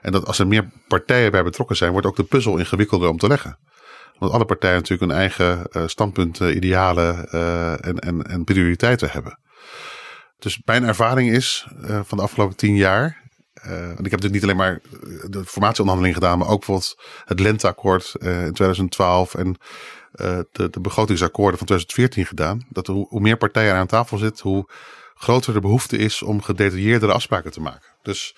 En 0.00 0.12
dat 0.12 0.26
als 0.26 0.38
er 0.38 0.46
meer 0.46 0.70
partijen 0.88 1.30
bij 1.30 1.42
betrokken 1.42 1.76
zijn, 1.76 1.92
wordt 1.92 2.06
ook 2.06 2.16
de 2.16 2.24
puzzel 2.24 2.58
ingewikkelder 2.58 3.08
om 3.08 3.18
te 3.18 3.28
leggen. 3.28 3.58
Want 4.18 4.32
alle 4.32 4.44
partijen 4.44 4.76
natuurlijk 4.76 5.10
hun 5.10 5.20
eigen 5.20 5.66
standpunten, 5.88 6.56
idealen 6.56 7.30
en, 7.80 7.98
en, 7.98 8.22
en 8.22 8.44
prioriteiten 8.44 9.10
hebben. 9.10 9.38
Dus 10.38 10.60
mijn 10.64 10.84
ervaring 10.84 11.30
is 11.30 11.66
van 12.02 12.18
de 12.18 12.24
afgelopen 12.24 12.56
tien 12.56 12.76
jaar 12.76 13.29
uh, 13.66 13.70
want 13.70 14.06
ik 14.06 14.10
heb 14.10 14.22
natuurlijk 14.22 14.32
niet 14.32 14.42
alleen 14.42 14.56
maar 14.56 14.80
de 15.30 15.44
formatieonderhandeling 15.44 16.14
gedaan, 16.14 16.38
maar 16.38 16.48
ook 16.48 16.58
bijvoorbeeld 16.58 16.98
het 17.24 17.40
lenteakkoord 17.40 18.14
uh, 18.18 18.44
in 18.46 18.52
2012 18.52 19.34
en 19.34 19.56
de, 20.52 20.68
de 20.70 20.80
begrotingsakkoorden 20.80 21.58
van 21.58 21.66
2014 21.66 22.26
gedaan. 22.26 22.66
Dat 22.68 22.86
hoe, 22.86 23.06
hoe 23.08 23.20
meer 23.20 23.36
partijen 23.36 23.74
aan 23.74 23.86
tafel 23.86 24.18
zitten, 24.18 24.50
hoe 24.50 24.68
groter 25.20 25.52
de 25.52 25.60
behoefte 25.60 25.96
is 25.96 26.22
om 26.22 26.42
gedetailleerdere 26.42 27.12
afspraken 27.12 27.50
te 27.50 27.60
maken. 27.60 27.88
Dus 28.02 28.34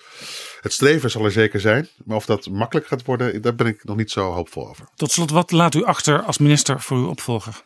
het 0.61 0.73
streven 0.73 1.11
zal 1.11 1.25
er 1.25 1.31
zeker 1.31 1.59
zijn. 1.59 1.89
Maar 2.05 2.17
of 2.17 2.25
dat 2.25 2.49
makkelijk 2.49 2.87
gaat 2.87 3.05
worden, 3.05 3.41
daar 3.41 3.55
ben 3.55 3.67
ik 3.67 3.83
nog 3.83 3.97
niet 3.97 4.11
zo 4.11 4.31
hoopvol 4.31 4.69
over. 4.69 4.85
Tot 4.95 5.11
slot, 5.11 5.29
wat 5.29 5.51
laat 5.51 5.75
u 5.75 5.83
achter 5.83 6.21
als 6.21 6.37
minister 6.37 6.81
voor 6.81 6.97
uw 6.97 7.07
opvolger? 7.07 7.61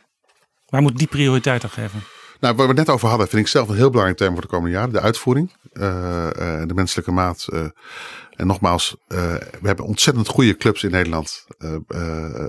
Waar 0.66 0.82
moet 0.82 0.98
die 0.98 1.06
prioriteit 1.06 1.64
aan 1.64 1.70
geven? 1.70 2.02
Nou, 2.40 2.54
waar 2.54 2.66
we 2.68 2.72
het 2.74 2.86
net 2.86 2.94
over 2.94 3.08
hadden, 3.08 3.28
vind 3.28 3.42
ik 3.42 3.48
zelf 3.48 3.68
een 3.68 3.76
heel 3.76 3.90
belangrijk 3.90 4.18
thema 4.18 4.32
voor 4.32 4.40
de 4.40 4.48
komende 4.48 4.76
jaren. 4.76 4.92
De 4.92 5.00
uitvoering, 5.00 5.52
uh, 5.72 5.82
uh, 5.84 6.62
de 6.66 6.74
menselijke 6.74 7.12
maat. 7.12 7.46
Uh, 7.52 7.60
en 8.30 8.46
nogmaals, 8.46 8.96
we 9.08 9.48
hebben 9.62 9.84
ontzettend 9.84 10.28
goede 10.28 10.56
clubs 10.56 10.82
in 10.82 10.90
Nederland. 10.90 11.46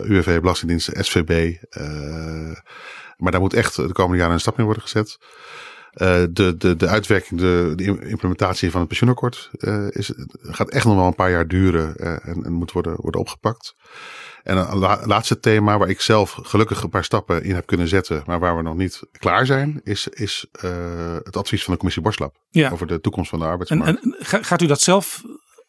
UWV, 0.04 0.40
Belastingdienst, 0.40 0.90
SVB. 0.94 1.56
maar 3.18 3.32
daar 3.32 3.42
moet 3.42 3.54
echt 3.54 3.76
de 3.76 3.92
komende 3.92 4.18
jaren 4.18 4.34
een 4.34 4.40
stap 4.40 4.58
in 4.60 4.64
worden 4.66 4.84
gezet. 4.84 5.18
de, 6.34 6.56
de, 6.58 6.76
de 6.76 6.88
uitwerking, 6.88 7.40
de, 7.40 7.74
de 7.76 7.84
implementatie 8.10 8.72
van 8.72 8.80
het 8.80 8.90
pensioenakkoord 8.90 9.50
is, 9.90 10.12
gaat 10.42 10.70
echt 10.70 10.86
nog 10.86 10.96
wel 10.96 11.06
een 11.06 11.16
paar 11.16 11.32
jaar 11.32 11.48
duren 11.48 11.96
en, 11.96 12.44
en 12.44 12.52
moet 12.52 12.72
worden, 12.72 12.96
worden 12.96 13.22
opgepakt. 13.22 13.76
En 14.44 14.58
een 14.58 14.78
laatste 15.06 15.40
thema 15.40 15.78
waar 15.78 15.90
ik 15.90 16.02
zelf 16.02 16.32
gelukkig 16.42 16.84
een 16.84 16.90
paar 16.90 17.04
stappen 17.04 17.44
in 17.44 17.56
heb 17.56 17.66
kunnen 17.66 17.88
zetten, 17.88 18.24
maar 18.26 18.40
waar 18.40 18.58
we 18.58 18.64
nog 18.64 18.76
niet 18.76 19.02
klaar 19.12 19.46
zijn, 19.46 19.82
is, 19.84 20.08
is 20.08 20.46
uh, 20.64 21.16
het 21.24 21.38
advies 21.38 21.64
van 21.64 21.72
de 21.74 21.78
commissie 21.78 22.04
Borslap 22.04 22.36
ja. 22.50 22.70
over 22.70 22.88
de 22.88 23.02
toekomst 23.02 23.30
van 23.30 23.40
de 23.40 23.46
arbeidsmarkt. 23.46 24.04
En, 24.04 24.16
en, 24.20 24.44
gaat 24.46 24.62
u 24.62 24.66
dat 24.66 24.82
zelf 24.82 25.24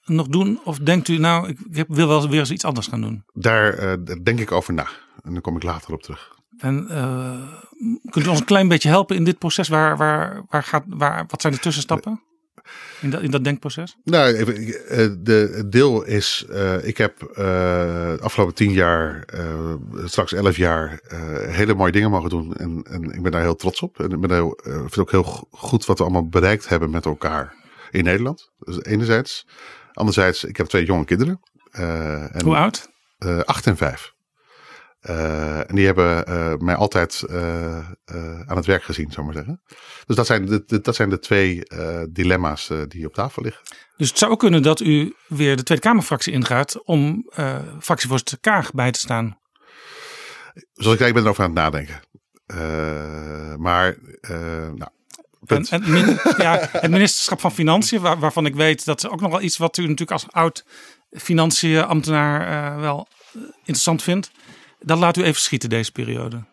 nog 0.04 0.26
doen 0.26 0.60
of 0.64 0.78
denkt 0.78 1.08
u 1.08 1.18
nou, 1.18 1.48
ik 1.70 1.84
wil 1.88 2.08
wel 2.08 2.28
weer 2.28 2.40
eens 2.40 2.50
iets 2.50 2.64
anders 2.64 2.86
gaan 2.86 3.00
doen? 3.00 3.24
Daar 3.32 3.84
uh, 3.84 3.92
denk 4.22 4.40
ik 4.40 4.52
over 4.52 4.74
na 4.74 4.86
en 5.22 5.32
dan 5.32 5.40
kom 5.40 5.56
ik 5.56 5.62
later 5.62 5.92
op 5.92 6.02
terug. 6.02 6.38
En 6.58 6.86
uh, 6.90 8.10
kunt 8.10 8.26
u 8.26 8.28
ons 8.28 8.40
een 8.40 8.44
klein 8.44 8.68
beetje 8.68 8.88
helpen 8.88 9.16
in 9.16 9.24
dit 9.24 9.38
proces? 9.38 9.68
Waar, 9.68 9.96
waar, 9.96 10.42
waar 10.48 10.62
gaat, 10.62 10.84
waar, 10.86 11.24
wat 11.28 11.40
zijn 11.40 11.52
de 11.52 11.58
tussenstappen? 11.58 12.22
In 13.00 13.10
dat, 13.10 13.22
in 13.22 13.30
dat 13.30 13.44
denkproces? 13.44 13.96
Nou, 14.04 14.34
even, 14.34 14.54
eh, 14.88 15.08
de, 15.18 15.52
het 15.54 15.72
deel 15.72 16.04
is, 16.04 16.46
uh, 16.50 16.84
ik 16.84 16.96
heb 16.96 17.22
uh, 17.22 17.36
de 17.36 18.18
afgelopen 18.20 18.54
tien 18.54 18.72
jaar, 18.72 19.24
uh, 19.34 19.74
straks 20.04 20.32
elf 20.32 20.56
jaar, 20.56 21.00
hele 21.46 21.74
mooie 21.74 21.92
dingen 21.92 22.10
mogen 22.10 22.30
doen. 22.30 22.56
En, 22.56 22.82
en 22.90 23.02
ik 23.02 23.22
ben 23.22 23.32
daar 23.32 23.40
heel 23.40 23.56
trots 23.56 23.80
op. 23.80 24.00
En 24.00 24.10
ik 24.10 24.20
ben 24.20 24.32
heel, 24.32 24.60
vind 24.62 24.98
ook 24.98 25.10
heel 25.10 25.48
goed 25.50 25.86
wat 25.86 25.98
we 25.98 26.04
allemaal 26.04 26.28
bereikt 26.28 26.68
hebben 26.68 26.90
met 26.90 27.04
elkaar 27.04 27.54
in 27.90 28.04
Nederland. 28.04 28.50
Dus 28.58 28.82
enerzijds. 28.82 29.46
Anderzijds, 29.92 30.44
ik 30.44 30.56
heb 30.56 30.66
twee 30.66 30.84
jonge 30.84 31.04
kinderen. 31.04 31.40
En, 31.70 32.42
Hoe 32.44 32.56
oud? 32.56 32.90
acht 33.44 33.66
en 33.66 33.76
vijf. 33.76 34.12
Uh, 35.08 35.58
en 35.58 35.74
die 35.74 35.86
hebben 35.86 36.24
uh, 36.28 36.54
mij 36.56 36.74
altijd 36.74 37.24
uh, 37.30 37.78
aan 38.46 38.56
het 38.56 38.66
werk 38.66 38.82
gezien, 38.82 39.12
zou 39.12 39.26
maar 39.26 39.34
zeggen. 39.34 39.62
Dus 40.06 40.16
dat 40.16 40.26
zijn 40.26 40.46
de, 40.46 40.62
de 40.66 40.80
dat 40.80 40.94
zijn 40.94 41.10
de 41.10 41.18
twee 41.18 41.62
dilemma's 42.10 42.70
die 42.88 43.06
op 43.06 43.14
tafel 43.14 43.42
liggen. 43.42 43.62
Dus 43.96 44.08
het 44.08 44.18
zou 44.18 44.32
ook 44.32 44.38
kunnen 44.38 44.62
dat 44.62 44.80
u 44.80 45.14
weer 45.26 45.56
de 45.56 45.62
Tweede 45.62 45.84
Kamerfractie 45.84 46.32
ingaat 46.32 46.84
om 46.84 47.30
fractievoorzitter 47.80 48.38
Kaag 48.40 48.72
bij 48.72 48.90
te 48.90 48.98
staan. 48.98 49.38
Zoals 50.72 50.92
ik 50.92 50.98
zei, 50.98 51.08
ik 51.08 51.14
ben 51.14 51.22
erover 51.22 51.44
aan 51.44 51.50
het 51.50 51.58
nadenken. 51.58 52.00
maar, 53.58 53.96
nou, 54.74 54.90
en, 55.46 55.66
en 55.70 55.90
min, 55.90 56.18
ja, 56.36 56.68
het 56.72 56.90
ministerschap 56.90 57.40
van 57.40 57.52
Financiën, 57.52 58.00
waar, 58.00 58.18
waarvan 58.18 58.46
ik 58.46 58.54
weet 58.54 58.84
dat 58.84 59.04
is 59.04 59.10
ook 59.10 59.20
nog 59.20 59.30
wel 59.30 59.42
iets 59.42 59.56
wat 59.56 59.76
u 59.76 59.82
natuurlijk 59.82 60.10
als 60.10 60.26
oud 60.30 60.64
financiën 61.10 61.84
ambtenaar 61.84 62.80
wel 62.80 63.08
interessant 63.56 64.02
vindt. 64.02 64.30
Dat 64.80 64.98
laat 64.98 65.16
u 65.16 65.22
even 65.22 65.42
schieten 65.42 65.68
deze 65.68 65.92
periode. 65.92 66.44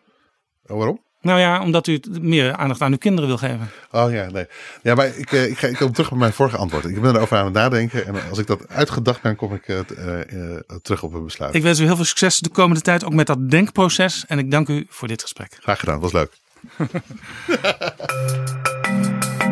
Oh, 0.66 0.76
waarom? 0.76 1.06
Nou 1.20 1.40
ja, 1.40 1.62
omdat 1.62 1.86
u 1.86 2.00
meer 2.20 2.56
aandacht 2.56 2.82
aan 2.82 2.92
uw 2.92 2.98
kinderen 2.98 3.28
wil 3.28 3.38
geven. 3.38 3.70
Oh 3.90 4.12
ja, 4.12 4.30
nee. 4.30 4.46
Ja, 4.82 4.94
maar 4.94 5.16
ik, 5.16 5.32
eh, 5.32 5.46
ik, 5.46 5.58
ga, 5.58 5.66
ik 5.66 5.76
kom 5.76 5.92
terug 5.92 6.10
op 6.10 6.18
mijn 6.18 6.32
vorige 6.32 6.56
antwoord. 6.56 6.84
Ik 6.84 7.00
ben 7.00 7.14
erover 7.14 7.36
aan 7.36 7.44
het 7.44 7.54
nadenken. 7.54 8.06
En 8.06 8.14
als 8.28 8.38
ik 8.38 8.46
dat 8.46 8.68
uitgedacht 8.68 9.22
ben, 9.22 9.36
kom 9.36 9.54
ik 9.54 9.68
uh, 9.68 9.78
uh, 9.78 10.56
terug 10.82 11.02
op 11.02 11.14
een 11.14 11.24
besluit. 11.24 11.54
Ik 11.54 11.62
wens 11.62 11.78
u 11.78 11.84
heel 11.84 11.96
veel 11.96 12.04
succes 12.04 12.38
de 12.38 12.48
komende 12.48 12.82
tijd, 12.82 13.04
ook 13.04 13.12
met 13.12 13.26
dat 13.26 13.50
denkproces. 13.50 14.24
En 14.26 14.38
ik 14.38 14.50
dank 14.50 14.68
u 14.68 14.86
voor 14.88 15.08
dit 15.08 15.22
gesprek. 15.22 15.56
Graag 15.60 15.78
gedaan, 15.78 16.00
was 16.00 16.12
leuk. 16.12 16.30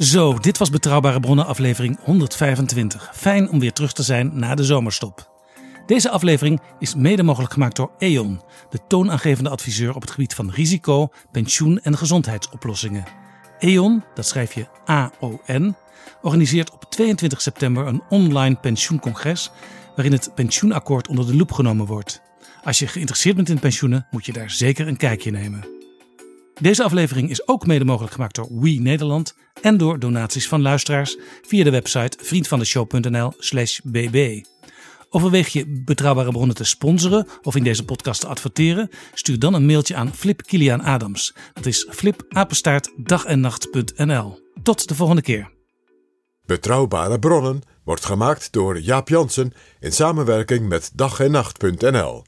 Zo, 0.00 0.38
dit 0.38 0.58
was 0.58 0.70
Betrouwbare 0.70 1.20
Bronnen 1.20 1.46
aflevering 1.46 1.98
125. 2.02 3.10
Fijn 3.14 3.50
om 3.50 3.58
weer 3.58 3.72
terug 3.72 3.92
te 3.92 4.02
zijn 4.02 4.30
na 4.34 4.54
de 4.54 4.64
zomerstop. 4.64 5.30
Deze 5.86 6.10
aflevering 6.10 6.60
is 6.78 6.94
mede 6.94 7.22
mogelijk 7.22 7.52
gemaakt 7.52 7.76
door 7.76 7.90
E.ON, 7.98 8.40
de 8.70 8.78
toonaangevende 8.88 9.50
adviseur 9.50 9.94
op 9.94 10.00
het 10.00 10.10
gebied 10.10 10.34
van 10.34 10.50
risico, 10.50 11.08
pensioen 11.32 11.80
en 11.80 11.96
gezondheidsoplossingen. 11.96 13.04
E.ON, 13.58 14.04
dat 14.14 14.26
schrijf 14.26 14.52
je 14.52 14.66
A-O-N, 14.88 15.76
organiseert 16.22 16.72
op 16.72 16.84
22 16.84 17.40
september 17.40 17.86
een 17.86 18.02
online 18.08 18.56
pensioencongres 18.56 19.50
waarin 19.94 20.12
het 20.12 20.34
pensioenakkoord 20.34 21.08
onder 21.08 21.26
de 21.26 21.36
loep 21.36 21.52
genomen 21.52 21.86
wordt. 21.86 22.22
Als 22.64 22.78
je 22.78 22.86
geïnteresseerd 22.86 23.36
bent 23.36 23.48
in 23.48 23.58
pensioenen, 23.58 24.06
moet 24.10 24.26
je 24.26 24.32
daar 24.32 24.50
zeker 24.50 24.88
een 24.88 24.96
kijkje 24.96 25.30
nemen. 25.30 25.79
Deze 26.60 26.84
aflevering 26.84 27.30
is 27.30 27.48
ook 27.48 27.66
mede 27.66 27.84
mogelijk 27.84 28.12
gemaakt 28.12 28.34
door 28.34 28.60
We 28.60 28.70
Nederland 28.70 29.36
en 29.62 29.76
door 29.76 29.98
donaties 29.98 30.48
van 30.48 30.62
luisteraars 30.62 31.16
via 31.42 31.64
de 31.64 31.70
website 31.70 32.18
vriendvandeshow.nl/slash 32.22 33.80
bb. 33.84 34.44
Overweeg 35.10 35.48
je 35.48 35.82
betrouwbare 35.84 36.30
bronnen 36.30 36.56
te 36.56 36.64
sponsoren 36.64 37.26
of 37.42 37.56
in 37.56 37.62
deze 37.62 37.84
podcast 37.84 38.20
te 38.20 38.26
adverteren? 38.26 38.88
Stuur 39.14 39.38
dan 39.38 39.54
een 39.54 39.66
mailtje 39.66 39.96
aan 39.96 40.14
Flip 40.14 40.42
Kilian 40.42 40.82
Adams. 40.82 41.34
Dat 41.52 41.66
is 41.66 41.86
flipapenstaartdagennacht.nl. 41.90 44.38
Tot 44.62 44.88
de 44.88 44.94
volgende 44.94 45.22
keer. 45.22 45.50
Betrouwbare 46.46 47.18
bronnen 47.18 47.62
wordt 47.84 48.04
gemaakt 48.04 48.52
door 48.52 48.80
Jaap 48.80 49.08
Jansen 49.08 49.52
in 49.80 49.92
samenwerking 49.92 50.68
met 50.68 50.90
dag 50.94 51.20
en 51.20 51.30
nacht.nl. 51.30 52.24